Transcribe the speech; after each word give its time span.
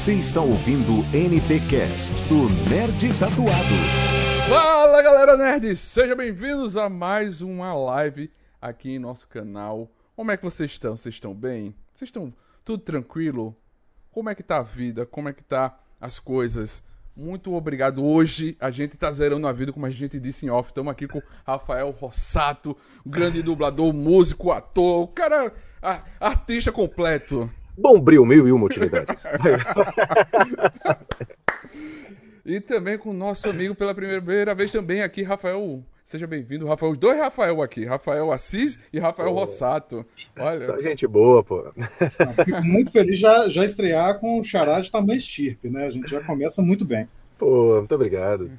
Você 0.00 0.14
está 0.14 0.40
ouvindo 0.40 1.02
NT 1.12 1.60
Cast 1.68 2.14
do 2.26 2.48
Nerd 2.70 3.12
Tatuado. 3.18 3.74
Fala 4.48 5.02
galera 5.02 5.36
nerds, 5.36 5.78
sejam 5.78 6.16
bem-vindos 6.16 6.74
a 6.78 6.88
mais 6.88 7.42
uma 7.42 7.74
live 7.74 8.32
aqui 8.58 8.92
em 8.92 8.98
nosso 8.98 9.28
canal. 9.28 9.90
Como 10.16 10.30
é 10.30 10.38
que 10.38 10.42
vocês 10.42 10.70
estão? 10.70 10.96
Vocês 10.96 11.16
estão 11.16 11.34
bem? 11.34 11.74
Vocês 11.94 12.08
estão 12.08 12.32
tudo 12.64 12.82
tranquilo? 12.82 13.54
Como 14.10 14.30
é 14.30 14.34
que 14.34 14.42
tá 14.42 14.60
a 14.60 14.62
vida? 14.62 15.04
Como 15.04 15.28
é 15.28 15.34
que 15.34 15.44
tá 15.44 15.78
as 16.00 16.18
coisas? 16.18 16.82
Muito 17.14 17.52
obrigado. 17.52 18.02
Hoje 18.02 18.56
a 18.58 18.70
gente 18.70 18.96
tá 18.96 19.10
zerando 19.10 19.46
a 19.46 19.52
vida, 19.52 19.70
como 19.70 19.84
a 19.84 19.90
gente 19.90 20.18
disse 20.18 20.46
em 20.46 20.48
off. 20.48 20.70
Estamos 20.70 20.90
aqui 20.90 21.06
com 21.06 21.20
Rafael 21.46 21.90
Rossato, 21.90 22.74
grande 23.04 23.42
dublador, 23.42 23.92
músico, 23.92 24.50
ator, 24.50 25.02
o 25.02 25.08
cara, 25.08 25.52
a- 25.82 26.00
artista 26.18 26.72
completo. 26.72 27.50
Bombril 27.80 28.26
mil 28.26 28.46
e 28.46 28.52
uma 28.52 28.66
utilidades. 28.66 29.16
E 32.44 32.58
também 32.58 32.98
com 32.98 33.10
o 33.10 33.12
nosso 33.12 33.48
amigo 33.48 33.74
pela 33.76 33.94
primeira 33.94 34.54
vez 34.54 34.72
também 34.72 35.02
aqui, 35.02 35.22
Rafael. 35.22 35.84
Seja 36.04 36.26
bem-vindo, 36.26 36.66
Rafael. 36.66 36.90
Os 36.90 36.98
dois 36.98 37.16
Rafael 37.16 37.62
aqui, 37.62 37.84
Rafael 37.84 38.32
Assis 38.32 38.76
e 38.92 38.98
Rafael 38.98 39.30
Rossato. 39.32 40.04
Olha, 40.36 40.62
Só 40.62 40.80
gente 40.80 41.06
boa, 41.06 41.44
pô. 41.44 41.70
Fico 42.44 42.64
muito 42.64 42.90
feliz 42.90 43.20
já, 43.20 43.48
já 43.48 43.64
estrear 43.64 44.18
com 44.18 44.40
o 44.40 44.42
Xará 44.42 44.80
de 44.80 44.90
tamanho 44.90 45.18
estirpe, 45.18 45.68
né? 45.68 45.86
A 45.86 45.90
gente 45.90 46.10
já 46.10 46.20
começa 46.22 46.60
muito 46.60 46.84
bem. 46.84 47.06
Pô, 47.38 47.76
muito 47.76 47.94
obrigado. 47.94 48.50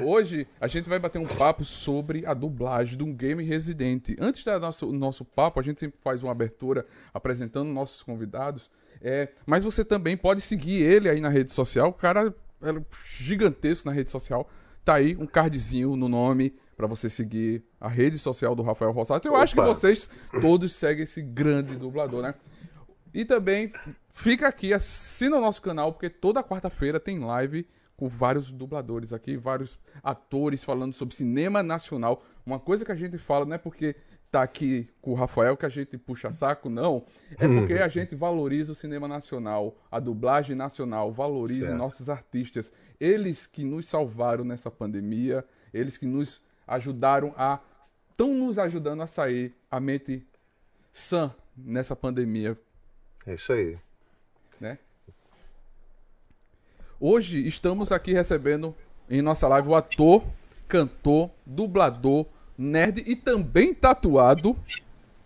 Hoje 0.00 0.46
a 0.60 0.66
gente 0.66 0.88
vai 0.88 0.98
bater 0.98 1.18
um 1.18 1.26
papo 1.26 1.64
sobre 1.64 2.24
a 2.26 2.34
dublagem 2.34 2.96
de 2.96 3.04
um 3.04 3.14
game 3.14 3.42
residente. 3.42 4.16
Antes 4.20 4.44
do 4.44 4.60
nosso, 4.60 4.92
nosso 4.92 5.24
papo, 5.24 5.60
a 5.60 5.62
gente 5.62 5.80
sempre 5.80 5.98
faz 6.02 6.22
uma 6.22 6.32
abertura 6.32 6.86
apresentando 7.12 7.68
nossos 7.68 8.02
convidados. 8.02 8.70
É, 9.00 9.30
mas 9.44 9.64
você 9.64 9.84
também 9.84 10.16
pode 10.16 10.40
seguir 10.40 10.82
ele 10.82 11.08
aí 11.08 11.20
na 11.20 11.28
rede 11.28 11.52
social. 11.52 11.88
O 11.88 11.92
cara 11.92 12.34
é 12.62 12.82
gigantesco 13.18 13.88
na 13.88 13.94
rede 13.94 14.10
social. 14.10 14.48
Tá 14.84 14.94
aí 14.94 15.16
um 15.16 15.26
cardzinho 15.26 15.96
no 15.96 16.08
nome 16.08 16.54
pra 16.76 16.86
você 16.86 17.08
seguir 17.08 17.64
a 17.80 17.88
rede 17.88 18.18
social 18.18 18.54
do 18.54 18.62
Rafael 18.62 18.92
Rossato. 18.92 19.26
Eu 19.26 19.36
acho 19.36 19.54
que 19.54 19.60
Opa. 19.60 19.68
vocês 19.68 20.08
todos 20.40 20.72
seguem 20.72 21.04
esse 21.04 21.22
grande 21.22 21.76
dublador, 21.76 22.22
né? 22.22 22.34
E 23.14 23.24
também 23.24 23.72
fica 24.10 24.48
aqui, 24.48 24.72
assina 24.72 25.36
o 25.36 25.40
nosso 25.40 25.60
canal, 25.60 25.92
porque 25.92 26.08
toda 26.08 26.42
quarta-feira 26.42 26.98
tem 26.98 27.18
live 27.18 27.66
com 28.02 28.08
vários 28.08 28.50
dubladores 28.50 29.12
aqui, 29.12 29.36
vários 29.36 29.78
atores 30.02 30.64
falando 30.64 30.92
sobre 30.92 31.14
cinema 31.14 31.62
nacional. 31.62 32.20
Uma 32.44 32.58
coisa 32.58 32.84
que 32.84 32.90
a 32.90 32.96
gente 32.96 33.16
fala 33.16 33.44
não 33.46 33.54
é 33.54 33.58
porque 33.58 33.94
tá 34.28 34.42
aqui 34.42 34.90
com 35.00 35.12
o 35.12 35.14
Rafael 35.14 35.56
que 35.56 35.64
a 35.64 35.68
gente 35.68 35.96
puxa 35.96 36.32
saco, 36.32 36.68
não. 36.68 37.04
É 37.38 37.46
porque 37.46 37.74
a 37.74 37.86
gente 37.86 38.16
valoriza 38.16 38.72
o 38.72 38.74
cinema 38.74 39.06
nacional, 39.06 39.76
a 39.88 40.00
dublagem 40.00 40.56
nacional, 40.56 41.12
valoriza 41.12 41.66
Certo. 41.66 41.78
nossos 41.78 42.10
artistas. 42.10 42.72
Eles 42.98 43.46
que 43.46 43.62
nos 43.62 43.86
salvaram 43.86 44.42
nessa 44.42 44.68
pandemia, 44.68 45.44
eles 45.72 45.96
que 45.96 46.04
nos 46.06 46.42
ajudaram 46.66 47.32
a. 47.36 47.60
estão 48.10 48.34
nos 48.34 48.58
ajudando 48.58 49.00
a 49.02 49.06
sair 49.06 49.54
a 49.70 49.78
mente 49.78 50.26
sã 50.92 51.32
nessa 51.56 51.94
pandemia 51.94 52.58
É 53.24 53.34
isso 53.34 53.52
aí. 53.52 53.78
né? 54.60 54.76
Hoje 57.04 57.44
estamos 57.44 57.90
aqui 57.90 58.12
recebendo 58.12 58.72
em 59.10 59.20
nossa 59.20 59.48
live 59.48 59.70
o 59.70 59.74
ator, 59.74 60.22
cantor, 60.68 61.30
dublador, 61.44 62.26
nerd 62.56 63.02
e 63.04 63.16
também 63.16 63.74
tatuado, 63.74 64.56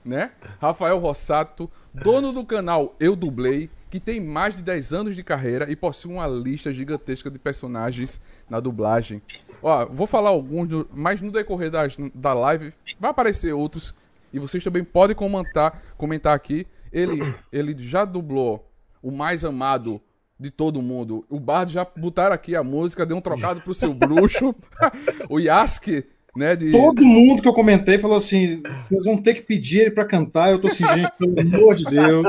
né? 0.03 0.33
Rafael 0.59 0.99
Rossato, 0.99 1.71
dono 1.93 2.33
do 2.33 2.47
canal 2.47 2.97
Eu 2.99 3.15
Dublei, 3.15 3.69
que 3.91 4.01
tem 4.01 4.19
mais 4.23 4.57
de 4.57 4.63
10 4.63 4.95
anos 4.95 5.15
de 5.15 5.23
carreira 5.23 5.71
e 5.71 5.77
possui 5.77 6.15
uma 6.15 6.27
lista 6.27 6.73
gigantesca 6.73 7.31
de 7.31 7.39
personagens 7.39 8.23
na 8.49 8.59
dublagem. 8.59 9.21
Ó, 9.63 9.85
vou 9.85 10.07
falar 10.07 10.31
alguns, 10.31 10.87
mas 10.95 11.21
no 11.21 11.31
decorrer 11.31 11.71
das- 11.71 11.99
da 12.15 12.33
live 12.33 12.73
vai 12.99 13.11
aparecer 13.11 13.53
outros 13.53 13.95
e 14.33 14.39
vocês 14.39 14.65
também 14.65 14.83
podem 14.83 15.15
comentar, 15.15 15.83
comentar 15.99 16.35
aqui. 16.35 16.67
Ele, 16.91 17.21
ele 17.53 17.77
já 17.87 18.07
dublou 18.07 18.67
o 19.03 19.11
mais 19.11 19.45
amado 19.45 20.01
de 20.39 20.51
todo 20.51 20.83
mundo. 20.83 21.25
O 21.31 21.41
Bardo 21.41 21.73
já 21.73 21.87
botaram 21.97 22.35
aqui 22.35 22.55
a 22.55 22.63
música, 22.63 23.07
deu 23.07 23.17
um 23.17 23.21
trocado 23.21 23.61
pro 23.61 23.75
seu 23.75 23.95
bruxo. 23.95 24.55
o 25.29 25.39
Yaski, 25.39 26.05
né? 26.37 26.55
De... 26.55 26.71
Todo 26.71 27.05
mundo 27.05 27.43
que 27.43 27.49
eu 27.49 27.55
comentei 27.55 27.99
falou 27.99 28.19
assim: 28.19 28.63
vocês 28.63 29.05
vão 29.05 29.17
ter 29.17 29.35
que 29.35 29.43
pedir 29.43 29.81
ele 29.81 29.91
para 29.91 30.05
cantar. 30.05 30.51
Eu 30.51 30.61
tô 30.61 30.69
assim, 30.69 30.87
gente, 30.87 31.11
pelo 31.19 31.41
amor 31.41 31.75
de 31.75 31.85
Deus. 31.85 32.27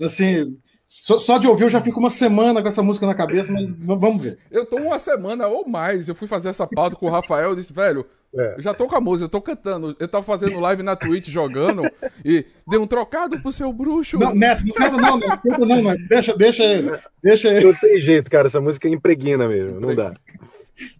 Assim, 0.00 0.56
só, 1.00 1.18
só 1.18 1.38
de 1.38 1.48
ouvir 1.48 1.64
eu 1.64 1.68
já 1.70 1.80
fico 1.80 1.98
uma 1.98 2.10
semana 2.10 2.60
com 2.60 2.68
essa 2.68 2.82
música 2.82 3.06
na 3.06 3.14
cabeça, 3.14 3.50
mas 3.50 3.66
vamos 3.68 4.22
ver. 4.22 4.38
Eu 4.50 4.66
tô 4.66 4.76
uma 4.76 4.98
semana 4.98 5.46
ou 5.46 5.66
mais. 5.66 6.06
Eu 6.06 6.14
fui 6.14 6.28
fazer 6.28 6.50
essa 6.50 6.66
pauta 6.66 6.96
com 6.96 7.06
o 7.06 7.10
Rafael. 7.10 7.50
Eu 7.50 7.56
disse, 7.56 7.72
velho, 7.72 8.04
É. 8.36 8.56
eu 8.58 8.62
já 8.62 8.74
tô 8.74 8.86
com 8.86 8.94
a 8.94 9.00
música, 9.00 9.24
eu 9.24 9.30
tô 9.30 9.40
cantando. 9.40 9.96
Eu 9.98 10.06
tava 10.06 10.22
fazendo 10.22 10.60
live 10.60 10.82
na 10.82 10.94
Twitch 10.94 11.28
jogando 11.28 11.82
e 12.24 12.44
deu 12.68 12.82
um 12.82 12.86
trocado 12.86 13.40
pro 13.40 13.50
seu 13.50 13.72
bruxo. 13.72 14.18
Não, 14.18 14.34
Neto, 14.34 14.66
não 14.66 14.74
canta 14.74 14.96
não, 14.98 15.18
não, 15.18 15.28
canta 15.38 15.58
não, 15.66 15.82
não. 15.82 15.96
Deixa, 16.08 16.36
deixa 16.36 16.62
ele. 16.64 16.90
Deixa 17.22 17.48
ele. 17.48 17.64
Não 17.64 17.74
tem 17.74 17.98
jeito, 17.98 18.30
cara. 18.30 18.48
Essa 18.48 18.60
música 18.60 18.86
impregna 18.86 19.48
mesmo. 19.48 19.80
Não 19.80 19.94
dá. 19.94 20.12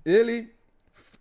Ele, 0.06 0.48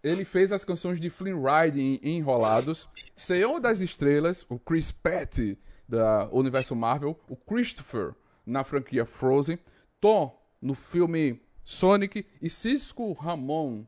ele 0.02 0.24
fez 0.24 0.52
as 0.54 0.64
canções 0.64 1.00
de 1.00 1.10
Flynn 1.10 1.42
Riding 1.44 2.00
em 2.02 2.18
Enrolados, 2.20 2.88
Senhor 3.16 3.60
das 3.60 3.82
Estrelas, 3.82 4.46
o 4.50 4.58
Chris 4.58 4.92
Pratt 4.92 5.40
da 5.88 6.30
Universo 6.32 6.74
Marvel, 6.76 7.20
o 7.28 7.36
Christopher 7.36 8.14
na 8.46 8.64
franquia 8.64 9.06
Frozen, 9.06 9.60
Tom 10.00 10.38
no 10.62 10.76
filme 10.76 11.42
Sonic 11.64 12.26
e 12.42 12.50
Cisco 12.50 13.14
Ramon 13.14 13.84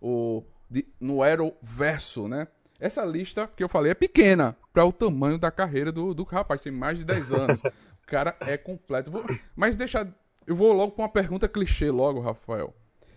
o, 0.00 0.42
de, 0.70 0.86
no 1.00 1.22
Arrowverso, 1.22 2.28
né? 2.28 2.48
Essa 2.80 3.04
lista 3.04 3.46
que 3.46 3.62
eu 3.62 3.68
falei 3.68 3.92
é 3.92 3.94
pequena 3.94 4.56
para 4.72 4.84
o 4.84 4.92
tamanho 4.92 5.38
da 5.38 5.50
carreira 5.50 5.90
do, 5.92 6.12
do 6.12 6.24
rapaz, 6.24 6.60
tem 6.60 6.72
mais 6.72 6.98
de 6.98 7.04
10 7.04 7.32
anos. 7.32 7.62
O 8.04 8.06
cara 8.06 8.36
é 8.40 8.58
completo. 8.58 9.10
Vou- 9.10 9.24
mas 9.56 9.76
deixa. 9.76 10.06
Eu 10.46 10.54
vou 10.54 10.74
logo 10.74 10.92
para 10.92 11.04
uma 11.04 11.08
pergunta 11.08 11.48
clichê, 11.48 11.90
logo, 11.90 12.20
Rafael. 12.20 12.74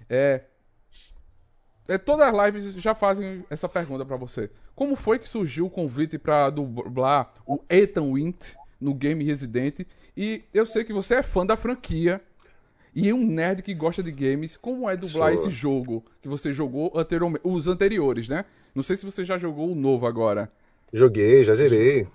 É, 0.09 0.45
é, 1.89 1.97
todas 1.97 2.25
as 2.33 2.45
lives 2.45 2.73
já 2.75 2.95
fazem 2.95 3.45
essa 3.49 3.67
pergunta 3.67 4.05
pra 4.05 4.15
você. 4.15 4.49
Como 4.73 4.95
foi 4.95 5.19
que 5.19 5.27
surgiu 5.27 5.65
o 5.65 5.69
convite 5.69 6.17
pra 6.17 6.49
dublar 6.49 7.33
o 7.45 7.61
Ethan 7.69 8.13
Wint 8.13 8.55
no 8.79 8.93
Game 8.93 9.23
Resident? 9.23 9.81
E 10.15 10.43
eu 10.53 10.65
sei 10.65 10.83
que 10.83 10.93
você 10.93 11.15
é 11.15 11.23
fã 11.23 11.45
da 11.45 11.57
franquia 11.57 12.21
e 12.95 13.13
um 13.13 13.25
nerd 13.25 13.61
que 13.61 13.73
gosta 13.73 14.01
de 14.01 14.11
games. 14.11 14.57
Como 14.57 14.89
é 14.89 14.97
dublar 14.97 15.31
Sou. 15.33 15.41
esse 15.41 15.51
jogo 15.51 16.03
que 16.21 16.27
você 16.27 16.51
jogou 16.51 16.91
anteriormente, 16.95 17.41
os 17.43 17.67
anteriores, 17.67 18.27
né? 18.27 18.45
Não 18.73 18.83
sei 18.83 18.95
se 18.95 19.05
você 19.05 19.23
já 19.23 19.37
jogou 19.37 19.71
o 19.71 19.75
novo 19.75 20.05
agora. 20.07 20.51
Joguei, 20.91 21.43
já 21.43 21.53
zerei. 21.53 22.07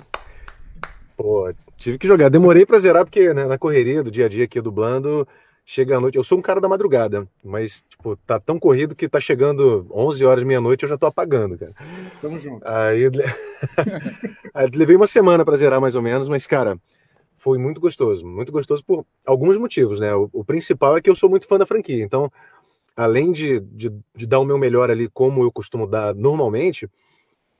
Pô, 1.16 1.52
tive 1.76 1.98
que 1.98 2.06
jogar. 2.06 2.28
Demorei 2.28 2.66
pra 2.66 2.78
zerar 2.78 3.04
porque, 3.04 3.32
né, 3.32 3.46
na 3.46 3.58
correria 3.58 4.02
do 4.02 4.10
dia 4.10 4.26
a 4.26 4.28
dia 4.28 4.44
aqui 4.44 4.60
dublando, 4.60 5.26
chega 5.64 5.96
à 5.96 6.00
noite. 6.00 6.16
Eu 6.16 6.24
sou 6.24 6.38
um 6.38 6.42
cara 6.42 6.60
da 6.60 6.68
madrugada, 6.68 7.26
mas, 7.42 7.82
tipo, 7.88 8.16
tá 8.26 8.38
tão 8.38 8.58
corrido 8.58 8.94
que 8.94 9.08
tá 9.08 9.20
chegando 9.20 9.86
11 9.90 10.24
horas, 10.24 10.44
meia-noite, 10.44 10.82
eu 10.82 10.88
já 10.88 10.98
tô 10.98 11.06
apagando, 11.06 11.56
cara. 11.56 11.72
Tamo 12.20 12.38
junto. 12.38 12.66
Aí, 12.66 13.02
Aí 14.54 14.68
levei 14.74 14.96
uma 14.96 15.06
semana 15.06 15.44
pra 15.44 15.56
zerar 15.56 15.80
mais 15.80 15.94
ou 15.94 16.02
menos, 16.02 16.28
mas 16.28 16.46
cara, 16.46 16.78
foi 17.38 17.58
muito 17.58 17.80
gostoso, 17.80 18.26
muito 18.26 18.52
gostoso 18.52 18.84
por 18.84 19.04
alguns 19.26 19.56
motivos, 19.56 19.98
né? 19.98 20.14
O, 20.14 20.28
o 20.32 20.44
principal 20.44 20.96
é 20.96 21.00
que 21.00 21.10
eu 21.10 21.16
sou 21.16 21.28
muito 21.30 21.46
fã 21.46 21.58
da 21.58 21.66
franquia, 21.66 22.04
então, 22.04 22.30
além 22.94 23.32
de, 23.32 23.60
de, 23.60 23.90
de 24.14 24.26
dar 24.26 24.40
o 24.40 24.44
meu 24.44 24.58
melhor 24.58 24.90
ali 24.90 25.08
como 25.08 25.42
eu 25.42 25.50
costumo 25.50 25.86
dar 25.86 26.14
normalmente, 26.14 26.88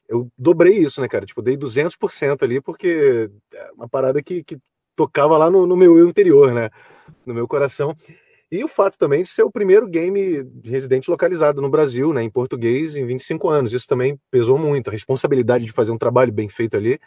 eu 0.08 0.28
dobrei 0.36 0.76
isso, 0.76 1.00
né, 1.00 1.08
cara? 1.08 1.24
Tipo, 1.24 1.40
dei 1.40 1.56
200% 1.56 2.42
ali 2.42 2.60
porque 2.60 3.30
é 3.54 3.70
uma 3.72 3.88
parada 3.88 4.22
que, 4.22 4.44
que 4.44 4.58
tocava 5.02 5.36
lá 5.36 5.50
no, 5.50 5.66
no 5.66 5.76
meu 5.76 5.98
eu 5.98 6.08
interior, 6.08 6.52
né? 6.52 6.70
No 7.26 7.34
meu 7.34 7.48
coração. 7.48 7.96
E 8.50 8.62
o 8.62 8.68
fato 8.68 8.98
também 8.98 9.22
de 9.22 9.30
ser 9.30 9.42
o 9.42 9.50
primeiro 9.50 9.88
game 9.88 10.44
de 10.44 10.70
Resident 10.70 11.08
localizado 11.08 11.60
no 11.62 11.70
Brasil, 11.70 12.12
né, 12.12 12.22
em 12.22 12.30
português, 12.30 12.94
em 12.94 13.06
25 13.06 13.48
anos. 13.48 13.72
Isso 13.72 13.88
também 13.88 14.20
pesou 14.30 14.58
muito. 14.58 14.88
A 14.88 14.92
responsabilidade 14.92 15.64
de 15.64 15.72
fazer 15.72 15.90
um 15.90 15.98
trabalho 15.98 16.30
bem 16.30 16.48
feito 16.48 16.76
ali 16.76 17.00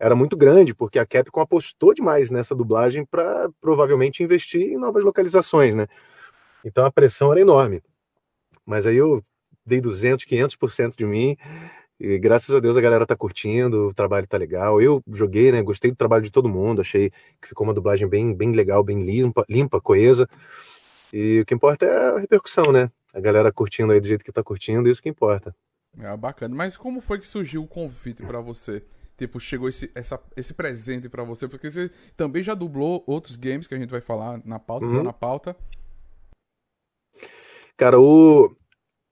era 0.00 0.16
muito 0.16 0.36
grande, 0.36 0.74
porque 0.74 0.98
a 0.98 1.06
Capcom 1.06 1.40
apostou 1.40 1.94
demais 1.94 2.30
nessa 2.30 2.54
dublagem 2.54 3.04
para 3.04 3.48
provavelmente 3.60 4.22
investir 4.22 4.62
em 4.62 4.78
novas 4.78 5.04
localizações, 5.04 5.74
né? 5.74 5.86
Então 6.64 6.84
a 6.84 6.90
pressão 6.90 7.30
era 7.30 7.40
enorme. 7.40 7.82
Mas 8.64 8.86
aí 8.86 8.96
eu 8.96 9.22
dei 9.64 9.80
200, 9.80 10.24
500% 10.24 10.96
de 10.96 11.04
mim. 11.04 11.36
E 12.00 12.18
graças 12.18 12.54
a 12.54 12.60
Deus 12.60 12.76
a 12.76 12.80
galera 12.80 13.04
tá 13.06 13.16
curtindo, 13.16 13.86
o 13.88 13.94
trabalho 13.94 14.26
tá 14.26 14.36
legal. 14.36 14.80
Eu 14.80 15.02
joguei, 15.08 15.50
né? 15.50 15.62
Gostei 15.62 15.90
do 15.90 15.96
trabalho 15.96 16.22
de 16.22 16.30
todo 16.30 16.48
mundo, 16.48 16.80
achei 16.80 17.10
que 17.42 17.48
ficou 17.48 17.66
uma 17.66 17.74
dublagem 17.74 18.08
bem, 18.08 18.34
bem 18.34 18.52
legal, 18.52 18.84
bem 18.84 19.02
limpa, 19.02 19.44
limpa, 19.48 19.80
coesa. 19.80 20.28
E 21.12 21.40
o 21.40 21.46
que 21.46 21.54
importa 21.54 21.86
é 21.86 21.96
a 22.16 22.18
repercussão, 22.18 22.70
né? 22.72 22.90
A 23.12 23.20
galera 23.20 23.52
curtindo 23.52 23.92
aí 23.92 24.00
do 24.00 24.06
jeito 24.06 24.24
que 24.24 24.32
tá 24.32 24.42
curtindo, 24.44 24.88
isso 24.88 25.02
que 25.02 25.08
importa. 25.08 25.54
É 25.98 26.16
bacana. 26.16 26.54
Mas 26.54 26.76
como 26.76 27.00
foi 27.00 27.18
que 27.18 27.26
surgiu 27.26 27.62
o 27.62 27.66
convite 27.68 28.22
pra 28.22 28.40
você? 28.40 28.84
tipo, 29.16 29.40
chegou 29.40 29.68
esse, 29.68 29.90
essa, 29.96 30.22
esse 30.36 30.54
presente 30.54 31.08
pra 31.08 31.24
você? 31.24 31.48
Porque 31.48 31.68
você 31.68 31.90
também 32.16 32.40
já 32.40 32.54
dublou 32.54 33.02
outros 33.04 33.34
games 33.34 33.66
que 33.66 33.74
a 33.74 33.78
gente 33.78 33.90
vai 33.90 34.00
falar 34.00 34.40
na 34.44 34.60
pauta, 34.60 34.86
tá 34.86 34.86
Uhum. 34.86 35.02
na 35.02 35.12
pauta. 35.12 35.56
Cara, 37.76 37.98
o, 38.00 38.54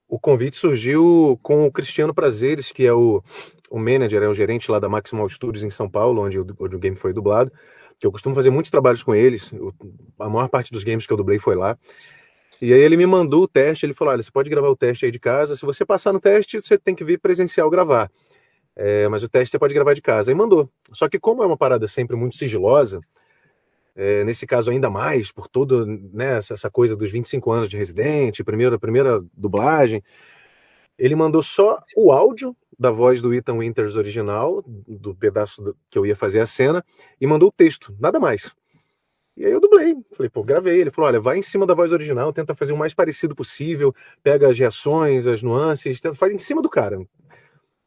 o 0.07 0.19
convite 0.19 0.55
surgiu 0.55 1.39
com 1.43 1.65
o 1.65 1.71
Cristiano 1.71 2.13
Prazeres, 2.13 2.71
que 2.71 2.85
é 2.85 2.93
o, 2.93 3.21
o 3.69 3.77
manager, 3.77 4.23
é 4.23 4.27
o 4.27 4.33
gerente 4.33 4.71
lá 4.71 4.79
da 4.79 4.87
Maximal 4.87 5.27
Studios 5.27 5.63
em 5.63 5.69
São 5.69 5.89
Paulo, 5.89 6.21
onde 6.21 6.39
o, 6.39 6.45
onde 6.59 6.75
o 6.75 6.79
game 6.79 6.95
foi 6.95 7.13
dublado. 7.13 7.51
Eu 8.01 8.11
costumo 8.11 8.35
fazer 8.35 8.49
muitos 8.49 8.71
trabalhos 8.71 9.03
com 9.03 9.13
eles. 9.13 9.51
a 10.19 10.29
maior 10.29 10.47
parte 10.47 10.71
dos 10.71 10.83
games 10.83 11.05
que 11.05 11.11
eu 11.11 11.17
dublei 11.17 11.39
foi 11.39 11.55
lá. 11.55 11.77
E 12.61 12.73
aí 12.73 12.79
ele 12.79 12.97
me 12.97 13.05
mandou 13.05 13.43
o 13.43 13.47
teste, 13.47 13.85
ele 13.85 13.93
falou: 13.93 14.13
olha, 14.13 14.23
você 14.23 14.31
pode 14.31 14.49
gravar 14.49 14.69
o 14.69 14.75
teste 14.75 15.05
aí 15.05 15.11
de 15.11 15.19
casa. 15.19 15.55
Se 15.55 15.65
você 15.65 15.85
passar 15.85 16.13
no 16.13 16.19
teste, 16.19 16.61
você 16.61 16.77
tem 16.77 16.95
que 16.95 17.03
vir 17.03 17.19
presencial 17.19 17.69
gravar. 17.69 18.11
É, 18.75 19.07
mas 19.07 19.23
o 19.23 19.29
teste 19.29 19.51
você 19.51 19.59
pode 19.59 19.73
gravar 19.73 19.93
de 19.93 20.01
casa. 20.01 20.31
Aí 20.31 20.35
mandou. 20.35 20.69
Só 20.93 21.09
que 21.09 21.19
como 21.19 21.43
é 21.43 21.45
uma 21.45 21.57
parada 21.57 21.87
sempre 21.87 22.15
muito 22.15 22.35
sigilosa, 22.35 23.01
é, 23.97 24.23
nesse 24.23 24.45
caso 24.45 24.69
ainda 24.69 24.91
mais, 24.91 25.31
por 25.31 25.47
toda 25.47 25.83
né, 25.87 26.37
essa 26.37 26.69
coisa 26.69 26.95
dos 26.95 27.11
25 27.11 27.51
anos 27.51 27.67
de 27.67 27.75
residente, 27.75 28.43
primeira, 28.43 28.77
primeira 28.77 29.19
dublagem, 29.33 30.03
ele 30.99 31.15
mandou 31.15 31.41
só 31.41 31.79
o 31.95 32.11
áudio 32.11 32.55
da 32.77 32.91
voz 32.91 33.23
do 33.23 33.33
Ethan 33.33 33.57
Winters 33.57 33.95
original, 33.95 34.63
do 34.87 35.15
pedaço 35.15 35.75
que 35.89 35.97
eu 35.97 36.05
ia 36.05 36.15
fazer 36.15 36.39
a 36.41 36.45
cena, 36.45 36.85
e 37.19 37.25
mandou 37.25 37.49
o 37.49 37.51
texto, 37.51 37.95
nada 37.99 38.19
mais. 38.19 38.55
E 39.35 39.45
aí 39.45 39.51
eu 39.51 39.59
dublei, 39.59 39.95
falei, 40.13 40.29
pô, 40.29 40.43
gravei. 40.43 40.79
Ele 40.79 40.91
falou: 40.91 41.09
olha, 41.09 41.19
vai 41.19 41.37
em 41.37 41.43
cima 41.43 41.65
da 41.65 41.73
voz 41.73 41.91
original, 41.91 42.33
tenta 42.33 42.55
fazer 42.55 42.73
o 42.73 42.77
mais 42.77 42.93
parecido 42.93 43.35
possível, 43.35 43.93
pega 44.23 44.49
as 44.49 44.57
reações, 44.57 45.27
as 45.27 45.41
nuances, 45.41 45.99
tenta, 45.99 46.15
faz 46.15 46.33
em 46.33 46.39
cima 46.39 46.61
do 46.61 46.69
cara. 46.69 46.99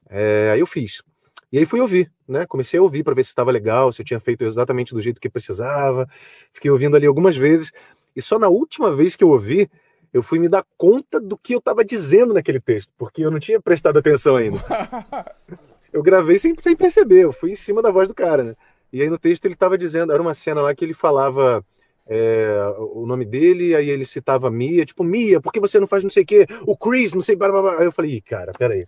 É, 0.08 0.50
aí 0.52 0.60
eu 0.60 0.66
fiz. 0.66 1.02
E 1.52 1.58
aí 1.58 1.66
fui 1.66 1.80
ouvir, 1.80 2.10
né? 2.28 2.46
Comecei 2.46 2.78
a 2.78 2.82
ouvir 2.82 3.02
para 3.02 3.14
ver 3.14 3.24
se 3.24 3.30
estava 3.30 3.50
legal, 3.50 3.92
se 3.92 4.02
eu 4.02 4.06
tinha 4.06 4.20
feito 4.20 4.44
exatamente 4.44 4.94
do 4.94 5.00
jeito 5.00 5.20
que 5.20 5.28
precisava. 5.28 6.08
Fiquei 6.52 6.70
ouvindo 6.70 6.96
ali 6.96 7.06
algumas 7.06 7.36
vezes. 7.36 7.72
E 8.14 8.22
só 8.22 8.38
na 8.38 8.48
última 8.48 8.94
vez 8.94 9.16
que 9.16 9.24
eu 9.24 9.28
ouvi, 9.28 9.68
eu 10.12 10.22
fui 10.22 10.38
me 10.38 10.48
dar 10.48 10.64
conta 10.76 11.20
do 11.20 11.36
que 11.36 11.54
eu 11.54 11.58
estava 11.58 11.84
dizendo 11.84 12.34
naquele 12.34 12.60
texto, 12.60 12.92
porque 12.96 13.24
eu 13.24 13.30
não 13.30 13.38
tinha 13.38 13.60
prestado 13.60 13.98
atenção 13.98 14.36
ainda. 14.36 14.58
Eu 15.92 16.04
gravei 16.04 16.38
sem, 16.38 16.54
sem 16.62 16.76
perceber, 16.76 17.22
eu 17.22 17.32
fui 17.32 17.50
em 17.50 17.56
cima 17.56 17.82
da 17.82 17.90
voz 17.90 18.08
do 18.08 18.14
cara, 18.14 18.44
né? 18.44 18.56
E 18.92 19.02
aí 19.02 19.10
no 19.10 19.18
texto 19.18 19.44
ele 19.44 19.54
estava 19.54 19.76
dizendo, 19.76 20.12
era 20.12 20.22
uma 20.22 20.34
cena 20.34 20.60
lá 20.60 20.72
que 20.72 20.84
ele 20.84 20.94
falava 20.94 21.64
é, 22.06 22.74
o 22.78 23.04
nome 23.06 23.24
dele, 23.24 23.74
aí 23.74 23.90
ele 23.90 24.04
citava 24.04 24.50
Mia, 24.50 24.86
tipo, 24.86 25.02
Mia, 25.02 25.40
por 25.40 25.52
que 25.52 25.58
você 25.58 25.80
não 25.80 25.88
faz 25.88 26.04
não 26.04 26.10
sei 26.10 26.22
o 26.22 26.26
quê? 26.26 26.46
O 26.64 26.76
Chris, 26.76 27.12
não 27.12 27.22
sei, 27.22 27.34
blá, 27.34 27.50
blá, 27.50 27.62
blá. 27.62 27.78
Aí 27.78 27.84
eu 27.86 27.92
falei, 27.92 28.12
Ih, 28.12 28.20
cara, 28.20 28.52
peraí. 28.52 28.86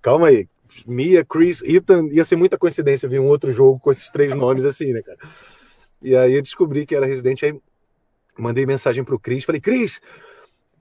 Calma 0.00 0.28
aí. 0.28 0.48
Mia, 0.86 1.24
Chris, 1.24 1.62
Ethan, 1.62 2.06
ia 2.10 2.24
ser 2.24 2.36
muita 2.36 2.58
coincidência 2.58 3.08
ver 3.08 3.20
um 3.20 3.26
outro 3.26 3.52
jogo 3.52 3.78
com 3.78 3.90
esses 3.90 4.10
três 4.10 4.34
nomes 4.34 4.64
assim, 4.64 4.92
né, 4.92 5.02
cara? 5.02 5.18
E 6.02 6.16
aí 6.16 6.34
eu 6.34 6.42
descobri 6.42 6.84
que 6.86 6.94
era 6.94 7.06
Resident, 7.06 7.42
aí 7.42 7.58
mandei 8.38 8.66
mensagem 8.66 9.04
pro 9.04 9.18
Chris, 9.18 9.44
falei, 9.44 9.60
Chris, 9.60 10.00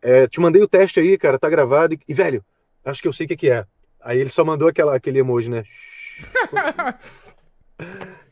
é, 0.02 0.28
te 0.28 0.40
mandei 0.40 0.62
o 0.62 0.68
teste 0.68 1.00
aí, 1.00 1.18
cara, 1.18 1.40
tá 1.40 1.50
gravado, 1.50 1.94
e, 1.94 2.00
e, 2.08 2.14
velho, 2.14 2.44
acho 2.84 3.02
que 3.02 3.08
eu 3.08 3.14
sei 3.14 3.26
o 3.26 3.30
que 3.30 3.36
que 3.36 3.50
é. 3.50 3.66
Aí 4.02 4.20
ele 4.20 4.30
só 4.30 4.44
mandou 4.44 4.68
aquela, 4.68 4.96
aquele 4.96 5.20
emoji, 5.20 5.50
né? 5.50 5.64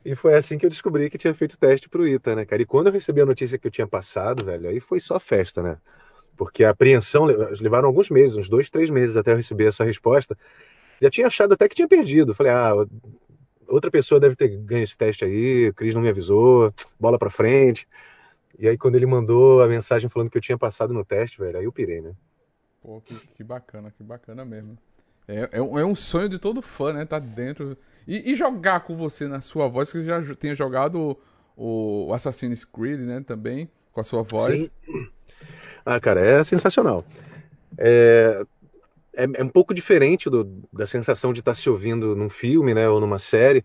E 0.03 0.15
foi 0.15 0.33
assim 0.33 0.57
que 0.57 0.65
eu 0.65 0.69
descobri 0.69 1.09
que 1.09 1.17
tinha 1.17 1.33
feito 1.33 1.57
teste 1.57 1.87
pro 1.87 2.07
Ita, 2.07 2.35
né, 2.35 2.43
cara? 2.43 2.61
E 2.61 2.65
quando 2.65 2.87
eu 2.87 2.93
recebi 2.93 3.21
a 3.21 3.25
notícia 3.25 3.57
que 3.57 3.67
eu 3.67 3.71
tinha 3.71 3.87
passado, 3.87 4.43
velho, 4.43 4.67
aí 4.67 4.79
foi 4.79 4.99
só 4.99 5.19
festa, 5.19 5.61
né? 5.61 5.77
Porque 6.35 6.63
a 6.63 6.71
apreensão 6.71 7.25
le- 7.25 7.35
levaram 7.61 7.87
alguns 7.87 8.09
meses, 8.09 8.35
uns 8.35 8.49
dois, 8.49 8.69
três 8.69 8.89
meses 8.89 9.15
até 9.15 9.31
eu 9.31 9.37
receber 9.37 9.67
essa 9.67 9.83
resposta. 9.83 10.35
Já 11.01 11.09
tinha 11.09 11.27
achado 11.27 11.53
até 11.53 11.67
que 11.67 11.75
tinha 11.75 11.87
perdido. 11.87 12.33
Falei, 12.33 12.51
ah, 12.51 12.73
outra 13.67 13.89
pessoa 13.89 14.19
deve 14.19 14.35
ter 14.35 14.49
ganho 14.49 14.83
esse 14.83 14.97
teste 14.97 15.25
aí, 15.25 15.69
o 15.69 15.73
Cris 15.73 15.95
não 15.95 16.01
me 16.01 16.09
avisou, 16.09 16.73
bola 16.99 17.17
pra 17.17 17.29
frente. 17.29 17.87
E 18.59 18.67
aí 18.67 18.77
quando 18.77 18.95
ele 18.95 19.05
mandou 19.05 19.61
a 19.61 19.67
mensagem 19.67 20.09
falando 20.09 20.29
que 20.29 20.37
eu 20.37 20.41
tinha 20.41 20.57
passado 20.57 20.93
no 20.93 21.03
teste, 21.03 21.39
velho, 21.39 21.57
aí 21.57 21.65
eu 21.65 21.71
pirei, 21.71 22.01
né? 22.01 22.13
Pô, 22.81 23.01
que, 23.01 23.15
que 23.35 23.43
bacana, 23.43 23.91
que 23.91 24.03
bacana 24.03 24.43
mesmo. 24.45 24.77
É, 25.27 25.49
é, 25.53 25.61
um, 25.61 25.79
é 25.79 25.85
um 25.85 25.95
sonho 25.95 26.27
de 26.27 26.37
todo 26.37 26.61
fã, 26.61 26.93
né? 26.93 27.05
Tá 27.05 27.19
dentro. 27.19 27.77
E, 28.07 28.31
e 28.31 28.35
jogar 28.35 28.81
com 28.81 28.95
você 28.95 29.27
na 29.27 29.39
sua 29.39 29.67
voz, 29.67 29.91
que 29.91 29.99
você 29.99 30.05
já 30.05 30.35
tenha 30.35 30.55
jogado 30.55 31.17
o, 31.55 32.07
o 32.07 32.13
Assassin's 32.13 32.65
Creed, 32.65 32.99
né? 33.01 33.23
Também, 33.25 33.69
com 33.93 34.01
a 34.01 34.03
sua 34.03 34.23
voz. 34.23 34.61
Sim. 34.61 35.07
Ah, 35.85 35.99
cara, 35.99 36.19
é 36.19 36.43
sensacional. 36.43 37.05
É, 37.77 38.43
é, 39.15 39.25
é 39.35 39.43
um 39.43 39.49
pouco 39.49 39.73
diferente 39.73 40.29
do- 40.29 40.45
da 40.71 40.85
sensação 40.87 41.33
de 41.33 41.39
estar 41.39 41.53
se 41.55 41.69
ouvindo 41.69 42.15
num 42.15 42.29
filme, 42.29 42.73
né, 42.73 42.89
ou 42.89 42.99
numa 42.99 43.19
série. 43.19 43.63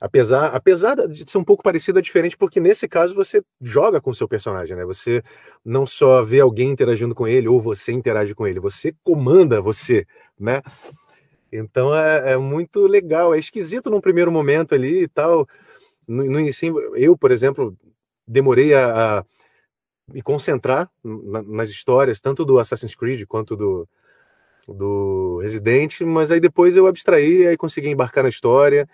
Apesar, 0.00 0.48
apesar 0.48 0.96
de 1.08 1.30
ser 1.30 1.38
um 1.38 1.44
pouco 1.44 1.62
parecido, 1.62 1.98
é 1.98 2.02
diferente 2.02 2.36
porque 2.36 2.60
nesse 2.60 2.88
caso 2.88 3.14
você 3.14 3.42
joga 3.60 4.00
com 4.00 4.10
o 4.10 4.14
seu 4.14 4.28
personagem, 4.28 4.76
né? 4.76 4.84
Você 4.84 5.22
não 5.64 5.86
só 5.86 6.24
vê 6.24 6.40
alguém 6.40 6.70
interagindo 6.70 7.14
com 7.14 7.26
ele 7.28 7.48
ou 7.48 7.60
você 7.60 7.92
interage 7.92 8.34
com 8.34 8.46
ele, 8.46 8.58
você 8.60 8.92
comanda 9.04 9.60
você, 9.60 10.04
né? 10.38 10.60
Então 11.52 11.94
é, 11.94 12.32
é 12.32 12.36
muito 12.36 12.86
legal, 12.86 13.34
é 13.34 13.38
esquisito 13.38 13.90
num 13.90 14.00
primeiro 14.00 14.32
momento 14.32 14.74
ali 14.74 15.02
e 15.04 15.08
tal. 15.08 15.46
No, 16.08 16.24
no 16.24 16.40
início, 16.40 16.96
eu, 16.96 17.16
por 17.16 17.30
exemplo, 17.30 17.76
demorei 18.26 18.74
a, 18.74 19.20
a 19.20 19.24
me 20.08 20.22
concentrar 20.22 20.90
na- 21.04 21.42
nas 21.42 21.70
histórias, 21.70 22.20
tanto 22.20 22.44
do 22.44 22.58
Assassin's 22.58 22.94
Creed 22.94 23.26
quanto 23.26 23.56
do, 23.56 23.88
do 24.68 25.38
Resident, 25.42 26.00
mas 26.02 26.30
aí 26.30 26.40
depois 26.40 26.76
eu 26.76 26.86
abstraí, 26.86 27.46
aí 27.46 27.56
consegui 27.56 27.88
embarcar 27.88 28.22
na 28.22 28.28
história. 28.30 28.88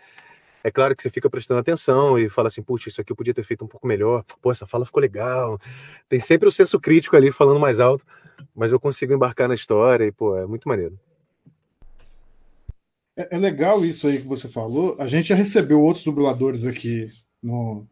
É 0.62 0.70
claro 0.70 0.94
que 0.94 1.02
você 1.02 1.10
fica 1.10 1.30
prestando 1.30 1.60
atenção 1.60 2.18
e 2.18 2.28
fala 2.28 2.48
assim, 2.48 2.62
putz, 2.62 2.88
isso 2.88 3.00
aqui 3.00 3.12
eu 3.12 3.16
podia 3.16 3.32
ter 3.32 3.44
feito 3.44 3.64
um 3.64 3.68
pouco 3.68 3.86
melhor. 3.86 4.24
Pô, 4.42 4.50
essa 4.50 4.66
fala 4.66 4.84
ficou 4.84 5.00
legal. 5.00 5.58
Tem 6.08 6.18
sempre 6.18 6.48
o 6.48 6.52
senso 6.52 6.80
crítico 6.80 7.16
ali 7.16 7.30
falando 7.30 7.60
mais 7.60 7.80
alto, 7.80 8.04
mas 8.54 8.72
eu 8.72 8.80
consigo 8.80 9.12
embarcar 9.12 9.48
na 9.48 9.54
história 9.54 10.04
e, 10.04 10.12
pô, 10.12 10.36
é 10.36 10.46
muito 10.46 10.68
maneiro. 10.68 10.98
É, 13.16 13.36
é 13.36 13.38
legal 13.38 13.84
isso 13.84 14.06
aí 14.06 14.20
que 14.20 14.28
você 14.28 14.48
falou. 14.48 14.96
A 14.98 15.06
gente 15.06 15.28
já 15.28 15.34
recebeu 15.34 15.80
outros 15.80 16.04
dubladores 16.04 16.64
aqui 16.64 17.08
no- 17.42 17.86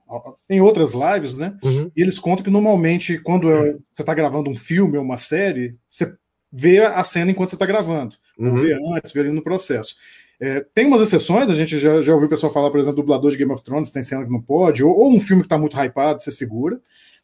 em 0.50 0.60
outras 0.60 0.92
lives, 0.92 1.34
né? 1.34 1.56
Uhum. 1.62 1.90
E 1.96 2.02
eles 2.02 2.18
contam 2.18 2.44
que 2.44 2.50
normalmente, 2.50 3.18
quando 3.18 3.50
é- 3.50 3.72
você 3.92 4.02
está 4.02 4.12
gravando 4.12 4.50
um 4.50 4.56
filme 4.56 4.98
ou 4.98 5.04
uma 5.04 5.18
série, 5.18 5.76
você 5.88 6.14
vê 6.56 6.80
a 6.80 7.04
cena 7.04 7.30
enquanto 7.30 7.50
você 7.50 7.56
está 7.56 7.66
gravando. 7.66 8.16
Não 8.38 8.52
Uhum. 8.52 8.62
vê 8.62 8.72
antes, 8.96 9.12
vê 9.12 9.20
ali 9.20 9.30
no 9.30 9.42
processo. 9.42 9.94
É, 10.40 10.64
tem 10.74 10.86
umas 10.86 11.02
exceções, 11.02 11.50
a 11.50 11.54
gente 11.54 11.78
já, 11.78 12.00
já 12.00 12.12
ouviu 12.12 12.26
o 12.26 12.30
pessoal 12.30 12.52
falar, 12.52 12.70
por 12.70 12.80
exemplo, 12.80 12.96
dublador 12.96 13.30
de 13.30 13.36
Game 13.36 13.52
of 13.52 13.62
Thrones, 13.62 13.90
tem 13.90 14.02
cena 14.02 14.24
que 14.24 14.30
não 14.32 14.40
pode, 14.40 14.82
ou, 14.82 14.90
ou 14.90 15.12
um 15.12 15.20
filme 15.20 15.42
que 15.42 15.46
está 15.46 15.58
muito 15.58 15.76
hypado, 15.78 16.22
você 16.22 16.30
segura. 16.30 16.80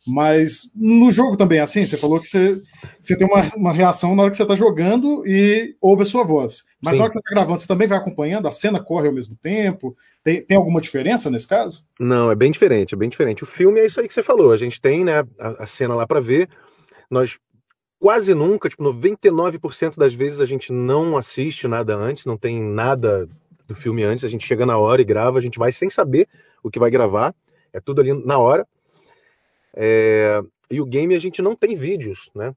Mas 0.07 0.71
no 0.75 1.13
jogo 1.13 1.37
também 1.37 1.59
é 1.59 1.63
assim, 1.63 1.87
você 1.87 1.97
falou 1.97 2.19
que 2.19 2.27
você, 2.27 2.61
você 3.01 3.17
tem 3.17 3.27
uma, 3.27 3.41
uma 3.55 3.73
reação 3.73 4.17
na 4.17 4.23
hora 4.23 4.31
que 4.31 4.37
você 4.37 4.43
está 4.43 4.55
jogando 4.55 5.23
e 5.27 5.77
ouve 5.81 6.03
a 6.03 6.07
sua 6.07 6.25
voz. 6.25 6.65
Mas 6.81 6.93
Sim. 6.95 6.99
na 6.99 7.05
hora 7.05 7.13
que 7.13 7.19
você 7.19 7.21
está 7.21 7.31
gravando, 7.31 7.61
você 7.61 7.69
também 7.69 7.87
vai 7.87 7.99
acompanhando, 7.99 8.49
a 8.49 8.53
cena 8.53 8.83
corre 8.83 9.07
ao 9.07 9.15
mesmo 9.15 9.37
tempo. 9.41 9.97
Tem, 10.25 10.43
tem 10.43 10.57
alguma 10.57 10.81
diferença 10.81 11.31
nesse 11.31 11.47
caso? 11.47 11.85
Não, 12.01 12.33
é 12.33 12.35
bem 12.35 12.51
diferente, 12.51 12.95
é 12.95 12.99
bem 12.99 13.09
diferente. 13.09 13.45
O 13.45 13.47
filme 13.47 13.79
é 13.79 13.87
isso 13.87 14.01
aí 14.01 14.09
que 14.09 14.15
você 14.15 14.25
falou. 14.25 14.53
A 14.53 14.57
gente 14.57 14.81
tem, 14.81 15.05
né, 15.05 15.21
a, 15.39 15.63
a 15.63 15.67
cena 15.67 15.95
lá 15.95 16.05
para 16.05 16.21
ver. 16.21 16.49
Nós 17.09 17.39
quase 18.03 18.35
nunca, 18.35 18.69
tipo, 18.69 18.83
99% 18.83 19.97
das 19.97 20.13
vezes 20.13 20.41
a 20.41 20.45
gente 20.45 20.73
não 20.73 21.17
assiste 21.17 21.69
nada 21.69 21.95
antes, 21.95 22.27
não 22.27 22.37
tem 22.37 22.61
nada 22.61 23.29
do 23.65 23.77
filme 23.77 24.03
antes. 24.03 24.25
A 24.25 24.29
gente 24.29 24.45
chega 24.45 24.67
na 24.67 24.77
hora 24.77 25.01
e 25.01 25.05
grava, 25.05 25.39
a 25.39 25.41
gente 25.41 25.57
vai 25.57 25.71
sem 25.71 25.89
saber 25.89 26.29
o 26.65 26.69
que 26.69 26.81
vai 26.81 26.91
gravar. 26.91 27.33
É 27.73 27.79
tudo 27.79 28.01
ali 28.01 28.13
na 28.27 28.39
hora. 28.39 28.67
É, 29.73 30.43
E 30.69 30.81
o 30.81 30.85
game 30.85 31.15
a 31.15 31.19
gente 31.21 31.41
não 31.41 31.55
tem 31.55 31.77
vídeos, 31.77 32.29
né? 32.35 32.53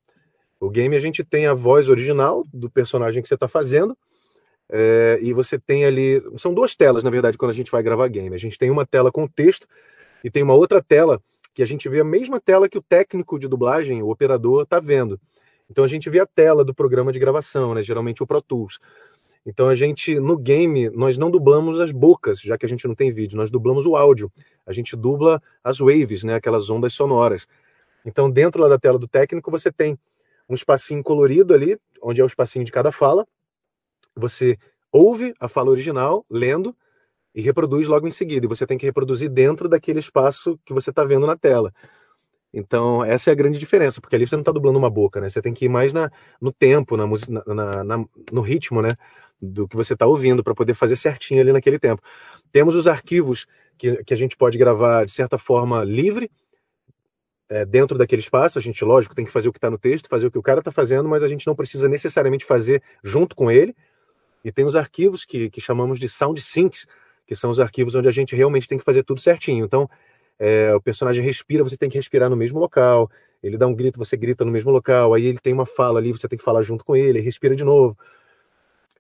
O 0.60 0.68
game 0.68 0.96
a 0.96 1.00
gente 1.00 1.24
tem 1.24 1.46
a 1.46 1.54
voz 1.54 1.90
original 1.90 2.44
do 2.52 2.68
personagem 2.68 3.22
que 3.22 3.28
você 3.28 3.36
está 3.36 3.48
fazendo. 3.48 3.96
É, 4.68 5.20
e 5.22 5.32
você 5.32 5.60
tem 5.60 5.86
ali. 5.86 6.24
São 6.38 6.56
duas 6.56 6.76
telas, 6.76 7.04
na 7.04 7.12
verdade, 7.12 7.38
quando 7.38 7.52
a 7.52 7.56
gente 7.56 7.72
vai 7.72 7.84
gravar 7.84 8.08
game. 8.08 8.36
A 8.36 8.40
gente 8.40 8.58
tem 8.58 8.72
uma 8.72 8.84
tela 8.84 9.12
com 9.12 9.28
texto 9.28 9.68
e 10.24 10.32
tem 10.32 10.42
uma 10.42 10.56
outra 10.56 10.82
tela 10.82 11.22
que 11.54 11.62
a 11.62 11.68
gente 11.68 11.88
vê 11.88 12.00
a 12.00 12.04
mesma 12.04 12.40
tela 12.40 12.68
que 12.68 12.80
o 12.80 12.82
técnico 12.82 13.38
de 13.38 13.48
dublagem, 13.48 14.02
o 14.02 14.10
operador, 14.10 14.64
está 14.64 14.80
vendo. 14.80 15.20
Então 15.70 15.84
a 15.84 15.88
gente 15.88 16.10
vê 16.10 16.20
a 16.20 16.26
tela 16.26 16.64
do 16.64 16.74
programa 16.74 17.12
de 17.12 17.20
gravação, 17.20 17.74
né? 17.74 17.82
Geralmente 17.82 18.22
o 18.22 18.28
Pro 18.28 18.42
Tools. 18.42 18.80
Então 19.46 19.70
a 19.70 19.76
gente, 19.76 20.20
no 20.20 20.38
game, 20.38 20.90
nós 20.90 21.18
não 21.18 21.30
dublamos 21.30 21.80
as 21.80 21.92
bocas, 21.92 22.40
já 22.40 22.58
que 22.58 22.66
a 22.66 22.70
gente 22.70 22.88
não 22.88 22.96
tem 22.96 23.12
vídeo, 23.12 23.38
nós 23.38 23.52
dublamos 23.52 23.86
o 23.86 23.96
áudio. 23.96 24.32
A 24.66 24.74
gente 24.74 24.96
dubla 24.96 25.42
as 25.64 25.80
waves, 25.80 26.24
né? 26.24 26.36
Aquelas 26.36 26.70
ondas 26.70 26.94
sonoras. 26.94 27.48
Então, 28.06 28.30
dentro 28.30 28.62
lá 28.62 28.68
da 28.68 28.78
tela 28.78 29.00
do 29.00 29.08
técnico, 29.08 29.50
você 29.50 29.72
tem 29.72 29.98
um 30.48 30.54
espacinho 30.54 31.04
colorido 31.04 31.54
ali, 31.54 31.78
onde 32.02 32.22
é 32.22 32.24
o 32.24 32.28
espacinho 32.28 32.64
de 32.64 32.72
cada 32.72 32.92
fala. 32.92 33.26
Você 34.16 34.58
ouve 34.92 35.34
a 35.40 35.48
fala 35.48 35.72
original, 35.72 36.26
lendo, 36.30 36.76
e 37.34 37.42
reproduz 37.42 37.88
logo 37.88 38.08
em 38.08 38.12
seguida. 38.12 38.46
E 38.46 38.50
você 38.50 38.66
tem 38.66 38.78
que 38.78 38.86
reproduzir 38.86 39.30
dentro 39.30 39.68
daquele 39.68 40.00
espaço 40.00 40.58
que 40.64 40.74
você 40.74 40.92
está 40.92 41.04
vendo 41.04 41.28
na 41.28 41.36
tela. 41.36 41.74
Então, 42.56 43.04
essa 43.04 43.30
é 43.30 43.34
a 43.34 43.36
grande 43.36 43.60
diferença, 43.60 44.00
porque 44.00 44.16
ali 44.16 44.26
você 44.26 44.36
não 44.36 44.42
está 44.42 44.52
dublando 44.52 44.80
uma 44.80 44.90
boca, 44.90 45.20
né? 45.20 45.30
Você 45.30 45.42
tem 45.42 45.54
que 45.54 45.66
ir 45.66 45.70
mais 45.70 45.92
na, 45.94 46.10
no 46.42 46.54
tempo, 46.54 46.96
na, 46.96 47.06
na- 47.54 47.84
na- 47.84 48.06
no 48.32 48.42
ritmo, 48.42 48.82
né? 48.82 48.96
do 49.42 49.68
que 49.68 49.76
você 49.76 49.94
está 49.94 50.06
ouvindo, 50.08 50.42
para 50.42 50.56
poder 50.56 50.74
fazer 50.74 50.96
certinho 50.96 51.42
ali 51.42 51.52
naquele 51.52 51.78
tempo. 51.78 52.02
Temos 52.54 52.74
os 52.74 52.88
arquivos 52.88 53.46
que, 53.78 54.02
que 54.06 54.14
a 54.14 54.18
gente 54.18 54.36
pode 54.38 54.58
gravar 54.58 55.06
de 55.06 55.12
certa 55.12 55.38
forma 55.38 55.84
livre, 55.84 56.32
é, 57.50 57.66
dentro 57.66 57.98
daquele 57.98 58.22
espaço. 58.22 58.58
A 58.58 58.62
gente, 58.62 58.84
lógico, 58.84 59.16
tem 59.16 59.26
que 59.26 59.32
fazer 59.32 59.50
o 59.50 59.52
que 59.52 59.58
está 59.58 59.70
no 59.70 59.78
texto, 59.78 60.08
fazer 60.10 60.28
o 60.28 60.32
que 60.32 60.38
o 60.38 60.42
cara 60.44 60.60
está 60.60 60.72
fazendo, 60.72 61.08
mas 61.08 61.24
a 61.24 61.28
gente 61.28 61.46
não 61.46 61.56
precisa 61.56 61.88
necessariamente 61.88 62.46
fazer 62.46 62.82
junto 63.04 63.36
com 63.36 63.52
ele. 63.52 63.76
E 64.44 64.52
tem 64.52 64.66
os 64.66 64.76
arquivos 64.76 65.26
que, 65.26 65.50
que 65.50 65.62
chamamos 65.62 66.00
de 66.00 66.10
sound 66.10 66.42
syncs, 66.42 66.86
que 67.28 67.36
são 67.36 67.50
os 67.50 67.60
arquivos 67.60 67.96
onde 67.96 68.08
a 68.08 68.12
gente 68.12 68.36
realmente 68.36 68.68
tem 68.68 68.78
que 68.78 68.84
fazer 68.84 69.04
tudo 69.04 69.22
certinho. 69.22 69.66
Então, 69.66 69.90
é, 70.40 70.74
o 70.74 70.82
personagem 70.82 71.24
respira, 71.24 71.64
você 71.64 71.78
tem 71.78 71.90
que 71.90 71.98
respirar 71.98 72.30
no 72.30 72.36
mesmo 72.36 72.60
local. 72.60 73.10
Ele 73.42 73.58
dá 73.58 73.68
um 73.68 73.76
grito, 73.76 74.00
você 74.00 74.18
grita 74.18 74.44
no 74.44 74.52
mesmo 74.52 74.72
local. 74.72 75.14
Aí 75.14 75.26
ele 75.26 75.40
tem 75.40 75.54
uma 75.54 75.66
fala 75.66 76.00
ali, 76.00 76.12
você 76.12 76.28
tem 76.28 76.38
que 76.38 76.44
falar 76.44 76.62
junto 76.62 76.84
com 76.84 76.96
ele, 76.96 77.20
respira 77.20 77.56
de 77.56 77.64
novo. 77.64 77.98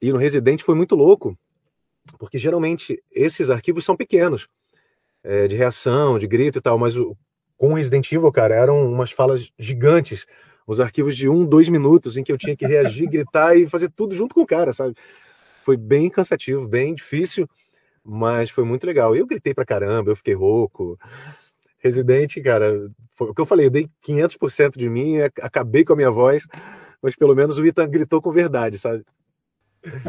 E 0.02 0.12
no 0.12 0.18
Resident 0.18 0.62
foi 0.62 0.76
muito 0.76 0.96
louco, 0.96 1.38
porque 2.20 2.38
geralmente 2.38 3.02
esses 3.12 3.50
arquivos 3.50 3.86
são 3.86 3.96
pequenos, 3.96 4.48
é, 5.24 5.48
de 5.48 5.56
reação, 5.56 6.20
de 6.20 6.28
grito 6.28 6.60
e 6.60 6.62
tal, 6.62 6.78
mas 6.78 6.96
o, 6.98 7.18
com 7.58 7.72
o 7.72 7.74
Resident 7.74 8.12
Evil, 8.12 8.32
cara, 8.32 8.56
eram 8.56 8.92
umas 8.92 9.12
falas 9.12 9.52
gigantes, 9.58 10.26
os 10.68 10.80
arquivos 10.80 11.16
de 11.16 11.30
um, 11.30 11.46
dois 11.46 11.70
minutos, 11.70 12.18
em 12.18 12.24
que 12.24 12.32
eu 12.32 12.38
tinha 12.38 12.56
que 12.56 12.68
reagir, 12.68 13.08
gritar 13.10 13.56
e 13.56 13.68
fazer 13.68 13.90
tudo 13.90 14.14
junto 14.16 14.36
com 14.36 14.42
o 14.42 14.48
cara, 14.48 14.74
sabe? 14.74 14.96
Foi 15.64 15.78
bem 15.78 16.10
cansativo, 16.10 16.68
bem 16.68 16.94
difícil, 16.94 17.50
mas 18.06 18.52
foi 18.52 18.64
muito 18.64 18.86
legal. 18.86 19.16
Eu 19.16 19.26
gritei 19.26 19.54
pra 19.54 19.66
caramba, 19.66 20.12
eu 20.12 20.16
fiquei 20.16 20.36
rouco. 20.36 21.00
Resident, 21.80 22.42
cara, 22.44 22.90
foi 23.14 23.30
o 23.30 23.34
que 23.34 23.42
eu 23.42 23.46
falei, 23.46 23.68
eu 23.68 23.72
dei 23.72 23.90
500% 24.08 24.78
de 24.78 24.90
mim, 24.90 25.18
acabei 25.42 25.84
com 25.84 25.94
a 25.94 25.96
minha 25.96 26.12
voz, 26.12 26.46
mas 27.02 27.16
pelo 27.16 27.36
menos 27.36 27.58
o 27.58 27.66
Ethan 27.66 27.88
gritou 27.90 28.22
com 28.22 28.32
verdade, 28.32 28.78
sabe? 28.78 29.04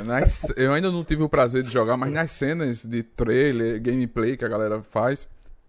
Nas, 0.04 0.46
eu 0.56 0.72
ainda 0.72 0.90
não 0.90 1.04
tive 1.04 1.22
o 1.22 1.28
prazer 1.28 1.62
de 1.62 1.70
jogar, 1.70 1.96
mas 1.96 2.10
nas 2.10 2.30
cenas 2.30 2.82
de 2.82 3.02
trailer, 3.02 3.80
gameplay 3.82 4.36
que 4.36 4.44
a 4.44 4.48
galera 4.48 4.82
faz, 4.82 5.28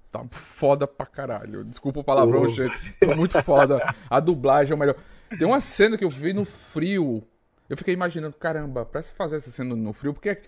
tá 0.10 0.26
foda 0.32 0.88
pra 0.88 1.06
caralho. 1.06 1.66
Desculpa 1.66 2.00
o 2.00 2.04
palavrão, 2.04 2.48
gente. 2.50 2.96
Tá 3.00 3.14
muito 3.14 3.42
foda. 3.44 3.94
A 4.10 4.20
dublagem 4.22 4.72
é 4.72 4.76
o 4.76 4.78
melhor. 4.78 4.96
Tem 5.38 5.46
uma 5.46 5.60
cena 5.60 5.98
que 5.98 6.06
eu 6.06 6.10
vi 6.10 6.32
no 6.32 6.46
frio. 6.46 7.22
Eu 7.70 7.76
fiquei 7.76 7.94
imaginando, 7.94 8.34
caramba, 8.38 8.86
pra 8.86 9.02
se 9.02 9.12
fazer 9.12 9.36
essa 9.36 9.52
cena 9.52 9.76
no 9.76 9.92
frio, 9.92 10.14
porque 10.14 10.40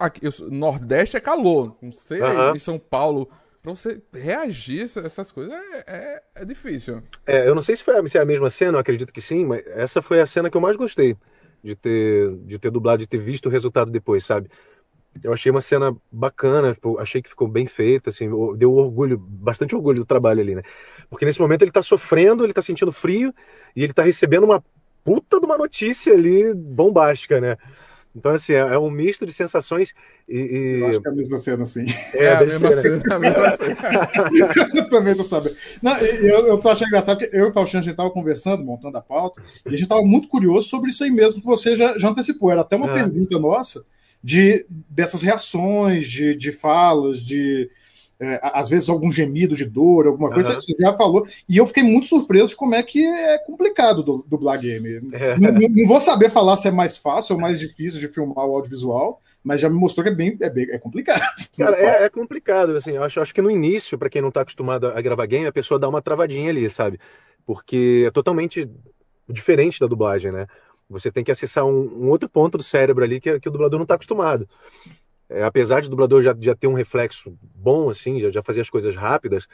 aqui, 0.00 0.26
eu, 0.26 0.32
Nordeste 0.50 1.16
é 1.16 1.20
calor. 1.20 1.76
Não 1.80 1.92
sei, 1.92 2.20
uh 2.20 2.24
-huh. 2.24 2.56
em 2.56 2.58
São 2.58 2.78
Paulo. 2.78 3.28
Pra 3.62 3.72
você 3.72 4.00
reagir 4.14 4.80
a 4.96 5.00
essas 5.00 5.30
coisas 5.30 5.52
é, 5.52 5.84
é, 5.86 6.22
é 6.36 6.44
difícil. 6.46 7.02
É, 7.26 7.46
eu 7.46 7.54
não 7.54 7.60
sei 7.60 7.76
se 7.76 7.84
foi 7.84 8.08
se 8.08 8.16
é 8.16 8.22
a 8.22 8.24
mesma 8.24 8.48
cena, 8.48 8.76
eu 8.76 8.80
acredito 8.80 9.12
que 9.12 9.20
sim, 9.20 9.44
mas 9.44 9.62
essa 9.66 10.00
foi 10.00 10.18
a 10.18 10.24
cena 10.24 10.48
que 10.48 10.56
eu 10.56 10.60
mais 10.62 10.76
gostei 10.76 11.14
de 11.62 11.76
ter, 11.76 12.36
de 12.38 12.58
ter 12.58 12.70
dublado, 12.70 13.00
de 13.00 13.06
ter 13.06 13.18
visto 13.18 13.46
o 13.46 13.50
resultado 13.50 13.90
depois, 13.90 14.24
sabe? 14.24 14.48
Eu 15.22 15.32
achei 15.32 15.50
uma 15.50 15.60
cena 15.60 15.94
bacana, 16.10 16.72
tipo, 16.72 16.98
achei 16.98 17.20
que 17.20 17.28
ficou 17.28 17.48
bem 17.48 17.66
feita, 17.66 18.10
assim, 18.10 18.30
deu 18.56 18.72
orgulho, 18.72 19.18
bastante 19.18 19.74
orgulho 19.74 19.98
do 19.98 20.06
trabalho 20.06 20.40
ali, 20.40 20.54
né? 20.54 20.62
Porque 21.10 21.26
nesse 21.26 21.40
momento 21.40 21.62
ele 21.62 21.72
tá 21.72 21.82
sofrendo, 21.82 22.44
ele 22.44 22.52
tá 22.52 22.62
sentindo 22.62 22.92
frio 22.92 23.34
e 23.74 23.82
ele 23.82 23.92
tá 23.92 24.02
recebendo 24.02 24.44
uma 24.44 24.64
puta 25.04 25.38
de 25.38 25.46
uma 25.46 25.58
notícia 25.58 26.12
ali 26.14 26.54
bombástica, 26.54 27.40
né? 27.40 27.56
Então, 28.14 28.32
assim, 28.32 28.52
é, 28.52 28.58
é 28.58 28.78
um 28.78 28.90
misto 28.90 29.24
de 29.24 29.32
sensações 29.32 29.94
e. 30.28 30.36
e... 30.36 30.80
Eu 30.80 30.88
acho 30.88 31.00
que 31.00 31.08
é 31.08 31.10
a 31.10 31.14
mesma 31.14 31.38
cena, 31.38 31.62
assim. 31.62 31.84
É, 32.14 32.24
é 32.24 32.34
a 32.34 32.40
mesma 32.40 32.72
ser, 32.72 32.82
cena, 32.82 32.96
né? 32.96 33.14
a 33.14 33.18
mesma 33.18 33.50
cena. 33.56 34.10
eu 34.74 34.88
também 34.88 35.14
tô 35.14 35.22
sabendo. 35.22 35.56
Não, 35.80 35.96
eu, 35.98 36.46
eu 36.48 36.58
tô 36.58 36.68
achando 36.68 36.88
engraçado 36.88 37.18
porque 37.18 37.36
eu 37.36 37.46
e 37.46 37.50
o 37.50 37.52
Faustino, 37.52 37.80
a 37.80 37.84
gente 37.84 37.96
tava 37.96 38.10
conversando, 38.10 38.64
montando 38.64 38.98
a 38.98 39.02
pauta, 39.02 39.42
e 39.64 39.74
a 39.74 39.76
gente 39.76 39.88
tava 39.88 40.02
muito 40.02 40.28
curioso 40.28 40.68
sobre 40.68 40.90
isso 40.90 41.04
aí 41.04 41.10
mesmo 41.10 41.40
que 41.40 41.46
você 41.46 41.76
já, 41.76 41.96
já 41.98 42.08
antecipou. 42.08 42.50
Era 42.50 42.62
até 42.62 42.76
uma 42.76 42.90
é. 42.90 42.94
pergunta 42.94 43.38
nossa 43.38 43.84
de 44.22 44.66
dessas 44.68 45.22
reações, 45.22 46.08
de, 46.08 46.34
de 46.34 46.52
falas, 46.52 47.20
de 47.20 47.70
é, 48.20 48.38
às 48.42 48.68
vezes 48.68 48.88
algum 48.90 49.10
gemido 49.10 49.56
de 49.56 49.64
dor, 49.64 50.06
alguma 50.06 50.30
coisa, 50.30 50.52
uhum. 50.52 50.60
você 50.60 50.74
já 50.78 50.92
falou. 50.92 51.26
E 51.48 51.56
eu 51.56 51.66
fiquei 51.66 51.82
muito 51.82 52.06
surpreso 52.06 52.48
de 52.48 52.56
como 52.56 52.74
é 52.74 52.82
que 52.82 53.02
é 53.02 53.38
complicado 53.38 54.02
do, 54.02 54.24
dublar 54.28 54.60
game. 54.60 55.00
É. 55.12 55.38
Não, 55.38 55.52
não, 55.52 55.88
vou 55.88 56.00
saber 56.00 56.30
falar 56.30 56.56
se 56.58 56.68
é 56.68 56.70
mais 56.70 56.98
fácil 56.98 57.36
ou 57.36 57.40
mais 57.40 57.58
difícil 57.58 57.98
de 57.98 58.08
filmar 58.08 58.44
o 58.44 58.54
audiovisual, 58.54 59.22
mas 59.42 59.58
já 59.58 59.70
me 59.70 59.76
mostrou 59.76 60.04
que 60.04 60.10
é 60.10 60.14
bem, 60.14 60.36
é 60.38 60.50
bem 60.50 60.70
é 60.70 60.78
complicado. 60.78 61.22
Cara, 61.56 61.76
é, 61.78 62.04
é, 62.04 62.08
complicado, 62.10 62.76
assim, 62.76 62.92
eu 62.92 63.02
acho, 63.02 63.20
acho 63.20 63.34
que 63.34 63.40
no 63.40 63.50
início, 63.50 63.96
para 63.96 64.10
quem 64.10 64.20
não 64.20 64.28
está 64.28 64.42
acostumado 64.42 64.88
a 64.88 65.00
gravar 65.00 65.24
game, 65.24 65.46
a 65.46 65.52
pessoa 65.52 65.80
dá 65.80 65.88
uma 65.88 66.02
travadinha 66.02 66.50
ali, 66.50 66.68
sabe? 66.68 67.00
Porque 67.46 68.04
é 68.06 68.10
totalmente 68.10 68.68
diferente 69.26 69.80
da 69.80 69.86
dublagem, 69.86 70.30
né? 70.30 70.46
Você 70.90 71.10
tem 71.10 71.24
que 71.24 71.30
acessar 71.30 71.64
um, 71.64 72.04
um 72.04 72.08
outro 72.08 72.28
ponto 72.28 72.58
do 72.58 72.64
cérebro 72.64 73.02
ali 73.02 73.18
que, 73.20 73.40
que 73.40 73.48
o 73.48 73.52
dublador 73.52 73.78
não 73.78 73.84
está 73.84 73.94
acostumado. 73.94 74.46
É, 75.30 75.44
apesar 75.44 75.80
de 75.80 75.86
o 75.86 75.90
dublador 75.90 76.22
já, 76.22 76.34
já 76.36 76.56
ter 76.56 76.66
um 76.66 76.74
reflexo 76.74 77.32
bom, 77.54 77.88
assim, 77.88 78.20
já, 78.20 78.32
já 78.32 78.42
fazer 78.42 78.60
as 78.60 78.68
coisas 78.68 78.96
rápidas, 78.96 79.46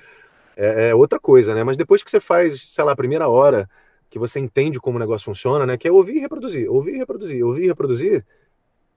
é, 0.56 0.88
é, 0.88 0.94
outra 0.94 1.20
coisa, 1.20 1.54
né? 1.54 1.62
Mas 1.62 1.76
depois 1.76 2.02
que 2.02 2.10
você 2.10 2.18
faz, 2.18 2.62
sei 2.72 2.82
lá, 2.82 2.92
a 2.92 2.96
primeira 2.96 3.28
hora, 3.28 3.68
que 4.08 4.18
você 4.18 4.40
entende 4.40 4.80
como 4.80 4.96
o 4.96 4.98
negócio 4.98 5.26
funciona, 5.26 5.66
né? 5.66 5.76
Que 5.76 5.86
é 5.86 5.92
ouvir 5.92 6.16
e 6.16 6.20
reproduzir, 6.20 6.70
ouvir 6.70 6.94
e 6.94 6.98
reproduzir, 6.98 7.44
ouvir 7.44 7.64
e 7.64 7.66
reproduzir, 7.66 8.24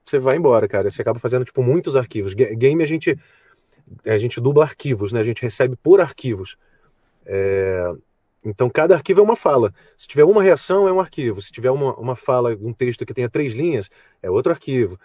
você 0.04 0.18
vai 0.18 0.36
embora, 0.36 0.66
cara. 0.66 0.90
Você 0.90 1.02
acaba 1.02 1.18
fazendo, 1.18 1.44
tipo, 1.44 1.62
muitos 1.62 1.96
arquivos. 1.96 2.32
Game 2.32 2.82
a 2.82 2.86
gente, 2.86 3.14
a 4.06 4.18
gente 4.18 4.40
dubla 4.40 4.64
arquivos, 4.64 5.12
né? 5.12 5.20
A 5.20 5.24
gente 5.24 5.42
recebe 5.42 5.76
por 5.76 6.00
arquivos. 6.00 6.56
É... 7.26 7.92
Então, 8.42 8.70
cada 8.70 8.94
arquivo 8.94 9.20
é 9.20 9.22
uma 9.22 9.36
fala. 9.36 9.74
Se 9.98 10.08
tiver 10.08 10.24
uma 10.24 10.42
reação, 10.42 10.88
é 10.88 10.92
um 10.92 10.98
arquivo. 10.98 11.42
Se 11.42 11.52
tiver 11.52 11.70
uma, 11.70 11.94
uma 11.96 12.16
fala, 12.16 12.56
um 12.58 12.72
texto 12.72 13.04
que 13.04 13.12
tenha 13.12 13.28
três 13.28 13.52
linhas, 13.52 13.90
é 14.22 14.30
outro 14.30 14.50
arquivo. 14.50 14.98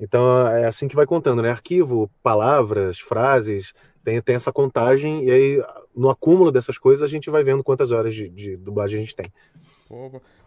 Então, 0.00 0.46
é 0.46 0.66
assim 0.66 0.86
que 0.86 0.94
vai 0.94 1.06
contando, 1.06 1.42
né? 1.42 1.50
Arquivo, 1.50 2.10
palavras, 2.22 3.00
frases, 3.00 3.72
tem, 4.04 4.20
tem 4.22 4.36
essa 4.36 4.52
contagem, 4.52 5.24
e 5.24 5.30
aí, 5.30 5.64
no 5.94 6.08
acúmulo 6.08 6.52
dessas 6.52 6.78
coisas, 6.78 7.02
a 7.02 7.08
gente 7.08 7.28
vai 7.28 7.42
vendo 7.42 7.64
quantas 7.64 7.90
horas 7.90 8.14
de, 8.14 8.28
de 8.28 8.56
dublagem 8.56 8.98
a 8.98 9.04
gente 9.04 9.16
tem. 9.16 9.32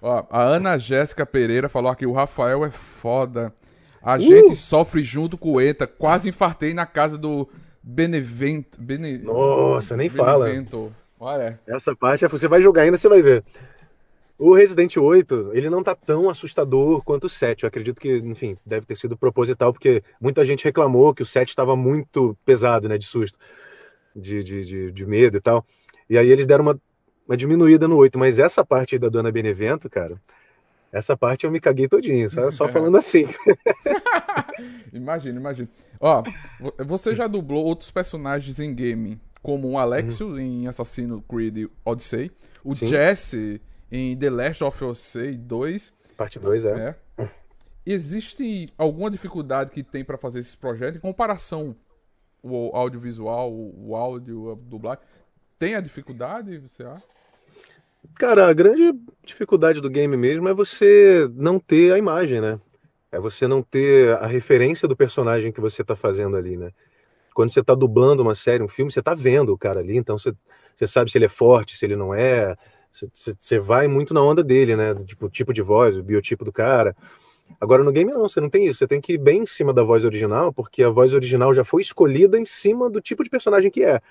Ó, 0.02 0.24
a 0.30 0.42
Ana 0.42 0.78
Jéssica 0.78 1.26
Pereira 1.26 1.68
falou 1.68 1.92
aqui: 1.92 2.06
o 2.06 2.14
Rafael 2.14 2.64
é 2.64 2.72
foda. 2.72 3.54
A 4.02 4.16
uh! 4.16 4.20
gente 4.20 4.56
sofre 4.56 5.04
junto 5.04 5.38
com 5.38 5.54
o 5.54 5.62
ETA. 5.62 5.88
Quase 5.88 6.30
infartei 6.30 6.74
na 6.74 6.86
casa 6.86 7.18
do 7.18 7.48
Benevento. 7.84 8.82
Bene... 8.82 9.18
Nossa, 9.18 9.98
nem 9.98 10.10
Benevento. 10.10 10.94
fala. 11.20 11.34
Olha. 11.34 11.60
Essa 11.68 11.96
parte, 11.96 12.26
você 12.28 12.48
vai 12.48 12.62
jogar 12.62 12.84
ainda, 12.84 12.98
você 12.98 13.08
vai 13.08 13.22
ver. 13.22 13.44
O 14.42 14.56
Resident 14.56 14.98
8, 14.98 15.52
ele 15.54 15.70
não 15.70 15.84
tá 15.84 15.94
tão 15.94 16.28
assustador 16.28 17.04
quanto 17.04 17.26
o 17.26 17.30
7. 17.30 17.62
Eu 17.62 17.68
acredito 17.68 18.02
que, 18.02 18.18
enfim, 18.18 18.58
deve 18.66 18.88
ter 18.88 18.98
sido 18.98 19.16
proposital, 19.16 19.72
porque 19.72 20.04
muita 20.20 20.44
gente 20.44 20.64
reclamou 20.64 21.14
que 21.14 21.22
o 21.22 21.26
7 21.28 21.50
estava 21.50 21.76
muito 21.76 22.36
pesado, 22.44 22.90
né, 22.90 22.98
de 22.98 23.06
susto, 23.06 23.38
de, 24.16 24.44
de, 24.44 24.66
de, 24.66 24.92
de, 24.92 25.06
medo 25.06 25.38
e 25.38 25.40
tal. 25.40 25.64
E 26.10 26.18
aí 26.18 26.28
eles 26.28 26.48
deram 26.48 26.64
uma, 26.64 26.82
uma 27.28 27.38
diminuída 27.38 27.88
no 27.88 27.96
8. 27.98 28.18
Mas 28.18 28.40
essa 28.40 28.66
parte 28.66 28.96
aí 28.96 29.00
da 29.00 29.10
Dona 29.10 29.32
Benevento, 29.32 29.88
cara, 29.88 30.20
essa 30.92 31.16
parte 31.16 31.46
eu 31.46 31.52
me 31.52 31.60
caguei 31.60 31.88
todinho, 31.88 32.28
só, 32.28 32.50
só 32.50 32.66
falando 32.74 32.98
assim. 32.98 33.28
imagina, 34.92 35.40
imagina. 35.40 35.70
Ó, 36.00 36.24
você 36.84 37.14
já 37.14 37.28
dublou 37.28 37.64
outros 37.64 37.92
personagens 37.92 38.60
em 38.60 38.74
game, 38.74 39.22
como 39.44 39.70
o 39.70 39.78
Alexio 39.78 40.30
uhum. 40.30 40.40
em 40.40 40.68
Assassino 40.68 41.24
Creed 41.30 41.70
Odyssey, 41.86 42.32
o 42.64 42.74
Sim. 42.74 42.88
Jesse 42.88 43.62
em 43.92 44.16
The 44.18 44.30
Last 44.30 44.64
of 44.64 44.84
Us 44.84 45.14
2. 45.38 45.94
Parte 46.16 46.40
2, 46.40 46.66
é. 46.66 46.96
é. 47.18 47.30
Existe 47.86 48.70
alguma 48.78 49.10
dificuldade 49.10 49.72
que 49.72 49.84
tem 49.84 50.04
para 50.04 50.18
fazer 50.18 50.40
esse 50.40 50.56
projeto 50.56 50.98
em 50.98 51.00
comparação 51.00 51.76
o 52.44 52.76
audiovisual, 52.76 53.52
o 53.52 53.96
áudio, 53.96 54.52
a 54.52 54.56
dublagem? 54.56 55.04
Tem 55.60 55.76
a 55.76 55.82
dificuldade, 55.82 56.58
você 56.58 56.84
acha? 56.84 57.04
Cara, 58.16 58.48
a 58.48 58.54
grande 58.54 58.94
dificuldade 59.24 59.80
do 59.80 59.90
game 59.90 60.18
mesmo 60.18 60.48
é 60.48 60.54
você 60.54 61.30
não 61.36 61.60
ter 61.60 61.94
a 61.94 61.98
imagem, 61.98 62.42
né? 62.42 62.60
É 63.12 63.20
você 63.20 63.48
não 63.48 63.62
ter 63.62 64.16
a 64.18 64.26
referência 64.26 64.88
do 64.88 64.96
personagem 64.96 65.52
que 65.52 65.62
você 65.62 65.84
tá 65.84 65.96
fazendo 65.96 66.36
ali, 66.36 66.58
né? 66.58 66.72
Quando 67.34 67.52
você 67.52 67.64
tá 67.64 67.76
dublando 67.76 68.24
uma 68.24 68.36
série, 68.36 68.64
um 68.64 68.68
filme, 68.68 68.92
você 68.92 69.02
tá 69.02 69.14
vendo 69.14 69.54
o 69.54 69.58
cara 69.58 69.80
ali, 69.80 69.98
então 69.98 70.18
você, 70.18 70.34
você 70.76 70.88
sabe 70.88 71.12
se 71.12 71.18
ele 71.18 71.26
é 71.26 71.30
forte, 71.30 71.78
se 71.78 71.86
ele 71.86 71.96
não 71.96 72.14
é, 72.14 72.58
você 72.92 73.60
vai 73.60 73.88
muito 73.88 74.14
na 74.14 74.22
onda 74.22 74.44
dele, 74.44 74.76
né? 74.76 74.94
Tipo, 74.96 75.30
tipo 75.30 75.54
de 75.54 75.62
voz, 75.62 75.96
o 75.96 76.04
biotipo 76.04 76.44
do 76.44 76.52
cara. 76.52 76.96
Agora 77.60 77.84
no 77.84 77.92
game 77.92 78.12
não, 78.12 78.22
você 78.22 78.40
não 78.40 78.50
tem 78.50 78.68
isso. 78.68 78.80
Você 78.80 78.88
tem 78.88 79.02
que 79.02 79.14
ir 79.14 79.18
bem 79.18 79.44
em 79.44 79.46
cima 79.46 79.74
da 79.74 79.84
voz 79.84 80.06
original, 80.06 80.54
porque 80.54 80.84
a 80.84 80.90
voz 80.90 81.14
original 81.14 81.54
já 81.54 81.64
foi 81.64 81.82
escolhida 81.82 82.38
em 82.38 82.46
cima 82.46 82.90
do 82.90 83.02
tipo 83.02 83.24
de 83.24 83.30
personagem 83.30 83.72
que 83.72 83.84
é. 83.84 84.02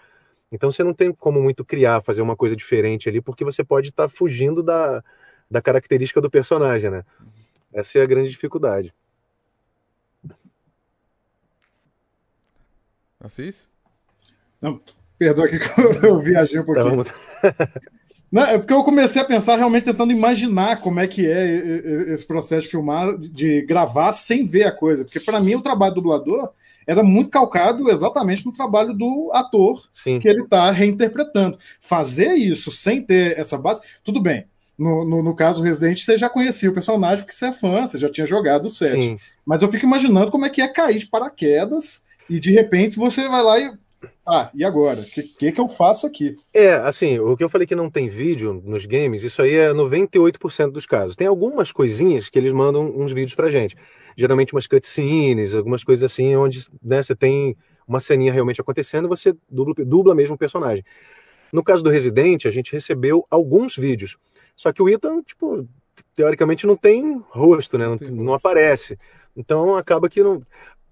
Então 0.50 0.70
você 0.70 0.82
não 0.82 0.92
tem 0.92 1.12
como 1.12 1.40
muito 1.40 1.64
criar, 1.64 2.02
fazer 2.02 2.22
uma 2.22 2.36
coisa 2.36 2.56
diferente 2.56 3.08
ali, 3.08 3.20
porque 3.20 3.44
você 3.44 3.62
pode 3.62 3.90
estar 3.90 4.04
tá 4.04 4.08
fugindo 4.08 4.62
da, 4.62 5.02
da 5.50 5.62
característica 5.62 6.20
do 6.20 6.30
personagem, 6.30 6.90
né? 6.90 7.04
Essa 7.72 7.98
é 7.98 8.02
a 8.02 8.06
grande 8.06 8.30
dificuldade. 8.30 8.92
Assis? 13.20 13.68
Não, 14.60 14.80
perdoa 15.18 15.44
aqui 15.44 15.58
que 15.58 15.80
eu 16.06 16.20
viajei 16.20 16.58
um 16.58 16.64
pouquinho. 16.64 17.04
Tá, 17.04 17.12
Não, 18.30 18.42
é 18.42 18.58
porque 18.58 18.72
eu 18.72 18.84
comecei 18.84 19.20
a 19.20 19.24
pensar 19.24 19.56
realmente 19.56 19.84
tentando 19.84 20.12
imaginar 20.12 20.80
como 20.80 21.00
é 21.00 21.06
que 21.06 21.26
é 21.26 22.12
esse 22.12 22.24
processo 22.24 22.62
de 22.62 22.68
filmar, 22.68 23.18
de 23.18 23.62
gravar 23.62 24.12
sem 24.12 24.44
ver 24.44 24.64
a 24.64 24.72
coisa. 24.72 25.04
Porque 25.04 25.18
para 25.18 25.40
mim 25.40 25.56
o 25.56 25.62
trabalho 25.62 25.94
do 25.94 26.00
dublador 26.00 26.50
era 26.86 27.02
muito 27.02 27.30
calcado 27.30 27.90
exatamente 27.90 28.46
no 28.46 28.52
trabalho 28.52 28.94
do 28.94 29.30
ator 29.32 29.82
Sim. 29.92 30.20
que 30.20 30.28
ele 30.28 30.42
está 30.42 30.70
reinterpretando. 30.70 31.58
Fazer 31.80 32.34
isso 32.34 32.70
sem 32.70 33.02
ter 33.02 33.38
essa 33.38 33.58
base, 33.58 33.80
tudo 34.04 34.20
bem. 34.20 34.44
No, 34.78 35.04
no, 35.04 35.22
no, 35.22 35.36
caso 35.36 35.62
Resident, 35.62 35.98
você 35.98 36.16
já 36.16 36.28
conhecia 36.28 36.70
o 36.70 36.72
personagem 36.72 37.22
porque 37.22 37.36
você 37.36 37.46
é 37.46 37.52
fã, 37.52 37.84
você 37.84 37.98
já 37.98 38.10
tinha 38.10 38.26
jogado 38.26 38.64
o 38.64 38.70
set. 38.70 39.00
Sim. 39.00 39.16
Mas 39.44 39.60
eu 39.60 39.70
fico 39.70 39.84
imaginando 39.84 40.30
como 40.30 40.46
é 40.46 40.50
que 40.50 40.62
é 40.62 40.68
cair 40.68 40.98
de 40.98 41.06
paraquedas 41.06 42.02
e 42.30 42.40
de 42.40 42.50
repente 42.50 42.96
você 42.96 43.28
vai 43.28 43.42
lá 43.42 43.60
e 43.60 43.72
ah, 44.26 44.50
e 44.54 44.64
agora? 44.64 45.00
O 45.00 45.04
que, 45.04 45.22
que, 45.22 45.52
que 45.52 45.60
eu 45.60 45.68
faço 45.68 46.06
aqui? 46.06 46.36
É, 46.54 46.74
assim, 46.74 47.18
o 47.18 47.36
que 47.36 47.44
eu 47.44 47.48
falei 47.48 47.66
que 47.66 47.74
não 47.74 47.90
tem 47.90 48.08
vídeo 48.08 48.62
nos 48.64 48.86
games, 48.86 49.22
isso 49.24 49.42
aí 49.42 49.54
é 49.54 49.72
98% 49.72 50.70
dos 50.70 50.86
casos. 50.86 51.16
Tem 51.16 51.26
algumas 51.26 51.72
coisinhas 51.72 52.28
que 52.28 52.38
eles 52.38 52.52
mandam 52.52 52.86
uns 52.96 53.12
vídeos 53.12 53.34
pra 53.34 53.50
gente. 53.50 53.76
Geralmente 54.16 54.54
umas 54.54 54.66
cutscenes, 54.66 55.54
algumas 55.54 55.82
coisas 55.84 56.10
assim, 56.10 56.36
onde 56.36 56.64
né, 56.82 57.02
você 57.02 57.14
tem 57.14 57.56
uma 57.86 58.00
ceninha 58.00 58.32
realmente 58.32 58.60
acontecendo 58.60 59.06
e 59.06 59.08
você 59.08 59.34
dubla, 59.48 59.74
dubla 59.84 60.14
mesmo 60.14 60.34
o 60.34 60.38
personagem. 60.38 60.84
No 61.52 61.64
caso 61.64 61.82
do 61.82 61.90
Resident, 61.90 62.46
a 62.46 62.50
gente 62.50 62.72
recebeu 62.72 63.26
alguns 63.28 63.76
vídeos. 63.76 64.16
Só 64.54 64.72
que 64.72 64.80
o 64.80 64.88
Ethan, 64.88 65.22
tipo, 65.22 65.66
teoricamente 66.14 66.66
não 66.66 66.76
tem 66.76 67.20
rosto, 67.30 67.76
né? 67.76 67.86
Não, 67.86 67.96
não 68.10 68.34
aparece. 68.34 68.98
Então 69.36 69.76
acaba 69.76 70.08
que 70.08 70.22
não 70.22 70.42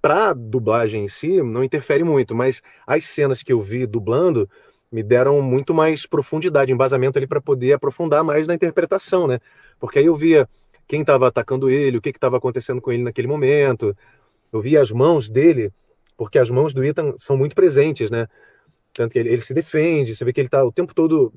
para 0.01 0.33
dublagem 0.33 1.05
em 1.05 1.09
si 1.09 1.43
não 1.43 1.65
interfere 1.65 2.05
muito, 2.05 2.35
mas 2.35 2.63
as 2.87 3.05
cenas 3.05 3.43
que 3.43 3.53
eu 3.53 3.61
vi 3.61 3.87
dublando 3.87 4.49
me 4.91 5.03
deram 5.03 5.43
muito 5.43 5.75
mais 5.75 6.07
profundidade, 6.07 6.73
embasamento 6.73 7.19
ali 7.19 7.27
para 7.27 7.41
poder 7.41 7.75
aprofundar 7.75 8.25
mais 8.25 8.47
na 8.47 8.55
interpretação, 8.55 9.27
né? 9.27 9.39
Porque 9.79 9.99
aí 9.99 10.07
eu 10.07 10.17
via 10.17 10.49
quem 10.87 11.03
estava 11.03 11.29
atacando 11.29 11.69
ele, 11.69 11.99
o 11.99 12.01
que 12.01 12.09
estava 12.09 12.39
acontecendo 12.39 12.81
com 12.81 12.91
ele 12.91 13.03
naquele 13.03 13.29
momento. 13.29 13.95
Eu 14.51 14.61
via 14.61 14.81
as 14.81 14.91
mãos 14.91 15.29
dele, 15.29 15.71
porque 16.17 16.39
as 16.39 16.49
mãos 16.49 16.73
do 16.73 16.83
Ethan 16.83 17.15
são 17.19 17.37
muito 17.37 17.55
presentes, 17.55 18.11
né? 18.11 18.27
Tanto 18.95 19.13
que 19.13 19.19
ele, 19.19 19.29
ele 19.29 19.43
se 19.43 19.53
defende, 19.53 20.17
você 20.17 20.25
vê 20.25 20.33
que 20.33 20.41
ele 20.41 20.49
está 20.49 20.65
o 20.65 20.73
tempo 20.73 20.95
todo. 20.95 21.33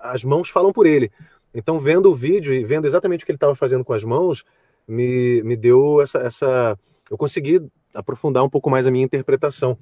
As 0.00 0.24
mãos 0.24 0.48
falam 0.48 0.72
por 0.72 0.86
ele. 0.86 1.12
Então, 1.54 1.78
vendo 1.78 2.10
o 2.10 2.14
vídeo 2.14 2.52
e 2.52 2.64
vendo 2.64 2.86
exatamente 2.86 3.22
o 3.22 3.26
que 3.26 3.32
ele 3.32 3.36
estava 3.36 3.54
fazendo 3.54 3.84
com 3.84 3.92
as 3.92 4.02
mãos, 4.02 4.44
me, 4.88 5.42
me 5.42 5.56
deu 5.56 6.00
essa, 6.00 6.18
essa. 6.18 6.78
Eu 7.10 7.18
consegui 7.18 7.60
aprofundar 7.94 8.44
um 8.44 8.50
pouco 8.50 8.68
mais 8.68 8.86
a 8.86 8.90
minha 8.90 9.04
interpretação. 9.04 9.78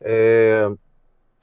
É... 0.00 0.70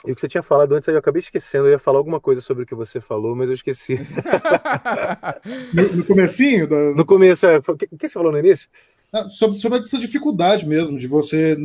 E 0.05 0.11
o 0.11 0.15
que 0.15 0.21
você 0.21 0.27
tinha 0.27 0.41
falado 0.41 0.73
antes, 0.73 0.87
eu 0.87 0.97
acabei 0.97 1.19
esquecendo. 1.19 1.67
Eu 1.67 1.71
ia 1.71 1.79
falar 1.79 1.99
alguma 1.99 2.19
coisa 2.19 2.41
sobre 2.41 2.63
o 2.63 2.65
que 2.65 2.73
você 2.73 2.99
falou, 2.99 3.35
mas 3.35 3.49
eu 3.49 3.53
esqueci. 3.53 3.99
no, 5.73 5.97
no 5.97 6.05
comecinho? 6.05 6.67
Da... 6.67 6.95
No 6.95 7.05
começo, 7.05 7.45
é. 7.45 7.57
O 7.57 7.75
que, 7.77 7.85
que 7.85 8.07
você 8.07 8.13
falou 8.13 8.31
no 8.31 8.39
início? 8.39 8.67
Ah, 9.13 9.29
sobre, 9.29 9.59
sobre 9.59 9.79
essa 9.79 9.99
dificuldade 9.99 10.65
mesmo, 10.65 10.97
de 10.97 11.07
você 11.07 11.55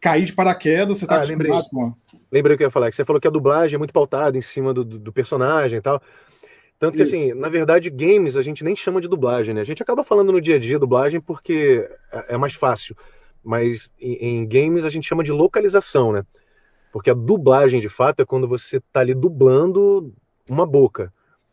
cair 0.00 0.24
de 0.24 0.34
paraquedas, 0.34 0.98
você 0.98 1.06
tá 1.06 1.14
ah, 1.14 1.16
acostumado 1.18 1.48
lembrei. 1.48 1.62
com... 1.70 1.94
Lembrei 2.30 2.54
o 2.54 2.58
que 2.58 2.64
eu 2.64 2.66
ia 2.66 2.70
falar, 2.70 2.90
que 2.90 2.96
você 2.96 3.04
falou 3.04 3.20
que 3.20 3.28
a 3.28 3.30
dublagem 3.30 3.76
é 3.76 3.78
muito 3.78 3.92
pautada 3.92 4.36
em 4.36 4.42
cima 4.42 4.74
do, 4.74 4.84
do, 4.84 4.98
do 4.98 5.12
personagem 5.12 5.78
e 5.78 5.80
tal. 5.80 6.00
Tanto 6.78 6.96
que, 6.96 7.02
Isso. 7.02 7.14
assim, 7.14 7.32
na 7.32 7.48
verdade, 7.48 7.88
games 7.88 8.36
a 8.36 8.42
gente 8.42 8.62
nem 8.62 8.76
chama 8.76 9.00
de 9.00 9.08
dublagem, 9.08 9.54
né? 9.54 9.62
A 9.62 9.64
gente 9.64 9.82
acaba 9.82 10.04
falando 10.04 10.30
no 10.30 10.40
dia 10.40 10.56
a 10.56 10.58
dia 10.58 10.78
dublagem 10.78 11.20
porque 11.20 11.88
é, 12.12 12.34
é 12.34 12.36
mais 12.36 12.54
fácil 12.54 12.94
mas 13.44 13.92
em, 14.00 14.40
em, 14.40 14.48
games 14.48 14.84
a 14.84 14.88
gente 14.88 15.06
chama 15.06 15.22
de 15.22 15.32
localização, 15.32 16.12
né? 16.12 16.24
Porque 16.92 17.10
a 17.10 17.14
dublagem, 17.14 17.80
de 17.80 17.88
fato, 17.88 18.22
é 18.22 18.24
quando 18.24 18.48
você 18.48 18.76
está 18.76 19.00
ali 19.00 19.14
dublando 19.14 20.12
uma 20.48 20.64
boca. 20.64 21.12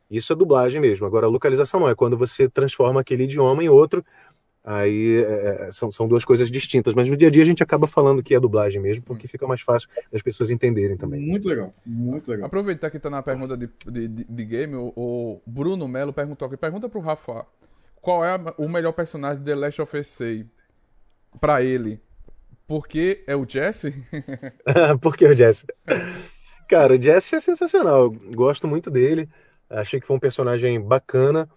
Isso 0.09 0.31
é 0.33 0.35
dublagem 0.35 0.79
mesmo. 0.79 1.05
Agora, 1.05 1.25
a 1.25 1.29
localização 1.29 1.79
não, 1.79 1.89
é 1.89 1.95
quando 1.95 2.17
você 2.17 2.47
transforma 2.47 3.01
aquele 3.01 3.23
idioma 3.23 3.63
em 3.63 3.69
outro. 3.69 4.05
Aí 4.63 5.23
é, 5.23 5.67
é 5.67 5.71
são, 5.71 5.91
são 5.91 6.07
duas 6.07 6.23
coisas 6.23 6.51
distintas, 6.51 6.93
mas 6.93 7.09
no 7.09 7.17
dia 7.17 7.29
a 7.29 7.31
dia 7.31 7.41
a 7.41 7.45
gente 7.45 7.63
acaba 7.63 7.87
falando 7.87 8.21
que 8.21 8.35
é 8.35 8.39
dublagem 8.39 8.79
mesmo, 8.79 9.03
porque 9.03 9.27
fica 9.27 9.47
mais 9.47 9.61
fácil 9.61 9.89
das 10.11 10.21
pessoas 10.21 10.51
entenderem 10.51 10.95
também. 10.95 11.19
Muito 11.19 11.47
legal, 11.47 11.73
muito 11.83 12.29
legal. 12.29 12.45
Aproveitar 12.45 12.91
que 12.91 12.97
está 12.97 13.09
na 13.09 13.23
pergunta 13.23 13.57
de, 13.57 13.67
de, 13.87 14.07
de 14.07 14.45
game, 14.45 14.75
o, 14.75 14.93
o 14.95 15.41
Bruno 15.47 15.87
Melo 15.87 16.13
perguntou 16.13 16.45
aqui, 16.45 16.57
pergunta 16.57 16.87
para 16.87 16.99
o 16.99 17.01
Rafa, 17.01 17.47
qual 17.99 18.23
é 18.23 18.35
o 18.57 18.69
melhor 18.69 18.91
personagem 18.91 19.43
de 19.43 19.45
The 19.45 19.55
Last 19.55 19.81
of 19.81 19.97
Us 19.97 20.07
6? 20.07 20.45
Para 21.39 21.63
ele 21.63 21.99
porque 22.71 23.21
é 23.27 23.35
o 23.35 23.45
Jesse? 23.45 23.93
porque 25.01 25.25
é 25.25 25.29
o 25.29 25.35
Jesse. 25.35 25.65
Cara, 26.69 26.93
o 26.93 27.01
Jesse 27.01 27.35
é 27.35 27.39
sensacional. 27.41 28.09
Gosto 28.33 28.65
muito 28.65 28.89
dele. 28.89 29.27
Achei 29.69 29.99
que 29.99 30.07
foi 30.07 30.15
um 30.15 30.19
personagem 30.21 30.79
bacana. 30.79 31.49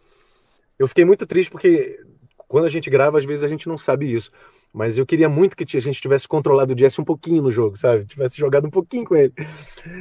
Eu 0.77 0.89
fiquei 0.89 1.05
muito 1.05 1.25
triste 1.25 1.53
porque 1.53 2.01
quando 2.49 2.65
a 2.65 2.69
gente 2.69 2.91
grava, 2.91 3.17
às 3.17 3.25
vezes 3.25 3.45
a 3.45 3.49
gente 3.49 3.69
não 3.69 3.79
sabe 3.79 4.13
isso. 4.13 4.33
Mas 4.73 4.99
eu 4.99 5.07
queria 5.07 5.29
muito 5.29 5.55
que 5.57 5.77
a 5.77 5.81
gente 5.81 6.03
tivesse 6.03 6.27
controlado 6.27 6.75
o 6.75 6.77
Jesse 6.77 7.01
um 7.01 7.05
pouquinho 7.05 7.45
no 7.45 7.53
jogo, 7.53 7.77
sabe? 7.77 8.05
Tivesse 8.05 8.37
jogado 8.37 8.67
um 8.67 8.71
pouquinho 8.71 9.05
com 9.05 9.15
ele. 9.15 9.33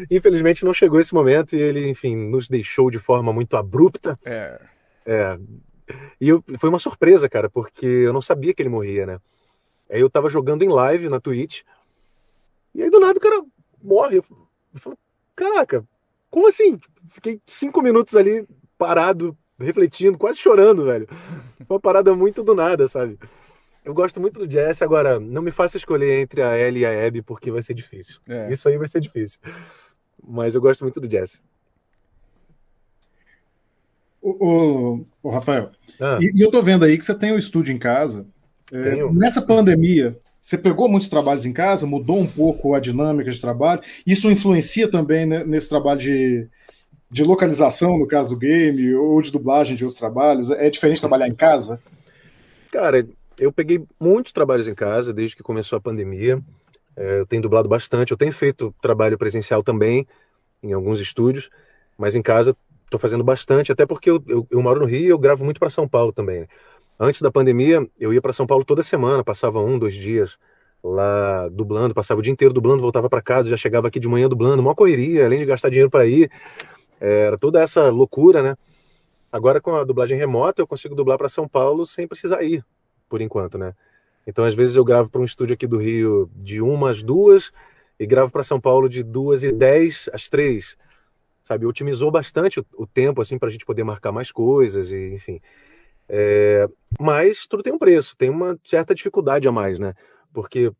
Infelizmente 0.10 0.66
não 0.66 0.74
chegou 0.74 1.00
esse 1.00 1.14
momento 1.14 1.56
e 1.56 1.62
ele, 1.62 1.88
enfim, 1.88 2.16
nos 2.16 2.48
deixou 2.48 2.90
de 2.90 2.98
forma 2.98 3.32
muito 3.32 3.56
abrupta. 3.56 4.18
É. 4.26 4.60
É. 5.06 5.38
E 6.20 6.30
eu, 6.30 6.44
foi 6.58 6.70
uma 6.70 6.80
surpresa, 6.80 7.30
cara, 7.30 7.52
porque 7.52 7.86
eu 7.86 8.12
não 8.12 8.22
sabia 8.22 8.52
que 8.52 8.64
ele 8.64 8.70
morria, 8.70 9.06
né? 9.06 9.20
Aí 9.94 10.00
eu 10.00 10.10
tava 10.10 10.28
jogando 10.28 10.64
em 10.64 10.70
live 10.70 11.08
na 11.08 11.20
Twitch. 11.20 11.62
E 12.74 12.82
aí 12.82 12.90
do 12.90 13.00
nada 13.00 13.16
o 13.16 13.22
cara 13.22 13.44
morre. 13.80 14.18
Eu 14.18 14.24
falo, 14.80 14.98
caraca, 15.36 15.88
como 16.32 16.48
assim? 16.48 16.80
Fiquei 17.10 17.40
cinco 17.46 17.80
minutos 17.80 18.16
ali 18.16 18.44
parado, 18.76 19.38
refletindo, 19.60 20.18
quase 20.18 20.40
chorando, 20.40 20.84
velho. 20.86 21.08
Uma 21.70 21.80
parada 21.80 22.16
muito 22.16 22.44
do 22.44 22.56
nada, 22.56 22.88
sabe? 22.88 23.20
Eu 23.86 23.94
gosto 23.94 24.20
muito 24.20 24.40
do 24.40 24.50
Jesse, 24.50 24.84
agora 24.84 25.20
não 25.20 25.44
me 25.44 25.52
faça 25.52 25.78
escolher 25.78 26.22
entre 26.22 26.42
a 26.42 26.58
Ellie 26.58 26.82
e 26.82 26.86
a 26.88 27.06
Abby 27.06 27.22
porque 27.22 27.52
vai 27.52 27.62
ser 27.62 27.76
difícil. 27.76 28.20
É. 28.28 28.52
Isso 28.52 28.68
aí 28.68 28.80
vai 28.80 28.88
ser 28.88 29.00
difícil. 29.00 29.40
Mas 30.28 30.56
eu 30.56 30.62
gosto 30.62 30.82
muito 30.82 31.00
do 31.00 31.08
Jesse. 31.08 31.40
O, 34.20 34.48
o, 34.48 35.06
o 35.22 35.30
Rafael, 35.30 35.70
ah. 36.00 36.18
e, 36.20 36.40
e, 36.40 36.42
eu 36.42 36.50
tô 36.50 36.64
vendo 36.64 36.86
aí 36.86 36.98
que 36.98 37.04
você 37.04 37.14
tem 37.14 37.32
o 37.32 37.36
um 37.36 37.38
estúdio 37.38 37.76
em 37.76 37.78
casa 37.78 38.26
é, 38.74 39.12
nessa 39.12 39.42
pandemia, 39.42 40.18
você 40.42 40.58
pegou 40.58 40.90
muitos 40.90 41.08
trabalhos 41.08 41.46
em 41.46 41.54
casa, 41.54 41.86
mudou 41.86 42.18
um 42.20 42.28
pouco 42.28 42.74
a 42.74 42.80
dinâmica 42.80 43.32
de 43.32 43.40
trabalho. 43.40 43.82
Isso 44.06 44.30
influencia 44.30 44.90
também 44.90 45.26
né, 45.26 45.44
nesse 45.44 45.70
trabalho 45.70 46.00
de, 46.00 46.48
de 47.10 47.24
localização, 47.24 47.98
no 47.98 48.08
caso 48.08 48.32
do 48.32 48.40
game, 48.40 48.94
ou 48.96 49.22
de 49.22 49.32
dublagem 49.32 49.76
de 49.76 49.86
outros 49.86 50.00
trabalhos? 50.00 50.50
É 50.52 50.70
diferente 50.70 51.00
trabalhar 51.00 51.28
em 51.28 51.34
casa? 51.34 51.80
Cara, 52.72 53.08
eu 53.40 53.52
peguei 53.54 53.84
muitos 54.00 54.32
trabalhos 54.32 54.68
em 54.68 54.76
casa 54.76 55.14
desde 55.14 55.36
que 55.36 55.44
começou 55.44 55.78
a 55.78 55.82
pandemia. 55.82 56.42
É, 56.98 57.20
eu 57.20 57.26
tenho 57.26 57.42
dublado 57.42 57.70
bastante. 57.70 58.12
Eu 58.12 58.18
tenho 58.18 58.34
feito 58.34 58.74
trabalho 58.82 59.18
presencial 59.18 59.64
também 59.64 60.06
em 60.62 60.74
alguns 60.74 61.00
estúdios, 61.00 61.50
mas 61.98 62.16
em 62.16 62.22
casa 62.22 62.56
estou 62.84 63.00
fazendo 63.00 63.24
bastante, 63.24 63.72
até 63.72 63.86
porque 63.86 64.10
eu, 64.10 64.24
eu, 64.28 64.48
eu 64.52 64.62
moro 64.62 64.80
no 64.80 64.86
Rio 64.86 65.06
e 65.06 65.10
eu 65.10 65.18
gravo 65.18 65.44
muito 65.44 65.60
para 65.60 65.70
São 65.70 65.88
Paulo 65.88 66.12
também. 66.14 66.42
Né? 66.42 66.48
Antes 67.00 67.22
da 67.22 67.32
pandemia, 67.32 67.88
eu 68.00 68.14
ia 68.14 68.22
para 68.22 68.34
São 68.34 68.46
Paulo 68.46 68.64
toda 68.64 68.84
semana, 68.84 69.24
passava 69.24 69.60
um, 69.60 69.80
dois 69.80 69.94
dias 69.94 70.38
lá 70.84 71.48
dublando, 71.50 71.94
passava 71.94 72.20
o 72.20 72.22
dia 72.22 72.32
inteiro 72.32 72.54
dublando, 72.54 72.82
voltava 72.82 73.10
para 73.10 73.22
casa, 73.22 73.50
já 73.50 73.58
chegava 73.58 73.88
aqui 73.88 74.00
de 74.00 74.08
manhã 74.08 74.28
dublando, 74.28 74.62
uma 74.62 74.76
correria, 74.76 75.26
além 75.26 75.40
de 75.40 75.46
gastar 75.46 75.70
dinheiro 75.70 75.90
para 75.90 76.06
ir, 76.06 76.30
era 77.00 77.38
toda 77.38 77.62
essa 77.62 77.90
loucura, 77.90 78.44
né? 78.44 78.56
Agora 79.32 79.60
com 79.60 79.76
a 79.76 79.84
dublagem 79.84 80.18
remota, 80.18 80.62
eu 80.62 80.68
consigo 80.68 80.94
dublar 80.94 81.18
para 81.18 81.30
São 81.30 81.48
Paulo 81.48 81.86
sem 81.86 82.08
precisar 82.08 82.44
ir, 82.44 82.64
por 83.10 83.22
enquanto, 83.22 83.58
né? 83.58 83.74
Então, 84.28 84.46
às 84.46 84.54
vezes 84.54 84.76
eu 84.76 84.84
gravo 84.84 85.10
para 85.10 85.22
um 85.22 85.26
estúdio 85.26 85.54
aqui 85.54 85.68
do 85.68 85.78
Rio 85.78 86.30
de 86.36 86.62
uma 86.62 86.92
às 86.92 87.02
duas 87.02 87.52
e 88.00 88.06
gravo 88.06 88.32
para 88.32 88.44
São 88.44 88.60
Paulo 88.60 88.88
de 88.88 89.04
duas 89.04 89.44
e 89.44 89.52
dez 89.52 90.10
às 90.14 90.30
três, 90.30 90.78
sabe? 91.42 91.66
Otimizou 91.66 92.12
bastante 92.12 92.60
o, 92.60 92.66
o 92.78 92.88
tempo 92.88 93.22
assim 93.22 93.38
para 93.38 93.50
a 93.50 93.52
gente 93.52 93.66
poder 93.66 93.84
marcar 93.84 94.12
mais 94.12 94.32
coisas 94.32 94.92
e, 94.92 95.14
enfim. 95.14 95.42
É, 96.08 96.68
mas 97.00 97.48
tudo 97.48 97.64
tem 97.64 97.74
um 97.74 97.78
preço, 97.78 98.16
tem 98.18 98.30
uma 98.30 98.60
certa 98.64 98.94
dificuldade 98.94 99.48
a 99.48 99.52
mais, 99.52 99.80
né? 99.80 99.94
Porque 100.34 100.72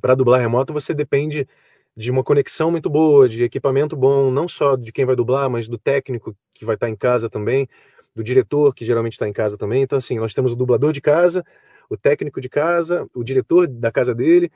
para 0.00 0.14
dublar 0.14 0.40
remoto 0.40 0.72
você 0.72 0.94
depende 0.94 1.48
de 1.96 2.10
uma 2.10 2.22
conexão 2.22 2.70
muito 2.70 2.90
boa, 2.90 3.28
de 3.28 3.42
equipamento 3.42 3.96
bom, 3.96 4.30
não 4.30 4.46
só 4.46 4.76
de 4.76 4.92
quem 4.92 5.06
vai 5.06 5.16
dublar, 5.16 5.48
mas 5.48 5.66
do 5.66 5.78
técnico 5.78 6.36
que 6.52 6.64
vai 6.64 6.74
estar 6.74 6.90
em 6.90 6.94
casa 6.94 7.30
também, 7.30 7.66
do 8.14 8.22
diretor 8.22 8.74
que 8.74 8.84
geralmente 8.84 9.14
está 9.14 9.26
em 9.26 9.32
casa 9.32 9.56
também. 9.56 9.82
Então, 9.82 9.96
assim, 9.96 10.18
nós 10.18 10.34
temos 10.34 10.52
o 10.52 10.56
dublador 10.56 10.92
de 10.92 11.00
casa, 11.00 11.44
o 11.88 11.96
técnico 11.96 12.40
de 12.40 12.48
casa, 12.48 13.08
o 13.14 13.24
diretor 13.24 13.66
da 13.66 13.90
casa 13.90 14.14
dele. 14.14 14.52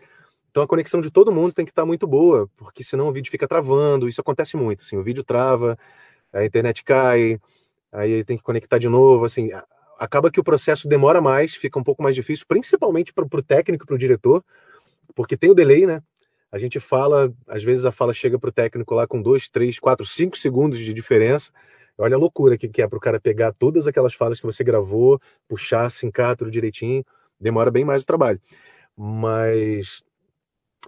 Então, 0.50 0.62
a 0.62 0.66
conexão 0.66 1.00
de 1.00 1.11
todo 1.11 1.33
mundo 1.33 1.55
tem 1.55 1.64
que 1.64 1.70
estar 1.70 1.87
muito 1.87 2.07
boa, 2.07 2.48
porque 2.57 2.85
senão 2.85 3.09
o 3.09 3.12
vídeo 3.12 3.31
fica 3.31 3.48
travando. 3.48 4.09
Isso 4.09 4.20
acontece 4.20 4.57
muito. 4.57 4.83
Assim, 4.83 4.96
o 4.96 5.03
vídeo 5.03 5.24
trava, 5.24 5.79
a 6.33 6.44
internet 6.44 6.85
cai, 6.85 7.38
aí 7.90 8.22
tem 8.24 8.37
que 8.37 8.42
conectar 8.42 8.79
de 8.79 8.88
novo. 8.88 9.24
Assim, 9.24 9.50
acaba 10.01 10.31
que 10.31 10.41
o 10.41 10.45
processo 10.45 10.89
demora 10.89 11.21
mais, 11.21 11.55
fica 11.55 11.79
um 11.79 11.85
pouco 11.85 12.03
mais 12.03 12.15
difícil, 12.15 12.47
principalmente 12.49 13.13
para 13.13 13.25
o 13.25 13.43
técnico, 13.43 13.87
para 13.87 13.95
o 13.95 13.99
diretor, 13.99 14.43
porque 15.15 15.37
tem 15.37 15.51
o 15.51 15.55
delay, 15.55 15.85
né? 15.85 16.03
A 16.51 16.59
gente 16.59 16.81
fala, 16.81 17.31
às 17.47 17.63
vezes 17.63 17.85
a 17.85 17.93
fala 17.93 18.15
chega 18.15 18.39
para 18.39 18.49
o 18.49 18.53
técnico 18.53 18.95
lá 18.95 19.07
com 19.07 19.21
dois, 19.21 19.49
três, 19.51 19.79
quatro, 19.79 20.07
cinco 20.07 20.39
segundos 20.39 20.79
de 20.79 20.95
diferença. 20.95 21.53
Olha 21.99 22.17
a 22.17 22.19
loucura 22.19 22.57
que, 22.57 22.67
que 22.67 22.81
é 22.81 22.89
para 22.89 22.97
o 22.97 23.01
cara 23.01 23.21
pegar 23.21 23.53
todas 23.53 23.87
aquelas 23.87 24.15
falas 24.15 24.41
que 24.41 24.47
você 24.47 24.65
gravou, 24.65 25.21
puxar, 25.47 25.91
sincar 25.91 26.35
tudo 26.35 26.51
direitinho. 26.51 27.05
Demora 27.39 27.71
bem 27.71 27.85
mais 27.85 28.03
o 28.03 28.07
trabalho. 28.07 28.41
Mas 28.97 30.03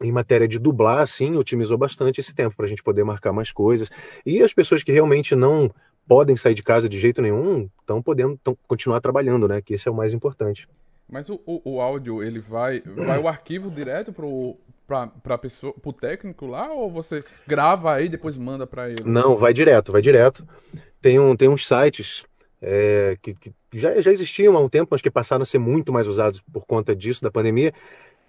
em 0.01 0.11
matéria 0.11 0.49
de 0.49 0.59
dublar, 0.59 1.07
sim, 1.07 1.37
otimizou 1.37 1.77
bastante 1.77 2.19
esse 2.19 2.35
tempo 2.35 2.57
para 2.57 2.65
a 2.65 2.69
gente 2.69 2.83
poder 2.83 3.05
marcar 3.05 3.33
mais 3.33 3.53
coisas. 3.53 3.91
E 4.25 4.43
as 4.43 4.55
pessoas 4.55 4.83
que 4.83 4.91
realmente 4.91 5.37
não 5.37 5.71
podem 6.07 6.37
sair 6.37 6.55
de 6.55 6.63
casa 6.63 6.89
de 6.89 6.99
jeito 6.99 7.23
nenhum 7.23 7.69
estão 7.81 8.03
podendo 8.03 8.39
tão, 8.43 8.57
continuar 8.67 9.01
trabalhando, 9.01 9.49
né? 9.49 9.61
Que 9.63 9.75
esse 9.75 9.89
é 9.89 9.91
o 9.91 9.95
mais 9.95 10.13
importante. 10.13 10.69
Mas 11.09 11.29
o, 11.29 11.41
o, 11.45 11.75
o 11.75 11.81
áudio, 11.81 12.23
ele 12.23 12.39
vai, 12.39 12.81
vai 12.81 13.19
o 13.19 13.29
arquivo 13.29 13.71
direto 13.71 14.13
pro, 14.13 14.57
pra, 14.87 15.07
pra 15.07 15.39
pessoa, 15.39 15.73
pro 15.75 15.93
técnico 15.93 16.47
lá, 16.47 16.73
ou 16.73 16.91
você 16.91 17.23
grava 17.47 17.95
aí 17.95 18.07
e 18.07 18.09
depois 18.09 18.37
manda 18.37 18.67
para 18.67 18.89
ele? 18.89 19.05
Não, 19.05 19.37
vai 19.37 19.53
direto, 19.53 19.93
vai 19.93 20.01
direto. 20.01 20.47
Tem, 21.01 21.19
um, 21.19 21.37
tem 21.37 21.49
uns 21.49 21.67
sites 21.67 22.25
é, 22.61 23.17
que, 23.21 23.35
que 23.35 23.53
já, 23.73 24.01
já 24.01 24.11
existiam 24.13 24.57
há 24.57 24.61
um 24.61 24.69
tempo, 24.69 24.89
mas 24.91 25.03
que 25.03 25.11
passaram 25.11 25.43
a 25.43 25.47
ser 25.47 25.59
muito 25.59 25.93
mais 25.93 26.07
usados 26.07 26.41
por 26.53 26.65
conta 26.65 26.95
disso, 26.95 27.23
da 27.23 27.31
pandemia, 27.31 27.73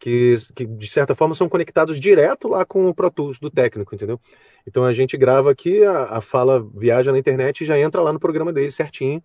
que, 0.04 0.36
que, 0.54 0.66
de 0.66 0.88
certa 0.90 1.16
forma 1.16 1.34
são 1.34 1.48
conectados 1.48 1.98
direto 1.98 2.50
lá 2.50 2.66
com 2.66 2.90
o 2.90 2.94
Pro 2.94 3.10
Tools 3.10 3.40
do 3.40 3.50
técnico, 3.50 3.96
entendeu? 3.96 4.20
Então 4.68 4.84
a 4.84 4.92
gente 4.92 5.16
grava 5.16 5.50
aqui, 5.50 5.82
a, 5.82 6.18
a 6.18 6.22
fala 6.22 6.62
viaja 6.76 7.10
na 7.10 7.18
internet 7.18 7.62
e 7.62 7.66
já 7.66 7.80
entra 7.80 8.02
lá 8.02 8.12
no 8.12 8.20
programa 8.20 8.52
dele 8.52 8.70
certinho 8.70 9.24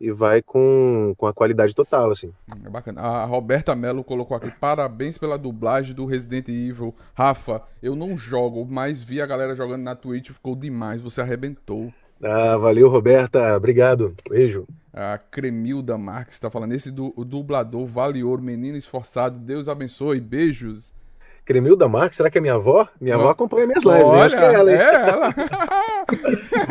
e 0.00 0.12
vai 0.12 0.40
com, 0.40 1.14
com 1.18 1.26
a 1.26 1.34
qualidade 1.34 1.74
total, 1.74 2.12
assim. 2.12 2.32
É 2.64 2.70
bacana. 2.70 3.00
A 3.00 3.24
Roberta 3.24 3.74
Mello 3.74 4.04
colocou 4.04 4.36
aqui, 4.36 4.52
parabéns 4.52 5.18
pela 5.18 5.36
dublagem 5.36 5.96
do 5.96 6.06
Resident 6.06 6.48
Evil. 6.48 6.94
Rafa, 7.12 7.64
eu 7.82 7.96
não 7.96 8.16
jogo, 8.16 8.64
mas 8.64 9.02
vi 9.02 9.20
a 9.20 9.26
galera 9.26 9.56
jogando 9.56 9.82
na 9.82 9.96
Twitch, 9.96 10.30
ficou 10.30 10.54
demais, 10.54 11.00
você 11.00 11.22
arrebentou. 11.22 11.92
Ah, 12.22 12.56
valeu, 12.56 12.88
Roberta. 12.88 13.56
Obrigado. 13.56 14.14
Beijo. 14.28 14.66
A 14.92 15.18
Cremilda 15.18 15.98
Marques 15.98 16.34
está 16.34 16.50
falando. 16.50 16.72
Esse 16.72 16.90
do, 16.90 17.10
dublador 17.24 17.86
vale 17.86 18.22
ouro, 18.22 18.42
menino 18.42 18.76
esforçado. 18.76 19.38
Deus 19.38 19.68
abençoe. 19.68 20.20
Beijos. 20.20 20.92
Cremilda 21.44 21.86
Marques, 21.88 22.16
será 22.16 22.30
que 22.30 22.38
é 22.38 22.40
minha 22.40 22.54
avó? 22.54 22.88
Minha 22.98 23.16
avó 23.16 23.28
acompanha 23.28 23.66
minhas 23.66 23.84
lives. 23.84 24.02
Olha, 24.02 24.24
acho 24.24 24.36
que 24.36 24.42
é 24.42 24.54
ela. 24.54 24.72
Hein? 24.72 24.78
É 24.78 25.08
ela. 25.10 25.34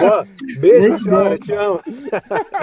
Ó, 0.19 0.25
beijo, 0.59 0.87
muito 0.89 1.03
senhora. 1.03 1.37
Te 1.37 1.51
amo. 1.53 1.79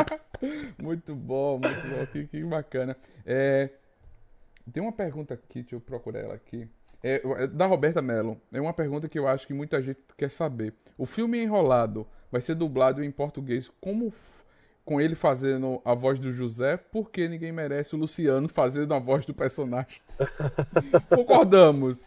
muito 0.82 1.14
bom, 1.14 1.60
muito 1.60 1.88
bom. 1.88 2.06
Que, 2.10 2.26
que 2.26 2.42
bacana. 2.42 2.96
É, 3.24 3.70
tem 4.72 4.82
uma 4.82 4.92
pergunta 4.92 5.34
aqui, 5.34 5.60
deixa 5.60 5.76
eu 5.76 5.80
procurar 5.80 6.20
ela 6.20 6.34
aqui. 6.34 6.68
É, 7.02 7.22
é 7.38 7.46
da 7.46 7.66
Roberta 7.66 8.02
Mello. 8.02 8.40
É 8.52 8.60
uma 8.60 8.72
pergunta 8.72 9.08
que 9.08 9.18
eu 9.18 9.26
acho 9.26 9.46
que 9.46 9.54
muita 9.54 9.82
gente 9.82 10.00
quer 10.16 10.30
saber. 10.30 10.74
O 10.98 11.06
filme 11.06 11.42
Enrolado 11.42 12.06
vai 12.30 12.40
ser 12.40 12.54
dublado 12.54 13.02
em 13.02 13.10
português 13.10 13.70
como 13.80 14.12
com 14.84 15.00
ele 15.00 15.14
fazendo 15.14 15.80
a 15.84 15.94
voz 15.94 16.18
do 16.18 16.32
José, 16.32 16.76
porque 16.76 17.28
ninguém 17.28 17.52
merece 17.52 17.94
o 17.94 17.98
Luciano 17.98 18.48
fazendo 18.48 18.92
a 18.92 18.98
voz 18.98 19.24
do 19.24 19.32
personagem. 19.32 20.00
Concordamos. 21.08 22.02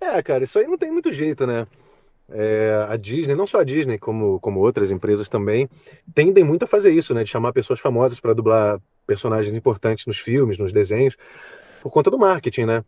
É, 0.00 0.22
cara, 0.22 0.44
isso 0.44 0.58
aí 0.58 0.66
não 0.66 0.76
tem 0.76 0.90
muito 0.90 1.12
jeito, 1.12 1.46
né? 1.46 1.66
É, 2.32 2.86
a 2.88 2.96
Disney, 2.96 3.34
não 3.34 3.46
só 3.46 3.60
a 3.60 3.64
Disney, 3.64 3.98
como, 3.98 4.38
como 4.40 4.60
outras 4.60 4.90
empresas 4.90 5.28
também, 5.28 5.68
tendem 6.14 6.44
muito 6.44 6.64
a 6.64 6.68
fazer 6.68 6.90
isso, 6.90 7.12
né? 7.12 7.24
De 7.24 7.30
chamar 7.30 7.52
pessoas 7.52 7.80
famosas 7.80 8.20
para 8.20 8.34
dublar 8.34 8.80
personagens 9.06 9.54
importantes 9.54 10.06
nos 10.06 10.18
filmes, 10.18 10.58
nos 10.58 10.72
desenhos, 10.72 11.16
por 11.82 11.90
conta 11.90 12.10
do 12.10 12.18
marketing, 12.18 12.66
né? 12.66 12.84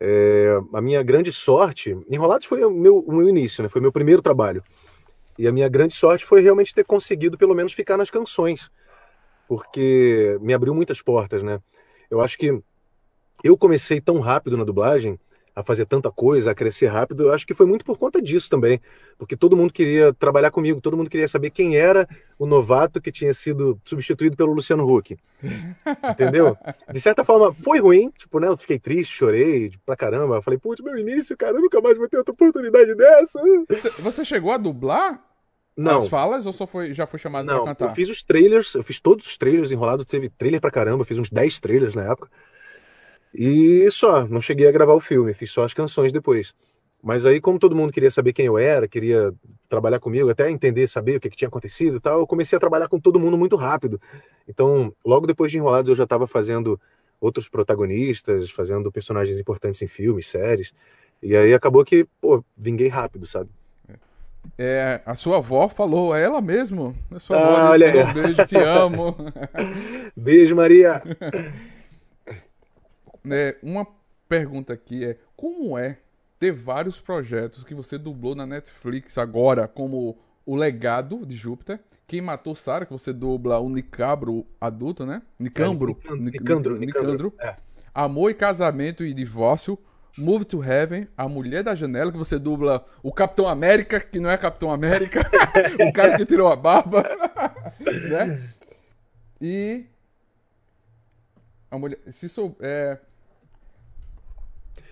É, 0.00 0.58
a 0.72 0.80
minha 0.80 1.02
grande 1.02 1.32
sorte, 1.32 1.96
Enrolados 2.08 2.46
foi 2.46 2.64
o 2.64 2.70
meu, 2.70 2.98
o 2.98 3.12
meu 3.12 3.28
início, 3.28 3.62
né? 3.62 3.68
Foi 3.68 3.80
meu 3.80 3.92
primeiro 3.92 4.20
trabalho. 4.20 4.62
E 5.38 5.46
a 5.46 5.52
minha 5.52 5.68
grande 5.68 5.94
sorte 5.94 6.24
foi 6.24 6.40
realmente 6.40 6.74
ter 6.74 6.84
conseguido 6.84 7.36
pelo 7.36 7.54
menos 7.54 7.72
ficar 7.72 7.96
nas 7.96 8.10
canções, 8.10 8.70
porque 9.46 10.38
me 10.40 10.54
abriu 10.54 10.74
muitas 10.74 11.02
portas, 11.02 11.42
né? 11.42 11.60
Eu 12.10 12.20
acho 12.20 12.38
que 12.38 12.58
eu 13.44 13.56
comecei 13.56 14.00
tão 14.00 14.20
rápido 14.20 14.56
na 14.56 14.64
dublagem, 14.64 15.18
a 15.56 15.62
fazer 15.62 15.86
tanta 15.86 16.10
coisa, 16.10 16.50
a 16.50 16.54
crescer 16.54 16.88
rápido, 16.88 17.22
eu 17.24 17.32
acho 17.32 17.46
que 17.46 17.54
foi 17.54 17.64
muito 17.64 17.82
por 17.82 17.98
conta 17.98 18.20
disso 18.20 18.50
também, 18.50 18.78
porque 19.16 19.34
todo 19.34 19.56
mundo 19.56 19.72
queria 19.72 20.12
trabalhar 20.12 20.50
comigo, 20.50 20.82
todo 20.82 20.98
mundo 20.98 21.08
queria 21.08 21.26
saber 21.26 21.48
quem 21.48 21.78
era 21.78 22.06
o 22.38 22.44
novato 22.44 23.00
que 23.00 23.10
tinha 23.10 23.32
sido 23.32 23.80
substituído 23.82 24.36
pelo 24.36 24.52
Luciano 24.52 24.84
Huck. 24.86 25.16
Entendeu? 26.12 26.54
De 26.92 27.00
certa 27.00 27.24
forma, 27.24 27.54
foi 27.54 27.80
ruim, 27.80 28.10
tipo, 28.10 28.38
né? 28.38 28.48
Eu 28.48 28.56
fiquei 28.58 28.78
triste, 28.78 29.16
chorei 29.16 29.72
pra 29.86 29.96
caramba. 29.96 30.34
Eu 30.36 30.42
falei, 30.42 30.58
putz, 30.58 30.84
meu 30.84 30.98
início, 30.98 31.34
cara, 31.34 31.56
eu 31.56 31.62
nunca 31.62 31.80
mais 31.80 31.96
vou 31.96 32.06
ter 32.06 32.18
outra 32.18 32.34
oportunidade 32.34 32.94
dessa. 32.94 33.40
Você 34.00 34.26
chegou 34.26 34.52
a 34.52 34.58
dublar? 34.58 35.22
Não. 35.74 35.98
As 35.98 36.06
falas 36.06 36.46
ou 36.46 36.52
só 36.52 36.66
foi, 36.66 36.92
já 36.92 37.06
foi 37.06 37.18
chamado 37.18 37.46
Não, 37.46 37.64
pra 37.64 37.74
cantar? 37.74 37.90
Eu 37.90 37.94
fiz 37.94 38.10
os 38.10 38.22
trailers, 38.22 38.74
eu 38.74 38.82
fiz 38.82 39.00
todos 39.00 39.26
os 39.26 39.38
trailers 39.38 39.72
enrolados, 39.72 40.04
teve 40.04 40.28
trailer 40.28 40.60
pra 40.60 40.70
caramba, 40.70 41.04
fiz 41.04 41.18
uns 41.18 41.30
10 41.30 41.60
trailers 41.60 41.94
na 41.94 42.02
época. 42.02 42.30
E 43.38 43.90
só, 43.90 44.26
não 44.26 44.40
cheguei 44.40 44.66
a 44.66 44.72
gravar 44.72 44.94
o 44.94 45.00
filme, 45.00 45.34
fiz 45.34 45.50
só 45.50 45.62
as 45.64 45.74
canções 45.74 46.12
depois. 46.12 46.54
Mas 47.02 47.26
aí, 47.26 47.40
como 47.40 47.58
todo 47.58 47.76
mundo 47.76 47.92
queria 47.92 48.10
saber 48.10 48.32
quem 48.32 48.46
eu 48.46 48.56
era, 48.56 48.88
queria 48.88 49.32
trabalhar 49.68 50.00
comigo, 50.00 50.30
até 50.30 50.50
entender, 50.50 50.88
saber 50.88 51.16
o 51.16 51.20
que, 51.20 51.28
que 51.28 51.36
tinha 51.36 51.48
acontecido 51.48 51.96
e 51.96 52.00
tal, 52.00 52.20
eu 52.20 52.26
comecei 52.26 52.56
a 52.56 52.60
trabalhar 52.60 52.88
com 52.88 52.98
todo 52.98 53.20
mundo 53.20 53.36
muito 53.36 53.54
rápido. 53.56 54.00
Então, 54.48 54.92
logo 55.04 55.26
depois 55.26 55.52
de 55.52 55.58
Enrolados, 55.58 55.88
eu 55.88 55.94
já 55.94 56.04
estava 56.04 56.26
fazendo 56.26 56.80
outros 57.20 57.48
protagonistas, 57.48 58.50
fazendo 58.50 58.90
personagens 58.90 59.38
importantes 59.38 59.82
em 59.82 59.86
filmes, 59.86 60.28
séries. 60.28 60.72
E 61.22 61.36
aí 61.36 61.52
acabou 61.52 61.84
que, 61.84 62.06
pô, 62.20 62.42
vinguei 62.56 62.88
rápido, 62.88 63.26
sabe? 63.26 63.50
É, 64.58 65.00
a 65.04 65.14
sua 65.14 65.38
avó 65.38 65.68
falou, 65.68 66.14
é 66.14 66.22
ela 66.22 66.40
mesmo. 66.40 66.94
A 67.10 67.18
sua 67.18 67.36
Ah, 67.36 67.40
avó 67.40 67.70
olha 67.70 67.86
disse, 67.86 67.98
aí. 68.04 68.14
beijo, 68.14 68.46
te 68.46 68.56
amo. 68.56 69.14
Beijo, 70.16 70.56
Maria! 70.56 71.02
É, 73.30 73.56
uma 73.62 73.86
pergunta 74.28 74.72
aqui 74.72 75.04
é: 75.04 75.16
como 75.36 75.78
é 75.78 75.98
ter 76.38 76.52
vários 76.52 76.98
projetos 77.00 77.64
que 77.64 77.74
você 77.74 77.96
dublou 77.98 78.34
na 78.34 78.46
Netflix 78.46 79.16
agora, 79.18 79.66
como 79.66 80.18
O 80.44 80.54
Legado 80.54 81.24
de 81.24 81.34
Júpiter, 81.34 81.80
Quem 82.06 82.20
Matou 82.20 82.54
Sarah, 82.54 82.84
que 82.86 82.92
você 82.92 83.12
dubla 83.12 83.58
o 83.58 83.68
Nicabro 83.68 84.46
adulto, 84.60 85.04
né? 85.06 85.22
Nicambro. 85.38 85.92
É, 85.92 85.94
Nicandro, 85.94 86.22
Nic- 86.22 86.40
Nicandro, 86.40 86.78
Nicandro. 86.78 87.12
Nicandro, 87.12 87.34
é. 87.40 87.56
Amor 87.94 88.30
e 88.30 88.34
Casamento 88.34 89.04
e 89.04 89.12
Divórcio. 89.14 89.78
Move 90.18 90.46
to 90.46 90.64
Heaven, 90.64 91.08
A 91.14 91.28
Mulher 91.28 91.62
da 91.62 91.74
Janela, 91.74 92.10
que 92.10 92.16
você 92.16 92.38
dubla 92.38 92.82
o 93.02 93.12
Capitão 93.12 93.46
América, 93.46 94.00
que 94.00 94.18
não 94.18 94.30
é 94.30 94.38
Capitão 94.38 94.70
América, 94.72 95.20
o 95.86 95.92
cara 95.92 96.16
que 96.16 96.24
tirou 96.24 96.50
a 96.50 96.56
barba, 96.56 97.02
né? 98.08 98.40
E 99.38 99.84
a 101.70 101.78
mulher, 101.78 101.98
se 102.10 102.30
sou, 102.30 102.56
é, 102.60 102.98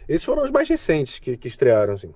Esses 0.09 0.25
foram 0.25 0.45
os 0.45 0.51
mais 0.51 0.69
recentes 0.69 1.19
que, 1.19 1.37
que 1.37 1.49
estrearam, 1.49 1.95
assim. 1.95 2.15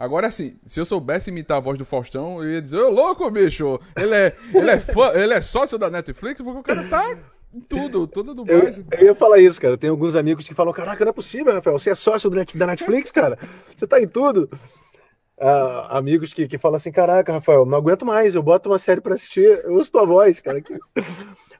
Agora 0.00 0.28
assim, 0.28 0.58
se 0.64 0.80
eu 0.80 0.84
soubesse 0.86 1.28
imitar 1.28 1.58
a 1.58 1.60
voz 1.60 1.76
do 1.76 1.84
Faustão, 1.84 2.42
eu 2.42 2.50
ia 2.50 2.62
dizer, 2.62 2.78
ô 2.78 2.88
louco, 2.88 3.30
bicho! 3.30 3.78
Ele 3.94 4.14
é, 4.14 4.34
ele 4.54 4.70
é, 4.70 4.80
fã, 4.80 5.10
ele 5.12 5.34
é 5.34 5.42
sócio 5.42 5.76
da 5.76 5.90
Netflix, 5.90 6.40
porque 6.40 6.58
o 6.58 6.62
cara 6.62 6.88
tá 6.88 7.18
em 7.52 7.60
tudo, 7.60 8.06
toda 8.06 8.30
Eu, 8.30 8.34
dublagem. 8.34 8.86
eu 8.92 9.04
ia 9.04 9.14
falar 9.14 9.40
isso, 9.40 9.60
cara. 9.60 9.76
Tem 9.76 9.90
alguns 9.90 10.16
amigos 10.16 10.48
que 10.48 10.54
falam: 10.54 10.72
Caraca, 10.72 11.04
não 11.04 11.10
é 11.10 11.12
possível, 11.12 11.52
Rafael. 11.52 11.78
Você 11.78 11.90
é 11.90 11.94
sócio 11.94 12.30
do 12.30 12.36
da 12.54 12.66
Netflix, 12.66 13.10
cara? 13.10 13.38
Você 13.76 13.86
tá 13.86 14.00
em 14.00 14.08
tudo. 14.08 14.48
Ah, 15.38 15.98
amigos 15.98 16.32
que, 16.32 16.48
que 16.48 16.56
falam 16.56 16.76
assim: 16.76 16.92
Caraca, 16.92 17.32
Rafael, 17.32 17.66
não 17.66 17.76
aguento 17.76 18.06
mais. 18.06 18.34
Eu 18.34 18.42
boto 18.42 18.70
uma 18.70 18.78
série 18.78 19.02
pra 19.02 19.14
assistir, 19.14 19.60
eu 19.64 19.74
ouço 19.74 19.92
tua 19.92 20.06
voz, 20.06 20.40
cara. 20.40 20.62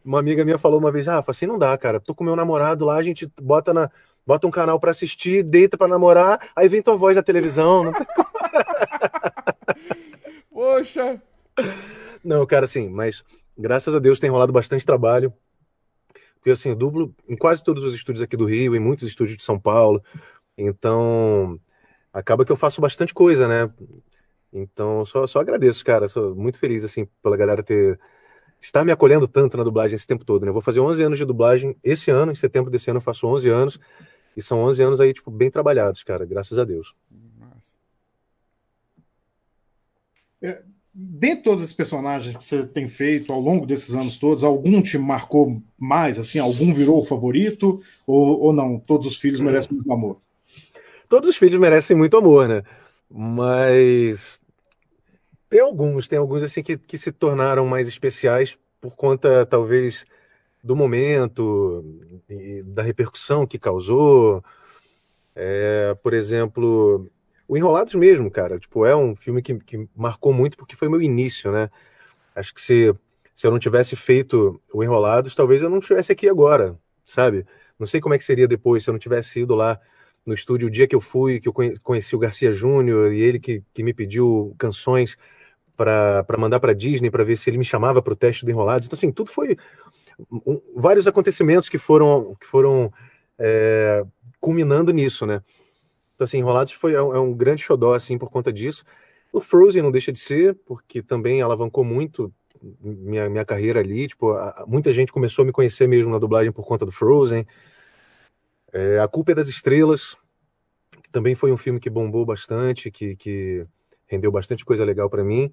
Uma 0.03 0.19
amiga 0.19 0.45
minha 0.45 0.59
falou 0.59 0.79
uma 0.79 0.91
vez: 0.91 1.07
Rafa, 1.07 1.31
assim 1.31 1.47
não 1.47 1.59
dá, 1.59 1.77
cara. 1.77 2.01
Tô 2.01 2.15
com 2.15 2.25
meu 2.25 2.35
namorado 2.37 2.87
lá, 2.87 2.97
a 2.97 3.03
gente 3.03 3.31
bota, 3.41 3.75
na, 3.75 3.91
bota 4.31 4.47
um 4.47 4.51
canal 4.51 4.79
pra 4.79 4.93
assistir, 4.93 5.43
deita 5.43 5.77
pra 5.77 5.89
namorar, 5.89 6.39
aí 6.55 6.69
vem 6.69 6.81
tua 6.81 6.97
voz 6.97 7.17
na 7.17 7.23
televisão. 7.23 7.83
Não, 7.83 7.93
Poxa! 10.55 11.21
não 12.23 12.47
cara, 12.47 12.65
assim, 12.65 12.89
mas 12.89 13.25
graças 13.59 13.93
a 13.93 13.99
Deus 13.99 14.21
tem 14.21 14.31
rolado 14.31 14.53
bastante 14.53 14.87
trabalho. 14.87 15.33
Porque 16.37 16.53
assim, 16.53 16.69
eu 16.69 16.77
dublo 16.77 17.13
em 17.29 17.37
quase 17.37 17.65
todos 17.65 17.83
os 17.83 17.93
estúdios 17.93 18.23
aqui 18.23 18.37
do 18.37 18.45
Rio, 18.45 18.77
em 18.77 18.79
muitos 18.79 19.09
estúdios 19.09 19.37
de 19.37 19.43
São 19.43 19.59
Paulo. 19.59 20.01
Então, 20.57 21.59
acaba 22.13 22.45
que 22.45 22.53
eu 22.53 22.57
faço 22.57 22.81
bastante 22.81 23.13
coisa, 23.13 23.49
né? 23.49 23.69
Então, 24.53 25.05
só, 25.05 25.27
só 25.27 25.41
agradeço, 25.41 25.85
cara. 25.85 26.07
Sou 26.07 26.37
muito 26.37 26.57
feliz, 26.57 26.85
assim, 26.85 27.05
pela 27.21 27.37
galera 27.37 27.65
ter. 27.65 27.99
estar 28.61 28.85
me 28.85 28.93
acolhendo 28.93 29.27
tanto 29.27 29.57
na 29.57 29.65
dublagem 29.65 29.97
esse 29.97 30.07
tempo 30.07 30.25
todo, 30.25 30.45
né? 30.45 30.51
Eu 30.51 30.53
vou 30.53 30.63
fazer 30.63 30.79
11 30.79 31.03
anos 31.03 31.19
de 31.19 31.25
dublagem 31.25 31.77
esse 31.83 32.13
ano, 32.13 32.31
em 32.31 32.37
setembro 32.37 32.71
desse 32.71 32.91
ano 32.91 32.99
eu 32.99 33.03
faço 33.03 33.27
11 33.27 33.49
anos. 33.49 33.81
E 34.37 34.43
são 34.43 34.61
11 34.61 34.83
anos 34.83 35.01
aí, 35.01 35.13
tipo, 35.13 35.31
bem 35.31 35.51
trabalhados, 35.51 36.03
cara, 36.03 36.25
graças 36.25 36.59
a 36.59 36.65
Deus. 36.65 36.95
Dentre 40.93 41.45
todos 41.45 41.63
esses 41.63 41.75
personagens 41.75 42.37
que 42.37 42.45
você 42.45 42.67
tem 42.67 42.89
feito 42.89 43.33
ao 43.33 43.41
longo 43.41 43.65
desses 43.65 43.95
anos 43.95 44.19
todos, 44.19 44.43
algum 44.43 44.83
te 44.83 44.99
marcou 44.99 45.63
mais? 45.79 46.19
Assim, 46.19 46.39
algum 46.39 46.75
virou 46.75 47.01
o 47.01 47.05
favorito? 47.05 47.81
Ou, 48.07 48.41
ou 48.41 48.53
não? 48.53 48.79
Todos 48.79 49.07
os 49.07 49.17
filhos 49.17 49.41
merecem 49.41 49.73
muito 49.73 49.93
amor? 49.93 50.21
Todos 51.09 51.31
os 51.31 51.37
filhos 51.37 51.61
merecem 51.61 51.97
muito 51.97 52.17
amor, 52.17 52.49
né? 52.49 52.63
Mas 53.09 54.41
Tem 55.49 55.61
alguns, 55.61 56.07
tem 56.07 56.19
alguns 56.19 56.43
assim 56.43 56.63
que, 56.63 56.79
que 56.79 56.97
se 56.97 57.11
tornaram 57.11 57.67
mais 57.67 57.89
especiais 57.89 58.57
por 58.81 58.95
conta, 58.97 59.45
talvez, 59.47 60.05
do 60.63 60.77
momento 60.77 61.85
da 62.67 62.83
repercussão 62.83 63.47
que 63.47 63.59
causou. 63.59 64.45
É, 65.35 65.97
por 66.03 66.13
exemplo, 66.13 67.09
o 67.49 67.57
Enrolados 67.57 67.95
mesmo, 67.95 68.31
cara. 68.31 68.59
Tipo, 68.59 68.85
é 68.87 68.95
um 68.95 69.17
filme 69.17 69.43
que, 69.43 69.59
que 69.59 69.89
marcou 69.97 70.33
muito 70.33 70.57
porque 70.57 70.77
foi 70.77 70.89
meu 70.89 71.01
início, 71.03 71.51
né? 71.51 71.71
Acho 72.35 72.55
que 72.55 72.61
se, 72.61 72.95
se 73.35 73.47
eu 73.47 73.51
não 73.51 73.59
tivesse 73.59 73.97
feito 73.97 74.61
o 74.73 74.85
Enrolados, 74.85 75.35
talvez 75.35 75.63
eu 75.63 75.71
não 75.71 75.79
estivesse 75.79 76.13
aqui 76.13 76.29
agora, 76.29 76.79
sabe? 77.05 77.47
Não 77.79 77.87
sei 77.87 78.01
como 78.01 78.15
é 78.15 78.19
que 78.19 78.25
seria 78.25 78.47
depois 78.47 78.85
se 78.85 78.91
eu 78.91 78.93
não 78.93 78.99
tivesse 78.99 79.41
ido 79.41 79.55
lá 79.55 79.81
no 80.25 80.35
estúdio 80.35 80.69
o 80.69 80.71
dia 80.71 80.87
que 80.87 80.95
eu 80.95 81.01
fui, 81.01 81.41
que 81.41 81.49
eu 81.49 81.55
conheci 81.83 82.15
o 82.15 82.19
Garcia 82.19 82.53
Júnior 82.53 83.13
e 83.13 83.21
ele 83.21 83.41
que, 83.41 83.65
que 83.73 83.83
me 83.83 83.95
pediu 83.95 84.55
canções 84.59 85.17
para 85.77 86.37
mandar 86.39 86.61
para 86.61 86.75
Disney 86.75 87.11
para 87.11 87.25
ver 87.25 87.37
se 87.37 87.49
ele 87.49 87.57
me 87.57 87.65
chamava 87.65 88.03
para 88.03 88.13
o 88.13 88.17
teste 88.17 88.45
do 88.45 88.51
Enrolados. 88.51 88.87
Então, 88.87 88.97
assim, 88.97 89.11
tudo 89.11 89.31
foi 89.31 89.57
um, 90.31 90.61
vários 90.75 91.07
acontecimentos 91.07 91.69
que 91.69 91.79
foram, 91.79 92.35
que 92.41 92.47
foram 92.47 92.93
é, 93.39 94.05
culminando 94.41 94.93
nisso, 94.93 95.27
né? 95.27 95.43
Então, 96.15 96.25
assim, 96.25 96.39
Enrolados 96.39 96.73
foi, 96.75 96.95
é 96.95 97.03
um, 97.03 97.15
é 97.15 97.21
um 97.21 97.33
grande 97.33 97.63
xodó, 97.63 97.95
assim, 97.95 98.19
por 98.19 98.31
conta 98.31 98.53
disso. 98.53 98.85
O 99.33 99.41
Frozen 99.41 99.83
não 99.83 99.91
deixa 99.91 100.13
de 100.13 100.19
ser, 100.19 100.55
porque 100.67 101.03
também 101.03 101.41
alavancou 101.41 101.85
muito 101.85 102.33
minha, 102.81 103.29
minha 103.31 103.45
carreira 103.45 103.81
ali. 103.81 104.09
Tipo, 104.09 104.33
a, 104.33 104.65
muita 104.67 104.93
gente 104.93 105.13
começou 105.13 105.43
a 105.43 105.47
me 105.47 105.53
conhecer 105.53 105.87
mesmo 105.87 106.13
na 106.13 106.19
dublagem 106.19 106.53
por 106.53 106.67
conta 106.67 106.85
do 106.85 106.93
Frozen. 106.93 107.47
É, 108.73 108.99
a 108.99 109.09
Culpa 109.09 109.33
é 109.33 109.35
das 109.35 109.49
Estrelas, 109.49 110.17
que 111.03 111.11
também 111.11 111.35
foi 111.35 111.53
um 111.53 111.57
filme 111.57 111.81
que 111.81 111.91
bombou 111.91 112.25
bastante, 112.25 112.91
que, 112.91 113.17
que 113.17 113.67
rendeu 114.07 114.31
bastante 114.31 114.65
coisa 114.65 114.85
legal 114.85 115.09
para 115.09 115.25
mim. 115.25 115.53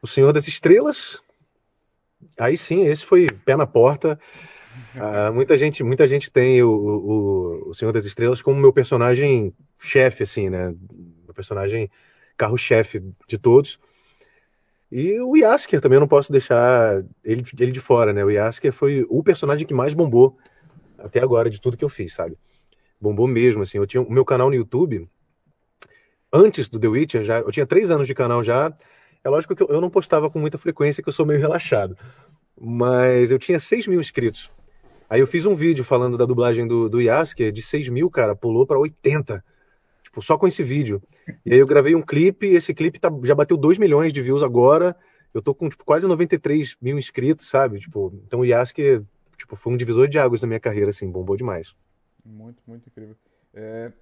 O 0.00 0.06
Senhor 0.06 0.32
das 0.32 0.48
Estrelas, 0.48 1.22
aí 2.38 2.56
sim, 2.56 2.86
esse 2.86 3.04
foi 3.04 3.28
pé 3.30 3.56
na 3.56 3.66
porta. 3.66 4.18
Ah, 4.94 5.30
muita 5.34 5.56
gente, 5.56 5.82
muita 5.82 6.06
gente 6.06 6.30
tem 6.30 6.62
o, 6.62 6.70
o, 6.70 7.70
o 7.70 7.74
Senhor 7.74 7.92
das 7.92 8.04
Estrelas 8.04 8.42
como 8.42 8.60
meu 8.60 8.72
personagem 8.72 9.54
chefe, 9.78 10.22
assim, 10.22 10.50
né? 10.50 10.74
Meu 11.24 11.34
personagem 11.34 11.90
carro-chefe 12.36 13.02
de 13.28 13.38
todos. 13.38 13.78
E 14.90 15.18
o 15.20 15.36
Yasker 15.36 15.80
também 15.80 15.96
eu 15.96 16.00
não 16.00 16.08
posso 16.08 16.30
deixar 16.30 17.02
ele, 17.24 17.42
ele 17.58 17.72
de 17.72 17.80
fora, 17.80 18.12
né? 18.12 18.24
O 18.24 18.30
Yasker 18.30 18.72
foi 18.72 19.06
o 19.08 19.22
personagem 19.22 19.66
que 19.66 19.72
mais 19.72 19.94
bombou 19.94 20.36
até 20.98 21.20
agora 21.20 21.48
de 21.48 21.60
tudo 21.60 21.76
que 21.76 21.84
eu 21.84 21.88
fiz, 21.88 22.14
sabe? 22.14 22.36
Bombou 23.00 23.26
mesmo, 23.26 23.62
assim. 23.62 23.78
Eu 23.78 23.86
tinha 23.86 24.02
o 24.02 24.12
meu 24.12 24.24
canal 24.24 24.48
no 24.48 24.54
YouTube, 24.54 25.08
antes 26.32 26.68
do 26.68 26.78
The 26.78 26.88
Witcher, 26.88 27.24
já, 27.24 27.40
eu 27.40 27.50
tinha 27.50 27.66
três 27.66 27.90
anos 27.90 28.06
de 28.06 28.14
canal 28.14 28.42
já. 28.42 28.72
É 29.24 29.28
lógico 29.28 29.54
que 29.54 29.62
eu, 29.62 29.80
não 29.80 29.90
postava 29.90 30.30
com 30.30 30.38
muita 30.38 30.58
frequência, 30.58 31.02
que 31.02 31.08
eu 31.08 31.12
sou 31.12 31.24
meio 31.24 31.38
relaxado. 31.38 31.96
Mas 32.60 33.30
eu 33.30 33.38
tinha 33.38 33.58
6 33.58 33.86
mil 33.86 34.00
inscritos. 34.00 34.50
Aí 35.08 35.20
eu 35.20 35.26
fiz 35.26 35.46
um 35.46 35.54
vídeo 35.54 35.84
falando 35.84 36.16
da 36.16 36.24
dublagem 36.24 36.66
do, 36.66 36.88
do 36.88 37.00
Yasker, 37.00 37.52
de 37.52 37.62
6 37.62 37.88
mil, 37.88 38.10
cara, 38.10 38.34
pulou 38.34 38.66
para 38.66 38.78
80. 38.78 39.44
Tipo, 40.02 40.22
só 40.22 40.36
com 40.36 40.46
esse 40.46 40.62
vídeo. 40.62 41.02
E 41.44 41.52
aí 41.52 41.58
eu 41.58 41.66
gravei 41.66 41.94
um 41.94 42.02
clipe, 42.02 42.46
esse 42.46 42.74
clipe 42.74 42.98
tá, 42.98 43.10
já 43.22 43.34
bateu 43.34 43.56
2 43.56 43.78
milhões 43.78 44.12
de 44.12 44.20
views 44.20 44.42
agora. 44.42 44.96
Eu 45.32 45.40
tô 45.40 45.54
com 45.54 45.68
tipo, 45.68 45.84
quase 45.84 46.06
93 46.06 46.76
mil 46.80 46.98
inscritos, 46.98 47.48
sabe? 47.48 47.78
Tipo, 47.80 48.12
então 48.26 48.40
o 48.40 48.44
Yasker 48.44 49.02
tipo, 49.36 49.56
foi 49.56 49.72
um 49.72 49.76
divisor 49.76 50.08
de 50.08 50.18
águas 50.18 50.40
na 50.40 50.48
minha 50.48 50.60
carreira, 50.60 50.90
assim, 50.90 51.10
bombou 51.10 51.36
demais. 51.36 51.74
Muito, 52.24 52.62
muito 52.66 52.88
incrível. 52.88 53.16
É... 53.52 53.92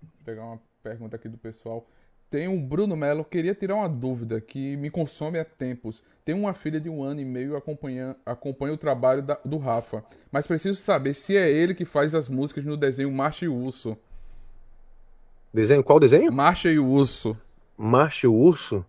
Vou 0.00 0.10
pegar 0.24 0.44
uma 0.44 0.60
pergunta 0.82 1.16
aqui 1.16 1.28
do 1.28 1.38
pessoal. 1.38 1.86
Tem 2.32 2.48
um 2.48 2.58
Bruno 2.58 2.96
Melo, 2.96 3.26
queria 3.26 3.54
tirar 3.54 3.74
uma 3.74 3.90
dúvida 3.90 4.40
que 4.40 4.74
me 4.78 4.88
consome 4.88 5.38
há 5.38 5.44
tempos. 5.44 6.02
Tem 6.24 6.34
uma 6.34 6.54
filha 6.54 6.80
de 6.80 6.88
um 6.88 7.02
ano 7.02 7.20
e 7.20 7.26
meio 7.26 7.58
acompanha, 7.58 8.16
acompanha 8.24 8.72
o 8.72 8.78
trabalho 8.78 9.20
da, 9.20 9.38
do 9.44 9.58
Rafa, 9.58 10.02
mas 10.30 10.46
preciso 10.46 10.80
saber 10.80 11.12
se 11.12 11.36
é 11.36 11.50
ele 11.50 11.74
que 11.74 11.84
faz 11.84 12.14
as 12.14 12.30
músicas 12.30 12.64
no 12.64 12.74
desenho 12.74 13.12
Marcha 13.12 13.44
e 13.44 13.48
o 13.48 13.54
Urso. 13.54 13.98
Desenho? 15.52 15.84
Qual 15.84 16.00
desenho? 16.00 16.32
Marcha 16.32 16.70
e 16.70 16.78
o 16.78 16.86
Urso. 16.86 17.36
Marcha 17.76 18.26
e 18.26 18.30
o 18.30 18.34
Urso? 18.34 18.82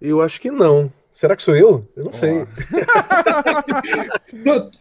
Eu 0.00 0.22
acho 0.22 0.40
que 0.40 0.50
não. 0.50 0.90
Será 1.12 1.36
que 1.36 1.42
sou 1.42 1.54
eu? 1.54 1.86
Eu 1.94 2.04
não 2.06 2.12
sei. 2.14 2.46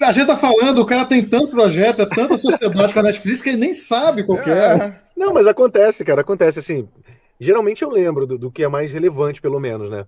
a 0.01 0.11
gente 0.13 0.27
tá 0.27 0.37
falando, 0.37 0.79
o 0.79 0.85
cara 0.85 1.05
tem 1.05 1.25
tanto 1.25 1.49
projeto, 1.49 2.03
é 2.03 2.05
tanta 2.05 2.37
sociedade 2.37 2.93
com 2.93 2.99
a 3.01 3.03
Netflix 3.03 3.41
que 3.41 3.49
ele 3.49 3.57
nem 3.57 3.73
sabe 3.73 4.23
qual 4.23 4.39
é. 4.39 4.77
é. 4.77 5.01
Não, 5.21 5.33
mas 5.33 5.45
acontece, 5.45 6.03
cara, 6.03 6.21
acontece 6.21 6.57
assim. 6.57 6.89
Geralmente 7.41 7.81
eu 7.83 7.89
lembro 7.89 8.27
do, 8.27 8.37
do, 8.37 8.51
que 8.51 8.61
é 8.61 8.67
mais 8.67 8.93
relevante, 8.93 9.41
pelo 9.41 9.59
menos, 9.59 9.89
né? 9.89 10.05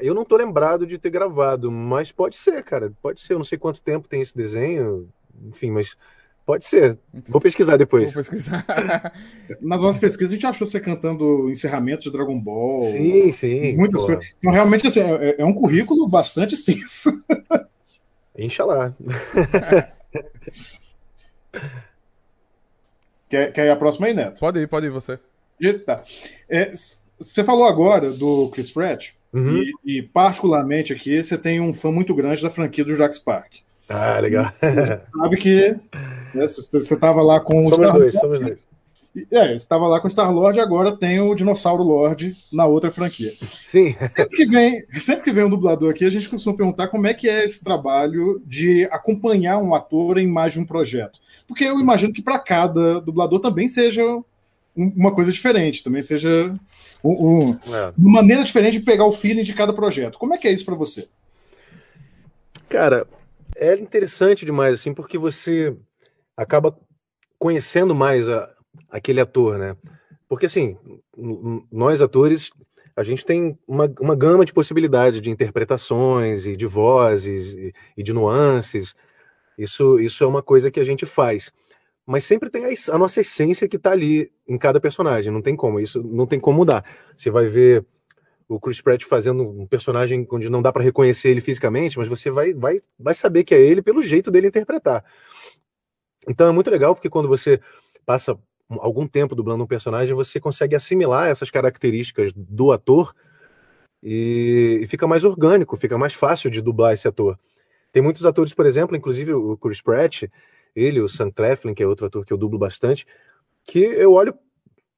Eu 0.00 0.12
não 0.12 0.24
tô 0.24 0.36
lembrado 0.36 0.84
de 0.84 0.98
ter 0.98 1.08
gravado, 1.08 1.70
mas 1.70 2.10
pode 2.10 2.34
ser, 2.34 2.60
cara. 2.64 2.92
Pode 3.00 3.20
ser. 3.20 3.34
Eu 3.34 3.38
não 3.38 3.44
sei 3.44 3.56
quanto 3.56 3.80
tempo 3.80 4.08
tem 4.08 4.20
esse 4.20 4.36
desenho, 4.36 5.08
enfim, 5.46 5.70
mas 5.70 5.96
pode 6.44 6.64
ser. 6.64 6.98
Vou 7.28 7.40
pesquisar 7.40 7.76
depois. 7.76 8.12
Vou 8.12 8.24
pesquisar. 8.24 8.66
Nas 9.62 9.80
nossas 9.80 10.00
pesquisas 10.00 10.32
a 10.32 10.34
gente 10.34 10.46
achou 10.46 10.66
você 10.66 10.80
cantando 10.80 11.48
encerramento 11.48 12.02
de 12.02 12.10
Dragon 12.10 12.40
Ball. 12.40 12.82
Sim, 12.82 13.30
sim. 13.30 13.76
Muitas 13.76 14.00
pô. 14.00 14.06
coisas. 14.08 14.34
Então, 14.38 14.52
realmente, 14.52 14.88
assim, 14.88 15.02
é, 15.02 15.36
é 15.38 15.44
um 15.44 15.54
currículo 15.54 16.08
bastante 16.08 16.54
extenso. 16.54 17.12
Inxalá. 18.36 18.92
Quer, 23.28 23.52
quer 23.52 23.66
ir 23.66 23.70
a 23.70 23.76
próxima 23.76 24.08
aí, 24.08 24.12
Neto? 24.12 24.40
Pode 24.40 24.58
ir, 24.58 24.66
pode 24.66 24.86
ir 24.86 24.90
você. 24.90 25.16
Tá. 25.84 26.02
É, 26.48 26.72
você 27.18 27.44
falou 27.44 27.64
agora 27.64 28.10
do 28.10 28.48
Chris 28.48 28.70
Pratt, 28.70 29.10
uhum. 29.32 29.58
e, 29.58 29.98
e, 29.98 30.02
particularmente 30.02 30.92
aqui 30.92 31.22
você 31.22 31.36
tem 31.36 31.60
um 31.60 31.74
fã 31.74 31.90
muito 31.90 32.14
grande 32.14 32.42
da 32.42 32.50
franquia 32.50 32.84
do 32.84 32.90
Jurassic 32.94 33.24
Park. 33.24 33.56
Ah, 33.88 34.18
legal. 34.20 34.52
Você 34.60 35.00
sabe 35.18 35.36
que 35.36 35.76
né, 36.34 36.46
você 36.46 36.94
estava 36.94 37.22
lá 37.22 37.40
com 37.40 37.66
o 37.66 37.74
Star 37.74 37.92
dois, 37.92 38.14
somos 38.14 38.40
dois. 38.40 38.58
É, 39.32 39.54
estava 39.56 39.88
lá 39.88 39.98
com 39.98 40.06
o 40.06 40.10
Star 40.10 40.32
Lord 40.32 40.56
e 40.56 40.62
agora 40.62 40.96
tem 40.96 41.18
o 41.18 41.34
Dinossauro 41.34 41.82
Lord 41.82 42.36
na 42.52 42.64
outra 42.66 42.92
franquia. 42.92 43.32
Sim. 43.68 43.96
Sempre 43.98 44.36
que, 44.36 44.46
vem, 44.46 44.84
sempre 45.00 45.24
que 45.24 45.32
vem 45.32 45.44
um 45.44 45.50
dublador 45.50 45.90
aqui, 45.90 46.04
a 46.04 46.10
gente 46.10 46.28
costuma 46.28 46.56
perguntar 46.56 46.86
como 46.86 47.08
é 47.08 47.12
que 47.12 47.28
é 47.28 47.44
esse 47.44 47.62
trabalho 47.62 48.40
de 48.46 48.84
acompanhar 48.84 49.58
um 49.58 49.74
ator 49.74 50.16
em 50.16 50.28
mais 50.28 50.52
de 50.52 50.60
um 50.60 50.64
projeto. 50.64 51.18
Porque 51.48 51.64
eu 51.64 51.80
imagino 51.80 52.12
que 52.12 52.22
para 52.22 52.38
cada 52.38 53.00
dublador 53.00 53.40
também 53.40 53.66
seja 53.66 54.02
uma 54.76 55.14
coisa 55.14 55.32
diferente, 55.32 55.82
também 55.82 56.02
seja 56.02 56.52
um, 57.02 57.10
um, 57.10 57.50
é. 57.74 57.92
uma 57.98 58.20
maneira 58.20 58.44
diferente 58.44 58.78
de 58.78 58.84
pegar 58.84 59.04
o 59.04 59.12
feeling 59.12 59.42
de 59.42 59.54
cada 59.54 59.72
projeto. 59.72 60.18
Como 60.18 60.34
é 60.34 60.38
que 60.38 60.48
é 60.48 60.52
isso 60.52 60.64
para 60.64 60.74
você? 60.74 61.08
Cara, 62.68 63.06
é 63.56 63.74
interessante 63.74 64.46
demais, 64.46 64.74
assim, 64.74 64.94
porque 64.94 65.18
você 65.18 65.76
acaba 66.36 66.78
conhecendo 67.38 67.94
mais 67.94 68.28
a, 68.28 68.48
aquele 68.88 69.20
ator, 69.20 69.58
né? 69.58 69.76
Porque, 70.28 70.46
assim, 70.46 70.76
nós 71.72 72.00
atores, 72.00 72.50
a 72.94 73.02
gente 73.02 73.24
tem 73.24 73.58
uma, 73.66 73.92
uma 74.00 74.14
gama 74.14 74.44
de 74.44 74.52
possibilidades 74.52 75.20
de 75.20 75.30
interpretações 75.30 76.46
e 76.46 76.56
de 76.56 76.66
vozes 76.66 77.52
e, 77.54 77.72
e 77.96 78.02
de 78.02 78.12
nuances. 78.12 78.94
Isso, 79.58 79.98
isso 79.98 80.22
é 80.22 80.26
uma 80.26 80.42
coisa 80.42 80.70
que 80.70 80.78
a 80.78 80.84
gente 80.84 81.04
faz. 81.04 81.50
Mas 82.10 82.24
sempre 82.24 82.50
tem 82.50 82.64
a, 82.64 82.68
a 82.92 82.98
nossa 82.98 83.20
essência 83.20 83.68
que 83.68 83.76
está 83.76 83.92
ali 83.92 84.32
em 84.48 84.58
cada 84.58 84.80
personagem. 84.80 85.32
Não 85.32 85.40
tem 85.40 85.54
como. 85.54 85.78
Isso 85.78 86.02
não 86.02 86.26
tem 86.26 86.40
como 86.40 86.58
mudar. 86.58 86.84
Você 87.16 87.30
vai 87.30 87.46
ver 87.46 87.86
o 88.48 88.58
Chris 88.58 88.80
Pratt 88.80 89.04
fazendo 89.04 89.48
um 89.48 89.64
personagem 89.64 90.26
onde 90.28 90.50
não 90.50 90.60
dá 90.60 90.72
para 90.72 90.82
reconhecer 90.82 91.28
ele 91.28 91.40
fisicamente, 91.40 91.96
mas 91.96 92.08
você 92.08 92.28
vai, 92.28 92.52
vai, 92.52 92.80
vai 92.98 93.14
saber 93.14 93.44
que 93.44 93.54
é 93.54 93.60
ele 93.60 93.80
pelo 93.80 94.02
jeito 94.02 94.28
dele 94.28 94.48
interpretar. 94.48 95.04
Então 96.28 96.48
é 96.48 96.52
muito 96.52 96.68
legal 96.68 96.96
porque 96.96 97.08
quando 97.08 97.28
você 97.28 97.60
passa 98.04 98.36
algum 98.68 99.06
tempo 99.06 99.36
dublando 99.36 99.62
um 99.62 99.68
personagem, 99.68 100.12
você 100.12 100.40
consegue 100.40 100.74
assimilar 100.74 101.28
essas 101.28 101.48
características 101.48 102.32
do 102.34 102.72
ator 102.72 103.14
e, 104.02 104.80
e, 104.82 104.86
fica 104.88 105.06
mais 105.06 105.22
orgânico, 105.22 105.76
fica 105.76 105.96
mais 105.96 106.14
fácil 106.14 106.50
de 106.50 106.60
dublar 106.60 106.92
esse 106.92 107.06
ator. 107.06 107.38
Tem 107.92 108.02
muitos 108.02 108.26
atores, 108.26 108.52
por 108.52 108.66
exemplo, 108.66 108.96
inclusive 108.96 109.32
o 109.32 109.56
Chris 109.56 109.80
Pratt, 109.80 110.24
ele, 110.74 111.00
o 111.00 111.08
Sam 111.08 111.30
Cleflin, 111.30 111.74
que 111.74 111.82
é 111.82 111.86
outro 111.86 112.06
ator 112.06 112.24
que 112.24 112.32
eu 112.32 112.38
dublo 112.38 112.58
bastante, 112.58 113.06
que 113.64 113.80
eu 113.80 114.12
olho 114.12 114.34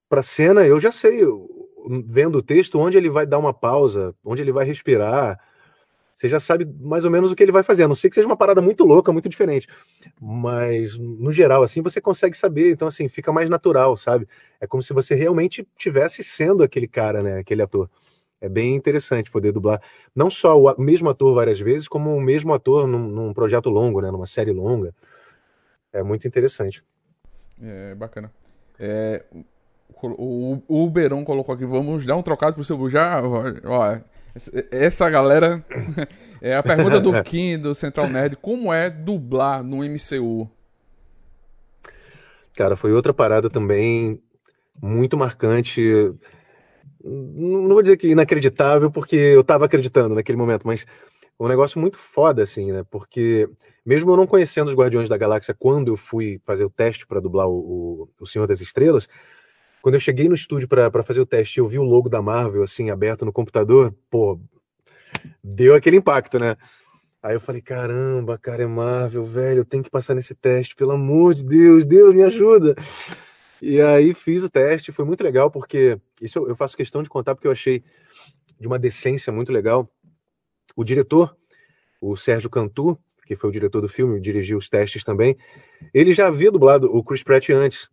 para 0.08 0.20
a 0.20 0.22
cena, 0.22 0.66
eu 0.66 0.78
já 0.78 0.92
sei, 0.92 1.20
vendo 2.06 2.38
o 2.38 2.42
texto, 2.42 2.78
onde 2.78 2.96
ele 2.98 3.10
vai 3.10 3.26
dar 3.26 3.38
uma 3.38 3.54
pausa, 3.54 4.14
onde 4.24 4.42
ele 4.42 4.52
vai 4.52 4.64
respirar, 4.64 5.38
você 6.12 6.28
já 6.28 6.38
sabe 6.38 6.68
mais 6.80 7.04
ou 7.04 7.10
menos 7.10 7.32
o 7.32 7.34
que 7.34 7.42
ele 7.42 7.52
vai 7.52 7.62
fazer, 7.62 7.84
a 7.84 7.88
não 7.88 7.94
ser 7.94 8.10
que 8.10 8.14
seja 8.14 8.26
uma 8.26 8.36
parada 8.36 8.60
muito 8.60 8.84
louca, 8.84 9.12
muito 9.12 9.28
diferente. 9.28 9.66
Mas, 10.20 10.98
no 10.98 11.32
geral, 11.32 11.62
assim, 11.62 11.80
você 11.80 12.00
consegue 12.00 12.36
saber, 12.36 12.70
então, 12.70 12.86
assim, 12.86 13.08
fica 13.08 13.32
mais 13.32 13.48
natural, 13.48 13.96
sabe? 13.96 14.28
É 14.60 14.66
como 14.66 14.82
se 14.82 14.92
você 14.92 15.14
realmente 15.14 15.66
tivesse 15.76 16.22
sendo 16.22 16.62
aquele 16.62 16.86
cara, 16.86 17.22
né? 17.22 17.38
Aquele 17.38 17.62
ator. 17.62 17.88
É 18.40 18.48
bem 18.48 18.74
interessante 18.74 19.30
poder 19.30 19.52
dublar 19.52 19.80
não 20.14 20.28
só 20.28 20.60
o 20.60 20.80
mesmo 20.80 21.08
ator 21.08 21.34
várias 21.34 21.60
vezes, 21.60 21.88
como 21.88 22.14
o 22.14 22.20
mesmo 22.20 22.52
ator 22.52 22.86
num, 22.86 23.08
num 23.08 23.32
projeto 23.32 23.70
longo, 23.70 24.00
né? 24.00 24.10
Numa 24.10 24.26
série 24.26 24.52
longa. 24.52 24.94
É 25.92 26.02
muito 26.02 26.26
interessante. 26.26 26.82
É 27.62 27.94
bacana. 27.94 28.32
É, 28.78 29.24
O, 30.02 30.62
o 30.66 30.84
Uberon 30.84 31.24
colocou 31.24 31.54
aqui, 31.54 31.64
vamos 31.64 32.04
dar 32.04 32.16
um 32.16 32.22
trocado 32.22 32.54
pro 32.54 32.64
seu 32.64 32.90
já. 32.90 33.22
Ó, 33.22 33.98
essa 34.70 35.08
galera. 35.10 35.64
é 36.40 36.56
a 36.56 36.62
pergunta 36.62 36.98
do 37.00 37.12
Kim, 37.22 37.58
do 37.58 37.74
Central 37.74 38.08
Nerd: 38.08 38.36
como 38.36 38.72
é 38.72 38.90
dublar 38.90 39.62
no 39.62 39.78
MCU? 39.78 40.50
Cara, 42.56 42.76
foi 42.76 42.92
outra 42.92 43.14
parada 43.14 43.48
também 43.48 44.20
muito 44.80 45.16
marcante. 45.16 45.80
Não 47.04 47.68
vou 47.68 47.82
dizer 47.82 47.96
que 47.96 48.08
inacreditável, 48.08 48.90
porque 48.90 49.16
eu 49.16 49.42
tava 49.42 49.66
acreditando 49.66 50.14
naquele 50.14 50.38
momento, 50.38 50.66
mas 50.66 50.86
um 51.38 51.48
negócio 51.48 51.80
muito 51.80 51.98
foda, 51.98 52.42
assim, 52.42 52.72
né? 52.72 52.84
Porque 52.90 53.48
mesmo 53.84 54.10
eu 54.10 54.16
não 54.16 54.26
conhecendo 54.26 54.68
os 54.68 54.74
Guardiões 54.74 55.08
da 55.08 55.16
Galáxia 55.16 55.54
quando 55.54 55.88
eu 55.88 55.96
fui 55.96 56.40
fazer 56.44 56.64
o 56.64 56.70
teste 56.70 57.06
para 57.06 57.20
dublar 57.20 57.48
o, 57.48 57.58
o, 57.58 58.08
o, 58.20 58.26
Senhor 58.26 58.46
das 58.46 58.60
Estrelas, 58.60 59.08
quando 59.80 59.94
eu 59.94 60.00
cheguei 60.00 60.28
no 60.28 60.34
estúdio 60.34 60.68
para 60.68 61.02
fazer 61.02 61.20
o 61.20 61.26
teste 61.26 61.58
eu 61.58 61.66
vi 61.66 61.78
o 61.78 61.82
logo 61.82 62.08
da 62.08 62.22
Marvel, 62.22 62.62
assim, 62.62 62.90
aberto 62.90 63.24
no 63.24 63.32
computador, 63.32 63.94
pô, 64.08 64.40
deu 65.42 65.74
aquele 65.74 65.96
impacto, 65.96 66.38
né? 66.38 66.56
Aí 67.22 67.34
eu 67.34 67.40
falei, 67.40 67.62
caramba, 67.62 68.36
cara, 68.36 68.64
é 68.64 68.66
Marvel, 68.66 69.24
velho, 69.24 69.60
eu 69.60 69.64
tenho 69.64 69.82
que 69.82 69.90
passar 69.90 70.14
nesse 70.14 70.34
teste, 70.34 70.74
pelo 70.74 70.92
amor 70.92 71.34
de 71.34 71.44
Deus, 71.44 71.84
Deus 71.84 72.14
me 72.14 72.22
ajuda. 72.22 72.74
E 73.60 73.80
aí 73.80 74.12
fiz 74.12 74.42
o 74.42 74.50
teste, 74.50 74.90
foi 74.90 75.04
muito 75.04 75.22
legal, 75.22 75.48
porque 75.48 76.00
isso 76.20 76.40
eu 76.40 76.56
faço 76.56 76.76
questão 76.76 77.00
de 77.00 77.08
contar, 77.08 77.36
porque 77.36 77.46
eu 77.46 77.52
achei 77.52 77.84
de 78.58 78.66
uma 78.66 78.76
decência 78.76 79.32
muito 79.32 79.52
legal. 79.52 79.88
O 80.74 80.82
diretor, 80.82 81.36
o 82.00 82.16
Sérgio 82.16 82.50
Cantu, 82.50 82.98
que 83.34 83.40
foi 83.40 83.50
o 83.50 83.52
diretor 83.52 83.80
do 83.80 83.88
filme, 83.88 84.20
dirigiu 84.20 84.58
os 84.58 84.68
testes 84.68 85.04
também, 85.04 85.36
ele 85.92 86.12
já 86.12 86.28
havia 86.28 86.50
dublado 86.50 86.94
o 86.94 87.02
Chris 87.02 87.22
Pratt 87.22 87.50
antes. 87.50 87.88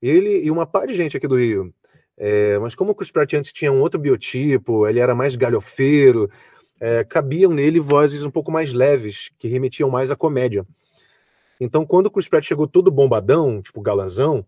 Ele 0.00 0.44
e 0.44 0.50
uma 0.50 0.66
par 0.66 0.86
de 0.86 0.94
gente 0.94 1.16
aqui 1.16 1.28
do 1.28 1.36
Rio. 1.36 1.72
É, 2.16 2.58
mas 2.58 2.74
como 2.74 2.92
o 2.92 2.94
Chris 2.94 3.10
Pratt 3.10 3.32
antes 3.34 3.52
tinha 3.52 3.72
um 3.72 3.80
outro 3.80 3.98
biotipo, 3.98 4.86
ele 4.86 5.00
era 5.00 5.14
mais 5.14 5.34
galhofeiro, 5.34 6.30
é, 6.78 7.04
cabiam 7.04 7.52
nele 7.52 7.80
vozes 7.80 8.22
um 8.22 8.30
pouco 8.30 8.50
mais 8.50 8.72
leves, 8.72 9.30
que 9.38 9.48
remetiam 9.48 9.88
mais 9.88 10.10
à 10.10 10.16
comédia. 10.16 10.66
Então, 11.60 11.86
quando 11.86 12.06
o 12.06 12.10
Chris 12.10 12.28
Pratt 12.28 12.44
chegou 12.44 12.66
todo 12.66 12.90
bombadão, 12.90 13.62
tipo 13.62 13.80
galanzão, 13.80 14.44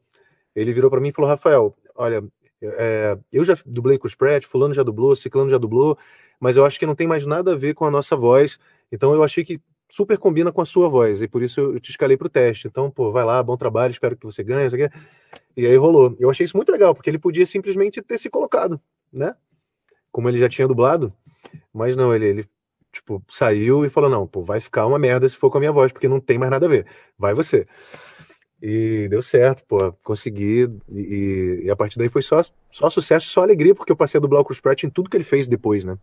ele 0.55 0.73
virou 0.73 0.91
para 0.91 1.01
mim 1.01 1.09
e 1.09 1.13
falou: 1.13 1.31
Rafael, 1.31 1.75
olha, 1.95 2.25
é, 2.61 3.17
eu 3.33 3.45
já 3.45 3.57
dublei 3.65 3.99
Chris 3.99 4.15
Pratt, 4.15 4.45
Fulano 4.45 4.75
já 4.75 4.83
dublou, 4.83 5.15
Ciclano 5.15 5.51
já 5.51 5.59
dublou, 5.59 5.97
mas 6.41 6.57
eu 6.57 6.65
acho 6.65 6.79
que 6.79 6.87
não 6.87 6.95
tem 6.95 7.07
mais 7.07 7.25
nada 7.25 7.53
a 7.53 7.57
ver 7.57 7.75
com 7.75 7.85
a 7.85 7.91
nossa 7.91 8.17
voz. 8.17 8.59
Então, 8.91 9.15
eu 9.15 9.23
achei 9.23 9.45
que 9.45 9.61
super 9.95 10.19
combina 10.19 10.51
com 10.51 10.61
a 10.61 10.65
sua 10.65 10.89
voz, 10.89 11.23
e 11.23 11.29
por 11.29 11.41
isso 11.41 11.61
eu 11.61 11.79
te 11.79 11.91
escalei 11.91 12.17
para 12.17 12.27
o 12.27 12.31
teste. 12.31 12.67
Então, 12.67 12.91
pô, 12.91 13.13
vai 13.13 13.25
lá, 13.25 13.41
bom 13.41 13.57
trabalho, 13.57 13.93
espero 13.93 14.17
que 14.17 14.27
você 14.27 14.43
ganhe. 14.43 14.67
Isso 14.67 14.75
aqui. 14.75 14.93
E 15.57 15.65
aí 15.65 15.77
rolou. 15.77 16.17
Eu 16.19 16.29
achei 16.29 16.45
isso 16.45 16.57
muito 16.57 16.73
legal, 16.73 16.95
porque 16.97 17.09
ele 17.09 17.19
podia 17.19 17.47
simplesmente 17.47 18.03
ter 18.03 18.19
se 18.19 18.29
colocado, 18.29 18.81
né? 19.13 19.37
Como 20.11 20.29
ele 20.29 20.39
já 20.39 20.49
tinha 20.49 20.67
dublado. 20.67 21.13
Mas 21.73 21.95
não, 21.95 22.13
ele, 22.13 22.27
ele 22.27 22.49
tipo, 22.93 23.23
saiu 23.29 23.85
e 23.85 23.89
falou: 23.89 24.11
não, 24.11 24.27
pô, 24.27 24.43
vai 24.43 24.61
ficar 24.61 24.85
uma 24.85 24.99
merda 24.99 25.29
se 25.29 25.37
for 25.37 25.49
com 25.49 25.59
a 25.59 25.61
minha 25.61 25.73
voz, 25.73 25.93
porque 25.93 26.09
não 26.09 26.19
tem 26.19 26.39
mais 26.39 26.51
nada 26.51 26.67
a 26.67 26.69
ver. 26.69 26.87
Vai 27.17 27.33
você. 27.33 27.65
E 28.61 29.07
deu 29.09 29.23
certo, 29.23 29.65
pô, 29.65 29.93
consegui. 30.03 30.69
E, 30.91 31.61
e 31.67 31.71
a 31.71 31.77
partir 31.77 31.99
daí 31.99 32.09
foi 32.09 32.23
só, 32.23 32.41
só 32.69 32.91
sucesso, 32.91 33.29
só 33.29 33.43
alegria, 33.43 33.77
porque 33.77 33.93
eu 33.93 33.97
passei 33.97 34.19
a 34.19 34.21
dublar 34.21 34.43
o 34.43 34.45
Chris 34.45 34.59
Pratt 34.59 34.83
em 34.83 34.91
tudo 34.91 35.09
que 35.09 35.17
ele 35.17 35.23
fez 35.23 35.47
depois, 35.47 35.85
né? 35.85 35.97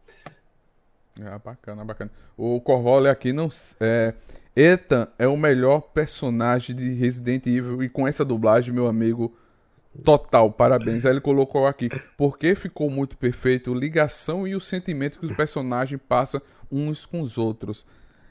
É, 1.19 1.37
bacana, 1.39 1.83
bacana. 1.83 2.11
O 2.37 2.59
Corvole 2.61 3.07
aqui 3.07 3.33
não. 3.33 3.49
É, 3.79 4.13
Ethan 4.55 5.07
é 5.17 5.27
o 5.27 5.37
melhor 5.37 5.81
personagem 5.81 6.75
de 6.75 6.93
Resident 6.93 7.45
Evil 7.47 7.83
e 7.83 7.89
com 7.89 8.07
essa 8.07 8.23
dublagem, 8.23 8.73
meu 8.73 8.87
amigo, 8.87 9.35
total, 10.03 10.51
parabéns. 10.51 11.05
Aí 11.05 11.11
ele 11.11 11.21
colocou 11.21 11.67
aqui, 11.67 11.89
porque 12.17 12.55
ficou 12.55 12.89
muito 12.89 13.17
perfeito, 13.17 13.73
ligação 13.73 14.47
e 14.47 14.55
o 14.55 14.61
sentimento 14.61 15.19
que 15.19 15.25
os 15.25 15.31
personagens 15.31 15.99
passam 16.07 16.41
uns 16.71 17.05
com 17.05 17.21
os 17.21 17.37
outros. 17.37 17.85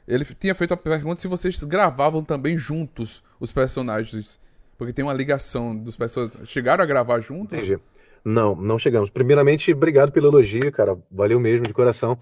Ele 0.07 0.25
tinha 0.25 0.55
feito 0.55 0.75
a 0.75 0.77
pergunta 0.77 1.21
se 1.21 1.29
vocês 1.29 1.63
gravavam 1.63 2.25
também 2.25 2.59
juntos 2.59 3.23
os 3.39 3.53
personagens, 3.53 4.41
porque 4.77 4.93
tem 4.93 5.05
uma 5.05 5.13
ligação 5.13 5.77
dos 5.77 5.97
personagens. 5.97 6.49
Chegaram 6.49 6.83
a 6.83 6.87
gravar 6.87 7.21
juntos? 7.21 7.57
Entendi. 7.57 7.79
Não, 8.25 8.55
não 8.55 8.79
chegamos. 8.79 9.09
Primeiramente, 9.09 9.73
obrigado 9.73 10.13
pelo 10.13 10.29
elogio, 10.29 10.71
cara. 10.73 10.99
Valeu 11.11 11.41
mesmo, 11.41 11.67
de 11.67 11.73
coração. 11.73 12.19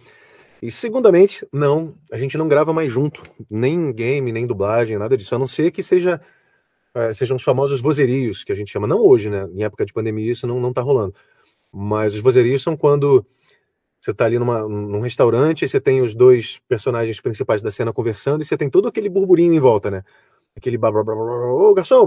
E 0.60 0.70
segundamente, 0.70 1.46
não, 1.52 1.94
a 2.10 2.18
gente 2.18 2.36
não 2.36 2.48
grava 2.48 2.72
mais 2.72 2.90
junto, 2.90 3.22
nem 3.48 3.92
game, 3.92 4.32
nem 4.32 4.46
dublagem, 4.46 4.98
nada 4.98 5.16
disso, 5.16 5.34
a 5.34 5.38
não 5.38 5.46
ser 5.46 5.70
que 5.70 5.82
seja 5.82 6.20
é, 6.94 7.12
sejam 7.12 7.36
os 7.36 7.42
famosos 7.42 7.80
vozerios, 7.80 8.42
que 8.42 8.50
a 8.50 8.54
gente 8.54 8.70
chama, 8.70 8.86
não 8.86 9.00
hoje, 9.00 9.30
né? 9.30 9.48
Em 9.52 9.62
época 9.62 9.84
de 9.86 9.92
pandemia 9.92 10.32
isso 10.32 10.46
não, 10.46 10.58
não 10.60 10.72
tá 10.72 10.82
rolando. 10.82 11.14
Mas 11.72 12.14
os 12.14 12.20
vozerios 12.20 12.62
são 12.62 12.76
quando 12.76 13.24
você 14.00 14.14
tá 14.14 14.24
ali 14.24 14.38
numa, 14.38 14.66
num 14.66 15.00
restaurante 15.00 15.64
e 15.64 15.68
você 15.68 15.80
tem 15.80 16.02
os 16.02 16.14
dois 16.14 16.60
personagens 16.68 17.20
principais 17.20 17.62
da 17.62 17.70
cena 17.70 17.92
conversando 17.92 18.42
e 18.42 18.44
você 18.46 18.56
tem 18.56 18.70
todo 18.70 18.88
aquele 18.88 19.08
burburinho 19.08 19.54
em 19.54 19.60
volta, 19.60 19.90
né? 19.90 20.02
Aquele 20.56 20.78
blá 20.78 20.90
blá 20.90 21.04
blá 21.04 21.14
blá, 21.14 21.52
ô 21.52 21.74
garçom, 21.74 22.06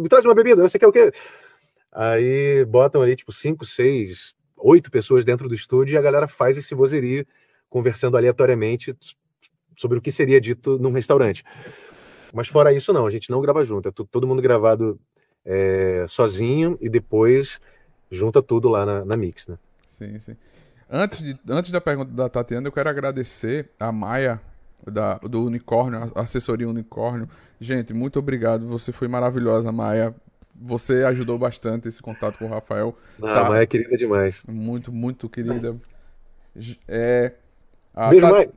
me 0.00 0.08
traz 0.08 0.24
uma 0.24 0.34
bebida, 0.34 0.62
você 0.66 0.78
quer 0.78 0.86
o 0.86 0.92
quê? 0.92 1.12
Aí 1.92 2.64
botam 2.64 3.02
ali, 3.02 3.16
tipo, 3.16 3.32
cinco, 3.32 3.66
seis, 3.66 4.34
oito 4.56 4.90
pessoas 4.90 5.24
dentro 5.24 5.48
do 5.48 5.54
estúdio 5.54 5.94
e 5.94 5.98
a 5.98 6.02
galera 6.02 6.26
faz 6.26 6.56
esse 6.56 6.74
vozerio 6.74 7.26
conversando 7.72 8.18
aleatoriamente 8.18 8.94
sobre 9.74 9.98
o 9.98 10.02
que 10.02 10.12
seria 10.12 10.38
dito 10.38 10.78
num 10.78 10.92
restaurante. 10.92 11.42
Mas 12.32 12.48
fora 12.48 12.72
isso, 12.72 12.92
não, 12.92 13.06
a 13.06 13.10
gente 13.10 13.30
não 13.30 13.40
grava 13.40 13.64
junto. 13.64 13.88
É 13.88 13.92
todo 13.92 14.26
mundo 14.26 14.42
gravado 14.42 15.00
é, 15.44 16.04
sozinho 16.06 16.78
e 16.82 16.88
depois 16.88 17.58
junta 18.10 18.42
tudo 18.42 18.68
lá 18.68 18.84
na, 18.84 19.04
na 19.06 19.16
Mix, 19.16 19.46
né? 19.46 19.56
Sim, 19.88 20.18
sim. 20.18 20.36
Antes, 20.88 21.18
de, 21.18 21.38
antes 21.48 21.70
da 21.70 21.80
pergunta 21.80 22.12
da 22.12 22.28
Tatiana, 22.28 22.68
eu 22.68 22.72
quero 22.72 22.90
agradecer 22.90 23.70
a 23.80 23.90
Maia 23.90 24.38
da, 24.86 25.16
do 25.16 25.46
Unicórnio, 25.46 26.12
a 26.14 26.20
assessoria 26.20 26.68
Unicórnio. 26.68 27.26
Gente, 27.58 27.94
muito 27.94 28.18
obrigado. 28.18 28.68
Você 28.68 28.92
foi 28.92 29.08
maravilhosa, 29.08 29.72
Maia. 29.72 30.14
Você 30.54 31.04
ajudou 31.04 31.38
bastante 31.38 31.88
esse 31.88 32.02
contato 32.02 32.36
com 32.36 32.44
o 32.44 32.48
Rafael. 32.48 32.94
Ah, 33.22 33.32
tá... 33.32 33.48
Maia 33.48 33.62
é 33.62 33.66
querida 33.66 33.96
demais. 33.96 34.44
Muito, 34.46 34.92
muito 34.92 35.26
querida. 35.30 35.74
É, 36.86 37.32
a 37.94 38.08
Beijo, 38.10 38.26
Tat... 38.26 38.32
mãe. 38.32 38.50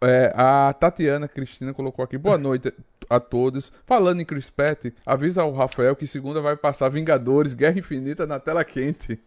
é, 0.02 0.32
a 0.34 0.72
Tatiana 0.72 1.28
Cristina 1.28 1.72
colocou 1.74 2.04
aqui. 2.04 2.16
Boa 2.16 2.38
noite 2.38 2.72
a 3.08 3.20
todos. 3.20 3.72
Falando 3.86 4.20
em 4.20 4.24
Chris 4.24 4.50
Pratt, 4.50 4.86
avisa 5.04 5.42
ao 5.42 5.52
Rafael 5.52 5.96
que 5.96 6.06
segunda 6.06 6.40
vai 6.40 6.56
passar 6.56 6.88
Vingadores 6.88 7.54
Guerra 7.54 7.78
Infinita 7.78 8.26
na 8.26 8.38
tela 8.38 8.64
quente. 8.64 9.20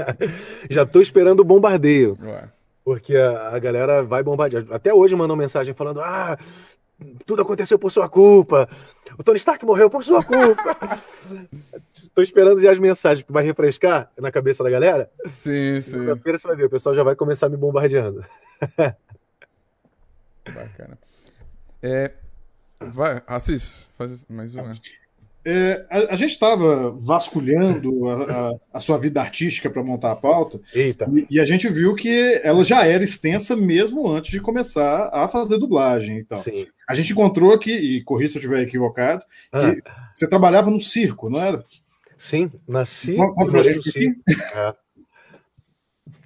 Já 0.70 0.84
tô 0.84 1.00
esperando 1.00 1.40
o 1.40 1.44
bombardeio. 1.44 2.16
Ué. 2.22 2.48
Porque 2.84 3.16
a, 3.16 3.48
a, 3.48 3.58
galera 3.58 4.04
vai 4.04 4.22
bombardear. 4.22 4.64
Até 4.70 4.94
hoje 4.94 5.16
mandou 5.16 5.36
mensagem 5.36 5.74
falando: 5.74 6.00
Ah, 6.00 6.38
tudo 7.26 7.42
aconteceu 7.42 7.78
por 7.78 7.90
sua 7.90 8.08
culpa. 8.08 8.68
O 9.18 9.22
Tony 9.22 9.38
Stark 9.38 9.64
morreu 9.64 9.90
por 9.90 10.02
sua 10.02 10.22
culpa. 10.22 10.76
Estou 11.94 12.24
esperando 12.24 12.60
já 12.60 12.72
as 12.72 12.78
mensagens 12.78 13.26
que 13.26 13.32
vai 13.32 13.44
refrescar 13.44 14.10
na 14.18 14.32
cabeça 14.32 14.64
da 14.64 14.70
galera. 14.70 15.10
Sim, 15.36 15.80
sim. 15.80 15.90
Segunda-feira 15.90 16.38
você 16.38 16.48
vai 16.48 16.56
ver, 16.56 16.64
o 16.64 16.70
pessoal 16.70 16.94
já 16.94 17.02
vai 17.02 17.14
começar 17.14 17.48
me 17.48 17.56
bombardeando. 17.56 18.24
Bacana. 20.46 20.98
É, 21.82 22.12
vai, 22.80 23.22
Assis, 23.26 23.86
faz 23.96 24.24
mais 24.28 24.54
uma. 24.54 24.72
É, 25.48 25.86
a, 25.88 26.14
a, 26.14 26.16
gente 26.16 26.30
estava 26.30 26.90
vasculhando 26.90 28.08
a, 28.08 28.48
a, 28.48 28.52
a, 28.74 28.80
sua 28.80 28.98
vida 28.98 29.20
artística 29.20 29.70
para 29.70 29.84
montar 29.84 30.10
a 30.10 30.16
pauta 30.16 30.60
e, 30.74 30.92
e, 31.30 31.38
a 31.38 31.44
gente 31.44 31.68
viu 31.68 31.94
que 31.94 32.40
ela 32.42 32.64
já 32.64 32.84
era 32.84 33.04
extensa 33.04 33.54
mesmo 33.54 34.08
antes 34.08 34.32
de 34.32 34.40
começar 34.40 35.08
a 35.12 35.28
fazer 35.28 35.58
dublagem. 35.58 36.18
Então, 36.18 36.38
Sim. 36.38 36.66
a 36.88 36.96
gente 36.96 37.12
encontrou 37.12 37.52
aqui, 37.52 37.70
e 37.70 38.02
corri 38.02 38.28
se 38.28 38.36
eu 38.36 38.40
estiver 38.40 38.60
equivocado, 38.62 39.24
que 39.52 39.66
ah. 39.66 39.76
você 40.12 40.28
trabalhava 40.28 40.68
no 40.68 40.80
circo, 40.80 41.30
não 41.30 41.38
era? 41.38 41.64
Sim, 42.18 42.50
nasci 42.66 43.16
no 43.16 43.62
circo. 43.62 44.22
É. 44.56 44.74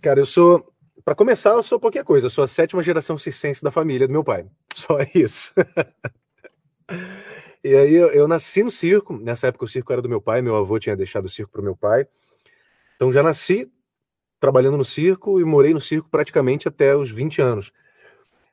Cara, 0.00 0.20
eu 0.20 0.26
sou, 0.26 0.66
para 1.04 1.14
começar, 1.14 1.50
eu 1.50 1.62
sou 1.62 1.78
qualquer 1.78 2.04
coisa. 2.04 2.26
Eu 2.26 2.30
sou 2.30 2.42
a 2.42 2.48
sétima 2.48 2.82
geração 2.82 3.18
circense 3.18 3.62
da 3.62 3.70
família 3.70 4.06
do 4.06 4.12
meu 4.12 4.24
pai. 4.24 4.46
Só 4.74 4.96
isso. 5.14 5.52
E 7.62 7.74
aí 7.74 7.94
eu, 7.94 8.08
eu, 8.08 8.26
nasci 8.26 8.62
no 8.62 8.70
circo. 8.70 9.16
Nessa 9.18 9.48
época 9.48 9.64
o 9.64 9.68
circo 9.68 9.92
era 9.92 10.00
do 10.00 10.08
meu 10.08 10.20
pai, 10.20 10.40
meu 10.40 10.56
avô 10.56 10.78
tinha 10.78 10.96
deixado 10.96 11.26
o 11.26 11.28
circo 11.28 11.52
para 11.52 11.60
o 11.60 11.64
meu 11.64 11.76
pai. 11.76 12.06
Então 12.96 13.12
já 13.12 13.22
nasci 13.22 13.70
trabalhando 14.40 14.78
no 14.78 14.84
circo 14.84 15.38
e 15.38 15.44
morei 15.44 15.74
no 15.74 15.80
circo 15.80 16.08
praticamente 16.08 16.66
até 16.66 16.96
os 16.96 17.10
20 17.10 17.42
anos. 17.42 17.70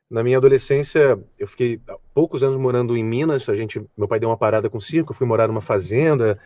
Na 0.09 0.23
minha 0.23 0.37
adolescência, 0.37 1.19
eu 1.37 1.47
fiquei 1.47 1.81
poucos 2.13 2.43
anos 2.43 2.57
morando 2.57 2.95
em 2.95 3.03
Minas. 3.03 3.47
A 3.49 3.55
gente, 3.55 3.81
meu 3.97 4.07
pai 4.07 4.19
deu 4.19 4.29
uma 4.29 4.37
parada 4.37 4.69
com 4.69 4.77
o 4.77 4.81
circo, 4.81 5.11
eu 5.11 5.15
fui 5.15 5.27
morar 5.27 5.47
numa 5.47 5.61
fazenda. 5.61 6.39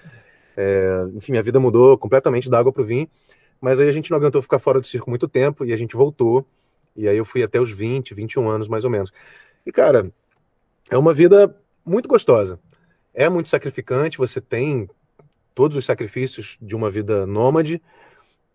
É, 0.56 1.06
enfim, 1.16 1.32
minha 1.32 1.44
vida 1.44 1.60
mudou 1.60 1.98
completamente 1.98 2.50
da 2.50 2.60
água 2.60 2.72
para 2.72 2.82
o 2.82 2.86
vinho. 2.86 3.08
Mas 3.60 3.80
aí 3.80 3.88
a 3.88 3.92
gente 3.92 4.10
não 4.10 4.18
aguentou 4.18 4.42
ficar 4.42 4.60
fora 4.60 4.80
do 4.80 4.88
circo 4.88 5.10
muito 5.10 5.28
tempo 5.28 5.64
e 5.66 5.74
a 5.74 5.78
gente 5.78 5.96
voltou. 5.96 6.46
E 6.96 7.08
aí 7.08 7.18
eu 7.18 7.26
fui 7.26 7.44
até 7.44 7.60
os 7.60 7.72
20, 7.72 8.14
21 8.14 8.50
anos 8.50 8.68
mais 8.68 8.84
ou 8.84 8.90
menos. 8.90 9.12
E 9.66 9.72
cara, 9.72 10.12
é 10.90 10.98
uma 10.98 11.14
vida 11.14 11.56
muito 11.86 12.08
gostosa. 12.08 12.60
É 13.14 13.30
muito 13.30 13.50
sacrificante, 13.50 14.18
você 14.18 14.40
tem 14.40 14.90
todos 15.54 15.76
os 15.76 15.86
sacrifícios 15.86 16.58
de 16.62 16.76
uma 16.76 16.90
vida 16.90 17.26
nômade, 17.26 17.82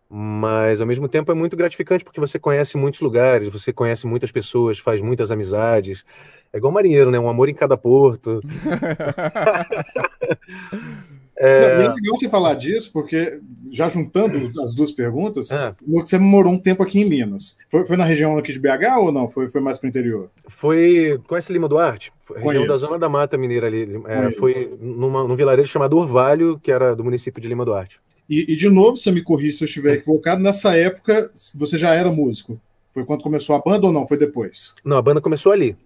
mas 0.08 0.80
ao 0.80 0.86
mesmo 0.86 1.08
tempo 1.08 1.32
é 1.32 1.34
muito 1.34 1.56
gratificante 1.56 2.04
porque 2.04 2.20
você 2.20 2.38
conhece 2.38 2.76
muitos 2.76 3.00
lugares, 3.00 3.48
você 3.48 3.72
conhece 3.72 4.06
muitas 4.06 4.30
pessoas, 4.30 4.78
faz 4.78 5.00
muitas 5.00 5.30
amizades. 5.30 6.04
É 6.52 6.58
igual 6.58 6.72
marinheiro, 6.72 7.10
né? 7.10 7.18
Um 7.18 7.28
amor 7.28 7.48
em 7.48 7.54
cada 7.54 7.76
porto. 7.76 8.40
É... 11.38 11.64
é 11.64 11.76
legal 11.78 12.16
você 12.16 12.28
falar 12.28 12.54
disso, 12.54 12.90
porque 12.92 13.40
já 13.70 13.88
juntando 13.88 14.50
as 14.62 14.74
duas 14.74 14.90
perguntas, 14.90 15.50
é. 15.50 15.72
você 15.86 16.18
morou 16.18 16.52
um 16.52 16.58
tempo 16.58 16.82
aqui 16.82 17.00
em 17.00 17.08
Minas. 17.08 17.56
Foi, 17.70 17.84
foi, 17.86 17.96
na 17.96 18.04
região 18.04 18.38
aqui 18.38 18.52
de 18.52 18.58
BH 18.58 18.98
ou 18.98 19.12
não? 19.12 19.28
Foi, 19.28 19.48
foi 19.48 19.60
mais 19.60 19.78
para 19.78 19.86
o 19.86 19.90
interior? 19.90 20.30
Foi. 20.48 21.20
Conhece 21.26 21.52
Lima 21.52 21.68
Duarte? 21.68 22.12
Foi 22.22 22.38
região 22.38 22.54
Conheço. 22.54 22.68
da 22.68 22.76
Zona 22.76 22.98
da 22.98 23.08
Mata 23.08 23.36
Mineira 23.36 23.66
ali. 23.66 24.00
É, 24.06 24.30
foi 24.32 24.76
numa, 24.80 25.24
num 25.24 25.36
vilarejo 25.36 25.68
chamado 25.68 25.96
Orvalho, 25.96 26.58
que 26.62 26.72
era 26.72 26.96
do 26.96 27.04
município 27.04 27.40
de 27.40 27.48
Lima 27.48 27.64
Duarte. 27.64 28.00
E, 28.28 28.52
e 28.52 28.56
de 28.56 28.68
novo, 28.68 28.96
você 28.96 29.12
me 29.12 29.22
corri 29.22 29.52
se 29.52 29.62
eu 29.62 29.66
estiver 29.66 29.94
equivocado, 29.94 30.42
nessa 30.42 30.76
época 30.76 31.30
você 31.54 31.76
já 31.76 31.94
era 31.94 32.10
músico? 32.10 32.60
Foi 32.92 33.04
quando 33.04 33.22
começou 33.22 33.54
a 33.54 33.60
banda 33.60 33.86
ou 33.86 33.92
não? 33.92 34.08
Foi 34.08 34.16
depois? 34.16 34.74
Não, 34.84 34.96
a 34.96 35.02
banda 35.02 35.20
começou 35.20 35.52
ali. 35.52 35.76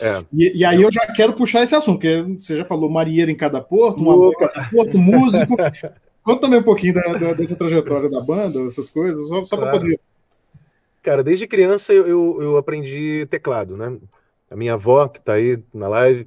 É. 0.00 0.24
E, 0.32 0.58
e, 0.58 0.64
aí 0.64 0.82
eu 0.82 0.90
já 0.90 1.06
quero 1.12 1.34
puxar 1.34 1.62
esse 1.62 1.74
assunto, 1.74 1.98
porque 1.98 2.22
você 2.40 2.56
já 2.56 2.64
falou 2.64 2.90
marinheiro 2.90 3.30
em 3.30 3.36
cada 3.36 3.60
porto, 3.60 4.00
um 4.00 4.10
amor 4.10 4.32
em 4.32 4.46
cada 4.46 4.68
porto, 4.68 4.98
músico. 4.98 5.56
Conta 6.22 6.40
também 6.42 6.60
um 6.60 6.64
pouquinho 6.64 6.94
da, 6.94 7.12
da, 7.14 7.32
dessa 7.32 7.56
trajetória 7.56 8.10
da 8.10 8.20
banda, 8.20 8.60
essas 8.62 8.90
coisas, 8.90 9.28
só, 9.28 9.44
só 9.44 9.56
claro. 9.56 9.70
para 9.70 9.80
poder. 9.80 10.00
Cara, 11.02 11.22
desde 11.22 11.46
criança 11.46 11.92
eu, 11.92 12.06
eu, 12.06 12.42
eu, 12.42 12.56
aprendi 12.56 13.26
teclado, 13.30 13.76
né? 13.76 13.96
A 14.50 14.56
minha 14.56 14.74
avó, 14.74 15.08
que 15.08 15.18
está 15.18 15.34
aí 15.34 15.62
na 15.72 15.88
live, 15.88 16.26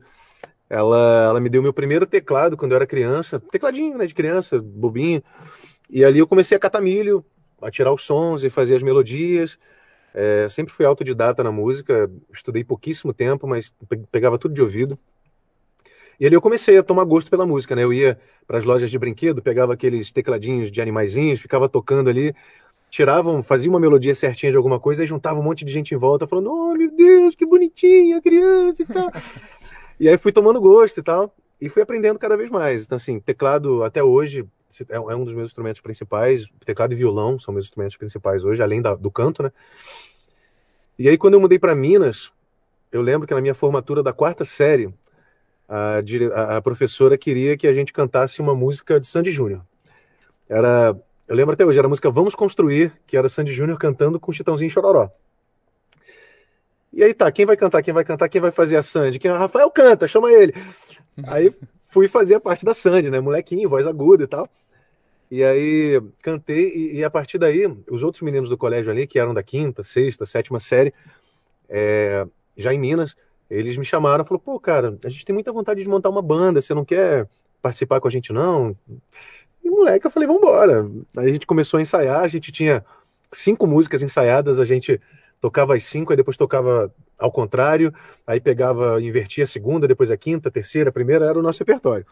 ela, 0.70 1.26
ela 1.30 1.40
me 1.40 1.50
deu 1.50 1.62
meu 1.62 1.74
primeiro 1.74 2.06
teclado 2.06 2.56
quando 2.56 2.72
eu 2.72 2.78
era 2.78 2.88
criança, 2.88 3.40
tecladinho, 3.52 3.98
né, 3.98 4.06
de 4.06 4.14
criança, 4.14 4.60
bobinho. 4.60 5.22
E 5.90 6.04
ali 6.04 6.20
eu 6.20 6.28
comecei 6.28 6.56
a 6.56 6.60
catar 6.60 6.82
milho, 6.82 7.26
a 7.62 7.70
tirar 7.70 7.94
os 7.94 8.04
sons 8.04 8.44
e 8.44 8.50
fazer 8.50 8.76
as 8.76 8.82
melodias. 8.82 9.58
É, 10.14 10.48
sempre 10.50 10.74
fui 10.74 10.86
autodidata 10.86 11.44
na 11.44 11.52
música, 11.52 12.12
estudei 12.34 12.64
pouquíssimo 12.64 13.14
tempo, 13.14 13.48
mas 13.48 13.74
pegava 14.12 14.38
tudo 14.38 14.54
de 14.54 14.62
ouvido. 14.62 15.00
E 16.20 16.26
ali 16.26 16.36
eu 16.36 16.42
comecei 16.42 16.78
a 16.78 16.84
tomar 16.84 17.04
gosto 17.06 17.32
pela 17.32 17.46
música, 17.46 17.76
né? 17.76 17.84
Eu 17.84 17.92
ia 17.92 18.20
para 18.46 18.60
as 18.60 18.66
lojas 18.66 18.92
de 18.92 19.00
brinquedo, 19.00 19.42
pegava 19.42 19.74
aqueles 19.74 20.12
tecladinhos 20.12 20.72
de 20.72 20.80
animaizinhos, 20.82 21.40
ficava 21.40 21.68
tocando 21.68 22.10
ali, 22.10 22.36
tiravam, 22.92 23.42
fazia 23.42 23.70
uma 23.70 23.80
melodia 23.80 24.14
certinha 24.14 24.52
de 24.52 24.58
alguma 24.58 24.80
coisa 24.80 25.04
e 25.04 25.08
juntava 25.08 25.40
um 25.40 25.44
monte 25.44 25.66
de 25.66 25.72
gente 25.72 25.96
em 25.96 25.98
volta 25.98 26.28
falando: 26.28 26.52
"Oh, 26.52 26.74
meu 26.74 26.92
Deus, 26.92 27.34
que 27.34 27.46
bonitinha 27.46 28.18
a 28.18 28.22
criança" 28.22 28.84
e 28.84 28.86
tal. 28.86 29.10
e 30.00 30.08
aí 30.08 30.18
fui 30.18 30.32
tomando 30.32 30.62
gosto 30.62 31.00
e 31.00 31.04
tal, 31.04 31.34
e 31.62 31.70
fui 31.70 31.82
aprendendo 31.82 32.20
cada 32.20 32.36
vez 32.36 32.50
mais. 32.50 32.84
Então 32.84 32.98
assim, 32.98 33.20
teclado 33.20 33.84
até 33.84 34.04
hoje 34.04 34.46
é, 34.90 34.96
é 34.96 35.16
um 35.16 35.24
dos 35.24 35.34
meus 35.34 35.52
instrumentos 35.52 35.82
principais. 35.82 36.48
Teclado 36.66 36.94
e 36.94 36.96
violão 36.96 37.40
são 37.40 37.54
meus 37.54 37.66
instrumentos 37.66 37.98
principais 37.98 38.44
hoje, 38.44 38.62
além 38.62 38.82
da, 38.82 38.96
do 38.96 39.12
canto, 39.12 39.44
né? 39.44 39.52
E 40.98 41.10
aí, 41.10 41.18
quando 41.18 41.34
eu 41.34 41.40
mudei 41.40 41.58
para 41.58 41.74
Minas, 41.74 42.32
eu 42.92 43.02
lembro 43.02 43.28
que 43.28 43.34
na 43.34 43.42
minha 43.42 43.56
formatura 43.56 44.04
da 44.04 44.14
quarta 44.14 44.46
série, 44.46 44.94
a, 45.68 46.58
a, 46.58 46.62
professora 46.62 47.18
queria 47.18 47.58
que 47.58 47.66
a 47.66 47.74
gente 47.74 47.92
cantasse 47.92 48.42
uma 48.42 48.54
música 48.54 49.00
de 49.00 49.08
Sandy 49.08 49.32
Júnior. 49.32 49.66
Era, 50.48 50.96
eu 51.28 51.36
lembro 51.36 51.54
até 51.54 51.66
hoje, 51.66 51.80
era 51.80 51.88
a 51.88 51.90
música 51.90 52.12
Vamos 52.12 52.36
Construir, 52.36 52.94
que 53.08 53.18
era 53.18 53.30
Sandy 53.30 53.54
Júnior 53.54 53.80
cantando 53.80 54.20
com 54.20 54.32
Chitãozinho 54.32 54.70
Chororó. 54.70 55.10
E 56.94 57.02
aí 57.04 57.14
tá, 57.14 57.32
quem 57.32 57.46
vai 57.46 57.56
cantar, 57.56 57.82
quem 57.82 57.94
vai 57.94 58.04
cantar, 58.04 58.28
quem 58.28 58.42
vai 58.42 58.52
fazer 58.52 58.76
a 58.76 58.84
Sandy? 58.84 59.18
Quem, 59.18 59.32
Rafael 59.32 59.72
canta, 59.72 60.08
chama 60.08 60.32
ele. 60.32 60.54
Aí 61.24 61.54
fui 61.88 62.08
fazer 62.08 62.36
a 62.36 62.40
parte 62.40 62.66
da 62.66 62.74
Sandy, 62.74 63.10
né? 63.10 63.20
Molequinho, 63.20 63.70
voz 63.70 63.86
aguda 63.86 64.24
e 64.24 64.28
tal. 64.28 64.50
E 65.30 65.44
aí 65.44 66.02
cantei, 66.22 66.70
e, 66.76 66.98
e, 66.98 67.04
a 67.06 67.10
partir 67.10 67.38
daí, 67.38 67.66
os 67.90 68.04
outros 68.04 68.22
meninos 68.22 68.50
do 68.50 68.58
colégio 68.58 68.92
ali, 68.92 69.08
que 69.08 69.18
eram 69.18 69.34
da 69.34 69.42
quinta, 69.42 69.82
sexta, 69.82 70.26
sétima 70.26 70.60
série, 70.60 70.94
é, 71.70 72.28
já 72.58 72.74
em 72.74 72.80
Minas, 72.80 73.16
eles 73.50 73.78
me 73.78 73.86
chamaram 73.86 74.24
e 74.24 74.28
falaram, 74.28 74.44
pô, 74.44 74.60
cara, 74.60 74.98
a 75.06 75.10
gente 75.10 75.24
tem 75.24 75.34
muita 75.34 75.54
vontade 75.54 75.82
de 75.82 75.88
montar 75.88 76.10
uma 76.10 76.22
banda, 76.22 76.62
você 76.62 76.74
não 76.74 76.84
quer 76.84 77.30
participar 77.62 78.02
com 78.02 78.10
a 78.10 78.12
gente, 78.12 78.34
não? 78.34 78.76
E 79.64 79.70
moleque, 79.70 80.06
eu 80.06 80.12
falei, 80.12 80.28
vambora. 80.28 80.90
Aí 81.18 81.30
a 81.30 81.32
gente 81.34 81.48
começou 81.48 81.78
a 81.78 81.82
ensaiar, 81.82 82.22
a 82.22 82.28
gente 82.28 82.52
tinha 82.52 82.84
cinco 83.32 83.66
músicas 83.66 84.02
ensaiadas, 84.02 84.60
a 84.60 84.66
gente 84.66 85.00
tocava 85.40 85.76
as 85.76 85.84
cinco, 85.84 86.12
aí 86.12 86.18
depois 86.18 86.36
tocava 86.36 86.94
ao 87.22 87.32
contrário, 87.32 87.94
aí 88.26 88.42
pegava, 88.42 89.02
invertia 89.02 89.44
a 89.44 89.48
segunda, 89.48 89.88
depois 89.88 90.10
a 90.10 90.18
quinta, 90.18 90.50
a 90.50 90.52
terceira, 90.52 90.90
a 90.90 90.94
primeira, 90.94 91.26
era 91.26 91.38
o 91.38 91.42
nosso 91.42 91.60
repertório. 91.60 92.06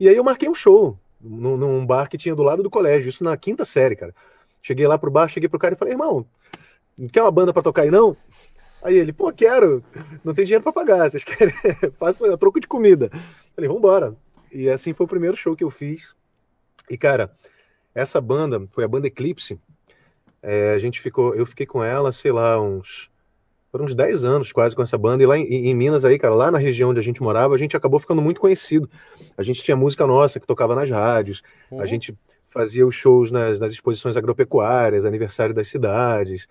E 0.00 0.08
aí 0.08 0.16
eu 0.16 0.24
marquei 0.24 0.48
um 0.48 0.54
show 0.54 0.98
num, 1.20 1.58
num 1.58 1.84
bar 1.84 2.08
que 2.08 2.16
tinha 2.16 2.34
do 2.34 2.42
lado 2.42 2.62
do 2.62 2.70
colégio, 2.70 3.10
isso 3.10 3.22
na 3.22 3.36
quinta 3.36 3.66
série, 3.66 3.94
cara. 3.94 4.14
Cheguei 4.62 4.86
lá 4.86 4.98
pro 4.98 5.10
bar, 5.10 5.28
cheguei 5.28 5.48
pro 5.48 5.58
cara 5.58 5.74
e 5.74 5.76
falei, 5.76 5.92
irmão, 5.92 6.26
não 6.98 7.08
quer 7.08 7.22
uma 7.22 7.30
banda 7.30 7.52
para 7.52 7.62
tocar 7.62 7.82
aí 7.82 7.90
não? 7.90 8.16
Aí 8.82 8.96
ele, 8.96 9.12
pô, 9.12 9.30
quero, 9.30 9.84
não 10.24 10.32
tem 10.32 10.46
dinheiro 10.46 10.64
para 10.64 10.72
pagar, 10.72 11.10
vocês 11.10 11.22
querem? 11.22 11.54
Faça 12.00 12.36
troco 12.38 12.58
de 12.58 12.66
comida. 12.66 13.10
Falei, 13.54 13.68
vambora. 13.68 14.16
E 14.50 14.70
assim 14.70 14.94
foi 14.94 15.04
o 15.04 15.08
primeiro 15.08 15.36
show 15.36 15.54
que 15.54 15.62
eu 15.62 15.70
fiz. 15.70 16.14
E, 16.88 16.96
cara, 16.96 17.30
essa 17.94 18.20
banda 18.20 18.66
foi 18.72 18.84
a 18.84 18.88
banda 18.88 19.06
Eclipse, 19.06 19.60
é, 20.42 20.72
a 20.72 20.78
gente 20.78 21.00
ficou, 21.00 21.34
eu 21.34 21.44
fiquei 21.44 21.66
com 21.66 21.84
ela, 21.84 22.10
sei 22.10 22.32
lá, 22.32 22.58
uns 22.60 23.10
foram 23.70 23.84
uns 23.84 23.94
10 23.94 24.24
anos 24.24 24.52
quase 24.52 24.74
com 24.74 24.82
essa 24.82 24.98
banda. 24.98 25.22
E 25.22 25.26
lá 25.26 25.38
em, 25.38 25.44
em, 25.44 25.74
Minas, 25.74 26.04
aí, 26.04 26.18
cara, 26.18 26.34
lá 26.34 26.50
na 26.50 26.58
região 26.58 26.90
onde 26.90 27.00
a 27.00 27.02
gente 27.02 27.22
morava, 27.22 27.54
a 27.54 27.58
gente 27.58 27.76
acabou 27.76 28.00
ficando 28.00 28.20
muito 28.20 28.40
conhecido. 28.40 28.90
A 29.36 29.42
gente 29.42 29.62
tinha 29.62 29.76
música 29.76 30.06
nossa 30.06 30.40
que 30.40 30.46
tocava 30.46 30.74
nas 30.74 30.90
rádios, 30.90 31.42
uhum. 31.70 31.80
a 31.80 31.86
gente 31.86 32.16
fazia 32.50 32.84
os 32.86 32.94
shows 32.94 33.30
nas, 33.30 33.60
nas 33.60 33.72
exposições 33.72 34.16
agropecuárias, 34.16 35.04
aniversário 35.04 35.54
das 35.54 35.68
cidades. 35.68 36.48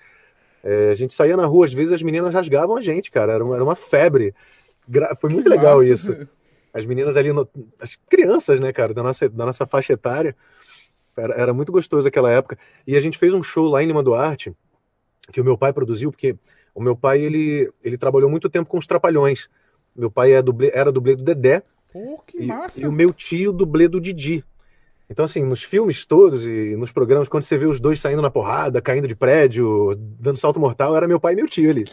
É, 0.64 0.92
a 0.92 0.96
gente 0.96 1.14
saía 1.14 1.36
na 1.36 1.46
rua, 1.46 1.66
às 1.66 1.74
vezes 1.74 1.94
as 1.94 2.02
meninas 2.02 2.34
rasgavam 2.34 2.78
a 2.78 2.82
gente, 2.82 3.12
cara, 3.12 3.34
era 3.34 3.44
uma, 3.44 3.56
era 3.56 3.64
uma 3.64 3.76
febre. 3.76 4.34
Gra 4.88 5.16
foi 5.16 5.30
muito 5.30 5.50
legal 5.50 5.84
isso. 5.84 6.28
As 6.74 6.86
meninas 6.86 7.18
ali, 7.18 7.34
no, 7.34 7.50
as 7.80 7.98
crianças, 8.10 8.60
né, 8.60 8.72
cara, 8.72 8.94
da 8.94 9.04
nossa, 9.04 9.28
da 9.28 9.46
nossa 9.46 9.66
faixa 9.66 9.94
etária. 9.94 10.36
Era, 11.18 11.34
era 11.34 11.54
muito 11.54 11.72
gostoso 11.72 12.08
aquela 12.08 12.32
época. 12.32 12.58
E 12.88 12.96
a 12.96 13.02
gente 13.02 13.18
fez 13.18 13.34
um 13.34 13.44
show 13.44 13.68
lá 13.68 13.84
em 13.84 13.88
Lima 13.88 14.04
Duarte, 14.04 14.54
que 15.32 15.42
o 15.42 15.44
meu 15.44 15.58
pai 15.58 15.74
produziu, 15.74 16.12
porque 16.12 16.36
o 16.80 16.82
meu 16.82 16.96
pai 16.96 17.20
ele, 17.20 17.70
ele 17.84 17.98
trabalhou 17.98 18.30
muito 18.30 18.50
tempo 18.50 18.70
com 18.70 18.78
os 18.78 18.88
Trapalhões. 18.88 19.50
Meu 19.94 20.10
pai 20.10 20.32
é 20.32 20.42
dublê, 20.42 20.72
era 20.74 20.94
dublê 20.94 21.14
do 21.14 21.24
Dedé. 21.26 21.62
Pô, 21.92 22.24
que 22.26 22.42
e, 22.42 22.48
massa! 22.48 22.82
E 22.82 22.88
o 22.88 22.92
meu 22.92 23.12
tio 23.12 23.52
dublê 23.52 23.90
do 23.90 24.00
Didi. 24.00 24.46
Então, 25.10 25.26
assim, 25.26 25.44
nos 25.44 25.62
filmes 25.62 26.06
todos 26.06 26.46
e 26.46 26.78
nos 26.78 26.90
programas, 26.90 27.28
quando 27.28 27.44
você 27.44 27.58
vê 27.58 27.66
os 27.66 27.82
dois 27.82 28.00
saindo 28.00 28.22
na 28.22 28.32
porrada, 28.32 28.82
caindo 28.82 29.10
de 29.10 29.16
prédio, 29.16 29.94
dando 29.98 30.38
salto 30.38 30.58
mortal, 30.58 30.96
era 30.96 31.06
meu 31.06 31.20
pai 31.20 31.34
e 31.34 31.36
meu 31.36 31.50
tio 31.50 31.70
ali. 31.70 31.84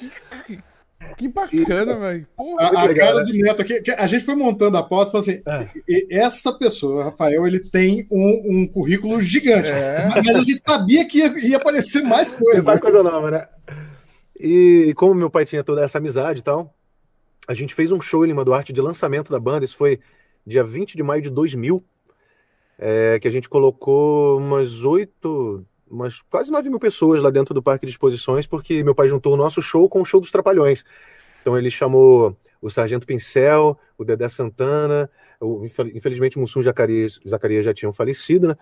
Que 1.16 1.26
bacana, 1.26 1.98
velho. 1.98 2.26
A, 2.58 2.66
a 2.84 2.94
cara 2.94 3.18
né? 3.18 3.24
de 3.24 3.42
Neto 3.42 3.62
aqui, 3.62 3.82
a 3.90 4.06
gente 4.06 4.24
foi 4.24 4.36
montando 4.36 4.76
a 4.76 4.84
pauta 4.84 5.08
e 5.08 5.12
falou 5.12 5.22
assim: 5.22 5.42
é. 5.46 6.18
essa 6.18 6.52
pessoa, 6.52 7.04
Rafael, 7.04 7.44
ele 7.44 7.58
tem 7.58 8.06
um, 8.10 8.42
um 8.62 8.66
currículo 8.68 9.20
gigante. 9.20 9.68
É. 9.68 10.08
Mas 10.14 10.36
a 10.36 10.44
gente 10.44 10.62
sabia 10.64 11.06
que 11.08 11.18
ia, 11.18 11.38
ia 11.38 11.56
aparecer 11.56 12.02
mais 12.04 12.30
coisas. 12.30 12.64
Mais 12.64 12.78
coisa 12.78 13.02
nova, 13.02 13.30
né? 13.32 13.48
E 14.38 14.92
como 14.96 15.14
meu 15.14 15.30
pai 15.30 15.44
tinha 15.44 15.64
toda 15.64 15.82
essa 15.82 15.98
amizade 15.98 16.40
e 16.40 16.42
tal, 16.42 16.74
a 17.48 17.54
gente 17.54 17.74
fez 17.74 17.92
um 17.92 18.00
show 18.00 18.24
em 18.24 18.28
Lima 18.28 18.44
Duarte 18.44 18.72
de 18.72 18.80
lançamento 18.80 19.32
da 19.32 19.40
banda. 19.40 19.64
Isso 19.64 19.76
foi 19.76 20.00
dia 20.46 20.62
20 20.62 20.96
de 20.96 21.02
maio 21.02 21.22
de 21.22 21.30
2000, 21.30 21.82
é, 22.78 23.18
que 23.18 23.26
a 23.28 23.30
gente 23.30 23.48
colocou 23.48 24.38
umas 24.38 24.84
oito, 24.84 25.64
umas 25.90 26.20
quase 26.22 26.50
nove 26.50 26.68
mil 26.68 26.78
pessoas 26.78 27.22
lá 27.22 27.30
dentro 27.30 27.54
do 27.54 27.62
parque 27.62 27.86
de 27.86 27.92
exposições, 27.92 28.46
porque 28.46 28.84
meu 28.84 28.94
pai 28.94 29.08
juntou 29.08 29.34
o 29.34 29.36
nosso 29.36 29.62
show 29.62 29.88
com 29.88 30.02
o 30.02 30.04
show 30.04 30.20
dos 30.20 30.30
Trapalhões. 30.30 30.84
Então 31.40 31.56
ele 31.56 31.70
chamou 31.70 32.36
o 32.60 32.68
Sargento 32.68 33.06
Pincel, 33.06 33.78
o 33.96 34.04
Dedé 34.04 34.28
Santana, 34.28 35.08
o, 35.40 35.64
infelizmente 35.94 36.38
Mussum 36.38 36.62
Zacarias, 36.62 37.20
Zacarias 37.26 37.64
já 37.64 37.72
tinham 37.72 37.92
falecido, 37.92 38.48
né? 38.48 38.56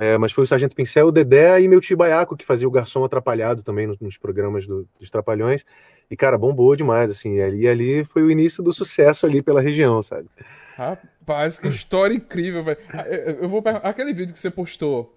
É, 0.00 0.16
mas 0.16 0.32
foi 0.32 0.44
o 0.44 0.46
Sargento 0.46 0.74
Pincel, 0.74 1.08
o 1.08 1.12
Dedé 1.12 1.60
e 1.60 1.68
meu 1.68 1.78
tio 1.78 1.94
Baiaco, 1.94 2.34
que 2.34 2.42
fazia 2.42 2.66
o 2.66 2.70
garçom 2.70 3.04
atrapalhado 3.04 3.62
também 3.62 3.86
nos, 3.86 4.00
nos 4.00 4.16
programas 4.16 4.66
do, 4.66 4.88
dos 4.98 5.10
Trapalhões. 5.10 5.62
E, 6.10 6.16
cara, 6.16 6.38
bombou 6.38 6.74
demais, 6.74 7.10
assim. 7.10 7.34
E 7.34 7.42
ali, 7.42 7.68
ali 7.68 8.04
foi 8.04 8.22
o 8.22 8.30
início 8.30 8.62
do 8.64 8.72
sucesso 8.72 9.26
ali 9.26 9.42
pela 9.42 9.60
região, 9.60 10.02
sabe? 10.02 10.26
Rapaz, 10.74 11.58
que 11.58 11.68
história 11.68 12.14
incrível, 12.14 12.64
velho. 12.64 12.78
Ah, 12.94 13.06
eu 13.06 13.46
vou 13.46 13.62
Aquele 13.82 14.14
vídeo 14.14 14.32
que 14.32 14.38
você 14.38 14.50
postou, 14.50 15.14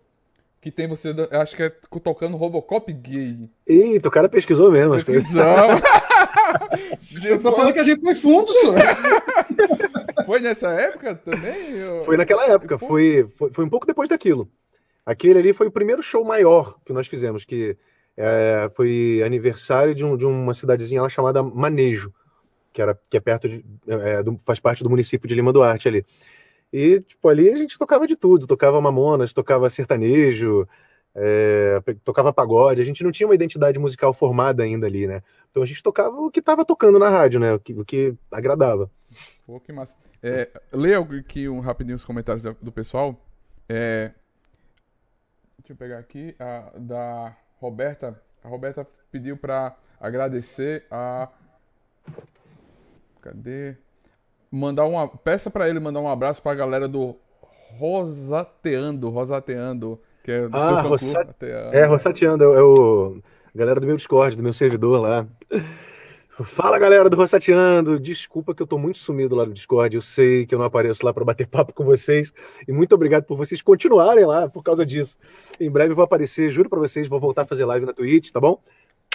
que 0.60 0.70
tem 0.70 0.86
você, 0.86 1.16
acho 1.32 1.56
que 1.56 1.64
é 1.64 1.70
tocando 2.04 2.36
Robocop 2.36 2.92
gay. 2.92 3.50
Eita, 3.66 4.10
o 4.10 4.12
cara 4.12 4.28
pesquisou 4.28 4.70
mesmo. 4.70 4.96
Assim. 4.96 5.14
Pesquisou. 5.14 5.44
eu 7.24 7.42
tô 7.42 7.54
falando 7.54 7.72
que 7.72 7.80
a 7.80 7.84
gente 7.84 8.02
foi 8.02 8.16
fundo, 8.16 8.52
senhor. 8.52 8.76
Foi 10.26 10.42
nessa 10.42 10.72
época 10.72 11.16
também? 11.16 11.54
Foi 12.04 12.18
naquela 12.18 12.46
época, 12.48 12.78
foi, 12.78 13.30
foi, 13.38 13.50
foi 13.54 13.64
um 13.64 13.70
pouco 13.70 13.88
depois 13.88 14.10
daquilo. 14.10 14.52
Aquele 15.06 15.39
ali 15.39 15.54
foi 15.54 15.68
o 15.68 15.72
primeiro 15.72 16.01
show 16.01 16.24
maior 16.24 16.78
que 16.86 16.93
nós 16.93 17.08
fizemos, 17.08 17.43
que 17.43 17.78
é, 18.16 18.72
foi 18.76 19.22
aniversário 19.26 19.93
de, 19.93 20.06
um, 20.06 20.16
de, 20.16 20.26
uma 20.26 20.54
cidadezinha 20.54 21.01
lá 21.01 21.10
chamada 21.10 21.43
Manejo, 21.43 22.14
que, 22.72 22.82
era, 22.82 22.97
que 23.10 23.18
é 23.18 23.20
perto 23.20 23.49
de, 23.49 23.66
é, 23.88 24.24
do, 24.24 24.39
faz 24.45 24.60
parte 24.60 24.84
do 24.84 24.89
município 24.89 25.28
de 25.28 25.36
Lima 25.36 25.51
Duarte 25.51 25.88
ali. 25.88 26.06
E, 26.72 27.01
tipo, 27.01 27.28
ali 27.28 27.49
a 27.49 27.56
gente 27.56 27.78
tocava 27.78 28.08
de 28.08 28.16
tudo, 28.16 28.47
tocava 28.47 28.82
mamonas, 28.82 29.34
tocava 29.34 29.70
sertanejo, 29.70 30.68
é, 31.14 31.80
tocava 32.04 32.34
pagode, 32.34 32.82
a 32.82 32.86
gente 32.86 33.04
não 33.04 33.12
tinha 33.12 33.28
uma 33.28 33.36
identidade 33.36 33.78
musical 33.78 34.14
formada 34.14 34.64
ainda 34.64 34.88
ali, 34.88 35.06
né? 35.06 35.22
Então 35.51 35.62
a 35.62 35.66
gente 35.66 35.84
tocava 35.84 36.20
o 36.20 36.32
que 36.32 36.39
estava 36.39 36.66
tocando 36.66 36.97
na 36.97 37.10
rádio, 37.10 37.39
né? 37.39 37.54
O 37.54 37.60
que, 37.60 37.74
o 37.74 37.86
que 37.86 38.16
agradava. 38.32 38.89
Pô, 39.45 39.60
que 39.60 39.72
massa. 39.72 39.95
É, 40.22 40.49
leia 40.72 40.99
aqui 40.99 41.47
um 41.47 41.60
rapidinho 41.60 41.95
os 41.95 42.06
comentários 42.06 42.43
do 42.60 42.72
pessoal. 42.72 43.20
É, 43.70 44.12
deixa 45.64 45.72
eu 45.72 45.76
pegar 45.78 45.97
aqui, 45.97 46.36
a, 46.38 46.72
da 46.76 47.36
Roberta. 47.57 48.20
A 48.43 48.49
Roberta 48.49 48.86
pediu 49.09 49.38
para 49.38 49.76
agradecer 49.99 50.86
a. 50.91 51.30
Cadê? 53.22 53.76
Mandar 54.51 54.86
uma. 54.86 55.07
Peça 55.07 55.49
para 55.49 55.70
ele 55.70 55.80
mandar 55.80 56.01
um 56.01 56.09
abraço 56.09 56.41
para 56.41 56.51
a 56.51 56.55
galera 56.55 56.88
do 56.88 57.16
Rosateando, 57.78 59.09
Rosateando, 59.09 59.99
que 60.24 60.32
é 60.32 60.47
do 60.49 60.57
ah, 60.57 60.82
seu 60.82 60.89
Rosa... 60.89 61.36
É, 61.72 61.86
Rosateando, 61.86 62.43
é 62.43 62.61
o 62.61 63.22
galera 63.55 63.80
do 63.80 63.88
meu 63.88 63.95
Discord, 63.95 64.36
do 64.36 64.43
meu 64.43 64.53
servidor 64.53 64.99
lá. 64.99 65.26
Fala 66.42 66.80
galera 66.80 67.08
do 67.12 67.16
Rossateando, 67.16 68.00
desculpa 68.00 68.56
que 68.56 68.64
eu 68.64 68.66
tô 68.66 68.76
muito 68.76 68.98
sumido 68.98 69.36
lá 69.36 69.46
no 69.46 69.54
Discord, 69.54 69.96
eu 69.96 70.02
sei 70.02 70.48
que 70.48 70.56
eu 70.56 70.58
não 70.58 70.66
apareço 70.66 71.06
lá 71.06 71.14
para 71.14 71.24
bater 71.24 71.46
papo 71.48 71.74
com 71.74 71.86
vocês 71.86 72.34
e 72.68 72.72
muito 72.72 72.96
obrigado 72.96 73.24
por 73.24 73.38
vocês 73.38 73.62
continuarem 73.62 74.26
lá 74.26 74.50
por 74.50 74.64
causa 74.64 74.84
disso. 74.84 75.16
Em 75.60 75.70
breve 75.70 75.92
eu 75.92 75.96
vou 75.96 76.04
aparecer, 76.04 76.50
juro 76.50 76.70
para 76.70 76.80
vocês, 76.80 77.08
vou 77.08 77.20
voltar 77.20 77.44
a 77.44 77.46
fazer 77.46 77.66
live 77.66 77.86
na 77.86 77.94
Twitch, 77.94 78.32
tá 78.32 78.40
bom? 78.40 78.60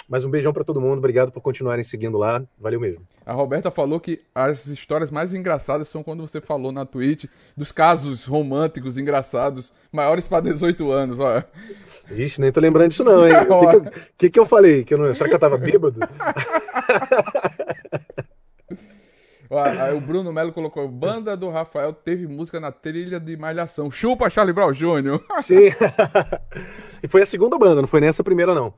Mas 0.07 0.23
um 0.23 0.29
beijão 0.29 0.53
para 0.53 0.63
todo 0.63 0.79
mundo, 0.79 0.99
obrigado 0.99 1.29
por 1.29 1.41
continuarem 1.41 1.83
seguindo 1.83 2.17
lá, 2.17 2.41
valeu 2.57 2.79
mesmo. 2.79 3.05
A 3.25 3.33
Roberta 3.33 3.69
falou 3.69 3.99
que 3.99 4.21
as 4.33 4.67
histórias 4.67 5.11
mais 5.11 5.33
engraçadas 5.33 5.89
são 5.89 6.01
quando 6.01 6.25
você 6.25 6.39
falou 6.39 6.71
na 6.71 6.85
Twitch 6.85 7.25
dos 7.55 7.69
casos 7.69 8.25
românticos 8.25 8.97
engraçados, 8.97 9.73
maiores 9.91 10.25
para 10.25 10.43
18 10.43 10.89
anos, 10.89 11.19
ó. 11.19 11.43
Ixi, 12.11 12.41
nem 12.41 12.51
tô 12.51 12.59
lembrando 12.59 12.89
disso 12.89 13.03
não, 13.03 13.27
hein? 13.27 13.33
O 13.49 13.81
que, 13.81 13.91
que, 14.17 14.29
que, 14.31 14.39
eu 14.39 14.45
falei? 14.45 14.83
Que 14.83 14.93
eu 14.93 14.97
não... 14.97 15.13
Será 15.13 15.29
que 15.29 15.35
eu 15.35 15.39
tava 15.39 15.57
bêbado? 15.57 15.99
Aí 19.51 19.95
o 19.95 20.01
Bruno 20.01 20.31
Melo 20.31 20.53
colocou: 20.53 20.87
Banda 20.87 21.35
do 21.35 21.49
Rafael 21.49 21.91
teve 21.91 22.27
música 22.27 22.59
na 22.59 22.71
trilha 22.71 23.19
de 23.19 23.35
Malhação. 23.35 23.89
Chupa 23.89 24.29
Charlie 24.29 24.53
Brown 24.53 24.71
Jr. 24.71 25.19
Sim. 25.41 25.73
e 27.01 27.07
foi 27.07 27.23
a 27.23 27.25
segunda 27.25 27.57
banda, 27.57 27.81
não 27.81 27.87
foi 27.87 27.99
nessa 27.99 28.23
primeira, 28.23 28.53
não. 28.53 28.71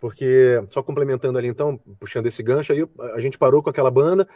Porque, 0.00 0.62
só 0.70 0.80
complementando 0.80 1.38
ali 1.38 1.48
então, 1.48 1.80
puxando 1.98 2.26
esse 2.26 2.40
gancho, 2.40 2.72
aí 2.72 2.86
a 3.14 3.20
gente 3.20 3.36
parou 3.36 3.62
com 3.62 3.70
aquela 3.70 3.90
banda. 3.90 4.28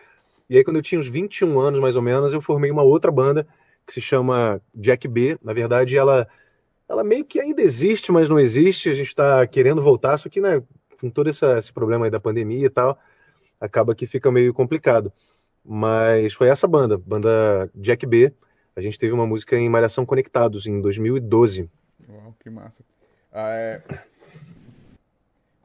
E 0.49 0.57
aí, 0.57 0.65
quando 0.65 0.77
eu 0.77 0.83
tinha 0.83 1.01
uns 1.01 1.07
21 1.07 1.61
anos 1.61 1.79
mais 1.79 1.95
ou 1.95 2.03
menos, 2.03 2.33
eu 2.33 2.41
formei 2.41 2.73
uma 2.73 2.83
outra 2.83 3.13
banda 3.13 3.47
que 3.87 3.93
se 3.93 4.01
chama 4.01 4.61
Jack 4.75 5.07
B. 5.07 5.39
Na 5.41 5.53
verdade, 5.53 5.97
ela 5.97 6.27
ela 6.91 7.05
meio 7.05 7.25
que 7.25 7.39
ainda 7.39 7.63
existe, 7.63 8.11
mas 8.11 8.29
não 8.29 8.39
existe. 8.39 8.89
A 8.89 8.95
gente 8.95 9.07
está 9.07 9.47
querendo 9.47 9.81
voltar, 9.81 10.19
só 10.19 10.29
que, 10.29 10.41
né, 10.41 10.61
com 11.01 11.09
todo 11.09 11.31
essa, 11.31 11.57
esse 11.57 11.73
problema 11.73 12.05
aí 12.05 12.11
da 12.11 12.19
pandemia 12.19 12.67
e 12.67 12.69
tal, 12.69 12.99
acaba 13.61 13.95
que 13.95 14.09
fica 14.09 14.31
meio 14.33 14.53
complicado. 14.53 15.13
Mas 15.65 16.35
foi 16.35 16.49
essa 16.49 16.67
banda, 16.67 16.99
banda 16.99 17.71
Jack 17.77 18.05
B. 18.05 18.35
A 18.75 18.81
gente 18.81 18.99
teve 18.99 19.13
uma 19.13 19.25
música 19.25 19.57
em 19.57 19.69
Malhação 19.69 20.05
Conectados 20.05 20.67
em 20.67 20.81
2012. 20.81 21.71
Uau, 22.09 22.35
que 22.41 22.51
massa. 22.51 22.83
Ah, 23.31 23.51
é... 23.51 23.83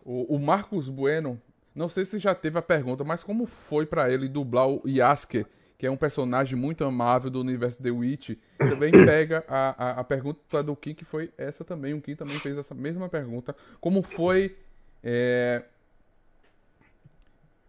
o, 0.05 0.35
o 0.35 0.39
Marcos 0.39 0.89
Bueno, 0.89 1.41
não 1.73 1.89
sei 1.89 2.05
se 2.05 2.19
já 2.19 2.35
teve 2.35 2.59
a 2.59 2.61
pergunta, 2.61 3.03
mas 3.03 3.23
como 3.23 3.47
foi 3.47 3.87
para 3.87 4.13
ele 4.13 4.29
dublar 4.29 4.67
o 4.67 4.83
Yasuke 4.85 5.43
que 5.77 5.85
é 5.85 5.91
um 5.91 5.97
personagem 5.97 6.57
muito 6.57 6.83
amável 6.83 7.29
do 7.29 7.39
universo 7.39 7.81
The 7.81 7.91
Witch, 7.91 8.37
também 8.57 8.91
pega 9.05 9.43
a, 9.47 9.89
a, 9.89 9.99
a, 9.99 10.03
pergunta 10.03 10.63
do 10.63 10.75
Kim, 10.75 10.93
que 10.93 11.03
foi 11.03 11.31
essa 11.37 11.63
também. 11.63 11.93
O 11.93 12.01
Kim 12.01 12.15
também 12.15 12.39
fez 12.39 12.57
essa 12.57 12.73
mesma 12.73 13.09
pergunta. 13.09 13.55
Como 13.81 14.01
foi. 14.01 14.55
É... 15.03 15.63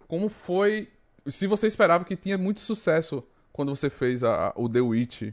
Como 0.07 0.29
foi. 0.29 0.89
Se 1.27 1.47
você 1.47 1.67
esperava 1.67 2.05
que 2.05 2.15
tinha 2.15 2.39
muito 2.39 2.61
sucesso 2.61 3.25
quando 3.53 3.75
você 3.75 3.91
fez 3.91 4.23
a, 4.23 4.53
o 4.55 4.69
The 4.69 4.81
Witch? 4.81 5.33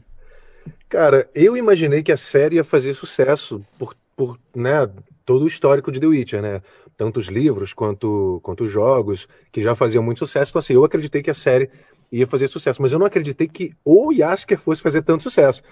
Cara, 0.88 1.28
eu 1.34 1.56
imaginei 1.56 2.02
que 2.02 2.10
a 2.10 2.16
série 2.16 2.56
ia 2.56 2.64
fazer 2.64 2.94
sucesso 2.94 3.64
por, 3.78 3.94
por 4.16 4.38
né, 4.54 4.90
todo 5.24 5.44
o 5.44 5.48
histórico 5.48 5.92
de 5.92 6.00
The 6.00 6.06
Witcher, 6.06 6.42
né? 6.42 6.62
Tanto 6.96 7.20
os 7.20 7.26
livros 7.26 7.72
quanto, 7.72 8.40
quanto 8.42 8.64
os 8.64 8.70
jogos, 8.70 9.28
que 9.52 9.62
já 9.62 9.74
faziam 9.74 10.02
muito 10.02 10.18
sucesso. 10.18 10.50
Então, 10.50 10.60
assim, 10.60 10.74
eu 10.74 10.84
acreditei 10.84 11.22
que 11.22 11.30
a 11.30 11.34
série 11.34 11.70
ia 12.14 12.26
fazer 12.26 12.48
sucesso. 12.48 12.80
Mas 12.80 12.92
eu 12.92 12.98
não 12.98 13.06
acreditei 13.06 13.48
que 13.48 13.72
o 13.84 14.12
Yasker 14.12 14.58
fosse 14.58 14.80
fazer 14.80 15.02
tanto 15.02 15.22
sucesso. 15.22 15.62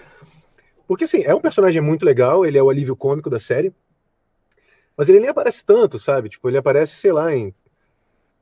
Porque, 0.87 1.05
assim, 1.05 1.23
é 1.23 1.33
um 1.33 1.39
personagem 1.39 1.81
muito 1.81 2.05
legal, 2.05 2.45
ele 2.45 2.57
é 2.57 2.63
o 2.63 2.69
alívio 2.69 2.95
cômico 2.95 3.29
da 3.29 3.39
série, 3.39 3.73
mas 4.97 5.09
ele 5.09 5.19
nem 5.19 5.29
aparece 5.29 5.63
tanto, 5.65 5.97
sabe? 5.97 6.29
Tipo, 6.29 6.49
ele 6.49 6.57
aparece, 6.57 6.95
sei 6.95 7.11
lá, 7.11 7.33
em 7.33 7.53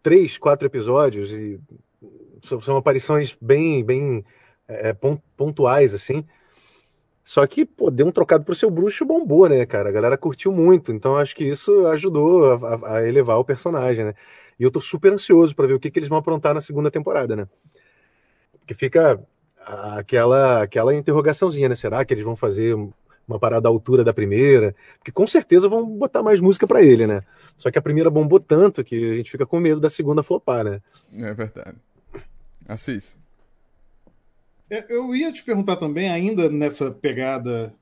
três, 0.01 0.37
quatro 0.37 0.67
episódios 0.67 1.31
e 1.31 1.59
são 2.61 2.75
aparições 2.75 3.37
bem, 3.39 3.83
bem 3.83 4.25
é, 4.67 4.93
pontuais, 5.37 5.93
assim. 5.93 6.25
Só 7.23 7.45
que, 7.45 7.65
pô, 7.65 7.91
deu 7.91 8.07
um 8.07 8.11
trocado 8.11 8.43
pro 8.43 8.55
seu 8.55 8.71
bruxo 8.71 9.05
bombou, 9.05 9.47
né, 9.47 9.63
cara? 9.65 9.89
A 9.89 9.91
galera 9.91 10.17
curtiu 10.17 10.51
muito, 10.51 10.91
então 10.91 11.15
acho 11.15 11.35
que 11.35 11.43
isso 11.43 11.85
ajudou 11.87 12.53
a, 12.65 12.95
a 12.95 13.07
elevar 13.07 13.37
o 13.37 13.45
personagem, 13.45 14.05
né? 14.05 14.15
E 14.59 14.63
eu 14.63 14.71
tô 14.71 14.81
super 14.81 15.13
ansioso 15.13 15.55
para 15.55 15.67
ver 15.67 15.75
o 15.75 15.79
que, 15.79 15.89
que 15.89 15.99
eles 15.99 16.09
vão 16.09 16.17
aprontar 16.17 16.53
na 16.53 16.61
segunda 16.61 16.91
temporada, 16.91 17.35
né? 17.35 17.47
Que 18.65 18.73
fica 18.73 19.19
aquela, 19.97 20.63
aquela 20.63 20.95
interrogaçãozinha, 20.95 21.69
né? 21.69 21.75
Será 21.75 22.03
que 22.03 22.13
eles 22.13 22.23
vão 22.23 22.35
fazer 22.35 22.75
uma 23.27 23.39
parada 23.39 23.67
à 23.67 23.71
altura 23.71 24.03
da 24.03 24.13
primeira? 24.13 24.75
Porque 24.97 25.11
com 25.11 25.27
certeza 25.27 25.69
vão 25.69 25.85
botar 25.85 26.23
mais 26.23 26.39
música 26.39 26.67
para 26.67 26.81
ele, 26.81 27.07
né? 27.07 27.21
Só 27.57 27.69
que 27.71 27.77
a 27.77 27.81
primeira 27.81 28.09
bombou 28.09 28.39
tanto 28.39 28.83
que 28.83 29.11
a 29.11 29.15
gente 29.15 29.31
fica 29.31 29.45
com 29.45 29.59
medo 29.59 29.79
da 29.79 29.89
segunda 29.89 30.23
flopar, 30.23 30.63
né? 30.63 30.81
É 31.13 31.33
verdade. 31.33 31.77
Assis. 32.67 33.17
É, 34.69 34.85
eu 34.89 35.13
ia 35.13 35.31
te 35.31 35.43
perguntar 35.43 35.75
também, 35.75 36.09
ainda 36.09 36.49
nessa 36.49 36.91
pegada 36.91 37.73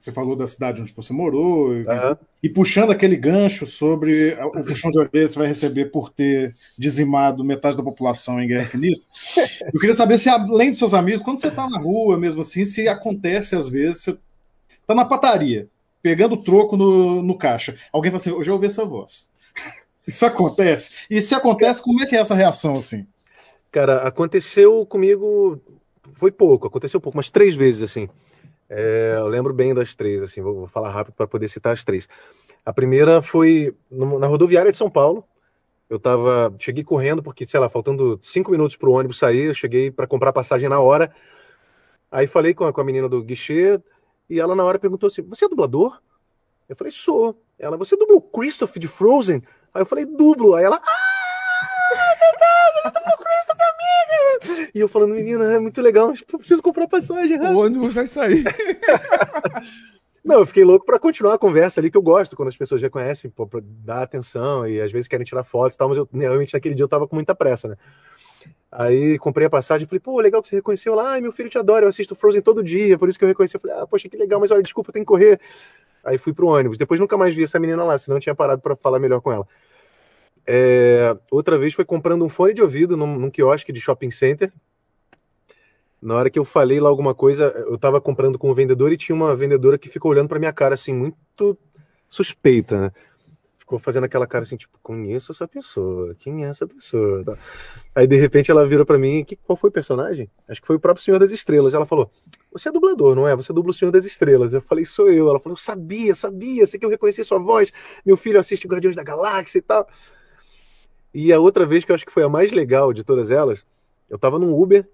você 0.00 0.12
falou 0.12 0.36
da 0.36 0.46
cidade 0.46 0.80
onde 0.80 0.92
você 0.92 1.12
morou, 1.12 1.70
uhum. 1.70 2.16
e, 2.42 2.46
e, 2.46 2.48
puxando 2.48 2.90
aquele 2.90 3.16
gancho 3.16 3.66
sobre 3.66 4.34
o 4.34 4.62
puxão 4.62 4.90
de 4.90 4.98
orelha 4.98 5.26
que 5.26 5.32
você 5.32 5.38
vai 5.38 5.48
receber 5.48 5.86
por 5.86 6.08
ter 6.08 6.54
dizimado 6.78 7.44
metade 7.44 7.76
da 7.76 7.82
população 7.82 8.40
em 8.40 8.46
Guerra 8.46 8.62
Infinita. 8.62 9.04
Eu 9.74 9.80
queria 9.80 9.94
saber 9.94 10.18
se, 10.18 10.28
além 10.28 10.70
dos 10.70 10.78
seus 10.78 10.94
amigos, 10.94 11.24
quando 11.24 11.40
você 11.40 11.48
está 11.48 11.68
na 11.68 11.80
rua 11.80 12.16
mesmo 12.16 12.42
assim, 12.42 12.64
se 12.64 12.86
acontece 12.86 13.56
às 13.56 13.68
vezes, 13.68 14.04
você 14.04 14.18
está 14.80 14.94
na 14.94 15.04
pataria, 15.04 15.68
pegando 16.00 16.36
troco 16.36 16.76
no, 16.76 17.20
no 17.20 17.36
caixa. 17.36 17.76
Alguém 17.92 18.12
fala 18.12 18.20
assim: 18.20 18.30
eu 18.30 18.44
já 18.44 18.52
ouvi 18.52 18.66
essa 18.66 18.84
voz. 18.84 19.28
Isso 20.06 20.24
acontece? 20.24 20.92
E 21.10 21.20
se 21.20 21.34
acontece, 21.34 21.82
como 21.82 22.00
é 22.00 22.06
que 22.06 22.14
é 22.14 22.20
essa 22.20 22.34
reação 22.34 22.76
assim? 22.76 23.04
Cara, 23.72 24.06
aconteceu 24.06 24.86
comigo. 24.86 25.60
Foi 26.14 26.30
pouco, 26.30 26.68
aconteceu 26.68 27.00
pouco, 27.00 27.16
mas 27.16 27.28
três 27.28 27.56
vezes 27.56 27.82
assim. 27.82 28.08
É, 28.68 29.14
eu 29.18 29.28
lembro 29.28 29.54
bem 29.54 29.74
das 29.74 29.94
três, 29.94 30.22
assim, 30.22 30.40
vou, 30.40 30.54
vou 30.54 30.66
falar 30.66 30.90
rápido 30.90 31.14
para 31.14 31.26
poder 31.26 31.48
citar 31.48 31.72
as 31.72 31.84
três. 31.84 32.08
A 32.64 32.72
primeira 32.72 33.22
foi 33.22 33.76
no, 33.90 34.18
na 34.18 34.26
rodoviária 34.26 34.72
de 34.72 34.76
São 34.76 34.90
Paulo. 34.90 35.24
Eu 35.88 36.00
tava, 36.00 36.52
cheguei 36.58 36.82
correndo 36.82 37.22
porque, 37.22 37.46
sei 37.46 37.60
lá, 37.60 37.68
faltando 37.68 38.18
cinco 38.20 38.50
minutos 38.50 38.74
para 38.74 38.88
o 38.88 38.92
ônibus 38.92 39.18
sair, 39.18 39.44
eu 39.44 39.54
cheguei 39.54 39.88
para 39.88 40.06
comprar 40.06 40.32
passagem 40.32 40.68
na 40.68 40.80
hora. 40.80 41.14
Aí 42.10 42.26
falei 42.26 42.54
com 42.54 42.64
a, 42.64 42.72
com 42.72 42.80
a 42.80 42.84
menina 42.84 43.08
do 43.08 43.22
guichê 43.22 43.80
e 44.28 44.40
ela 44.40 44.56
na 44.56 44.64
hora 44.64 44.80
perguntou 44.80 45.06
assim: 45.06 45.22
"Você 45.22 45.44
é 45.44 45.48
dublador?" 45.48 46.00
Eu 46.68 46.74
falei: 46.74 46.92
"Sou". 46.92 47.40
Ela: 47.56 47.76
"Você 47.76 47.96
dublou 47.96 48.20
Christoph 48.20 48.76
de 48.78 48.88
Frozen?" 48.88 49.42
Aí 49.72 49.82
eu 49.82 49.86
falei: 49.86 50.04
"Dublo". 50.04 50.54
Aí 50.56 50.64
ela: 50.64 50.80
"Ah, 50.82 51.92
é 51.92 52.16
verdade, 52.16 52.80
eu 52.84 52.90
dublou 52.90 53.16
Christoph, 53.16 53.60
amiga". 53.60 54.35
E 54.74 54.80
eu 54.80 54.88
falando: 54.88 55.14
"Menina, 55.14 55.52
é 55.52 55.58
muito 55.58 55.80
legal, 55.80 56.08
mas 56.08 56.20
preciso 56.22 56.62
comprar 56.62 56.86
passagem". 56.86 57.38
O 57.40 57.58
ônibus 57.58 57.94
vai 57.94 58.06
sair. 58.06 58.44
Não, 60.24 60.40
eu 60.40 60.46
fiquei 60.46 60.64
louco 60.64 60.84
para 60.84 60.98
continuar 60.98 61.34
a 61.34 61.38
conversa 61.38 61.78
ali, 61.80 61.88
que 61.88 61.96
eu 61.96 62.02
gosto 62.02 62.34
quando 62.34 62.48
as 62.48 62.56
pessoas 62.56 62.80
já 62.80 62.90
conhecem, 62.90 63.30
pô, 63.30 63.46
pra 63.46 63.60
dar 63.62 64.02
atenção 64.02 64.66
e 64.66 64.80
às 64.80 64.90
vezes 64.90 65.06
querem 65.06 65.24
tirar 65.24 65.44
fotos 65.44 65.76
e 65.76 65.78
tal, 65.78 65.88
mas 65.88 65.98
eu, 65.98 66.08
realmente 66.12 66.52
naquele 66.52 66.74
dia 66.74 66.82
eu 66.82 66.88
tava 66.88 67.06
com 67.06 67.14
muita 67.14 67.32
pressa, 67.32 67.68
né? 67.68 67.76
Aí 68.72 69.18
comprei 69.18 69.46
a 69.46 69.50
passagem 69.50 69.84
e 69.84 69.88
falei, 69.88 70.00
pô, 70.00 70.20
legal 70.20 70.42
que 70.42 70.48
você 70.48 70.56
reconheceu 70.56 70.96
lá, 70.96 71.12
ai, 71.12 71.20
meu 71.20 71.30
filho 71.30 71.48
te 71.48 71.56
adora, 71.56 71.84
eu 71.84 71.88
assisto 71.88 72.16
Frozen 72.16 72.42
todo 72.42 72.62
dia, 72.62 72.98
por 72.98 73.08
isso 73.08 73.16
que 73.16 73.24
eu 73.24 73.28
reconheci. 73.28 73.56
Eu 73.56 73.60
falei, 73.60 73.76
ah, 73.76 73.86
poxa, 73.86 74.08
que 74.08 74.16
legal, 74.16 74.40
mas 74.40 74.50
olha, 74.50 74.62
desculpa, 74.62 74.92
tem 74.92 75.02
que 75.02 75.06
correr. 75.06 75.40
Aí 76.04 76.18
fui 76.18 76.32
pro 76.32 76.48
ônibus. 76.48 76.76
Depois 76.76 77.00
nunca 77.00 77.16
mais 77.16 77.34
vi 77.34 77.44
essa 77.44 77.58
menina 77.58 77.84
lá, 77.84 77.96
senão 77.96 78.16
eu 78.16 78.20
tinha 78.20 78.34
parado 78.34 78.60
para 78.60 78.76
falar 78.76 78.98
melhor 78.98 79.20
com 79.20 79.32
ela. 79.32 79.46
É... 80.46 81.16
Outra 81.30 81.58
vez 81.58 81.74
foi 81.74 81.84
comprando 81.84 82.24
um 82.24 82.28
fone 82.28 82.54
de 82.54 82.62
ouvido 82.62 82.96
num, 82.96 83.18
num 83.18 83.30
quiosque 83.30 83.72
de 83.72 83.80
shopping 83.80 84.10
center, 84.10 84.52
na 86.00 86.14
hora 86.14 86.30
que 86.30 86.38
eu 86.38 86.44
falei 86.44 86.78
lá 86.78 86.88
alguma 86.88 87.14
coisa, 87.14 87.44
eu 87.68 87.76
tava 87.78 88.00
comprando 88.00 88.38
com 88.38 88.50
o 88.50 88.54
vendedor 88.54 88.92
e 88.92 88.96
tinha 88.96 89.16
uma 89.16 89.34
vendedora 89.34 89.78
que 89.78 89.88
ficou 89.88 90.10
olhando 90.10 90.28
pra 90.28 90.38
minha 90.38 90.52
cara, 90.52 90.74
assim, 90.74 90.92
muito 90.92 91.58
suspeita, 92.08 92.80
né? 92.80 92.92
ficou 93.66 93.80
fazendo 93.80 94.04
aquela 94.04 94.28
cara 94.28 94.44
assim, 94.44 94.56
tipo, 94.56 94.78
conheço 94.80 95.32
essa 95.32 95.48
pessoa, 95.48 96.14
quem 96.20 96.44
é 96.44 96.48
essa 96.48 96.68
pessoa? 96.68 97.24
Tá. 97.24 97.36
Aí 97.96 98.06
de 98.06 98.16
repente 98.16 98.48
ela 98.48 98.64
virou 98.64 98.86
para 98.86 98.96
mim, 98.96 99.24
que, 99.24 99.34
qual 99.34 99.56
foi 99.56 99.70
o 99.70 99.72
personagem? 99.72 100.30
Acho 100.48 100.60
que 100.60 100.66
foi 100.68 100.76
o 100.76 100.80
próprio 100.80 101.04
Senhor 101.04 101.18
das 101.18 101.32
Estrelas. 101.32 101.74
Ela 101.74 101.84
falou, 101.84 102.08
você 102.52 102.68
é 102.68 102.72
dublador, 102.72 103.16
não 103.16 103.26
é? 103.26 103.34
Você 103.34 103.52
dubla 103.52 103.72
o 103.72 103.74
Senhor 103.74 103.90
das 103.90 104.04
Estrelas. 104.04 104.52
Eu 104.52 104.62
falei, 104.62 104.84
sou 104.84 105.10
eu. 105.10 105.28
Ela 105.28 105.40
falou, 105.40 105.56
sabia, 105.56 106.14
sabia, 106.14 106.64
sei 106.64 106.78
que 106.78 106.86
eu 106.86 106.90
reconheci 106.90 107.24
sua 107.24 107.40
voz, 107.40 107.72
meu 108.04 108.16
filho 108.16 108.38
assiste 108.38 108.68
Guardiões 108.68 108.94
da 108.94 109.02
Galáxia 109.02 109.58
e 109.58 109.62
tal. 109.62 109.88
E 111.18 111.32
a 111.32 111.40
outra 111.40 111.64
vez 111.64 111.82
que 111.82 111.90
eu 111.90 111.94
acho 111.94 112.04
que 112.04 112.12
foi 112.12 112.22
a 112.22 112.28
mais 112.28 112.52
legal 112.52 112.92
de 112.92 113.02
todas 113.02 113.30
elas, 113.30 113.64
eu 114.06 114.18
tava 114.18 114.38
num 114.38 114.52
Uber, 114.52 114.86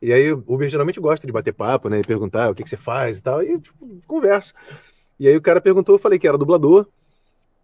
e 0.00 0.12
aí 0.12 0.32
o 0.32 0.44
Uber 0.46 0.68
geralmente 0.68 1.00
gosta 1.00 1.26
de 1.26 1.32
bater 1.32 1.52
papo, 1.52 1.88
né? 1.88 1.98
E 1.98 2.04
perguntar 2.04 2.48
o 2.48 2.54
que, 2.54 2.62
que 2.62 2.70
você 2.70 2.76
faz 2.76 3.18
e 3.18 3.22
tal, 3.22 3.42
e 3.42 3.58
tipo, 3.58 4.00
conversa. 4.06 4.54
E 5.18 5.26
aí 5.26 5.36
o 5.36 5.42
cara 5.42 5.60
perguntou, 5.60 5.96
eu 5.96 5.98
falei 5.98 6.20
que 6.20 6.28
era 6.28 6.38
dublador. 6.38 6.86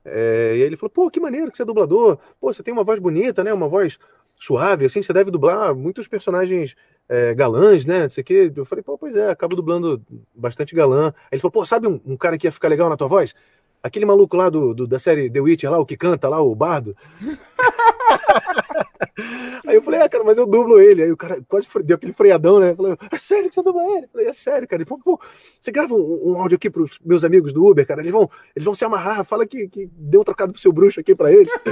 É, 0.05 0.55
e 0.57 0.62
aí 0.62 0.62
ele 0.62 0.76
falou, 0.76 0.91
pô, 0.91 1.09
que 1.09 1.20
maneiro 1.20 1.49
que 1.53 1.57
você 1.57 1.62
é 1.62 1.66
dublador. 1.66 2.18
Pô, 2.41 2.53
você 2.53 2.61
tem 2.61 2.74
uma 2.74 2.82
voz 2.82 2.99
bonita, 2.99 3.45
né? 3.45 3.53
Uma 3.53 3.68
voz 3.68 4.01
suave, 4.36 4.86
assim, 4.86 5.01
você 5.01 5.12
deve 5.12 5.30
dublar 5.30 5.72
muitos 5.76 6.09
personagens 6.09 6.74
é, 7.09 7.34
galãs, 7.34 7.84
né? 7.84 8.03
Não 8.03 8.11
sei 8.11 8.22
o 8.22 8.24
quê. 8.24 8.53
Eu 8.55 8.64
falei, 8.64 8.82
pô, 8.82 8.99
pois 8.99 9.14
é, 9.14 9.30
acabo 9.30 9.55
dublando 9.55 10.05
bastante 10.34 10.74
galã. 10.74 11.14
Aí 11.16 11.28
ele 11.34 11.41
falou, 11.41 11.53
pô, 11.53 11.64
sabe 11.64 11.86
um, 11.86 12.01
um 12.05 12.16
cara 12.16 12.36
que 12.36 12.49
ia 12.49 12.53
ficar 12.53 12.66
legal 12.66 12.89
na 12.89 12.97
tua 12.97 13.07
voz? 13.07 13.32
Aquele 13.83 14.05
maluco 14.05 14.37
lá 14.37 14.51
do, 14.51 14.74
do, 14.74 14.87
da 14.87 14.99
série 14.99 15.31
The 15.31 15.41
Witcher 15.41 15.70
lá, 15.70 15.79
o 15.79 15.87
que 15.87 15.97
canta 15.97 16.29
lá, 16.29 16.41
o 16.41 16.55
bardo. 16.55 16.97
Aí 19.66 19.74
eu 19.76 19.83
falei, 19.83 20.01
ah, 20.01 20.09
cara, 20.09 20.24
mas 20.24 20.39
eu 20.39 20.47
dublo 20.47 20.81
ele. 20.81 21.03
Aí 21.03 21.12
o 21.12 21.16
cara 21.16 21.43
quase 21.49 21.66
deu 21.85 21.97
aquele 21.97 22.12
freadão, 22.12 22.59
né? 22.59 22.74
Falei, 22.74 22.97
é 23.11 23.18
sério 23.18 23.49
que 23.49 23.55
você 23.55 23.62
dubla 23.62 23.83
ele? 23.85 24.05
Eu 24.05 24.09
falei, 24.09 24.26
é 24.29 24.33
sério, 24.33 24.66
cara. 24.66 24.83
Ele 24.83 24.89
falou, 24.89 25.03
pô, 25.05 25.20
você 25.61 25.70
grava 25.70 25.95
um, 25.95 26.33
um 26.33 26.41
áudio 26.41 26.57
aqui 26.57 26.70
pros 26.70 26.99
meus 27.05 27.24
amigos 27.24 27.53
do 27.53 27.66
Uber, 27.66 27.87
cara. 27.87 28.01
Eles 28.01 28.12
vão, 28.12 28.31
eles 28.55 28.64
vão 28.64 28.74
se 28.74 28.85
amarrar. 28.85 29.24
Fala 29.24 29.47
que, 29.47 29.68
que 29.68 29.89
deu 29.93 30.20
um 30.20 30.24
trocado 30.24 30.53
pro 30.53 30.61
seu 30.61 30.72
bruxo 30.72 31.01
aqui 31.01 31.14
pra 31.14 31.33
eles. 31.33 31.53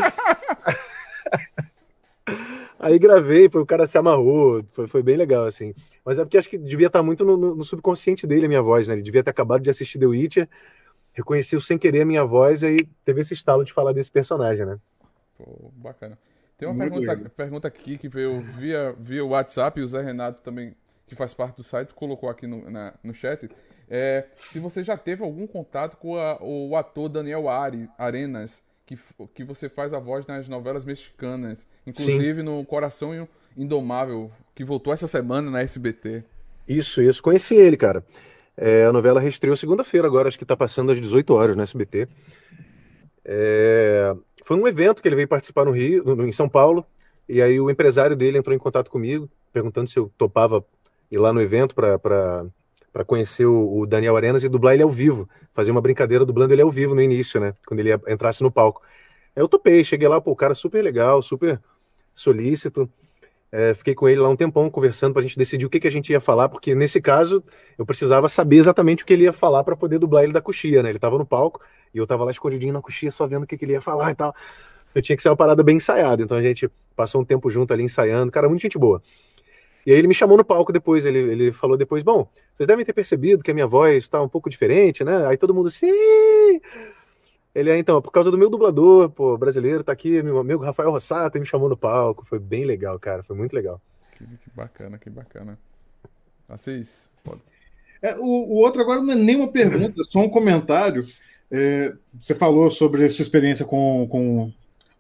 Aí 2.79 2.99
gravei, 2.99 3.49
foi, 3.49 3.63
o 3.63 3.67
cara 3.67 3.87
se 3.87 3.97
amarrou, 3.97 4.63
foi, 4.73 4.87
foi 4.87 5.03
bem 5.03 5.17
legal, 5.17 5.47
assim. 5.47 5.73
Mas 6.05 6.19
é 6.19 6.25
porque 6.25 6.37
acho 6.37 6.49
que 6.49 6.59
devia 6.59 6.89
estar 6.89 7.03
muito 7.03 7.25
no, 7.25 7.57
no, 7.57 7.65
subconsciente 7.65 8.27
dele 8.27 8.45
a 8.45 8.49
minha 8.49 8.63
voz, 8.63 8.87
né? 8.87 8.95
Ele 8.95 9.03
devia 9.03 9.25
ter 9.25 9.31
acabado 9.31 9.63
de 9.63 9.71
assistir 9.71 9.99
The 9.99 10.07
Witcher, 10.07 10.49
reconheceu 11.17 11.61
sem 11.61 11.79
querer 11.79 12.03
a 12.03 12.07
minha 12.07 12.25
voz, 12.25 12.63
aí 12.63 12.87
teve 13.05 13.23
esse 13.23 13.33
estalo 13.33 13.65
de 13.65 13.73
falar 13.73 13.93
desse 13.93 14.11
personagem, 14.11 14.67
né? 14.67 14.79
Pô, 15.39 15.73
bacana. 15.75 16.19
Tem 16.59 16.69
uma 16.69 16.79
pergunta, 16.79 17.31
pergunta 17.31 17.69
aqui 17.69 17.99
que 17.99 18.09
veio 18.09 18.41
via, 18.41 18.95
via 18.99 19.25
WhatsApp 19.25 19.81
e 19.81 19.83
o 19.83 19.89
Zé 19.89 20.03
Renato 20.03 20.41
também, 20.43 20.75
que 21.07 21.15
faz 21.15 21.35
parte 21.35 21.57
do 21.57 21.63
site, 21.63 21.93
colocou 21.95 22.29
aqui 22.29 22.47
no, 22.47 22.71
na, 22.71 22.95
no 23.03 23.15
chat. 23.15 23.51
É, 23.89 24.27
se 24.51 24.59
você 24.59 24.83
já 24.83 24.97
teve 24.97 25.23
algum 25.23 25.47
contato 25.47 25.97
com 25.97 26.17
a, 26.17 26.39
o 26.43 26.77
ator 26.77 27.09
Daniel 27.09 27.49
Ari, 27.49 27.89
Arenas, 27.99 28.63
que, 28.85 28.99
que 29.35 29.45
você 29.45 29.69
faz 29.69 29.93
a 29.93 29.99
voz 29.99 30.27
nas 30.27 30.49
novelas 30.49 30.85
mexicanas, 30.85 31.67
inclusive 31.87 32.41
Sim. 32.41 32.47
no 32.47 32.65
Coração 32.65 33.29
Indomável, 33.57 34.31
que 34.55 34.65
voltou 34.65 34.93
essa 34.93 35.07
semana 35.07 35.51
na 35.51 35.61
SBT. 35.61 36.25
Isso, 36.69 37.01
isso. 37.01 37.23
Conheci 37.23 37.55
ele, 37.55 37.77
cara. 37.77 38.05
É, 38.57 38.85
a 38.85 38.93
novela 38.93 39.21
reestreou 39.21 39.57
segunda-feira 39.57 40.07
agora, 40.07 40.29
acho 40.29 40.39
que 40.39 40.45
está 40.45 40.57
passando 40.57 40.93
às 40.93 41.01
18 41.01 41.35
horas 41.35 41.57
no 41.57 41.63
SBT. 41.63 42.09
É, 43.25 44.15
foi 44.45 44.57
um 44.57 44.67
evento 44.67 45.03
que 45.03 45.09
ele 45.09 45.17
veio 45.17 45.29
participar 45.29 45.65
no 45.65 45.73
Rio, 45.73 46.05
no, 46.05 46.27
em 46.27 46.33
São 46.33 46.49
Paulo, 46.49 46.87
e 47.29 47.43
aí 47.43 47.61
o 47.61 47.69
empresário 47.69 48.17
dele 48.17 48.39
entrou 48.39 48.55
em 48.55 48.59
contato 48.59 48.91
comigo, 48.91 49.29
perguntando 49.53 49.91
se 49.91 49.99
eu 49.99 50.11
topava 50.17 50.65
ir 51.11 51.19
lá 51.19 51.33
no 51.33 51.41
evento 51.41 51.75
para 51.75 53.05
conhecer 53.05 53.47
o, 53.47 53.81
o, 53.81 53.87
Daniel 53.87 54.17
Arenas 54.17 54.45
e 54.45 54.49
dublar 54.49 54.75
ele 54.75 54.83
ao 54.83 54.91
vivo, 54.91 55.29
fazer 55.53 55.71
uma 55.71 55.81
brincadeira 55.81 56.25
dublando 56.25 56.55
ele 56.55 56.63
ao 56.63 56.71
vivo 56.71 56.95
no 56.95 57.03
início, 57.03 57.41
né? 57.41 57.53
Quando 57.67 57.81
ele 57.81 57.93
entrasse 58.09 58.43
no 58.43 58.51
palco. 58.51 58.83
Aí 59.35 59.43
eu 59.43 59.49
topei, 59.49 59.85
cheguei 59.85 60.09
lá, 60.09 60.21
pô, 60.21 60.31
o 60.31 60.37
cara 60.37 60.55
super 60.55 60.83
legal, 60.83 61.21
super 61.21 61.61
solícito. 62.15 62.89
É, 63.51 63.75
fiquei 63.75 63.95
com 63.95 64.09
ele 64.09 64.21
lá 64.21 64.29
um 64.29 64.37
tempão 64.37 64.69
conversando 64.69 65.13
para 65.13 65.21
a 65.21 65.23
gente 65.23 65.39
decidir 65.39 65.65
o 65.67 65.71
que, 65.71 65.79
que 65.79 65.87
a 65.87 65.91
gente 65.91 66.11
ia 66.11 66.21
falar, 66.21 66.49
porque 66.49 66.75
nesse 66.75 67.01
caso 67.01 67.43
eu 67.79 67.87
precisava 67.87 68.29
saber 68.29 68.57
exatamente 68.57 69.03
o 69.03 69.07
que 69.07 69.13
ele 69.13 69.25
ia 69.25 69.33
falar 69.33 69.63
para 69.63 69.77
poder 69.77 69.99
dublar 69.99 70.25
ele 70.25 70.33
da 70.33 70.41
coxia, 70.41 70.83
né? 70.83 70.91
Ele 70.91 70.99
estava 70.99 71.17
no 71.17 71.25
palco 71.25 71.61
e 71.95 71.99
eu 71.99 72.03
estava 72.05 72.25
lá 72.25 72.31
escondidinho 72.31 72.73
na 72.73 72.83
coxia 72.83 73.11
só 73.11 73.27
vendo 73.27 73.45
o 73.45 73.47
que, 73.47 73.57
que 73.57 73.65
ele 73.65 73.73
ia 73.73 73.81
falar 73.81 74.11
e 74.11 74.15
tal. 74.15 74.35
Eu 74.95 75.03
tinha 75.03 75.17
que 75.17 75.23
ser 75.23 75.29
uma 75.29 75.37
parada 75.37 75.63
bem 75.63 75.77
ensaiada, 75.77 76.23
então 76.23 76.37
a 76.37 76.43
gente 76.43 76.71
passou 76.97 77.21
um 77.21 77.25
tempo 77.25 77.51
junto 77.51 77.73
ali 77.73 77.83
ensaiando, 77.85 78.33
cara, 78.33 78.49
muito 78.49 78.63
gente 78.63 78.79
boa. 78.79 79.03
E 79.87 79.93
aí 79.93 79.99
ele 79.99 80.09
me 80.09 80.15
chamou 80.15 80.37
no 80.37 80.45
palco 80.45 80.73
depois, 80.73 81.05
ele, 81.05 81.19
ele 81.19 81.53
falou 81.53 81.77
depois, 81.77 82.03
bom, 82.03 82.29
vocês 82.53 82.67
devem 82.67 82.85
ter 82.85 82.93
percebido 82.93 83.45
que 83.45 83.53
a 83.53 83.55
minha 83.55 83.69
voz 83.69 84.03
está 84.03 84.21
um 84.21 84.29
pouco 84.29 84.51
diferente, 84.51 85.05
né? 85.05 85.27
Aí 85.29 85.37
todo 85.37 85.55
mundo, 85.55 85.71
sim! 85.71 86.61
Ele 87.57 87.71
é, 87.71 87.79
então, 87.79 88.03
por 88.03 88.11
causa 88.11 88.31
do 88.31 88.37
meu 88.37 88.51
dublador, 88.51 89.09
pô, 89.09 89.39
brasileiro, 89.39 89.83
tá 89.83 89.91
aqui, 89.91 90.23
meu 90.23 90.39
amigo 90.39 90.63
Rafael 90.63 90.91
Rossata 90.91 91.41
me 91.41 91.47
chamou 91.47 91.71
no 91.71 91.77
palco. 91.77 92.27
Foi 92.27 92.39
bem 92.39 92.67
legal, 92.67 92.99
cara. 92.99 93.23
Foi 93.23 93.35
muito 93.35 93.55
legal. 93.55 93.81
Que, 94.13 94.27
que 94.27 94.51
bacana, 94.55 94.99
que 94.99 95.09
bacana. 95.09 95.59
Assis, 96.47 97.09
pode. 97.25 97.41
É, 98.03 98.15
o, 98.17 98.25
o 98.25 98.57
outro 98.57 98.83
agora 98.83 99.01
não 99.01 99.11
é 99.11 99.15
nem 99.15 99.37
uma 99.37 99.51
pergunta, 99.51 99.99
é 99.99 100.05
só 100.05 100.19
um 100.19 100.29
comentário. 100.29 101.07
É, 101.51 101.95
você 102.21 102.35
falou 102.35 102.71
sobre 102.71 103.07
a 103.07 103.09
sua 103.09 103.23
experiência 103.23 103.65
com, 103.65 104.07
com 104.07 104.53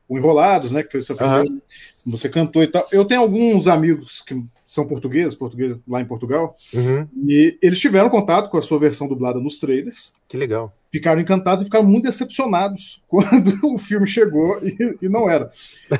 o 0.08 0.16
Enrolados, 0.16 0.72
né? 0.72 0.82
Que 0.82 0.92
foi 0.92 1.02
seu 1.02 1.14
uhum. 1.14 1.60
Você 2.06 2.30
cantou 2.30 2.62
e 2.62 2.68
tal. 2.68 2.88
Eu 2.90 3.04
tenho 3.04 3.20
alguns 3.20 3.66
amigos 3.66 4.22
que 4.22 4.34
são 4.66 4.88
portugueses, 4.88 5.34
portugueses 5.34 5.76
lá 5.86 6.00
em 6.00 6.06
Portugal, 6.06 6.56
uhum. 6.72 7.06
e 7.28 7.58
eles 7.60 7.78
tiveram 7.78 8.08
contato 8.08 8.48
com 8.48 8.56
a 8.56 8.62
sua 8.62 8.78
versão 8.78 9.06
dublada 9.06 9.38
nos 9.38 9.58
trailers. 9.58 10.14
Que 10.26 10.38
legal. 10.38 10.72
Ficaram 10.96 11.20
encantados 11.20 11.62
e 11.62 11.64
ficaram 11.66 11.84
muito 11.84 12.04
decepcionados 12.04 13.02
quando 13.08 13.58
o 13.62 13.78
filme 13.78 14.06
chegou 14.06 14.60
e, 14.62 14.98
e 15.02 15.08
não 15.08 15.28
era. 15.28 15.50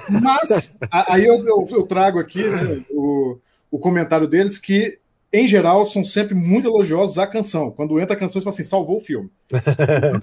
Mas 0.08 0.76
aí 0.90 1.24
eu, 1.24 1.44
eu, 1.44 1.68
eu 1.70 1.82
trago 1.82 2.18
aqui 2.18 2.42
né, 2.42 2.82
o, 2.90 3.38
o 3.70 3.78
comentário 3.78 4.26
deles 4.26 4.58
que 4.58 4.98
em 5.32 5.46
geral, 5.46 5.84
são 5.84 6.02
sempre 6.02 6.34
muito 6.34 6.68
elogiosos 6.68 7.18
à 7.18 7.26
canção. 7.26 7.70
Quando 7.70 8.00
entra 8.00 8.16
a 8.16 8.18
canção, 8.18 8.38
eles 8.38 8.44
falam 8.44 8.54
assim, 8.54 8.62
salvou 8.62 8.96
o 8.96 9.00
filme. 9.00 9.28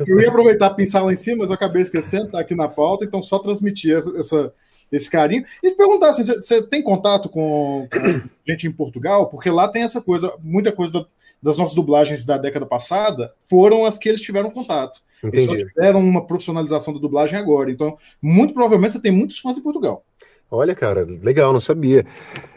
eu 0.07 0.19
ia 0.19 0.29
aproveitar 0.29 0.69
para 0.69 0.77
pensar 0.77 1.03
lá 1.03 1.11
em 1.11 1.15
cima, 1.15 1.39
mas 1.39 1.49
eu 1.49 1.55
acabei 1.55 1.83
esquecendo, 1.83 2.31
tá 2.31 2.39
aqui 2.39 2.55
na 2.55 2.67
pauta, 2.67 3.05
então 3.05 3.21
só 3.21 3.37
transmitir 3.37 3.95
essa, 3.95 4.17
essa 4.17 4.53
esse 4.91 5.09
carinho. 5.09 5.43
E 5.61 5.71
perguntar, 5.71 6.09
assim, 6.09 6.23
você 6.23 6.61
tem 6.63 6.81
contato 6.81 7.27
com, 7.29 7.87
com, 7.91 8.29
gente 8.47 8.67
em 8.67 8.71
Portugal? 8.71 9.27
Porque 9.27 9.49
lá 9.49 9.67
tem 9.67 9.83
essa 9.83 10.01
coisa, 10.01 10.33
muita 10.41 10.71
coisa 10.71 10.93
da, 10.93 11.05
das 11.43 11.57
nossas 11.57 11.75
dublagens 11.75 12.23
da 12.25 12.37
década 12.37 12.65
passada 12.65 13.33
foram 13.49 13.85
as 13.85 13.97
que 13.97 14.07
eles 14.07 14.21
tiveram 14.21 14.49
contato. 14.49 15.01
Entendi. 15.21 15.43
Eles 15.43 15.61
só 15.61 15.67
tiveram 15.67 15.99
uma 15.99 16.25
profissionalização 16.25 16.93
da 16.93 16.99
dublagem 16.99 17.37
agora. 17.37 17.69
Então, 17.69 17.97
muito 18.21 18.53
provavelmente 18.53 18.93
você 18.93 19.01
tem 19.01 19.11
muitos 19.11 19.39
fãs 19.39 19.57
em 19.57 19.61
Portugal. 19.61 20.05
Olha, 20.49 20.73
cara, 20.73 21.05
legal, 21.21 21.51
não 21.51 21.59
sabia. 21.59 22.05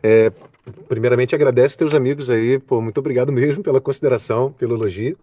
É, 0.03 0.31
primeiramente, 0.89 1.35
agradeço 1.35 1.77
teus 1.77 1.95
amigos 1.95 2.31
aí, 2.31 2.59
pô, 2.59 2.81
muito 2.81 2.99
obrigado 2.99 3.33
mesmo 3.33 3.63
pela 3.63 3.81
consideração, 3.81 4.53
pelo 4.53 4.77
elogio. 4.77 5.19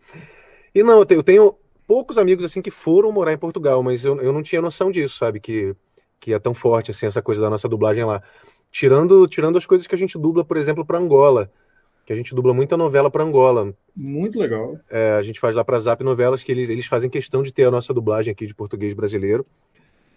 E 0.76 0.84
não, 0.84 0.99
eu 1.09 1.24
tenho 1.24 1.55
poucos 1.88 2.18
amigos 2.18 2.43
assim 2.43 2.61
que 2.61 2.72
foram 2.72 3.11
morar 3.11 3.32
em 3.32 3.38
Portugal, 3.38 3.82
mas 3.82 4.03
eu, 4.03 4.20
eu 4.22 4.34
não 4.34 4.43
tinha 4.43 4.61
noção 4.61 4.91
disso, 4.91 5.18
sabe? 5.18 5.39
Que, 5.39 5.76
que 6.20 6.34
é 6.34 6.39
tão 6.39 6.53
forte 6.53 6.91
assim 6.91 7.05
essa 7.05 7.22
coisa 7.22 7.41
da 7.41 7.49
nossa 7.49 7.70
dublagem 7.70 8.03
lá. 8.03 8.22
Tirando, 8.72 9.28
tirando 9.28 9.57
as 9.57 9.66
coisas 9.66 9.86
que 9.86 9.93
a 9.93 9.97
gente 9.97 10.18
dubla, 10.18 10.43
por 10.43 10.57
exemplo, 10.57 10.84
para 10.84 10.97
Angola, 10.97 11.51
que 12.06 12.12
a 12.12 12.16
gente 12.16 12.36
dubla 12.36 12.54
muita 12.54 12.76
novela 12.76 13.10
para 13.10 13.24
Angola. 13.24 13.74
Muito 13.95 14.39
legal. 14.39 14.78
É, 14.89 15.14
a 15.14 15.22
gente 15.22 15.39
faz 15.39 15.56
lá 15.56 15.64
para 15.64 15.80
Zap 15.80 16.04
Novelas 16.04 16.43
que 16.43 16.51
eles, 16.51 16.70
eles 16.70 16.86
fazem 16.86 17.10
questão 17.10 17.43
de 17.43 17.51
ter 17.51 17.64
a 17.64 17.72
nossa 17.72 17.93
dublagem 17.93 18.32
aqui 18.32 18.45
de 18.45 18.54
português 18.54 18.93
brasileiro. 18.93 19.45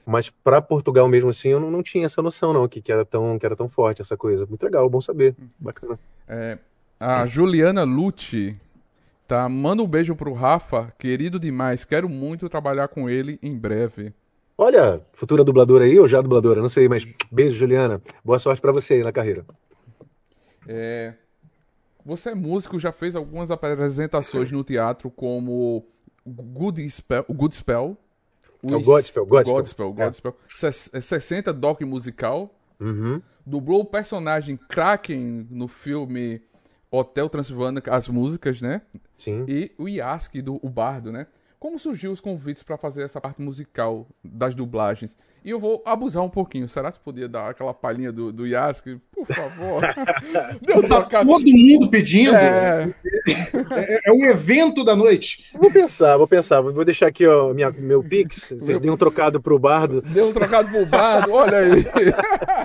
Mas 0.05 0.31
para 0.31 0.63
Portugal 0.63 1.09
mesmo 1.09 1.31
assim, 1.31 1.49
eu 1.49 1.61
não, 1.61 1.71
não, 1.71 1.83
tinha 1.83 2.07
essa 2.07 2.23
noção 2.23 2.53
não, 2.53 2.69
que, 2.69 2.81
que, 2.81 2.93
era 2.93 3.05
tão, 3.05 3.39
que 3.39 3.45
era 3.45 3.57
tão 3.57 3.69
forte 3.69 4.01
essa 4.01 4.17
coisa. 4.17 4.47
Muito 4.47 4.63
legal, 4.63 4.89
bom 4.89 5.01
saber. 5.01 5.35
Bacana. 5.59 5.99
É, 6.29 6.59
a 6.99 7.27
Juliana 7.27 7.83
Lute 7.83 8.57
tá, 9.27 9.49
manda 9.49 9.83
um 9.83 9.87
beijo 9.87 10.15
pro 10.15 10.33
Rafa, 10.33 10.93
querido 10.99 11.39
demais. 11.39 11.85
Quero 11.85 12.09
muito 12.09 12.49
trabalhar 12.49 12.89
com 12.89 13.11
ele 13.11 13.39
em 13.43 13.57
breve. 13.57 14.13
Olha, 14.57 15.03
futura 15.13 15.45
dubladora 15.45 15.85
aí 15.85 15.99
ou 15.99 16.09
já 16.09 16.21
dubladora, 16.21 16.63
não 16.63 16.69
sei, 16.69 16.89
mas 16.89 17.07
beijo, 17.31 17.59
Juliana. 17.59 18.01
Boa 18.25 18.39
sorte 18.39 18.63
para 18.63 18.73
você 18.73 18.95
aí 18.95 19.03
na 19.03 19.13
carreira. 19.13 19.45
É, 20.69 21.15
você 22.07 22.31
é 22.31 22.35
músico, 22.35 22.79
já 22.79 22.93
fez 22.93 23.15
algumas 23.15 23.51
apresentações 23.51 24.51
no 24.51 24.65
teatro 24.65 25.11
como 25.11 25.85
Good 26.25 26.89
Spell, 26.89 27.27
Good 27.29 27.57
Spell 27.57 27.99
os, 28.63 28.73
é 28.73 28.77
o 28.77 28.83
Godspell, 28.83 29.27
Godspell. 29.27 29.55
Godspell, 29.55 29.93
Godspell. 29.93 30.37
É. 30.63 31.01
60 31.01 31.53
doc 31.53 31.81
musical. 31.83 32.55
Uhum. 32.81 33.21
Dublou 33.45 33.83
o 33.83 33.85
personagem 33.85 34.57
Kraken 34.57 35.47
no 35.51 35.69
filme 35.69 36.43
Hotel 36.91 37.29
Transilvânia, 37.29 37.83
as 37.87 38.09
músicas, 38.09 38.61
né? 38.61 38.83
Sim. 39.17 39.45
E 39.49 39.73
o 39.79 39.89
Yaski, 39.89 40.43
do 40.43 40.59
o 40.63 40.69
Bardo, 40.69 41.13
né? 41.13 41.27
Como 41.59 41.79
surgiu 41.79 42.13
os 42.13 42.21
convites 42.21 42.63
para 42.63 42.77
fazer 42.77 43.03
essa 43.03 43.21
parte 43.21 43.41
musical 43.41 44.07
das 44.23 44.55
dublagens? 44.55 45.17
E 45.45 45.51
eu 45.51 45.59
vou 45.59 45.83
abusar 45.87 46.23
um 46.23 46.29
pouquinho. 46.29 46.69
Será 46.69 46.91
que 46.91 46.97
você 46.97 47.03
podia 47.03 47.29
dar 47.29 47.49
aquela 47.49 47.73
palhinha 47.73 48.13
do, 48.13 48.33
do 48.33 48.47
Yask? 48.47 48.85
Por 49.13 49.27
favor. 49.27 49.83
Deu 50.61 50.83
tá 50.83 51.01
trocado. 51.01 51.29
todo 51.29 51.47
mundo 51.47 51.89
pedindo. 51.89 52.35
É... 52.35 52.93
é... 53.71 54.01
É, 54.07 54.13
um 54.13 54.25
evento 54.25 54.85
da 54.85 54.95
noite. 54.95 55.51
Vou 55.53 55.71
pensar, 55.71 56.17
vou 56.17 56.29
pensar. 56.29 56.61
Vou 56.61 56.85
deixar 56.85 57.09
aqui 57.09 57.27
ó, 57.27 57.53
minha, 57.53 57.71
meu 57.71 58.03
Pix. 58.03 58.49
Vocês 58.49 58.63
meu... 58.63 58.81
dêem 58.81 58.93
um 58.93 58.97
trocado 58.97 59.41
pro 59.41 59.59
Bardo. 59.59 60.03
Deu 60.03 60.29
um 60.29 60.33
trocado 60.33 60.69
pro 60.69 60.87
Bardo, 60.87 61.33
olha 61.33 61.59
aí. 61.59 61.85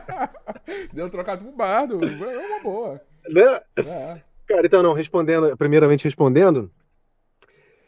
Deu 0.93 1.05
um 1.05 1.09
trocado 1.09 1.43
pro 1.43 1.53
Bardo. 1.53 1.99
É 2.03 2.47
uma 2.47 2.59
boa. 2.61 3.01
Né? 3.29 3.61
É. 3.77 4.21
Cara, 4.47 4.65
então 4.65 4.83
não, 4.83 4.93
respondendo, 4.93 5.55
primeiramente 5.55 6.03
respondendo, 6.03 6.69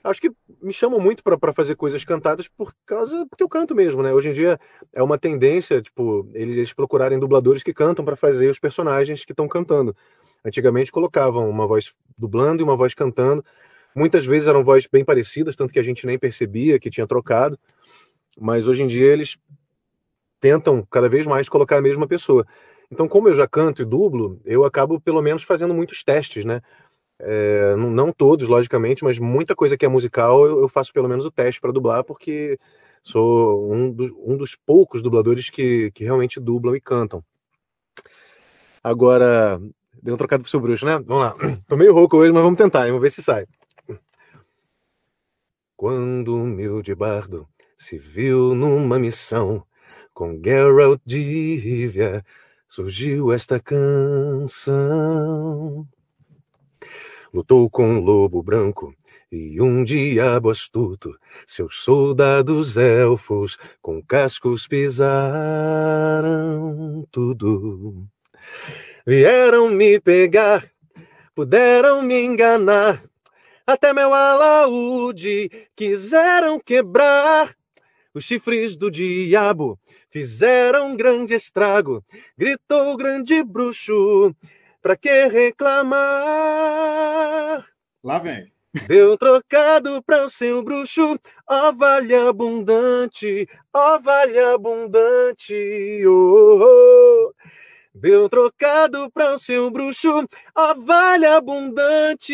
acho 0.03 0.19
que 0.19 0.31
me 0.61 0.73
chamam 0.73 0.99
muito 0.99 1.23
para 1.23 1.53
fazer 1.53 1.75
coisas 1.75 2.03
cantadas 2.03 2.47
por 2.47 2.73
causa 2.85 3.25
porque 3.29 3.43
eu 3.43 3.49
canto 3.49 3.73
mesmo, 3.73 4.03
né? 4.03 4.13
Hoje 4.13 4.29
em 4.29 4.33
dia 4.33 4.59
é 4.91 5.01
uma 5.01 5.17
tendência, 5.17 5.81
tipo, 5.81 6.29
eles 6.33 6.73
procurarem 6.73 7.17
dubladores 7.17 7.63
que 7.63 7.73
cantam 7.73 8.03
para 8.03 8.15
fazer 8.15 8.49
os 8.49 8.59
personagens 8.59 9.23
que 9.23 9.31
estão 9.31 9.47
cantando. 9.47 9.95
Antigamente 10.43 10.91
colocavam 10.91 11.49
uma 11.49 11.65
voz 11.65 11.93
dublando 12.17 12.61
e 12.61 12.63
uma 12.63 12.75
voz 12.75 12.93
cantando. 12.93 13.43
Muitas 13.95 14.25
vezes 14.25 14.47
eram 14.47 14.63
vozes 14.63 14.87
bem 14.91 15.05
parecidas, 15.05 15.55
tanto 15.55 15.73
que 15.73 15.79
a 15.79 15.83
gente 15.83 16.05
nem 16.05 16.19
percebia 16.19 16.79
que 16.79 16.89
tinha 16.89 17.07
trocado. 17.07 17.57
Mas 18.37 18.67
hoje 18.67 18.83
em 18.83 18.87
dia 18.87 19.13
eles 19.13 19.37
tentam 20.39 20.85
cada 20.91 21.07
vez 21.07 21.25
mais 21.25 21.47
colocar 21.47 21.77
a 21.77 21.81
mesma 21.81 22.07
pessoa. 22.07 22.45
Então, 22.91 23.07
como 23.07 23.27
eu 23.29 23.33
já 23.33 23.47
canto 23.47 23.81
e 23.81 23.85
dublo, 23.85 24.39
eu 24.45 24.65
acabo 24.65 24.99
pelo 24.99 25.21
menos 25.21 25.43
fazendo 25.43 25.73
muitos 25.73 26.03
testes, 26.03 26.43
né? 26.45 26.61
É, 27.19 27.75
não, 27.75 28.11
todos, 28.11 28.47
logicamente, 28.47 29.03
mas 29.03 29.19
muita 29.19 29.55
coisa 29.55 29.77
que 29.77 29.85
é 29.85 29.89
musical 29.89 30.45
eu, 30.45 30.67
faço 30.67 30.91
pelo 30.91 31.07
menos 31.07 31.25
o 31.25 31.31
teste 31.31 31.61
para 31.61 31.71
dublar, 31.71 32.03
porque 32.03 32.59
sou 33.01 33.71
um, 33.71 33.95
um, 34.25 34.35
dos 34.37 34.55
poucos 34.55 35.01
dubladores 35.01 35.49
que, 35.49 35.91
que 35.91 36.03
realmente 36.03 36.39
dublam 36.39 36.75
e 36.75 36.81
cantam. 36.81 37.23
Agora, 38.83 39.59
deu 40.01 40.15
um 40.15 40.17
trocado 40.17 40.43
pro 40.43 40.51
seu 40.51 40.59
bruxo, 40.59 40.85
né? 40.85 40.99
Vamos 41.05 41.23
lá. 41.23 41.35
Tô 41.67 41.77
meio 41.77 41.93
rouco 41.93 42.17
hoje, 42.17 42.31
mas 42.33 42.43
vamos 42.43 42.57
tentar, 42.57 42.87
vamos 42.87 43.01
ver 43.01 43.11
se 43.11 43.23
sai. 43.23 43.45
Quando 45.75 46.35
o 46.35 46.45
meu 46.45 46.81
de 46.81 46.95
bardo 46.95 47.47
se 47.77 47.97
viu 47.97 48.55
numa 48.55 48.99
missão 48.99 49.65
com 50.13 50.39
Geralt 50.43 51.01
de 51.05 51.55
Rivia, 51.55 52.23
surgiu 52.67 53.31
esta 53.31 53.59
canção. 53.59 54.67
Lutou 57.33 57.69
com 57.69 57.95
um 57.95 57.99
lobo 57.99 58.43
branco 58.43 58.93
e 59.31 59.59
um 59.59 59.83
diabo 59.83 60.49
astuto, 60.49 61.17
seus 61.47 61.77
soldados 61.83 62.77
elfos 62.77 63.57
com 63.81 64.03
cascos 64.03 64.67
pisaram 64.67 66.27
tudo. 67.11 68.05
Vieram 69.05 69.69
me 69.69 69.99
pegar, 69.99 70.63
puderam 71.33 72.03
me 72.03 72.23
enganar, 72.23 73.03
até 73.65 73.91
meu 73.93 74.13
alaúde 74.13 75.49
quiseram 75.75 76.59
quebrar 76.59 77.55
os 78.13 78.25
chifres 78.25 78.75
do 78.75 78.91
diabo 78.91 79.79
fizeram 80.13 80.95
grande 80.95 81.33
estrago, 81.33 82.05
gritou 82.37 82.93
o 82.93 82.97
grande 82.97 83.43
bruxo, 83.43 84.35
pra 84.79 84.95
que 84.95 85.25
reclamar? 85.25 87.12
Lá 88.03 88.19
vem. 88.19 88.51
Deu 88.87 89.13
um 89.13 89.17
trocado 89.17 90.03
para 90.03 90.25
o 90.25 90.29
seu 90.29 90.61
bruxo, 90.63 91.17
ó 91.47 91.71
vale 91.71 92.13
abundante, 92.13 93.47
ó 93.71 93.99
vale 93.99 94.37
abundante, 94.39 95.53
oh, 96.05 96.59
oh. 96.61 97.33
Deu 97.95 98.25
um 98.25 98.29
trocado 98.29 99.09
para 99.11 99.35
o 99.35 99.39
seu 99.39 99.69
bruxo, 99.69 100.27
ó 100.55 100.73
vale 100.73 101.27
abundante. 101.27 102.33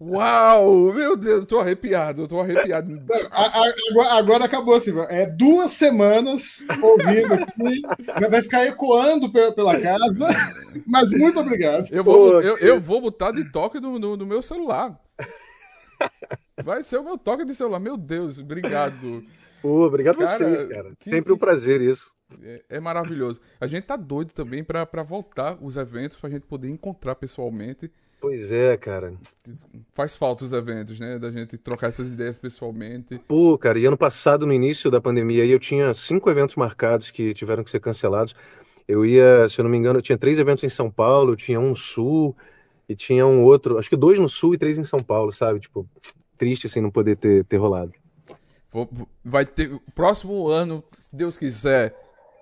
Uau! 0.00 0.92
Meu 0.92 1.16
Deus, 1.16 1.40
eu 1.40 1.46
tô 1.46 1.60
arrepiado, 1.60 2.22
eu 2.22 2.28
tô 2.28 2.40
arrepiado. 2.40 3.02
Agora, 3.30 4.12
agora 4.14 4.44
acabou, 4.44 4.78
Silva. 4.80 5.02
É 5.10 5.26
duas 5.26 5.72
semanas 5.72 6.64
ouvindo 6.82 7.34
aqui, 7.34 7.82
vai 8.30 8.42
ficar 8.42 8.66
ecoando 8.66 9.30
pela 9.30 9.80
casa, 9.80 10.28
mas 10.86 11.10
muito 11.10 11.40
obrigado. 11.40 11.88
Eu 11.90 12.02
vou, 12.02 12.40
eu, 12.40 12.56
eu 12.58 12.80
vou 12.80 13.00
botar 13.00 13.32
de 13.32 13.50
toque 13.50 13.78
no, 13.80 13.98
no, 13.98 14.16
no, 14.16 14.26
meu 14.26 14.40
celular. 14.42 14.98
Vai 16.64 16.82
ser 16.82 16.98
o 16.98 17.04
meu 17.04 17.18
toque 17.18 17.44
de 17.44 17.54
celular. 17.54 17.78
Meu 17.78 17.96
Deus, 17.96 18.38
obrigado. 18.38 19.24
Pô, 19.60 19.86
obrigado 19.86 20.18
cara, 20.18 20.38
vocês, 20.38 20.68
cara. 20.68 20.92
Que, 20.98 21.10
Sempre 21.10 21.32
um 21.32 21.38
prazer 21.38 21.80
isso. 21.80 22.10
É, 22.42 22.64
é, 22.68 22.80
maravilhoso. 22.80 23.40
A 23.60 23.66
gente 23.66 23.84
tá 23.84 23.96
doido 23.96 24.32
também 24.32 24.62
para 24.62 25.02
voltar 25.02 25.58
os 25.60 25.76
eventos, 25.76 26.16
pra 26.18 26.30
gente 26.30 26.46
poder 26.46 26.68
encontrar 26.68 27.14
pessoalmente. 27.14 27.90
Pois 28.20 28.50
é, 28.50 28.76
cara. 28.76 29.14
Faz 29.92 30.16
falta 30.16 30.44
os 30.44 30.52
eventos, 30.52 30.98
né? 30.98 31.18
Da 31.18 31.30
gente 31.30 31.56
trocar 31.56 31.88
essas 31.88 32.08
ideias 32.08 32.38
pessoalmente. 32.38 33.18
Pô, 33.28 33.56
cara, 33.56 33.78
e 33.78 33.86
ano 33.86 33.96
passado, 33.96 34.44
no 34.44 34.52
início 34.52 34.90
da 34.90 35.00
pandemia, 35.00 35.46
eu 35.46 35.58
tinha 35.58 35.94
cinco 35.94 36.28
eventos 36.28 36.56
marcados 36.56 37.10
que 37.10 37.32
tiveram 37.32 37.62
que 37.62 37.70
ser 37.70 37.80
cancelados. 37.80 38.34
Eu 38.88 39.06
ia, 39.06 39.48
se 39.48 39.60
eu 39.60 39.62
não 39.62 39.70
me 39.70 39.76
engano, 39.76 39.98
eu 39.98 40.02
tinha 40.02 40.18
três 40.18 40.38
eventos 40.38 40.64
em 40.64 40.68
São 40.68 40.90
Paulo, 40.90 41.36
tinha 41.36 41.60
um 41.60 41.74
Sul 41.74 42.36
e 42.88 42.96
tinha 42.96 43.26
um 43.26 43.44
outro, 43.44 43.78
acho 43.78 43.88
que 43.88 43.96
dois 43.96 44.18
no 44.18 44.28
Sul 44.28 44.54
e 44.54 44.58
três 44.58 44.78
em 44.78 44.84
São 44.84 45.00
Paulo, 45.00 45.30
sabe? 45.30 45.60
Tipo, 45.60 45.86
triste 46.36 46.66
assim 46.66 46.80
não 46.80 46.90
poder 46.90 47.16
ter, 47.16 47.44
ter 47.44 47.58
rolado. 47.58 47.92
Vai 49.24 49.44
ter. 49.44 49.78
Próximo 49.94 50.48
ano, 50.48 50.82
se 50.98 51.14
Deus 51.14 51.36
quiser, 51.38 51.94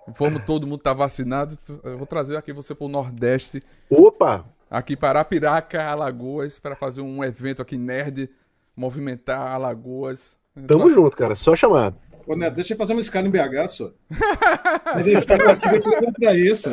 vamos 0.07 0.43
todo 0.45 0.65
mundo 0.65 0.79
tá 0.79 0.93
vacinado. 0.93 1.57
Eu 1.83 1.97
vou 1.97 2.07
trazer 2.07 2.35
aqui 2.37 2.51
você 2.51 2.73
pro 2.73 2.87
Nordeste. 2.87 3.61
Opa! 3.89 4.45
Aqui 4.69 4.95
para 4.95 5.19
Arapiraca, 5.19 5.83
Alagoas, 5.83 6.59
para 6.59 6.75
fazer 6.75 7.01
um 7.01 7.23
evento 7.23 7.61
aqui 7.61 7.77
nerd, 7.77 8.29
movimentar 8.75 9.53
Alagoas. 9.53 10.37
Tamo 10.67 10.89
junto, 10.89 11.15
cara, 11.15 11.35
só 11.35 11.55
chamar. 11.55 11.93
Ô, 12.25 12.35
Neto, 12.35 12.55
deixa 12.55 12.73
eu 12.73 12.77
fazer 12.77 12.93
uma 12.93 13.01
escala 13.01 13.27
em 13.27 13.31
BH 13.31 13.67
só. 13.69 13.93
Mas 14.93 15.07
a 15.07 15.11
escala 15.11 15.51
aqui 15.53 15.79
vai 15.79 16.11
pra 16.11 16.35
isso. 16.35 16.69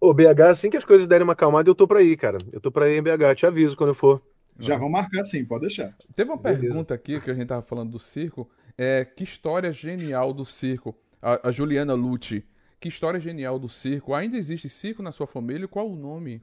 Ô, 0.00 0.14
BH, 0.14 0.40
assim 0.50 0.70
que 0.70 0.76
as 0.76 0.84
coisas 0.84 1.08
derem 1.08 1.24
uma 1.24 1.32
acalmada, 1.32 1.68
eu 1.68 1.74
tô 1.74 1.88
pra 1.88 2.02
ir, 2.02 2.16
cara. 2.16 2.38
Eu 2.52 2.60
tô 2.60 2.70
pra 2.70 2.88
ir 2.88 2.98
em 2.98 3.02
BH, 3.02 3.34
te 3.36 3.46
aviso 3.46 3.76
quando 3.76 3.90
eu 3.90 3.94
for. 3.94 4.22
Já 4.58 4.76
vão 4.76 4.88
marcar 4.88 5.24
sim, 5.24 5.44
pode 5.44 5.62
deixar. 5.62 5.92
Teve 6.14 6.30
uma 6.30 6.36
Beleza. 6.36 6.60
pergunta 6.60 6.94
aqui 6.94 7.20
que 7.20 7.30
a 7.30 7.34
gente 7.34 7.46
tava 7.46 7.62
falando 7.62 7.90
do 7.90 7.98
circo. 7.98 8.48
É, 8.78 9.04
que 9.04 9.24
história 9.24 9.72
genial 9.72 10.32
do 10.32 10.44
circo. 10.44 10.96
A, 11.20 11.48
a 11.48 11.50
Juliana 11.50 11.94
Lucci 11.94 12.44
que 12.84 12.88
história 12.88 13.18
genial 13.18 13.58
do 13.58 13.66
circo. 13.66 14.12
Ainda 14.12 14.36
existe 14.36 14.68
circo 14.68 15.02
na 15.02 15.10
sua 15.10 15.26
família? 15.26 15.66
Qual 15.66 15.90
o 15.90 15.96
nome? 15.96 16.42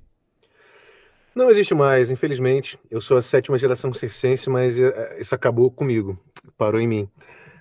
Não 1.35 1.51
existe 1.51 1.75
mais, 1.75 2.09
infelizmente. 2.09 2.79
Eu 2.89 2.99
sou 2.99 3.15
a 3.15 3.21
sétima 3.21 3.59
geração 3.59 3.93
circense, 3.93 4.49
mas 4.49 4.79
eh, 4.79 5.17
isso 5.19 5.35
acabou 5.35 5.69
comigo, 5.69 6.19
parou 6.57 6.81
em 6.81 6.87
mim. 6.87 7.09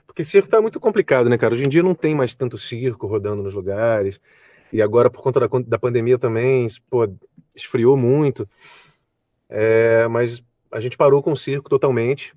Porque 0.07 0.25
circo 0.25 0.49
tá 0.49 0.63
muito 0.63 0.81
complicado, 0.81 1.29
né, 1.29 1.37
cara? 1.37 1.53
Hoje 1.53 1.67
em 1.67 1.69
dia 1.69 1.83
não 1.83 1.95
tem 1.95 2.15
mais 2.15 2.35
tanto 2.35 2.57
circo 2.57 3.07
rodando 3.07 3.43
nos 3.43 3.53
lugares. 3.53 4.19
E 4.73 4.81
agora, 4.81 5.11
por 5.11 5.23
conta 5.23 5.41
da, 5.41 5.49
da 5.67 5.79
pandemia 5.79 6.19
também, 6.19 6.67
pô, 6.89 7.07
esfriou 7.55 7.99
muito. 7.99 8.49
É, 9.47 10.09
mas 10.09 10.43
a 10.73 10.81
gente 10.81 10.97
parou 10.97 11.23
com 11.23 11.33
o 11.33 11.37
circo 11.37 11.69
totalmente. 11.69 12.33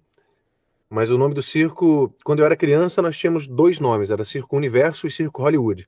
Mas 0.90 1.10
o 1.10 1.18
nome 1.18 1.34
do 1.34 1.42
circo, 1.42 2.14
quando 2.26 2.40
eu 2.40 2.46
era 2.46 2.58
criança, 2.58 3.02
nós 3.02 3.18
tínhamos 3.18 3.48
dois 3.48 3.80
nomes: 3.80 4.12
era 4.12 4.26
Circo 4.26 4.58
Universo 4.58 5.08
e 5.08 5.12
Circo 5.12 5.42
Hollywood. 5.42 5.88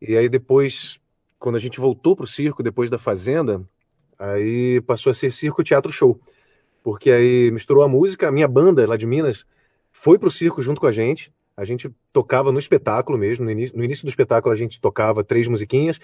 E 0.00 0.16
aí 0.16 0.28
depois, 0.28 1.00
quando 1.38 1.56
a 1.56 1.58
gente 1.58 1.80
voltou 1.80 2.14
para 2.14 2.24
o 2.24 2.28
circo, 2.28 2.62
depois 2.62 2.88
da 2.90 2.98
Fazenda, 2.98 3.62
aí 4.18 4.80
passou 4.82 5.10
a 5.10 5.14
ser 5.14 5.32
Circo 5.32 5.64
Teatro 5.64 5.92
Show. 5.92 6.20
Porque 6.82 7.10
aí 7.10 7.50
misturou 7.50 7.82
a 7.82 7.88
música, 7.88 8.28
a 8.28 8.32
minha 8.32 8.48
banda 8.48 8.86
lá 8.86 8.96
de 8.96 9.06
Minas 9.06 9.44
foi 9.90 10.18
para 10.18 10.28
o 10.28 10.30
circo 10.30 10.62
junto 10.62 10.80
com 10.80 10.86
a 10.86 10.92
gente. 10.92 11.32
A 11.56 11.64
gente 11.64 11.90
tocava 12.12 12.52
no 12.52 12.58
espetáculo 12.58 13.18
mesmo. 13.18 13.44
No 13.44 13.50
início, 13.50 13.76
no 13.76 13.84
início 13.84 14.04
do 14.04 14.08
espetáculo 14.08 14.52
a 14.54 14.56
gente 14.56 14.80
tocava 14.80 15.24
três 15.24 15.48
musiquinhas. 15.48 15.98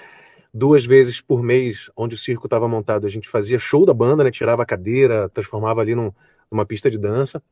Duas 0.53 0.85
vezes 0.85 1.21
por 1.21 1.43
mês, 1.43 1.91
onde 1.97 2.15
o 2.15 2.19
circo 2.19 2.47
estava 2.47 2.69
montado, 2.69 3.07
a 3.07 3.11
gente 3.11 3.29
fazia 3.29 3.59
show 3.59 3.85
da 3.85 3.95
banda, 3.95 4.23
né? 4.23 4.31
Tirava 4.31 4.63
a 4.63 4.67
cadeira, 4.67 5.29
transformava 5.29 5.81
ali 5.81 5.95
num, 5.95 6.13
numa 6.51 6.65
pista 6.65 6.91
de 6.91 6.99
dança. 6.99 7.43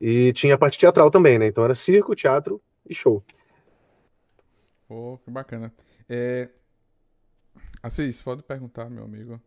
E 0.00 0.32
tinha 0.32 0.54
a 0.54 0.58
parte 0.58 0.78
teatral 0.78 1.10
também, 1.10 1.38
né? 1.38 1.46
Então 1.46 1.64
era 1.64 1.74
circo, 1.74 2.14
teatro 2.14 2.60
e 2.88 2.94
show. 2.94 3.22
Oh, 4.88 5.18
que 5.24 5.30
bacana. 5.30 5.72
É... 6.08 6.48
Assis, 7.82 8.20
pode 8.22 8.42
perguntar, 8.42 8.88
meu 8.88 9.04
amigo. 9.04 9.40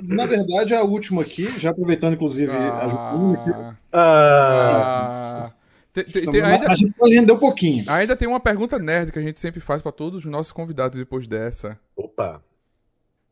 Na 0.00 0.26
verdade, 0.26 0.74
a 0.74 0.82
última 0.82 1.22
aqui, 1.22 1.58
já 1.58 1.70
aproveitando, 1.70 2.14
inclusive, 2.14 2.52
ah, 2.52 2.84
a 2.84 2.88
Juliana. 2.88 3.78
Ah, 3.90 5.46
ah, 5.46 5.52
tem, 5.92 6.04
ainda, 6.42 6.70
a 6.70 6.74
gente 6.74 6.92
só 6.92 7.06
rendeu 7.06 7.34
um 7.34 7.38
pouquinho. 7.38 7.84
Ainda 7.88 8.14
tem 8.14 8.28
uma 8.28 8.40
pergunta 8.40 8.78
nerd 8.78 9.10
que 9.10 9.18
a 9.18 9.22
gente 9.22 9.40
sempre 9.40 9.60
faz 9.60 9.80
para 9.80 9.90
todos 9.90 10.24
os 10.24 10.30
nossos 10.30 10.52
convidados 10.52 10.98
depois 10.98 11.26
dessa. 11.26 11.78
Opa! 11.96 12.42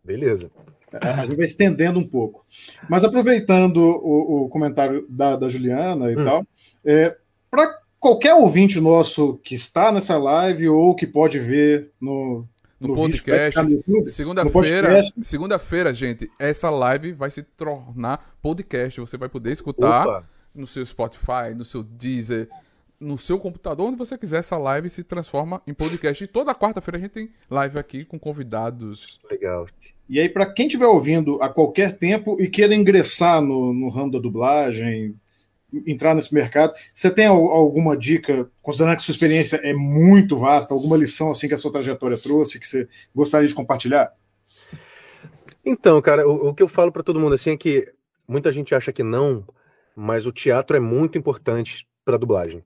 Beleza. 0.02 0.50
A 0.90 1.26
gente 1.26 1.36
vai 1.36 1.44
estendendo 1.44 1.98
um 1.98 2.08
pouco. 2.08 2.46
Mas 2.88 3.04
aproveitando 3.04 3.76
o, 3.76 4.44
o 4.44 4.48
comentário 4.48 5.06
da, 5.10 5.36
da, 5.36 5.48
Juliana 5.50 6.10
e 6.10 6.16
hum. 6.16 6.24
tal, 6.24 6.46
é, 6.82 7.14
para 7.50 7.77
qualquer 8.00 8.34
ouvinte 8.34 8.80
nosso 8.80 9.38
que 9.42 9.54
está 9.54 9.92
nessa 9.92 10.16
live 10.16 10.68
ou 10.68 10.94
que 10.94 11.06
pode 11.06 11.38
ver 11.38 11.90
no, 12.00 12.44
no, 12.80 12.88
no 12.88 12.94
podcast, 12.94 13.58
segunda-feira, 14.12 15.02
segunda-feira, 15.20 15.92
gente, 15.92 16.30
essa 16.38 16.70
live 16.70 17.12
vai 17.12 17.30
se 17.30 17.42
tornar 17.42 18.36
podcast. 18.40 19.00
Você 19.00 19.16
vai 19.16 19.28
poder 19.28 19.52
escutar 19.52 20.06
Opa. 20.06 20.24
no 20.54 20.66
seu 20.66 20.84
Spotify, 20.84 21.54
no 21.56 21.64
seu 21.64 21.82
Deezer, 21.82 22.48
no 23.00 23.16
seu 23.16 23.38
computador, 23.38 23.88
onde 23.88 23.96
você 23.96 24.18
quiser, 24.18 24.38
essa 24.38 24.56
live 24.56 24.90
se 24.90 25.04
transforma 25.04 25.62
em 25.66 25.74
podcast. 25.74 26.22
E 26.22 26.26
toda 26.26 26.54
quarta-feira 26.54 26.98
a 26.98 27.00
gente 27.00 27.12
tem 27.12 27.30
live 27.50 27.78
aqui 27.78 28.04
com 28.04 28.18
convidados. 28.18 29.20
Legal. 29.30 29.66
E 30.08 30.18
aí, 30.18 30.28
para 30.28 30.46
quem 30.46 30.66
estiver 30.66 30.86
ouvindo 30.86 31.40
a 31.42 31.48
qualquer 31.48 31.96
tempo 31.96 32.40
e 32.40 32.48
queira 32.48 32.74
ingressar 32.74 33.40
no, 33.40 33.72
no 33.72 33.88
ramo 33.88 34.10
da 34.12 34.18
dublagem, 34.18 35.14
entrar 35.86 36.14
nesse 36.14 36.32
mercado, 36.32 36.72
você 36.94 37.10
tem 37.10 37.26
alguma 37.26 37.96
dica, 37.96 38.50
considerando 38.62 38.96
que 38.96 39.02
sua 39.02 39.12
experiência 39.12 39.56
é 39.56 39.74
muito 39.74 40.36
vasta, 40.36 40.72
alguma 40.72 40.96
lição 40.96 41.30
assim 41.30 41.48
que 41.48 41.54
a 41.54 41.58
sua 41.58 41.72
trajetória 41.72 42.16
trouxe, 42.16 42.58
que 42.58 42.66
você 42.66 42.88
gostaria 43.14 43.48
de 43.48 43.54
compartilhar? 43.54 44.12
Então, 45.64 46.00
cara, 46.00 46.26
o, 46.26 46.48
o 46.48 46.54
que 46.54 46.62
eu 46.62 46.68
falo 46.68 46.90
para 46.90 47.02
todo 47.02 47.20
mundo 47.20 47.34
assim 47.34 47.50
é 47.50 47.56
que 47.56 47.92
muita 48.26 48.50
gente 48.50 48.74
acha 48.74 48.92
que 48.92 49.02
não, 49.02 49.46
mas 49.94 50.26
o 50.26 50.32
teatro 50.32 50.76
é 50.76 50.80
muito 50.80 51.18
importante 51.18 51.86
para 52.04 52.16
dublagem. 52.16 52.64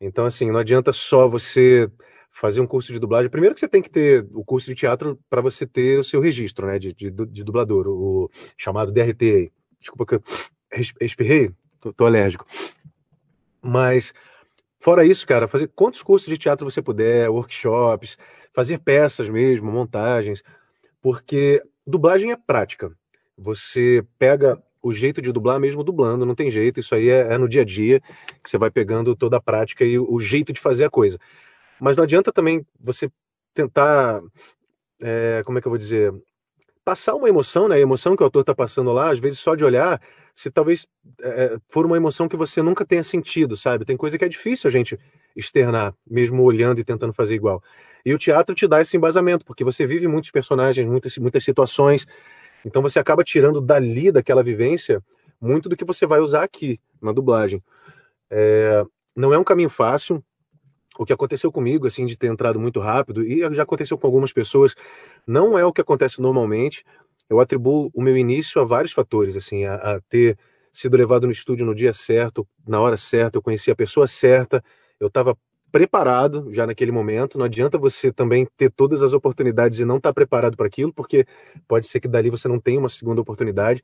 Então, 0.00 0.24
assim, 0.24 0.50
não 0.50 0.60
adianta 0.60 0.92
só 0.92 1.28
você 1.28 1.90
fazer 2.30 2.60
um 2.60 2.66
curso 2.66 2.92
de 2.92 2.98
dublagem. 2.98 3.30
Primeiro 3.30 3.54
que 3.54 3.60
você 3.60 3.68
tem 3.68 3.82
que 3.82 3.90
ter 3.90 4.26
o 4.32 4.44
curso 4.44 4.66
de 4.66 4.74
teatro 4.74 5.18
para 5.28 5.40
você 5.40 5.66
ter 5.66 5.98
o 5.98 6.04
seu 6.04 6.20
registro, 6.20 6.66
né, 6.66 6.78
de, 6.78 6.92
de, 6.94 7.10
de 7.10 7.44
dublador, 7.44 7.88
o, 7.88 8.30
chamado 8.56 8.92
DRT. 8.92 9.52
Desculpa 9.80 10.06
que 10.06 10.14
eu 10.14 10.22
espirrei, 11.00 11.50
tô, 11.80 11.92
tô 11.92 12.06
alérgico. 12.06 12.46
Mas, 13.62 14.12
fora 14.78 15.04
isso, 15.04 15.26
cara, 15.26 15.48
fazer 15.48 15.68
quantos 15.68 16.02
cursos 16.02 16.28
de 16.28 16.38
teatro 16.38 16.68
você 16.68 16.80
puder, 16.80 17.28
workshops, 17.28 18.16
fazer 18.52 18.78
peças 18.78 19.28
mesmo, 19.28 19.70
montagens, 19.70 20.42
porque 21.00 21.62
dublagem 21.86 22.32
é 22.32 22.36
prática. 22.36 22.90
Você 23.36 24.04
pega 24.18 24.60
o 24.82 24.92
jeito 24.92 25.20
de 25.20 25.32
dublar 25.32 25.58
mesmo 25.58 25.82
dublando, 25.82 26.24
não 26.24 26.34
tem 26.34 26.50
jeito, 26.50 26.80
isso 26.80 26.94
aí 26.94 27.08
é, 27.08 27.34
é, 27.34 27.38
no 27.38 27.48
dia 27.48 27.62
a 27.62 27.64
dia, 27.64 28.00
que 28.42 28.48
você 28.48 28.56
vai 28.58 28.70
pegando 28.70 29.14
toda 29.16 29.36
a 29.36 29.40
prática 29.40 29.84
e 29.84 29.98
o, 29.98 30.12
o 30.12 30.20
jeito 30.20 30.52
de 30.52 30.60
fazer 30.60 30.84
a 30.84 30.90
coisa. 30.90 31.18
Mas 31.80 31.96
não 31.96 32.04
adianta 32.04 32.32
também 32.32 32.64
você 32.78 33.10
tentar, 33.54 34.20
é, 35.00 35.42
como 35.44 35.58
é 35.58 35.60
que 35.60 35.66
eu 35.66 35.70
vou 35.70 35.78
dizer, 35.78 36.12
passar 36.84 37.14
uma 37.14 37.28
emoção, 37.28 37.68
né? 37.68 37.76
A 37.76 37.80
emoção 37.80 38.16
que 38.16 38.22
o 38.22 38.24
autor 38.24 38.40
está 38.40 38.54
passando 38.54 38.92
lá, 38.92 39.10
às 39.10 39.18
vezes 39.18 39.38
só 39.38 39.54
de 39.54 39.64
olhar, 39.64 40.00
se 40.38 40.52
talvez 40.52 40.86
é, 41.20 41.58
for 41.68 41.84
uma 41.84 41.96
emoção 41.96 42.28
que 42.28 42.36
você 42.36 42.62
nunca 42.62 42.86
tenha 42.86 43.02
sentido, 43.02 43.56
sabe? 43.56 43.84
Tem 43.84 43.96
coisa 43.96 44.16
que 44.16 44.24
é 44.24 44.28
difícil 44.28 44.68
a 44.68 44.70
gente 44.70 44.96
externar, 45.34 45.92
mesmo 46.08 46.44
olhando 46.44 46.80
e 46.80 46.84
tentando 46.84 47.12
fazer 47.12 47.34
igual. 47.34 47.60
E 48.06 48.14
o 48.14 48.18
teatro 48.18 48.54
te 48.54 48.64
dá 48.68 48.80
esse 48.80 48.96
embasamento, 48.96 49.44
porque 49.44 49.64
você 49.64 49.84
vive 49.84 50.06
muitos 50.06 50.30
personagens, 50.30 50.86
muitas, 50.86 51.18
muitas 51.18 51.42
situações, 51.42 52.06
então 52.64 52.80
você 52.80 53.00
acaba 53.00 53.24
tirando 53.24 53.60
dali, 53.60 54.12
daquela 54.12 54.40
vivência, 54.40 55.02
muito 55.40 55.68
do 55.68 55.74
que 55.74 55.84
você 55.84 56.06
vai 56.06 56.20
usar 56.20 56.44
aqui 56.44 56.78
na 57.02 57.10
dublagem. 57.10 57.60
É, 58.30 58.84
não 59.16 59.34
é 59.34 59.38
um 59.38 59.44
caminho 59.44 59.70
fácil. 59.70 60.22
O 60.96 61.04
que 61.04 61.12
aconteceu 61.12 61.50
comigo, 61.50 61.88
assim, 61.88 62.06
de 62.06 62.16
ter 62.16 62.28
entrado 62.28 62.60
muito 62.60 62.78
rápido, 62.78 63.24
e 63.24 63.40
já 63.52 63.64
aconteceu 63.64 63.98
com 63.98 64.06
algumas 64.06 64.32
pessoas, 64.32 64.76
não 65.26 65.58
é 65.58 65.64
o 65.64 65.72
que 65.72 65.80
acontece 65.80 66.22
normalmente. 66.22 66.84
Eu 67.28 67.40
atribuo 67.40 67.90
o 67.94 68.02
meu 68.02 68.16
início 68.16 68.60
a 68.60 68.64
vários 68.64 68.92
fatores, 68.92 69.36
assim, 69.36 69.64
a, 69.64 69.74
a 69.74 70.00
ter 70.02 70.38
sido 70.72 70.96
levado 70.96 71.26
no 71.26 71.32
estúdio 71.32 71.66
no 71.66 71.74
dia 71.74 71.92
certo, 71.92 72.46
na 72.66 72.80
hora 72.80 72.96
certa, 72.96 73.38
eu 73.38 73.42
conheci 73.42 73.70
a 73.70 73.76
pessoa 73.76 74.06
certa, 74.06 74.62
eu 75.00 75.08
estava 75.08 75.36
preparado 75.70 76.52
já 76.52 76.66
naquele 76.66 76.92
momento. 76.92 77.38
Não 77.38 77.44
adianta 77.44 77.78
você 77.78 78.12
também 78.12 78.46
ter 78.56 78.70
todas 78.70 79.02
as 79.02 79.12
oportunidades 79.12 79.78
e 79.78 79.84
não 79.84 79.96
estar 79.96 80.10
tá 80.10 80.14
preparado 80.14 80.56
para 80.56 80.66
aquilo, 80.66 80.92
porque 80.92 81.26
pode 81.66 81.86
ser 81.86 82.00
que 82.00 82.08
dali 82.08 82.30
você 82.30 82.48
não 82.48 82.58
tenha 82.58 82.78
uma 82.78 82.88
segunda 82.88 83.20
oportunidade. 83.20 83.82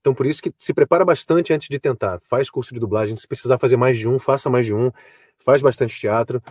Então, 0.00 0.14
por 0.14 0.26
isso 0.26 0.42
que 0.42 0.52
se 0.58 0.74
prepara 0.74 1.04
bastante 1.04 1.52
antes 1.52 1.68
de 1.68 1.78
tentar. 1.78 2.20
Faz 2.28 2.50
curso 2.50 2.74
de 2.74 2.80
dublagem, 2.80 3.16
se 3.16 3.26
precisar 3.26 3.58
fazer 3.58 3.76
mais 3.76 3.96
de 3.98 4.06
um, 4.06 4.18
faça 4.18 4.50
mais 4.50 4.66
de 4.66 4.74
um, 4.74 4.90
faz 5.38 5.62
bastante 5.62 5.98
teatro. 5.98 6.42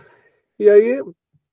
E 0.58 0.68
aí 0.68 1.00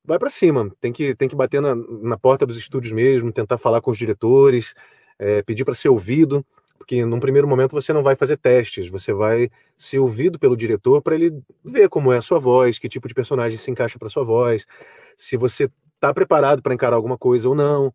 vai 0.03 0.19
para 0.19 0.29
cima. 0.29 0.69
Tem 0.79 0.91
que, 0.91 1.15
tem 1.15 1.27
que 1.27 1.35
bater 1.35 1.61
na, 1.61 1.75
na 1.75 2.17
porta 2.17 2.45
dos 2.45 2.57
estúdios 2.57 2.93
mesmo, 2.93 3.31
tentar 3.31 3.57
falar 3.57 3.81
com 3.81 3.91
os 3.91 3.97
diretores, 3.97 4.73
é, 5.19 5.41
pedir 5.41 5.65
para 5.65 5.75
ser 5.75 5.89
ouvido 5.89 6.45
porque 6.81 7.05
num 7.05 7.19
primeiro 7.19 7.47
momento 7.47 7.73
você 7.73 7.93
não 7.93 8.01
vai 8.01 8.15
fazer 8.15 8.37
testes, 8.37 8.89
você 8.89 9.13
vai 9.13 9.51
ser 9.77 9.99
ouvido 9.99 10.39
pelo 10.39 10.57
diretor 10.57 10.99
para 10.99 11.13
ele 11.13 11.31
ver 11.63 11.87
como 11.87 12.11
é 12.11 12.17
a 12.17 12.21
sua 12.21 12.39
voz, 12.39 12.79
que 12.79 12.89
tipo 12.89 13.07
de 13.07 13.13
personagem 13.13 13.57
se 13.57 13.69
encaixa 13.69 13.99
para 13.99 14.09
sua 14.09 14.23
voz, 14.23 14.65
se 15.15 15.37
você 15.37 15.69
está 15.93 16.11
preparado 16.11 16.61
para 16.63 16.73
encarar 16.73 16.95
alguma 16.95 17.19
coisa 17.19 17.47
ou 17.47 17.53
não. 17.53 17.93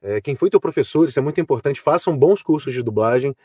É, 0.00 0.18
quem 0.22 0.34
foi 0.34 0.48
teu 0.48 0.58
professor, 0.58 1.06
isso 1.06 1.18
é 1.18 1.22
muito 1.22 1.40
importante, 1.40 1.78
façam 1.78 2.16
bons 2.16 2.42
cursos 2.42 2.72
de 2.72 2.82
dublagem 2.82 3.36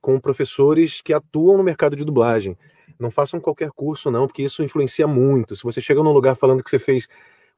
com 0.00 0.18
professores 0.20 1.00
que 1.02 1.12
atuam 1.12 1.56
no 1.56 1.64
mercado 1.64 1.96
de 1.96 2.04
dublagem. 2.04 2.56
Não 3.00 3.10
façam 3.10 3.40
qualquer 3.40 3.70
curso, 3.72 4.12
não, 4.12 4.28
porque 4.28 4.44
isso 4.44 4.62
influencia 4.62 5.08
muito. 5.08 5.56
Se 5.56 5.64
você 5.64 5.80
chega 5.80 6.02
num 6.04 6.12
lugar 6.12 6.36
falando 6.36 6.62
que 6.62 6.70
você 6.70 6.78
fez 6.78 7.08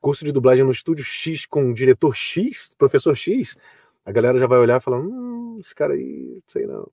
curso 0.02 0.24
de 0.24 0.32
dublagem 0.32 0.64
no 0.64 0.72
estúdio 0.72 1.04
X 1.04 1.46
com 1.46 1.70
o 1.70 1.74
diretor 1.74 2.14
X, 2.14 2.74
professor 2.76 3.16
X, 3.16 3.56
a 4.04 4.10
galera 4.12 4.36
já 4.36 4.46
vai 4.46 4.58
olhar 4.58 4.78
e 4.78 4.82
falar: 4.82 4.98
hum, 4.98 5.58
esse 5.60 5.74
cara 5.74 5.94
aí, 5.94 6.40
sei 6.48 6.66
não. 6.66 6.90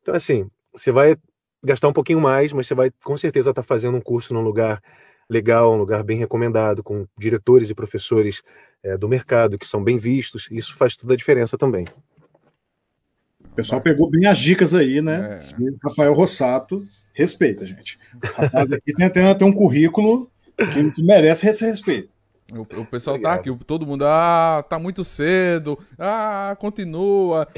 Então, 0.00 0.14
assim, 0.14 0.50
você 0.74 0.90
vai 0.90 1.16
gastar 1.62 1.88
um 1.88 1.92
pouquinho 1.92 2.20
mais, 2.20 2.52
mas 2.52 2.66
você 2.66 2.74
vai 2.74 2.90
com 3.04 3.16
certeza 3.16 3.50
estar 3.50 3.62
tá 3.62 3.66
fazendo 3.66 3.96
um 3.96 4.00
curso 4.00 4.34
num 4.34 4.40
lugar 4.40 4.82
legal, 5.28 5.72
um 5.72 5.78
lugar 5.78 6.02
bem 6.02 6.18
recomendado, 6.18 6.82
com 6.82 7.06
diretores 7.18 7.70
e 7.70 7.74
professores 7.74 8.42
é, 8.82 8.96
do 8.96 9.08
mercado 9.08 9.58
que 9.58 9.66
são 9.66 9.82
bem 9.82 9.98
vistos. 9.98 10.48
Isso 10.50 10.74
faz 10.74 10.96
toda 10.96 11.14
a 11.14 11.16
diferença 11.16 11.56
também. 11.56 11.86
O 13.40 13.54
pessoal 13.54 13.80
pegou 13.80 14.10
bem 14.10 14.26
as 14.26 14.38
dicas 14.38 14.74
aí, 14.74 15.00
né? 15.00 15.40
É. 15.40 15.88
Rafael 15.88 16.12
Rossato, 16.12 16.82
respeita, 17.12 17.64
gente. 17.64 17.98
O 18.22 18.42
rapaz 18.42 18.72
aqui 18.72 18.92
tem, 18.92 19.08
tem, 19.08 19.38
tem 19.38 19.48
um 19.48 19.52
currículo 19.52 20.30
que 20.94 21.02
merece 21.02 21.48
esse 21.48 21.64
respeito. 21.64 22.13
O, 22.52 22.60
o 22.60 22.86
pessoal 22.86 23.18
tá 23.18 23.30
Obrigado. 23.30 23.44
tá 23.44 23.52
aqui, 23.52 23.64
todo 23.64 23.86
mundo, 23.86 24.04
ah, 24.06 24.64
tá 24.68 24.78
muito 24.78 25.02
cedo, 25.02 25.78
ah, 25.98 26.54
continua. 26.58 27.48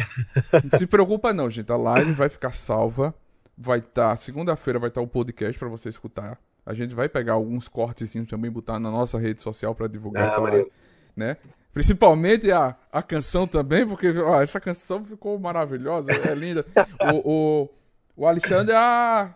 Não 0.71 0.79
se 0.79 0.87
preocupa 0.87 1.33
não, 1.33 1.51
gente, 1.51 1.73
a 1.73 1.77
live 1.77 2.13
vai 2.13 2.29
ficar 2.29 2.53
salva, 2.53 3.13
vai 3.59 3.79
estar, 3.79 4.11
tá, 4.11 4.17
segunda-feira 4.17 4.79
vai 4.79 4.89
estar 4.89 5.01
tá 5.01 5.05
o 5.05 5.09
podcast 5.09 5.59
para 5.59 5.69
você 5.69 5.89
escutar. 5.89 6.39
A 6.65 6.73
gente 6.73 6.95
vai 6.95 7.09
pegar 7.09 7.33
alguns 7.33 7.69
cortezinhos 7.69 8.29
também, 8.29 8.51
botar 8.51 8.79
na 8.79 8.91
nossa 8.91 9.19
rede 9.19 9.43
social 9.43 9.75
para 9.75 9.89
divulgar 9.89 10.25
ah, 10.25 10.27
essa 10.29 10.41
live, 10.41 10.71
né? 11.17 11.37
Principalmente 11.73 12.51
a, 12.51 12.75
a 12.91 13.03
canção 13.03 13.47
também, 13.47 13.87
porque 13.87 14.09
ó, 14.19 14.41
essa 14.41 14.61
canção 14.61 15.05
ficou 15.05 15.39
maravilhosa, 15.39 16.13
é 16.13 16.35
linda. 16.35 16.65
o, 17.13 17.31
o, 17.31 17.69
o 18.17 18.27
Alexandre, 18.27 18.75
ah, 18.75 19.35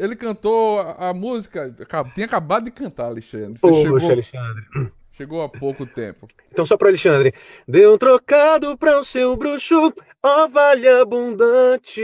ele 0.00 0.16
cantou 0.16 0.80
a, 0.80 1.10
a, 1.10 1.14
música. 1.14 1.74
Tinha 2.14 2.26
acabado 2.26 2.64
de 2.64 2.70
cantar, 2.70 3.06
Alexandre. 3.06 3.58
Você 3.58 3.68
Poxa, 3.68 3.82
chegou, 3.82 4.10
Alexandre. 4.10 4.64
Chegou 5.18 5.42
há 5.42 5.48
pouco 5.48 5.84
tempo. 5.84 6.28
Então, 6.52 6.64
só 6.64 6.76
para 6.76 6.90
Alexandre. 6.90 7.34
Deu 7.66 7.94
um 7.94 7.98
trocado 7.98 8.78
para 8.78 9.00
o 9.00 9.04
seu 9.04 9.36
bruxo, 9.36 9.92
ó 10.22 10.46
vale 10.46 10.88
abundante. 10.88 12.00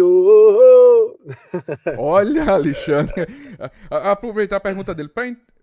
Oh, 0.00 1.18
oh. 1.18 1.18
Olha, 1.98 2.50
Alexandre. 2.50 3.26
Aproveitar 3.90 4.56
a 4.56 4.60
pergunta 4.60 4.94
dele. 4.94 5.10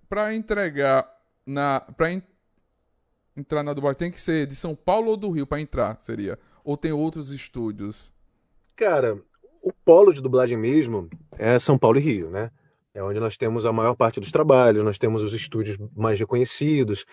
Para 0.07 0.35
entregar 0.35 1.11
na. 1.43 1.79
Para 1.97 2.21
entrar 3.35 3.63
na 3.63 3.73
Dubai, 3.73 3.95
tem 3.95 4.11
que 4.11 4.21
ser 4.21 4.45
de 4.45 4.55
São 4.55 4.75
Paulo 4.75 5.09
ou 5.09 5.17
do 5.17 5.31
Rio 5.31 5.47
para 5.47 5.59
entrar? 5.59 5.97
Seria? 6.01 6.37
Ou 6.63 6.77
tem 6.77 6.91
outros 6.91 7.31
estúdios? 7.31 8.13
Cara, 8.75 9.19
o 9.61 9.71
polo 9.71 10.13
de 10.13 10.21
dublagem 10.21 10.57
mesmo 10.57 11.09
é 11.37 11.59
São 11.59 11.77
Paulo 11.77 11.97
e 11.97 12.01
Rio, 12.01 12.29
né? 12.29 12.51
É 12.93 13.01
onde 13.03 13.19
nós 13.19 13.37
temos 13.37 13.65
a 13.65 13.71
maior 13.71 13.95
parte 13.95 14.19
dos 14.19 14.31
trabalhos, 14.31 14.83
nós 14.83 14.97
temos 14.97 15.23
os 15.23 15.33
estúdios 15.33 15.77
mais 15.95 16.19
reconhecidos, 16.19 17.05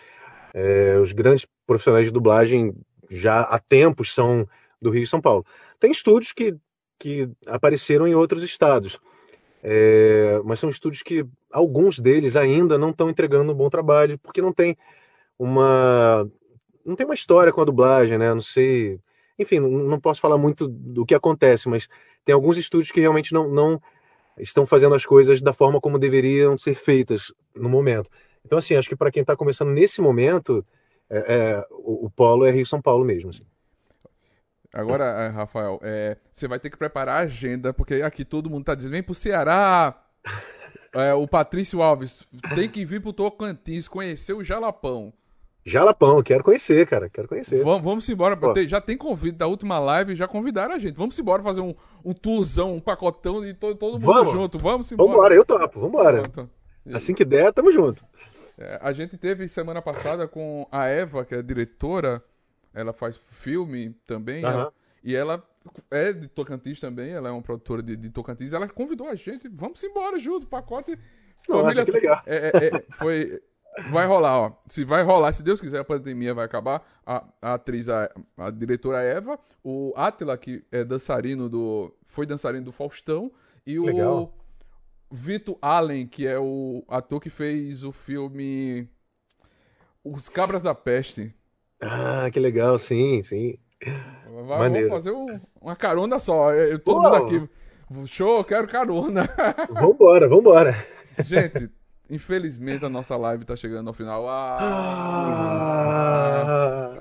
é, 0.53 0.99
os 0.99 1.13
grandes 1.13 1.47
profissionais 1.67 2.07
de 2.07 2.11
dublagem 2.11 2.75
já 3.11 3.43
há 3.43 3.59
tempos 3.59 4.13
são 4.13 4.47
do 4.81 4.91
Rio 4.91 5.05
e 5.05 5.07
São 5.07 5.21
Paulo. 5.21 5.45
Tem 5.79 5.93
estúdios 5.93 6.33
que, 6.33 6.57
que 6.99 7.31
apareceram 7.47 8.09
em 8.09 8.15
outros 8.15 8.43
estados, 8.43 8.99
é, 9.63 10.41
mas 10.45 10.59
são 10.59 10.69
estúdios 10.69 11.03
que 11.03 11.25
alguns 11.51 11.99
deles 11.99 12.35
ainda 12.35 12.77
não 12.77 12.91
estão 12.91 13.09
entregando 13.09 13.53
um 13.53 13.57
bom 13.57 13.69
trabalho, 13.69 14.19
porque 14.19 14.43
não 14.43 14.53
tem 14.53 14.77
uma 15.39 16.29
não 16.85 16.97
tem 16.97 17.05
uma 17.05 17.15
história 17.15 17.53
com 17.53 17.61
a 17.61 17.65
dublagem, 17.65 18.17
né? 18.17 18.33
Não 18.33 18.41
sei, 18.41 18.99
enfim, 19.39 19.61
não, 19.61 19.69
não 19.69 20.01
posso 20.01 20.21
falar 20.21 20.39
muito 20.39 20.67
do 20.67 21.05
que 21.05 21.15
acontece, 21.15 21.69
mas 21.69 21.87
tem 22.29 22.35
alguns 22.35 22.59
estúdios 22.59 22.91
que 22.91 23.01
realmente 23.01 23.33
não, 23.33 23.49
não 23.49 23.81
estão 24.37 24.67
fazendo 24.67 24.95
as 24.95 25.07
coisas 25.07 25.41
da 25.41 25.55
forma 25.55 25.81
como 25.81 25.99
deveriam 25.99 26.59
ser 26.59 26.75
feitas 26.75 27.33
no 27.57 27.71
momento. 27.71 28.11
Então, 28.45 28.59
assim, 28.59 28.75
acho 28.75 28.87
que 28.87 28.95
para 28.95 29.11
quem 29.11 29.23
está 29.23 29.35
começando 29.35 29.71
nesse 29.71 30.03
momento, 30.03 30.63
é, 31.09 31.17
é, 31.17 31.67
o, 31.71 32.05
o 32.05 32.11
polo 32.11 32.45
é 32.45 32.51
Rio 32.51 32.67
São 32.67 32.83
Paulo 32.83 33.03
mesmo. 33.03 33.31
Assim. 33.31 33.47
Agora, 34.75 35.05
eh, 35.05 35.29
Rafael, 35.29 35.81
é, 35.83 36.19
você 36.31 36.47
vai 36.47 36.61
ter 36.61 36.69
que 36.69 36.77
preparar 36.77 37.17
a 37.17 37.25
agenda, 37.25 37.73
porque 37.73 37.95
aqui 37.95 38.27
todo 38.27 38.51
mundo 38.51 38.67
tá 38.67 38.75
dizendo, 38.75 38.93
vem 38.93 39.03
pro 39.03 39.15
Ceará. 39.15 39.99
É, 40.95 41.13
o 41.13 41.29
Patrício 41.29 41.83
Alves 41.83 42.27
tem 42.55 42.67
que 42.67 42.83
vir 42.83 43.03
pro 43.03 43.13
Tocantins 43.13 43.87
conhecer 43.87 44.33
o 44.33 44.43
Jalapão. 44.43 45.13
Jalapão, 45.69 46.23
quero 46.23 46.43
conhecer, 46.43 46.87
cara, 46.87 47.09
quero 47.09 47.29
conhecer. 47.29 47.63
Vamos, 47.63 47.83
vamos 47.83 48.09
embora. 48.09 48.39
Já 48.67 48.81
tem 48.81 48.97
convite 48.97 49.37
da 49.37 49.47
última 49.47 49.79
live, 49.79 50.15
já 50.15 50.27
convidaram 50.27 50.75
a 50.75 50.79
gente. 50.79 50.97
Vamos 50.97 51.19
embora 51.19 51.43
fazer 51.43 51.61
um, 51.61 51.75
um 52.05 52.15
tourzão, 52.15 52.75
um 52.75 52.81
pacotão 52.81 53.43
de 53.43 53.55
todo, 53.55 53.77
todo 53.77 54.01
mundo 54.01 54.07
vamos. 54.07 54.33
junto. 54.33 54.59
Vamos 54.59 54.91
embora. 54.91 55.11
Vambora, 55.11 55.35
eu 55.35 55.45
topo, 55.45 55.81
vambora. 55.81 56.23
Pronto. 56.23 56.51
Assim 56.93 57.15
que 57.15 57.25
der, 57.25 57.53
tamo 57.53 57.71
junto. 57.71 58.05
É, 58.57 58.79
a 58.83 58.93
gente 58.93 59.17
teve 59.17 59.47
semana 59.47 59.81
passada 59.81 60.27
com 60.27 60.67
a 60.73 60.87
Eva, 60.87 61.25
que 61.25 61.35
é 61.35 61.43
diretora, 61.43 62.23
ela 62.75 62.93
faz 62.93 63.17
filme 63.17 63.95
também, 64.07 64.45
uhum. 64.45 64.51
ela, 64.51 64.73
e 65.05 65.15
ela 65.15 65.45
é 65.91 66.13
de 66.13 66.29
Tocantins 66.29 66.81
também, 66.81 67.13
ela 67.13 67.29
é 67.29 67.33
uma 67.33 67.43
produtora 67.43 67.83
de, 67.83 67.95
de 67.95 68.11
Tocantins, 68.11 68.53
ela 68.53 68.69
convidou 68.69 69.09
a 69.09 69.15
gente, 69.15 69.49
vamos 69.49 69.83
embora 69.85 70.19
junto, 70.19 70.47
pacote. 70.47 70.99
Nossa, 71.49 71.63
família, 71.63 71.85
que 71.85 71.91
legal. 71.93 72.23
É, 72.27 72.37
é, 72.37 72.67
é, 72.67 72.85
foi, 72.97 73.41
vai 73.91 74.07
rolar, 74.07 74.39
ó. 74.39 74.53
Se 74.69 74.85
vai 74.85 75.03
rolar, 75.03 75.33
se 75.33 75.43
Deus 75.43 75.61
quiser, 75.61 75.81
a 75.81 75.85
pandemia 75.85 76.35
vai 76.35 76.45
acabar. 76.45 76.83
A, 77.07 77.25
a 77.41 77.55
atriz, 77.55 77.89
a, 77.89 78.11
a, 78.37 78.51
diretora 78.51 79.03
Eva, 79.03 79.39
o 79.63 79.93
Atila, 79.97 80.37
que 80.37 80.65
é 80.73 80.85
dançarino 80.85 81.49
do. 81.49 81.95
Foi 82.07 82.27
dançarino 82.27 82.65
do 82.65 82.73
Faustão, 82.73 83.31
e 83.67 83.79
legal. 83.79 84.33
o 85.11 85.15
Vitor 85.15 85.57
Allen, 85.63 86.07
que 86.07 86.27
é 86.27 86.39
o 86.39 86.85
ator 86.89 87.21
que 87.21 87.31
fez 87.31 87.85
o 87.85 87.93
filme 87.93 88.89
Os 90.05 90.29
Cabras 90.29 90.63
da 90.63 90.75
Peste. 90.75 91.35
Ah, 91.81 92.29
que 92.33 92.41
legal, 92.41 92.79
sim, 92.79 93.23
sim. 93.23 93.59
Vai, 94.47 94.71
vamos 94.71 94.89
fazer 94.89 95.13
um, 95.13 95.41
uma 95.61 95.77
carona 95.77 96.19
só. 96.19 96.53
Eu, 96.53 96.79
todo 96.79 97.01
Uou. 97.01 97.05
mundo 97.05 97.25
aqui. 97.25 97.49
Show, 98.07 98.45
quero 98.45 98.69
carona. 98.69 99.29
Vambora, 99.73 100.29
vambora. 100.29 100.77
Gente, 101.21 101.71
infelizmente 102.09 102.85
a 102.85 102.89
nossa 102.89 103.17
live 103.17 103.45
tá 103.45 103.55
chegando 103.57 103.89
ao 103.89 103.95
final. 103.95 104.29
Ah, 104.29 104.59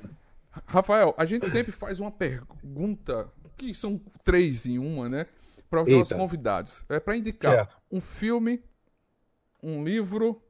Rafael, 0.66 1.14
a 1.16 1.24
gente 1.24 1.48
sempre 1.48 1.72
faz 1.72 1.98
uma 2.00 2.10
pergunta, 2.10 3.30
que 3.56 3.74
são 3.74 4.00
três 4.24 4.66
em 4.66 4.78
uma, 4.78 5.08
né? 5.08 5.26
Para 5.70 5.82
os 5.82 5.88
Eita. 5.88 5.98
nossos 5.98 6.16
convidados. 6.16 6.84
É 6.88 6.98
para 7.00 7.16
indicar 7.16 7.52
certo. 7.52 7.76
um 7.90 8.00
filme, 8.00 8.62
um 9.62 9.84
livro 9.84 10.42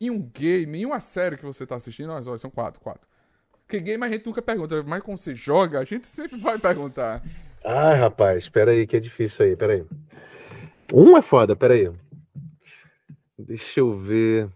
e 0.00 0.10
um 0.10 0.22
game, 0.22 0.80
e 0.80 0.86
uma 0.86 1.00
série 1.00 1.36
que 1.36 1.44
você 1.44 1.66
tá 1.66 1.76
assistindo. 1.76 2.10
Olha, 2.12 2.38
são 2.38 2.50
quatro, 2.50 2.80
quatro. 2.80 3.06
Porque 3.66 3.80
game 3.80 4.02
a 4.04 4.08
gente 4.08 4.24
nunca 4.24 4.40
pergunta, 4.40 4.82
mas 4.82 5.02
quando 5.02 5.18
você 5.20 5.34
joga, 5.34 5.78
a 5.78 5.84
gente 5.84 6.06
sempre 6.06 6.38
vai 6.38 6.58
perguntar. 6.58 7.22
Ai, 7.64 7.98
rapaz, 7.98 8.44
espera 8.44 8.70
aí 8.70 8.86
que 8.86 8.96
é 8.96 9.00
difícil 9.00 9.44
aí, 9.44 9.56
pera 9.56 9.74
aí. 9.74 9.84
Um 10.92 11.16
é 11.18 11.22
foda, 11.22 11.54
pera 11.54 11.74
aí. 11.74 11.90
Deixa 13.38 13.80
eu 13.80 13.96
ver. 13.96 14.50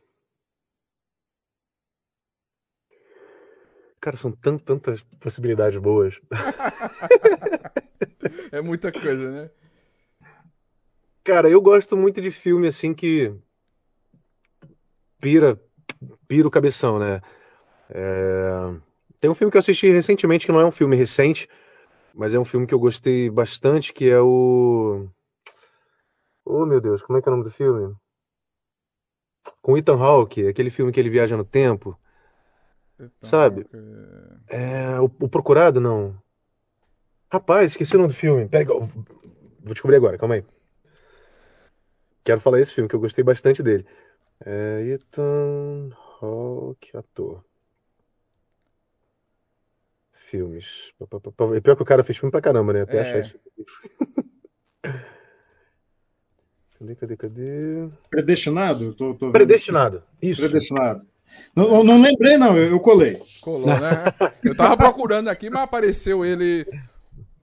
Cara, 4.01 4.17
são 4.17 4.33
tantas 4.33 5.05
possibilidades 5.21 5.79
boas. 5.79 6.21
é 8.51 8.61
muita 8.61 8.91
coisa, 8.91 9.31
né? 9.31 9.51
Cara, 11.23 11.49
eu 11.49 11.61
gosto 11.61 11.97
muito 11.97 12.21
de 12.21 12.33
filme 12.33 12.67
assim 12.67 12.93
que 12.93 13.33
pira, 15.21 15.61
pira 16.27 16.49
o 16.49 16.51
cabeção, 16.51 16.99
né? 16.99 17.21
É... 17.89 18.51
Tem 19.21 19.31
um 19.31 19.35
filme 19.37 19.53
que 19.53 19.57
eu 19.57 19.61
assisti 19.61 19.89
recentemente, 19.89 20.47
que 20.47 20.51
não 20.51 20.61
é 20.61 20.67
um 20.67 20.73
filme 20.73 20.97
recente, 20.97 21.49
mas 22.13 22.35
é 22.35 22.41
um 22.41 22.45
filme 22.45 22.67
que 22.67 22.75
eu 22.75 22.81
gostei 22.81 23.31
bastante, 23.31 23.93
que 23.93 24.11
é 24.11 24.21
o. 24.21 25.09
Oh, 26.45 26.67
meu 26.67 26.81
Deus, 26.81 27.03
como 27.03 27.21
é 27.21 27.23
que 27.23 27.29
é 27.29 27.31
o 27.31 27.37
nome 27.37 27.49
do 27.49 27.55
filme? 27.55 27.95
Com 29.61 29.77
Ethan 29.77 29.97
Hawke, 29.97 30.47
aquele 30.47 30.71
filme 30.71 30.93
que 30.93 31.01
ele 31.01 31.11
viaja 31.11 31.37
no 31.37 31.45
tempo. 31.45 31.99
Ethan 32.99 33.11
sabe? 33.23 33.67
É... 34.49 34.95
é 34.95 35.01
o, 35.01 35.05
o, 35.05 35.29
Procurado, 35.29 35.81
não. 35.81 36.17
Rapaz, 37.31 37.73
esqueci 37.73 37.95
o 37.95 37.99
nome 37.99 38.13
do 38.13 38.15
filme. 38.15 38.49
Pega, 38.49 38.75
vou 38.75 39.73
descobrir 39.73 39.97
agora, 39.97 40.19
calma 40.19 40.37
aí. 40.37 40.45
Quero 42.25 42.41
falar 42.41 42.61
esse 42.61 42.73
filme, 42.73 42.89
que 42.89 42.95
eu 42.95 43.01
gostei 43.01 43.25
bastante 43.25 43.63
dele. 43.63 43.87
É 44.45 44.83
Ethan 44.83 45.91
Hawke, 46.21 46.97
ator 46.97 47.45
filmes. 50.33 50.95
E 51.55 51.61
pior 51.61 51.77
que 51.77 51.83
o 51.83 51.87
cara 51.87 52.03
fez 52.03 52.17
filme 52.17 52.31
pra 52.31 52.41
caramba, 52.41 52.73
né? 52.73 52.83
Até 52.83 52.97
é. 52.97 53.01
achar 53.03 53.19
isso. 53.19 53.39
Cadê, 56.83 56.97
cadê, 56.97 57.17
cadê? 57.17 57.89
Predestinado? 58.11 58.93
Tô, 58.95 59.15
tô 59.15 59.31
Predestinado. 59.31 60.03
Isso. 60.21 60.41
Predestinado. 60.41 61.07
Não, 61.57 61.83
não 61.83 62.03
lembrei, 62.03 62.37
não, 62.37 62.57
eu, 62.57 62.71
eu 62.71 62.81
colei. 62.81 63.19
Colou, 63.41 63.69
né? 63.69 64.05
Eu 64.45 64.55
tava 64.55 64.77
procurando 64.77 65.29
aqui, 65.29 65.49
mas 65.49 65.63
apareceu 65.63 66.25
ele 66.25 66.67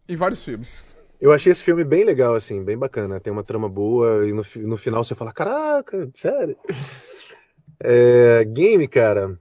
em 0.08 0.16
vários 0.16 0.44
filmes. 0.44 0.84
Eu 1.20 1.32
achei 1.32 1.52
esse 1.52 1.64
filme 1.64 1.84
bem 1.84 2.04
legal, 2.04 2.36
assim, 2.36 2.64
bem 2.64 2.78
bacana. 2.78 3.20
Tem 3.20 3.32
uma 3.32 3.44
trama 3.44 3.68
boa 3.68 4.28
e 4.28 4.32
no, 4.32 4.44
no 4.68 4.78
final 4.78 5.04
você 5.04 5.16
fala: 5.16 5.34
caraca, 5.34 6.10
sério. 6.14 6.56
É, 7.82 8.44
game, 8.46 8.88
cara. 8.88 9.40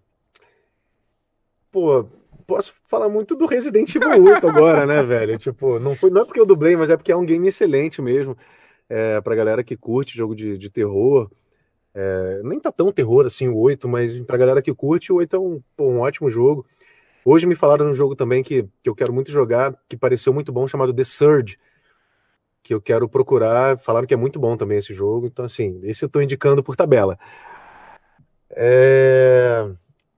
Pô, 1.70 2.08
posso 2.46 2.72
falar 2.86 3.08
muito 3.08 3.36
do 3.36 3.46
Resident 3.46 3.94
Evil 3.94 4.24
8 4.24 4.48
agora, 4.48 4.86
né, 4.86 5.02
velho? 5.02 5.38
Tipo, 5.38 5.78
não, 5.78 5.94
foi, 5.94 6.10
não 6.10 6.22
é 6.22 6.24
porque 6.24 6.40
eu 6.40 6.46
dublei, 6.46 6.76
mas 6.76 6.88
é 6.88 6.96
porque 6.96 7.12
é 7.12 7.16
um 7.16 7.26
game 7.26 7.46
excelente 7.46 8.00
mesmo. 8.00 8.36
É, 8.88 9.20
pra 9.20 9.34
galera 9.34 9.62
que 9.62 9.76
curte 9.76 10.16
jogo 10.16 10.34
de, 10.34 10.56
de 10.56 10.70
terror. 10.70 11.30
É, 11.94 12.40
nem 12.44 12.60
tá 12.60 12.70
tão 12.70 12.92
terror 12.92 13.26
assim 13.26 13.48
o 13.48 13.56
8, 13.56 13.88
mas 13.88 14.18
pra 14.20 14.36
galera 14.36 14.62
que 14.62 14.72
curte, 14.72 15.12
o 15.12 15.16
8 15.16 15.36
é 15.36 15.38
um, 15.38 15.62
um 15.80 16.00
ótimo 16.00 16.30
jogo. 16.30 16.66
Hoje 17.24 17.46
me 17.46 17.54
falaram 17.54 17.86
de 17.86 17.90
um 17.90 17.94
jogo 17.94 18.16
também 18.16 18.42
que, 18.42 18.62
que 18.82 18.88
eu 18.88 18.94
quero 18.94 19.12
muito 19.12 19.30
jogar, 19.30 19.74
que 19.88 19.96
pareceu 19.96 20.32
muito 20.32 20.52
bom, 20.52 20.66
chamado 20.66 20.94
The 20.94 21.04
Surge. 21.04 21.58
Que 22.62 22.72
eu 22.72 22.80
quero 22.80 23.08
procurar. 23.08 23.78
Falaram 23.78 24.06
que 24.06 24.14
é 24.14 24.16
muito 24.16 24.38
bom 24.38 24.56
também 24.56 24.78
esse 24.78 24.94
jogo. 24.94 25.26
Então, 25.26 25.44
assim, 25.44 25.80
esse 25.82 26.04
eu 26.04 26.08
tô 26.08 26.20
indicando 26.20 26.62
por 26.62 26.76
tabela. 26.76 27.18
É... 28.50 29.70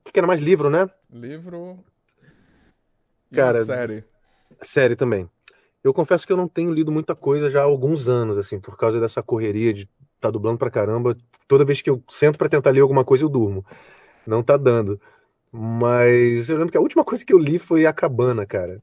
O 0.06 0.12
que 0.12 0.18
era 0.18 0.26
mais 0.26 0.40
livro, 0.40 0.70
né? 0.70 0.88
Livro. 1.12 1.78
Cara, 3.32 3.64
série. 3.64 4.04
Série 4.62 4.96
também. 4.96 5.28
Eu 5.82 5.94
confesso 5.94 6.26
que 6.26 6.32
eu 6.32 6.36
não 6.36 6.48
tenho 6.48 6.70
lido 6.72 6.92
muita 6.92 7.14
coisa 7.14 7.50
já 7.50 7.60
há 7.60 7.64
alguns 7.64 8.08
anos, 8.08 8.36
assim, 8.36 8.60
por 8.60 8.76
causa 8.76 9.00
dessa 9.00 9.22
correria 9.22 9.72
de 9.72 9.88
tá 10.20 10.30
dublando 10.30 10.58
pra 10.58 10.70
caramba. 10.70 11.16
Toda 11.48 11.64
vez 11.64 11.80
que 11.80 11.88
eu 11.88 12.02
sento 12.08 12.36
para 12.38 12.48
tentar 12.48 12.70
ler 12.70 12.80
alguma 12.80 13.04
coisa, 13.04 13.24
eu 13.24 13.28
durmo. 13.28 13.64
Não 14.26 14.42
tá 14.42 14.56
dando. 14.56 15.00
Mas 15.50 16.48
eu 16.48 16.58
lembro 16.58 16.70
que 16.70 16.78
a 16.78 16.80
última 16.80 17.04
coisa 17.04 17.24
que 17.24 17.32
eu 17.32 17.38
li 17.38 17.58
foi 17.58 17.86
A 17.86 17.92
Cabana, 17.92 18.44
cara. 18.46 18.82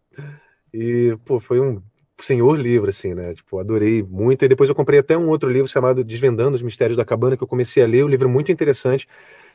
E, 0.74 1.18
pô, 1.24 1.40
foi 1.40 1.62
um 1.62 1.82
senhor 2.20 2.60
livro, 2.60 2.90
assim, 2.90 3.14
né? 3.14 3.34
Tipo, 3.34 3.60
adorei 3.60 4.04
muito. 4.04 4.44
E 4.44 4.48
depois 4.48 4.70
eu 4.70 4.76
comprei 4.76 5.00
até 5.00 5.18
um 5.18 5.30
outro 5.30 5.50
livro 5.50 5.70
chamado 5.70 6.04
Desvendando 6.04 6.56
os 6.56 6.62
Mistérios 6.62 6.98
da 6.98 7.06
Cabana, 7.06 7.38
que 7.38 7.44
eu 7.44 7.48
comecei 7.48 7.84
a 7.84 7.88
ler. 7.88 8.04
O 8.04 8.08
livro 8.08 8.28
muito 8.28 8.52
interessante. 8.52 9.08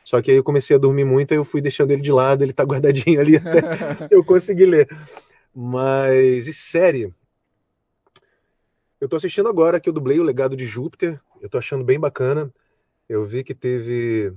Só 0.03 0.21
que 0.21 0.31
aí 0.31 0.37
eu 0.37 0.43
comecei 0.43 0.75
a 0.75 0.79
dormir 0.79 1.05
muito, 1.05 1.33
e 1.33 1.37
eu 1.37 1.45
fui 1.45 1.61
deixando 1.61 1.91
ele 1.91 2.01
de 2.01 2.11
lado, 2.11 2.43
ele 2.43 2.51
tá 2.51 2.63
guardadinho 2.63 3.21
ali 3.21 3.37
até 3.37 3.61
eu 4.11 4.23
conseguir 4.23 4.65
ler. 4.65 4.89
Mas, 5.55 6.47
e 6.47 6.53
série? 6.53 7.13
Eu 9.03 9.09
tô 9.09 9.17
assistindo 9.17 9.49
agora 9.49 9.81
que 9.81 9.89
eu 9.89 9.91
dublei 9.91 10.17
o 10.17 10.23
Legado 10.23 10.55
de 10.55 10.65
Júpiter, 10.65 11.19
eu 11.41 11.49
tô 11.49 11.57
achando 11.57 11.83
bem 11.83 11.99
bacana. 11.99 12.49
Eu 13.09 13.25
vi 13.25 13.43
que 13.43 13.53
teve 13.53 14.31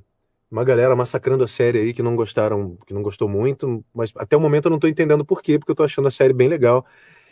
uma 0.51 0.65
galera 0.65 0.97
massacrando 0.97 1.45
a 1.45 1.47
série 1.47 1.79
aí 1.79 1.95
que 1.95 2.03
não 2.03 2.17
gostaram, 2.17 2.77
que 2.85 2.93
não 2.93 3.01
gostou 3.01 3.29
muito, 3.29 3.85
mas 3.95 4.13
até 4.17 4.37
o 4.37 4.41
momento 4.41 4.65
eu 4.65 4.73
não 4.73 4.81
tô 4.81 4.89
entendendo 4.89 5.25
por 5.25 5.41
quê, 5.41 5.57
porque 5.57 5.71
eu 5.71 5.77
tô 5.77 5.85
achando 5.85 6.09
a 6.09 6.11
série 6.11 6.33
bem 6.33 6.49
legal. 6.49 6.85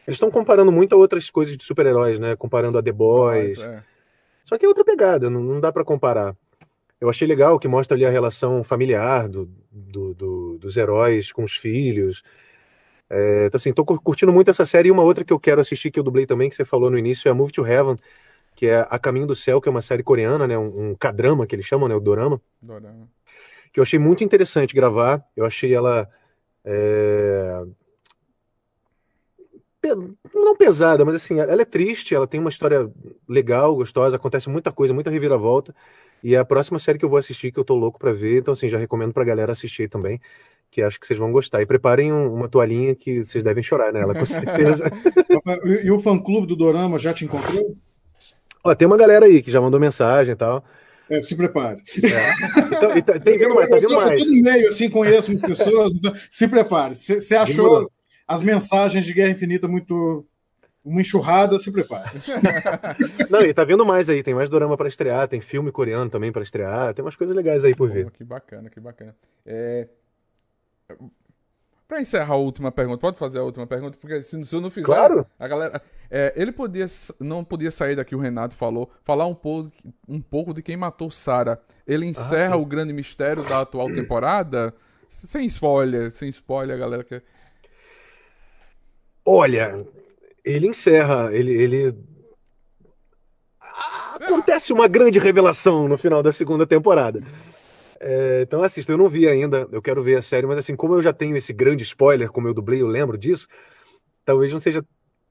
Eles 0.07 0.15
estão 0.15 0.31
comparando 0.31 0.71
muito 0.71 0.95
a 0.95 0.97
outras 0.97 1.29
coisas 1.29 1.57
de 1.57 1.65
super-heróis, 1.65 2.21
né? 2.21 2.37
Comparando 2.37 2.79
a 2.79 2.83
The 2.85 2.93
Boys. 2.93 3.59
É. 3.59 3.83
Só 4.45 4.57
que 4.57 4.65
é 4.65 4.69
outra 4.69 4.85
pegada, 4.85 5.29
não, 5.29 5.43
não 5.43 5.61
dá 5.61 5.73
para 5.73 5.85
comparar. 5.85 6.37
Eu 7.01 7.11
achei 7.11 7.27
legal 7.27 7.59
que 7.59 7.67
mostra 7.67 7.97
ali 7.97 8.07
a 8.07 8.11
relação 8.11 8.63
familiar 8.63 9.29
do, 9.29 9.51
do, 9.73 10.15
do, 10.15 10.59
dos 10.59 10.77
heróis 10.77 11.33
com 11.33 11.43
os 11.43 11.57
filhos. 11.57 12.23
É, 13.17 13.47
então, 13.47 13.59
assim, 13.59 13.73
tô 13.73 13.85
curtindo 13.85 14.33
muito 14.33 14.51
essa 14.51 14.67
série. 14.67 14.89
E 14.89 14.91
uma 14.91 15.05
outra 15.05 15.25
que 15.25 15.33
eu 15.33 15.39
quero 15.39 15.61
assistir, 15.61 15.91
que 15.93 16.01
eu 16.01 16.03
dublei 16.03 16.27
também, 16.27 16.51
que 16.51 16.57
você 16.57 16.65
falou 16.65 16.91
no 16.91 16.99
início, 16.99 17.29
é 17.29 17.31
a 17.31 17.35
Move 17.35 17.53
to 17.53 17.65
Heaven, 17.65 17.97
que 18.57 18.67
é 18.67 18.85
A 18.91 18.99
Caminho 18.99 19.27
do 19.27 19.37
Céu, 19.37 19.61
que 19.61 19.69
é 19.69 19.71
uma 19.71 19.83
série 19.83 20.03
coreana, 20.03 20.49
né? 20.49 20.59
Um, 20.59 20.91
um 20.91 20.95
K-drama, 20.97 21.47
que 21.47 21.55
eles 21.55 21.65
chamam, 21.65 21.89
né? 21.89 21.95
O 21.95 22.01
dorama. 22.01 22.41
Dorama. 22.61 23.09
Que 23.73 23.79
eu 23.79 23.83
achei 23.83 24.01
muito 24.01 24.25
interessante 24.25 24.75
gravar. 24.75 25.25
Eu 25.37 25.47
achei 25.47 25.73
ela... 25.73 26.09
É... 26.65 27.63
Não 30.35 30.57
pesada, 30.57 31.05
mas 31.05 31.17
assim, 31.17 31.39
ela 31.39 31.61
é 31.61 31.65
triste, 31.65 32.15
ela 32.15 32.27
tem 32.27 32.41
uma 32.41 32.49
história 32.49 32.91
legal, 33.29 33.77
gostosa, 33.77 34.17
acontece 34.17 34.49
muita 34.49 34.73
coisa, 34.73 34.95
muita 34.95 35.11
reviravolta. 35.11 35.75
E 36.23 36.35
é 36.35 36.39
a 36.39 36.45
próxima 36.45 36.79
série 36.79 36.99
que 36.99 37.05
eu 37.05 37.09
vou 37.11 37.19
assistir, 37.19 37.53
que 37.53 37.61
eu 37.61 37.65
tô 37.65 37.75
louco 37.75 37.99
para 37.99 38.13
ver, 38.15 38.39
então 38.39 38.53
assim, 38.53 38.71
já 38.71 38.79
recomendo 38.79 39.13
pra 39.13 39.25
galera 39.25 39.53
assistir 39.53 39.91
também, 39.91 40.19
que 40.75 40.83
acho 40.83 40.99
que 40.99 41.07
vocês 41.07 41.19
vão 41.19 41.31
gostar. 41.31 41.63
E 41.63 41.67
preparem 41.67 42.13
um, 42.13 42.35
uma 42.35 42.49
toalhinha 42.49 42.97
que 42.97 43.23
vocês 43.23 43.45
devem 43.45 43.63
chorar 43.63 43.93
nela, 43.93 44.13
com 44.13 44.27
certeza. 44.27 44.91
e, 45.65 45.87
e 45.87 45.91
o 45.93 46.01
fã-clube 46.01 46.49
do 46.49 46.57
Dorama 46.57 46.99
já 46.99 47.15
te 47.15 47.25
encontrou? 47.25 47.77
Ó, 48.65 48.75
tem 48.75 48.85
uma 48.85 48.97
galera 48.97 49.27
aí 49.27 49.41
que 49.41 49.53
já 49.53 49.61
mandou 49.61 49.79
mensagem 49.79 50.33
e 50.33 50.37
tal. 50.37 50.65
É, 51.09 51.21
se 51.21 51.37
prepare. 51.37 51.81
É. 52.03 52.75
Então, 52.77 53.03
tá, 53.03 53.21
tem 53.21 53.39
vindo 53.39 53.55
mais, 53.55 53.69
tá 53.69 53.77
vindo 53.77 53.95
mais. 53.95 54.21
Eu 54.21 54.27
tô 54.27 54.33
no 54.33 54.43
meio, 54.43 54.69
assim, 54.69 54.91
conheço 54.91 55.31
umas 55.31 55.43
pessoas, 55.43 55.95
então 55.95 56.13
se 56.29 56.49
prepare. 56.49 56.95
Você 56.95 57.37
achou 57.37 57.89
as 58.27 58.43
mensagens 58.43 59.05
de 59.05 59.13
Guerra 59.13 59.31
Infinita 59.31 59.69
muito 59.69 60.27
uma 60.85 61.01
enxurrada, 61.01 61.57
se 61.59 61.71
prepare. 61.71 62.11
Não, 63.31 63.43
e 63.43 63.55
tá 63.55 63.65
vendo 63.65 63.87
mais 63.87 64.09
aí, 64.09 64.25
tem 64.25 64.35
mais 64.35 64.51
dorama 64.51 64.77
para 64.77 64.89
estrear, 64.89 65.29
tem 65.29 65.41
filme 65.41 65.71
coreano 65.71 66.11
também 66.11 66.33
para 66.33 66.43
estrear, 66.43 66.93
tem 66.93 67.05
umas 67.05 67.17
coisas 67.17 67.37
legais 67.37 67.65
aí 67.65 67.75
por 67.77 67.91
vir. 67.91 68.11
que 68.11 68.25
bacana, 68.25 68.69
que 68.69 68.81
bacana. 68.81 69.15
É... 69.47 69.87
Para 71.87 72.01
encerrar 72.01 72.35
a 72.35 72.37
última 72.37 72.73
pergunta, 72.73 72.99
pode 72.99 73.19
fazer 73.19 73.39
a 73.39 73.43
última 73.43 73.67
pergunta? 73.67 73.99
Porque 74.01 74.23
se, 74.23 74.45
se 74.45 74.57
eu 74.57 74.61
não 74.61 74.71
fizer, 74.71 74.87
claro. 74.87 75.27
a 75.39 75.47
galera. 75.47 75.83
É, 76.11 76.33
ele 76.37 76.51
podia, 76.51 76.87
não 77.21 77.45
podia 77.45 77.71
sair 77.71 77.97
daqui, 77.97 78.15
o 78.15 78.19
Renato 78.19 78.57
falou, 78.57 78.91
falar 79.03 79.27
um 79.27 79.35
pouco, 79.35 79.71
um 80.09 80.21
pouco 80.21 80.55
de 80.55 80.63
quem 80.63 80.77
matou 80.77 81.11
Sara. 81.11 81.61
Ele 81.87 82.07
encerra 82.07 82.55
ah, 82.55 82.59
o 82.59 82.65
grande 82.65 82.93
mistério 82.93 83.43
da 83.43 83.61
atual 83.61 83.93
temporada? 83.93 84.75
Sem 85.09 85.47
spoiler, 85.47 86.11
sem 86.11 86.29
spoiler, 86.29 86.77
a 86.77 86.79
galera 86.79 87.05
quer. 87.05 87.23
Olha, 89.27 89.87
ele 90.45 90.67
encerra, 90.67 91.33
ele, 91.33 91.53
ele... 91.53 91.99
acontece 94.21 94.73
uma 94.73 94.89
grande 94.89 95.19
revelação 95.19 95.89
no 95.89 95.97
final 95.97 96.23
da 96.23 96.33
segunda 96.33 96.67
temporada. 96.67 97.23
É, 98.07 98.43
então 98.43 98.63
assista, 98.63 98.93
eu 98.93 98.99
não 98.99 99.09
vi 99.09 99.27
ainda, 99.27 99.67
eu 99.73 99.81
quero 99.81 100.03
ver 100.03 100.19
a 100.19 100.23
série, 100.23 100.47
mas 100.47 100.59
assim, 100.59 100.77
como 100.77 100.95
eu 100.95 101.03
já 101.03 101.11
tenho 101.11 101.35
esse 101.39 101.55
grande 101.55 101.83
spoiler, 101.85 102.31
como 102.31 102.47
eu 102.47 102.53
dublei, 102.53 102.83
eu 102.83 102.87
lembro 102.87 103.17
disso, 103.17 103.49
talvez 104.27 104.53
não 104.53 104.61
seja 104.61 104.85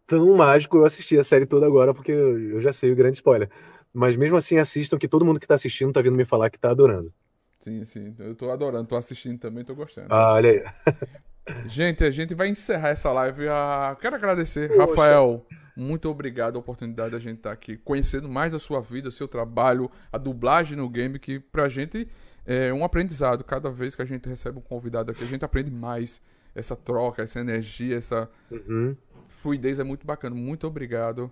tão 0.08 0.36
mágico 0.36 0.78
eu 0.78 0.86
assistir 0.86 1.20
a 1.20 1.24
série 1.24 1.46
toda 1.46 1.68
agora, 1.68 1.94
porque 1.94 2.12
eu 2.12 2.60
já 2.62 2.74
sei 2.74 2.92
o 2.92 2.96
grande 2.96 3.18
spoiler. 3.18 3.48
Mas 3.94 4.16
mesmo 4.16 4.38
assim, 4.38 4.58
assistam, 4.58 4.98
que 4.98 5.08
todo 5.08 5.24
mundo 5.24 5.40
que 5.40 5.46
tá 5.46 5.54
assistindo 5.54 5.94
tá 5.94 6.02
vindo 6.02 6.16
me 6.16 6.26
falar 6.26 6.50
que 6.50 6.58
tá 6.58 6.72
adorando. 6.72 7.14
Sim, 7.60 7.86
sim, 7.86 8.16
eu 8.18 8.34
tô 8.34 8.50
adorando, 8.50 8.88
tô 8.88 8.96
assistindo 8.96 9.38
também, 9.38 9.64
tô 9.64 9.76
gostando. 9.76 10.08
Ah, 10.10 10.34
olha 10.34 10.50
aí. 10.50 10.64
Gente, 11.68 12.04
a 12.04 12.10
gente 12.10 12.34
vai 12.34 12.48
encerrar 12.48 12.90
essa 12.90 13.12
live. 13.12 13.48
Ah, 13.50 13.96
quero 14.02 14.16
agradecer, 14.16 14.70
Poxa. 14.70 14.88
Rafael. 14.88 15.46
Muito 15.76 16.10
obrigado 16.10 16.56
a 16.56 16.60
oportunidade 16.60 17.12
da 17.12 17.20
gente 17.20 17.38
estar 17.38 17.50
tá 17.50 17.54
aqui, 17.54 17.78
conhecendo 17.78 18.30
mais 18.30 18.52
da 18.52 18.60
sua 18.60 18.80
vida, 18.80 19.12
seu 19.12 19.28
trabalho, 19.28 19.90
a 20.12 20.18
dublagem 20.18 20.78
no 20.78 20.88
game, 20.90 21.20
que 21.20 21.40
pra 21.40 21.68
gente 21.68 22.08
é 22.46 22.74
um 22.74 22.84
aprendizado. 22.84 23.44
Cada 23.44 23.70
vez 23.70 23.96
que 23.96 24.02
a 24.02 24.06
gente 24.06 24.28
recebe 24.28 24.58
um 24.58 24.62
convidado 24.62 25.12
aqui, 25.12 25.24
a 25.24 25.28
gente 25.28 25.46
aprende 25.46 25.72
mais. 25.72 26.22
Essa 26.56 26.76
troca, 26.76 27.24
essa 27.24 27.40
energia, 27.40 27.98
essa 27.98 28.30
uhum. 28.52 28.96
fluidez 29.28 29.80
é 29.80 29.84
muito 29.84 30.06
bacana. 30.06 30.36
Muito 30.36 30.68
obrigado. 30.68 31.32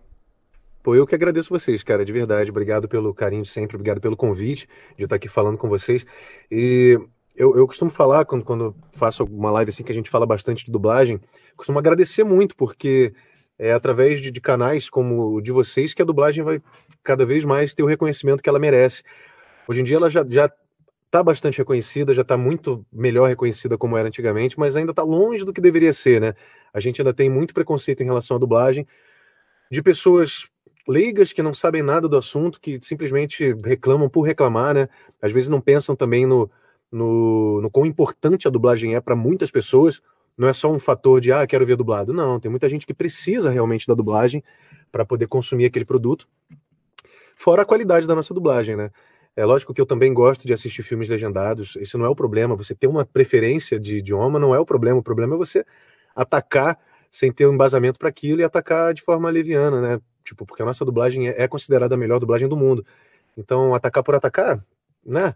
Pô, 0.82 0.96
eu 0.96 1.06
que 1.06 1.14
agradeço 1.14 1.50
vocês, 1.50 1.84
cara, 1.84 2.04
de 2.04 2.12
verdade. 2.12 2.50
Obrigado 2.50 2.88
pelo 2.88 3.14
carinho 3.14 3.46
sempre, 3.46 3.76
obrigado 3.76 4.02
pelo 4.02 4.18
convite 4.18 4.68
de 4.98 5.04
estar 5.04 5.18
aqui 5.18 5.28
falando 5.28 5.60
com 5.60 5.70
vocês. 5.70 6.04
E 6.50 6.98
eu, 7.36 7.56
eu 7.56 7.68
costumo 7.68 7.92
falar, 7.92 8.26
quando, 8.26 8.44
quando 8.44 8.76
faço 8.94 9.24
uma 9.26 9.52
live 9.52 9.70
assim 9.70 9.84
que 9.84 9.92
a 9.92 9.96
gente 9.96 10.10
fala 10.10 10.26
bastante 10.26 10.66
de 10.66 10.72
dublagem, 10.72 11.22
costumo 11.56 11.78
agradecer 11.78 12.24
muito, 12.24 12.56
porque 12.56 13.14
é 13.60 13.72
através 13.72 14.20
de, 14.22 14.32
de 14.32 14.42
canais 14.42 14.90
como 14.90 15.36
o 15.36 15.42
de 15.42 15.52
vocês 15.52 15.94
que 15.94 16.02
a 16.02 16.06
dublagem 16.06 16.44
vai 16.44 16.60
cada 17.04 17.28
vez 17.28 17.44
mais 17.44 17.76
ter 17.76 17.84
o 17.84 17.88
reconhecimento 17.88 18.42
que 18.42 18.50
ela 18.50 18.58
merece. 18.58 19.04
Hoje 19.68 19.82
em 19.82 19.84
dia 19.84 19.98
ela 19.98 20.10
já, 20.10 20.26
já 20.28 20.52
está 21.12 21.22
bastante 21.22 21.58
reconhecida, 21.58 22.14
já 22.14 22.22
está 22.22 22.38
muito 22.38 22.86
melhor 22.92 23.28
reconhecida 23.28 23.78
como 23.78 23.98
era 23.98 24.08
antigamente, 24.08 24.58
mas 24.58 24.78
ainda 24.78 24.92
está 24.92 25.04
longe 25.04 25.44
do 25.44 25.52
que 25.52 25.60
deveria 25.60 25.92
ser, 25.92 26.22
né? 26.22 26.34
A 26.74 26.80
gente 26.80 27.02
ainda 27.02 27.14
tem 27.14 27.30
muito 27.30 27.54
preconceito 27.54 28.02
em 28.02 28.06
relação 28.06 28.38
à 28.38 28.40
dublagem 28.40 28.88
de 29.70 29.84
pessoas 29.84 30.50
leigas 30.88 31.34
que 31.34 31.44
não 31.44 31.54
sabem 31.54 31.82
nada 31.82 32.08
do 32.08 32.16
assunto, 32.16 32.62
que 32.62 32.80
simplesmente 32.82 33.54
reclamam 33.62 34.08
por 34.08 34.22
reclamar, 34.22 34.74
né? 34.74 34.88
Às 35.22 35.34
vezes 35.34 35.50
não 35.50 35.60
pensam 35.60 35.98
também 35.98 36.26
no, 36.26 36.50
no, 36.90 37.60
no 37.62 37.70
quão 37.70 37.86
importante 37.86 38.48
a 38.48 38.52
dublagem 38.52 38.96
é 38.96 39.02
para 39.02 39.16
muitas 39.16 39.52
pessoas. 39.52 40.02
Não 40.38 40.48
é 40.48 40.54
só 40.54 40.72
um 40.72 40.80
fator 40.80 41.20
de, 41.20 41.30
ah, 41.34 41.46
quero 41.46 41.66
ver 41.66 41.76
dublado. 41.76 42.14
Não, 42.14 42.40
tem 42.40 42.50
muita 42.50 42.70
gente 42.70 42.88
que 42.88 42.94
precisa 42.94 43.50
realmente 43.50 43.86
da 43.86 43.94
dublagem 43.94 44.42
para 44.90 45.06
poder 45.06 45.28
consumir 45.28 45.66
aquele 45.66 45.84
produto. 45.84 46.26
Fora 47.36 47.64
a 47.64 47.66
qualidade 47.66 48.08
da 48.08 48.16
nossa 48.16 48.34
dublagem, 48.34 48.78
né? 48.78 48.92
É 49.36 49.46
lógico 49.46 49.74
que 49.74 49.80
eu 49.80 49.86
também 49.86 50.14
gosto 50.14 50.46
de 50.46 50.54
assistir 50.54 50.84
filmes 50.84 51.08
legendados. 51.08 51.76
Esse 51.78 51.98
não 51.98 52.06
é 52.06 52.10
o 52.10 52.16
problema. 52.16 52.56
Você 52.56 52.76
ter 52.76 52.88
uma 52.88 53.06
preferência 53.06 53.80
de 53.80 53.98
idioma 53.98 54.38
não 54.38 54.54
é 54.54 54.60
o 54.60 54.66
problema. 54.66 55.00
O 55.00 55.04
problema 55.04 55.36
é 55.36 55.38
você 55.38 55.66
atacar 56.16 56.78
sem 57.10 57.32
ter 57.32 57.48
um 57.48 57.54
embasamento 57.54 57.98
para 57.98 58.10
aquilo 58.10 58.42
e 58.42 58.44
atacar 58.44 58.94
de 58.94 59.02
forma 59.02 59.30
leviana, 59.30 59.82
né? 59.82 60.02
Tipo, 60.24 60.46
porque 60.46 60.62
a 60.62 60.66
nossa 60.66 60.84
dublagem 60.86 61.30
é, 61.30 61.44
é 61.44 61.48
considerada 61.48 61.96
a 61.96 61.98
melhor 61.98 62.20
dublagem 62.20 62.48
do 62.48 62.58
mundo. 62.58 62.86
Então, 63.38 63.74
atacar 63.74 64.04
por 64.04 64.16
atacar, 64.16 64.64
né? 65.06 65.34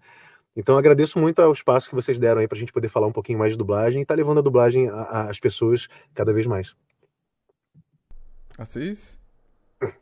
Então 0.55 0.77
agradeço 0.77 1.19
muito 1.19 1.41
ao 1.41 1.51
espaço 1.51 1.89
que 1.89 1.95
vocês 1.95 2.17
deram 2.17 2.39
aí 2.39 2.47
para 2.47 2.55
a 2.55 2.59
gente 2.59 2.71
poder 2.71 2.87
falar 2.87 3.07
um 3.07 3.11
pouquinho 3.11 3.37
mais 3.37 3.51
de 3.51 3.57
dublagem 3.57 4.01
e 4.01 4.05
tá 4.05 4.15
levando 4.15 4.37
a 4.37 4.41
dublagem 4.41 4.89
às 4.89 5.37
pessoas 5.37 5.87
cada 6.13 6.31
vez 6.31 6.45
mais. 6.45 6.73
Assis? 8.57 9.19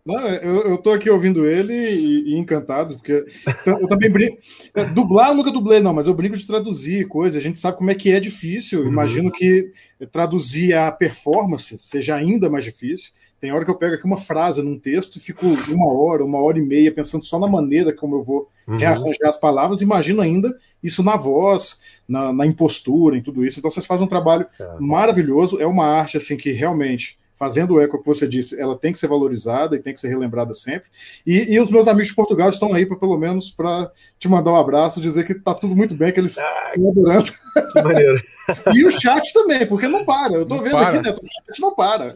Não, 0.06 0.20
eu, 0.28 0.72
eu 0.72 0.78
tô 0.78 0.92
aqui 0.92 1.10
ouvindo 1.10 1.46
ele 1.46 1.74
e, 1.74 2.34
e 2.34 2.38
encantado, 2.38 2.96
porque 2.96 3.26
eu 3.66 3.88
também 3.88 4.12
brinco. 4.12 4.38
É, 4.76 4.86
dublar 4.86 5.30
eu 5.30 5.36
nunca 5.36 5.52
dublei, 5.52 5.80
não, 5.80 5.94
mas 5.94 6.08
eu 6.08 6.14
brinco 6.14 6.38
de 6.38 6.46
traduzir 6.46 7.08
coisas. 7.08 7.38
A 7.38 7.42
gente 7.44 7.58
sabe 7.58 7.78
como 7.78 7.90
é 7.90 7.96
que 7.96 8.12
é 8.12 8.20
difícil. 8.20 8.82
Uhum. 8.82 8.90
Imagino 8.90 9.32
que 9.32 9.72
traduzir 10.12 10.74
a 10.74 10.92
performance 10.92 11.78
seja 11.80 12.16
ainda 12.16 12.50
mais 12.50 12.64
difícil. 12.64 13.12
Tem 13.42 13.52
hora 13.52 13.66
que 13.66 13.72
eu 13.72 13.76
pego 13.76 13.96
aqui 13.96 14.06
uma 14.06 14.18
frase 14.18 14.62
num 14.62 14.80
texto 14.80 15.18
e 15.18 15.20
fico 15.20 15.46
uma 15.46 15.92
hora, 15.92 16.24
uma 16.24 16.42
hora 16.42 16.58
e 16.58 16.62
meia 16.62 16.94
pensando 16.94 17.26
só 17.26 17.38
na 17.38 17.48
maneira 17.48 17.92
como 17.92 18.16
eu 18.16 18.24
vou 18.24 18.50
uhum. 18.68 18.78
rearranjar 18.78 19.28
as 19.28 19.38
palavras. 19.38 19.82
Imagino 19.82 20.22
ainda 20.22 20.58
isso 20.82 21.04
na 21.04 21.18
voz, 21.18 21.82
na, 22.08 22.32
na 22.32 22.46
impostura, 22.46 23.18
em 23.18 23.22
tudo 23.22 23.46
isso. 23.46 23.60
Então 23.60 23.70
vocês 23.70 23.86
fazem 23.86 24.06
um 24.06 24.10
trabalho 24.10 24.46
é. 24.58 24.76
maravilhoso. 24.80 25.60
É 25.60 25.66
uma 25.66 25.86
arte 25.86 26.16
assim 26.16 26.38
que 26.38 26.52
realmente 26.52 27.18
fazendo 27.44 27.74
o 27.74 27.82
eco 27.82 28.00
que 28.00 28.06
você 28.06 28.26
disse, 28.26 28.58
ela 28.58 28.78
tem 28.78 28.94
que 28.94 28.98
ser 28.98 29.08
valorizada 29.08 29.76
e 29.76 29.82
tem 29.82 29.94
que 29.94 30.00
ser 30.00 30.08
relembrada 30.08 30.54
sempre. 30.54 30.90
E, 31.28 31.54
e 31.54 31.60
os 31.60 31.70
meus 31.70 31.90
amigos 31.90 32.08
de 32.08 32.16
Portugal 32.16 32.50
estão 32.50 32.74
aí, 32.74 32.86
pra, 32.86 32.96
pelo 32.96 33.18
menos, 33.18 33.52
para 33.52 33.92
te 34.18 34.30
mandar 34.30 34.54
um 34.54 34.56
abraço, 34.56 35.02
dizer 35.02 35.28
que 35.28 35.36
tá 35.36 35.54
tudo 35.54 35.76
muito 35.76 35.94
bem, 35.94 36.14
que 36.14 36.22
eles 36.22 36.38
ah, 36.38 36.72
estão 36.74 36.90
adorando. 36.90 37.32
Que 37.74 37.84
maneiro. 37.84 38.16
e 38.74 38.86
o 38.86 38.90
chat 38.90 39.34
também, 39.34 39.68
porque 39.68 39.90
não 39.90 40.06
para. 40.06 40.36
Eu 40.36 40.46
tô 40.46 40.56
não 40.56 40.64
vendo 40.64 40.72
para. 40.72 40.88
aqui, 40.88 41.02
né? 41.02 41.12
O 41.12 41.46
chat 41.52 41.60
não 41.60 41.76
para. 41.76 42.16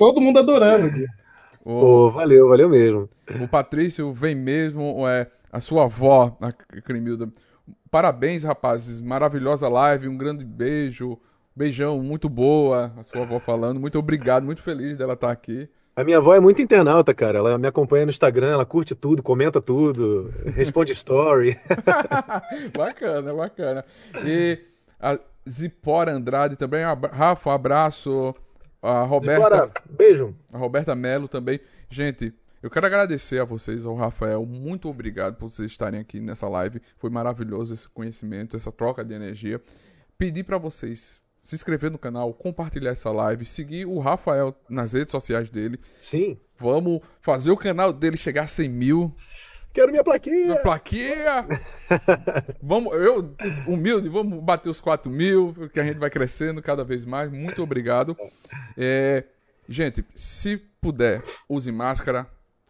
Todo 0.00 0.20
mundo 0.20 0.40
adorando 0.40 0.86
aqui. 0.86 1.06
Pô, 1.62 2.10
valeu, 2.10 2.48
valeu 2.48 2.68
mesmo. 2.68 3.08
O 3.40 3.46
Patrício 3.46 4.12
vem 4.12 4.34
mesmo, 4.34 5.06
é, 5.06 5.28
a 5.52 5.60
sua 5.60 5.84
avó, 5.84 6.36
a 6.40 6.50
Cremilda. 6.82 7.28
Parabéns, 7.88 8.42
rapazes. 8.42 9.00
Maravilhosa 9.00 9.68
live, 9.68 10.08
um 10.08 10.18
grande 10.18 10.44
beijo. 10.44 11.16
Beijão, 11.56 12.02
muito 12.02 12.28
boa, 12.28 12.92
a 12.98 13.02
sua 13.02 13.22
avó 13.22 13.40
falando. 13.40 13.80
Muito 13.80 13.98
obrigado, 13.98 14.44
muito 14.44 14.62
feliz 14.62 14.94
dela 14.98 15.14
estar 15.14 15.30
aqui. 15.30 15.66
A 15.96 16.04
minha 16.04 16.18
avó 16.18 16.34
é 16.34 16.40
muito 16.40 16.60
internauta, 16.60 17.14
cara. 17.14 17.38
Ela 17.38 17.56
me 17.56 17.66
acompanha 17.66 18.04
no 18.04 18.10
Instagram, 18.10 18.48
ela 18.48 18.66
curte 18.66 18.94
tudo, 18.94 19.22
comenta 19.22 19.58
tudo, 19.58 20.30
responde 20.54 20.92
story. 20.92 21.58
bacana, 22.76 23.32
bacana. 23.32 23.84
E 24.22 24.58
a 25.00 25.18
Zipora 25.48 26.12
Andrade 26.12 26.56
também. 26.56 26.82
Rafa, 27.10 27.54
abraço. 27.54 28.34
A 28.82 29.04
Roberta. 29.04 29.42
Zipora, 29.42 29.72
beijo. 29.88 30.36
A 30.52 30.58
Roberta 30.58 30.94
Melo 30.94 31.26
também. 31.26 31.58
Gente, 31.88 32.34
eu 32.62 32.68
quero 32.68 32.84
agradecer 32.84 33.40
a 33.40 33.46
vocês, 33.46 33.86
ao 33.86 33.94
Rafael. 33.94 34.44
Muito 34.44 34.90
obrigado 34.90 35.36
por 35.36 35.48
vocês 35.48 35.70
estarem 35.70 36.00
aqui 36.00 36.20
nessa 36.20 36.46
live. 36.50 36.82
Foi 36.98 37.08
maravilhoso 37.08 37.72
esse 37.72 37.88
conhecimento, 37.88 38.56
essa 38.56 38.70
troca 38.70 39.02
de 39.02 39.14
energia. 39.14 39.58
Pedir 40.18 40.44
para 40.44 40.58
vocês 40.58 41.24
se 41.46 41.54
inscrever 41.54 41.92
no 41.92 41.98
canal, 41.98 42.34
compartilhar 42.34 42.90
essa 42.90 43.08
live, 43.12 43.46
seguir 43.46 43.86
o 43.86 44.00
Rafael 44.00 44.52
nas 44.68 44.94
redes 44.94 45.12
sociais 45.12 45.48
dele. 45.48 45.78
Sim. 46.00 46.36
Vamos 46.58 47.00
fazer 47.22 47.52
o 47.52 47.56
canal 47.56 47.92
dele 47.92 48.16
chegar 48.16 48.44
a 48.44 48.48
100 48.48 48.68
mil. 48.68 49.14
Quero 49.72 49.92
minha 49.92 50.02
plaquinha. 50.02 50.46
Minha 50.46 50.60
plaquinha. 50.60 51.46
vamos, 52.60 52.92
eu, 52.96 53.32
humilde, 53.64 54.08
vamos 54.08 54.42
bater 54.42 54.68
os 54.68 54.80
4 54.80 55.08
mil, 55.08 55.54
que 55.72 55.78
a 55.78 55.84
gente 55.84 55.98
vai 55.98 56.10
crescendo 56.10 56.60
cada 56.60 56.82
vez 56.82 57.04
mais. 57.04 57.30
Muito 57.30 57.62
obrigado. 57.62 58.16
É, 58.76 59.22
gente, 59.68 60.04
se 60.16 60.56
puder, 60.80 61.22
use 61.48 61.70
máscara, 61.70 62.26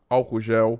álcool 0.06 0.38
gel, 0.38 0.78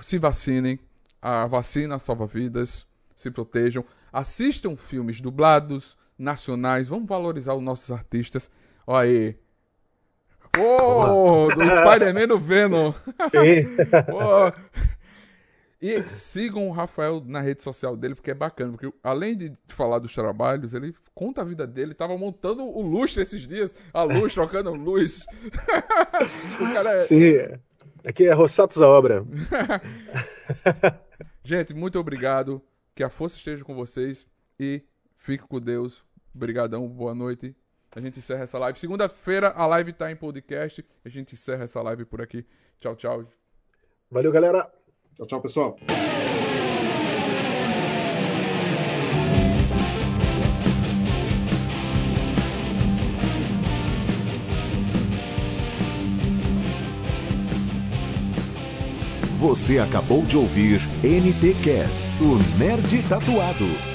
se 0.00 0.18
vacinem. 0.18 0.76
A 1.20 1.46
vacina 1.46 2.00
salva 2.00 2.26
vidas, 2.26 2.84
se 3.14 3.30
protejam. 3.30 3.84
Assistam 4.12 4.76
filmes 4.76 5.20
dublados, 5.20 5.96
nacionais. 6.18 6.88
Vamos 6.88 7.08
valorizar 7.08 7.54
os 7.54 7.62
nossos 7.62 7.90
artistas. 7.90 8.50
Olha 8.86 9.08
aí. 9.08 9.36
Oh, 10.58 11.48
do 11.54 11.64
Spider-Man 11.70 12.26
no 12.26 12.38
Venom. 12.38 12.92
Sim. 12.92 13.66
oh. 14.12 14.52
E 15.80 16.00
sigam 16.08 16.68
o 16.68 16.72
Rafael 16.72 17.20
na 17.26 17.40
rede 17.40 17.60
social 17.60 17.96
dele, 17.96 18.14
porque 18.14 18.30
é 18.30 18.34
bacana. 18.34 18.70
Porque 18.70 18.92
além 19.02 19.36
de 19.36 19.52
falar 19.66 19.98
dos 19.98 20.14
trabalhos, 20.14 20.74
ele 20.74 20.94
conta 21.12 21.40
a 21.40 21.44
vida 21.44 21.66
dele. 21.66 21.92
Tava 21.92 22.16
montando 22.16 22.62
o 22.62 22.80
lustre 22.82 23.22
esses 23.22 23.46
dias. 23.48 23.74
A 23.92 24.04
luz, 24.04 24.32
trocando 24.32 24.70
luz. 24.74 25.26
o 26.60 26.72
cara 26.72 26.92
é... 26.92 26.98
Sim, 26.98 27.34
aqui 28.06 28.28
é 28.28 28.32
Rossatos 28.32 28.80
a 28.80 28.86
obra. 28.86 29.26
Gente, 31.42 31.74
muito 31.74 31.98
obrigado. 31.98 32.62
Que 32.94 33.02
a 33.02 33.10
força 33.10 33.36
esteja 33.36 33.64
com 33.64 33.74
vocês. 33.74 34.24
E 34.60 34.84
fique 35.22 35.44
com 35.46 35.60
Deus. 35.60 36.02
Obrigadão, 36.34 36.86
boa 36.88 37.14
noite. 37.14 37.54
A 37.94 38.00
gente 38.00 38.18
encerra 38.18 38.42
essa 38.42 38.58
live. 38.58 38.78
Segunda-feira 38.78 39.52
a 39.54 39.66
live 39.66 39.92
tá 39.92 40.10
em 40.10 40.16
podcast. 40.16 40.84
A 41.04 41.08
gente 41.08 41.34
encerra 41.34 41.64
essa 41.64 41.80
live 41.80 42.04
por 42.04 42.20
aqui. 42.20 42.44
Tchau, 42.80 42.96
tchau. 42.96 43.26
Valeu, 44.10 44.32
galera. 44.32 44.70
Tchau, 45.14 45.26
tchau, 45.26 45.40
pessoal. 45.40 45.78
Você 59.36 59.78
acabou 59.78 60.22
de 60.22 60.36
ouvir 60.36 60.80
NTcast, 61.02 62.08
o 62.22 62.58
Nerd 62.58 63.08
Tatuado. 63.08 63.91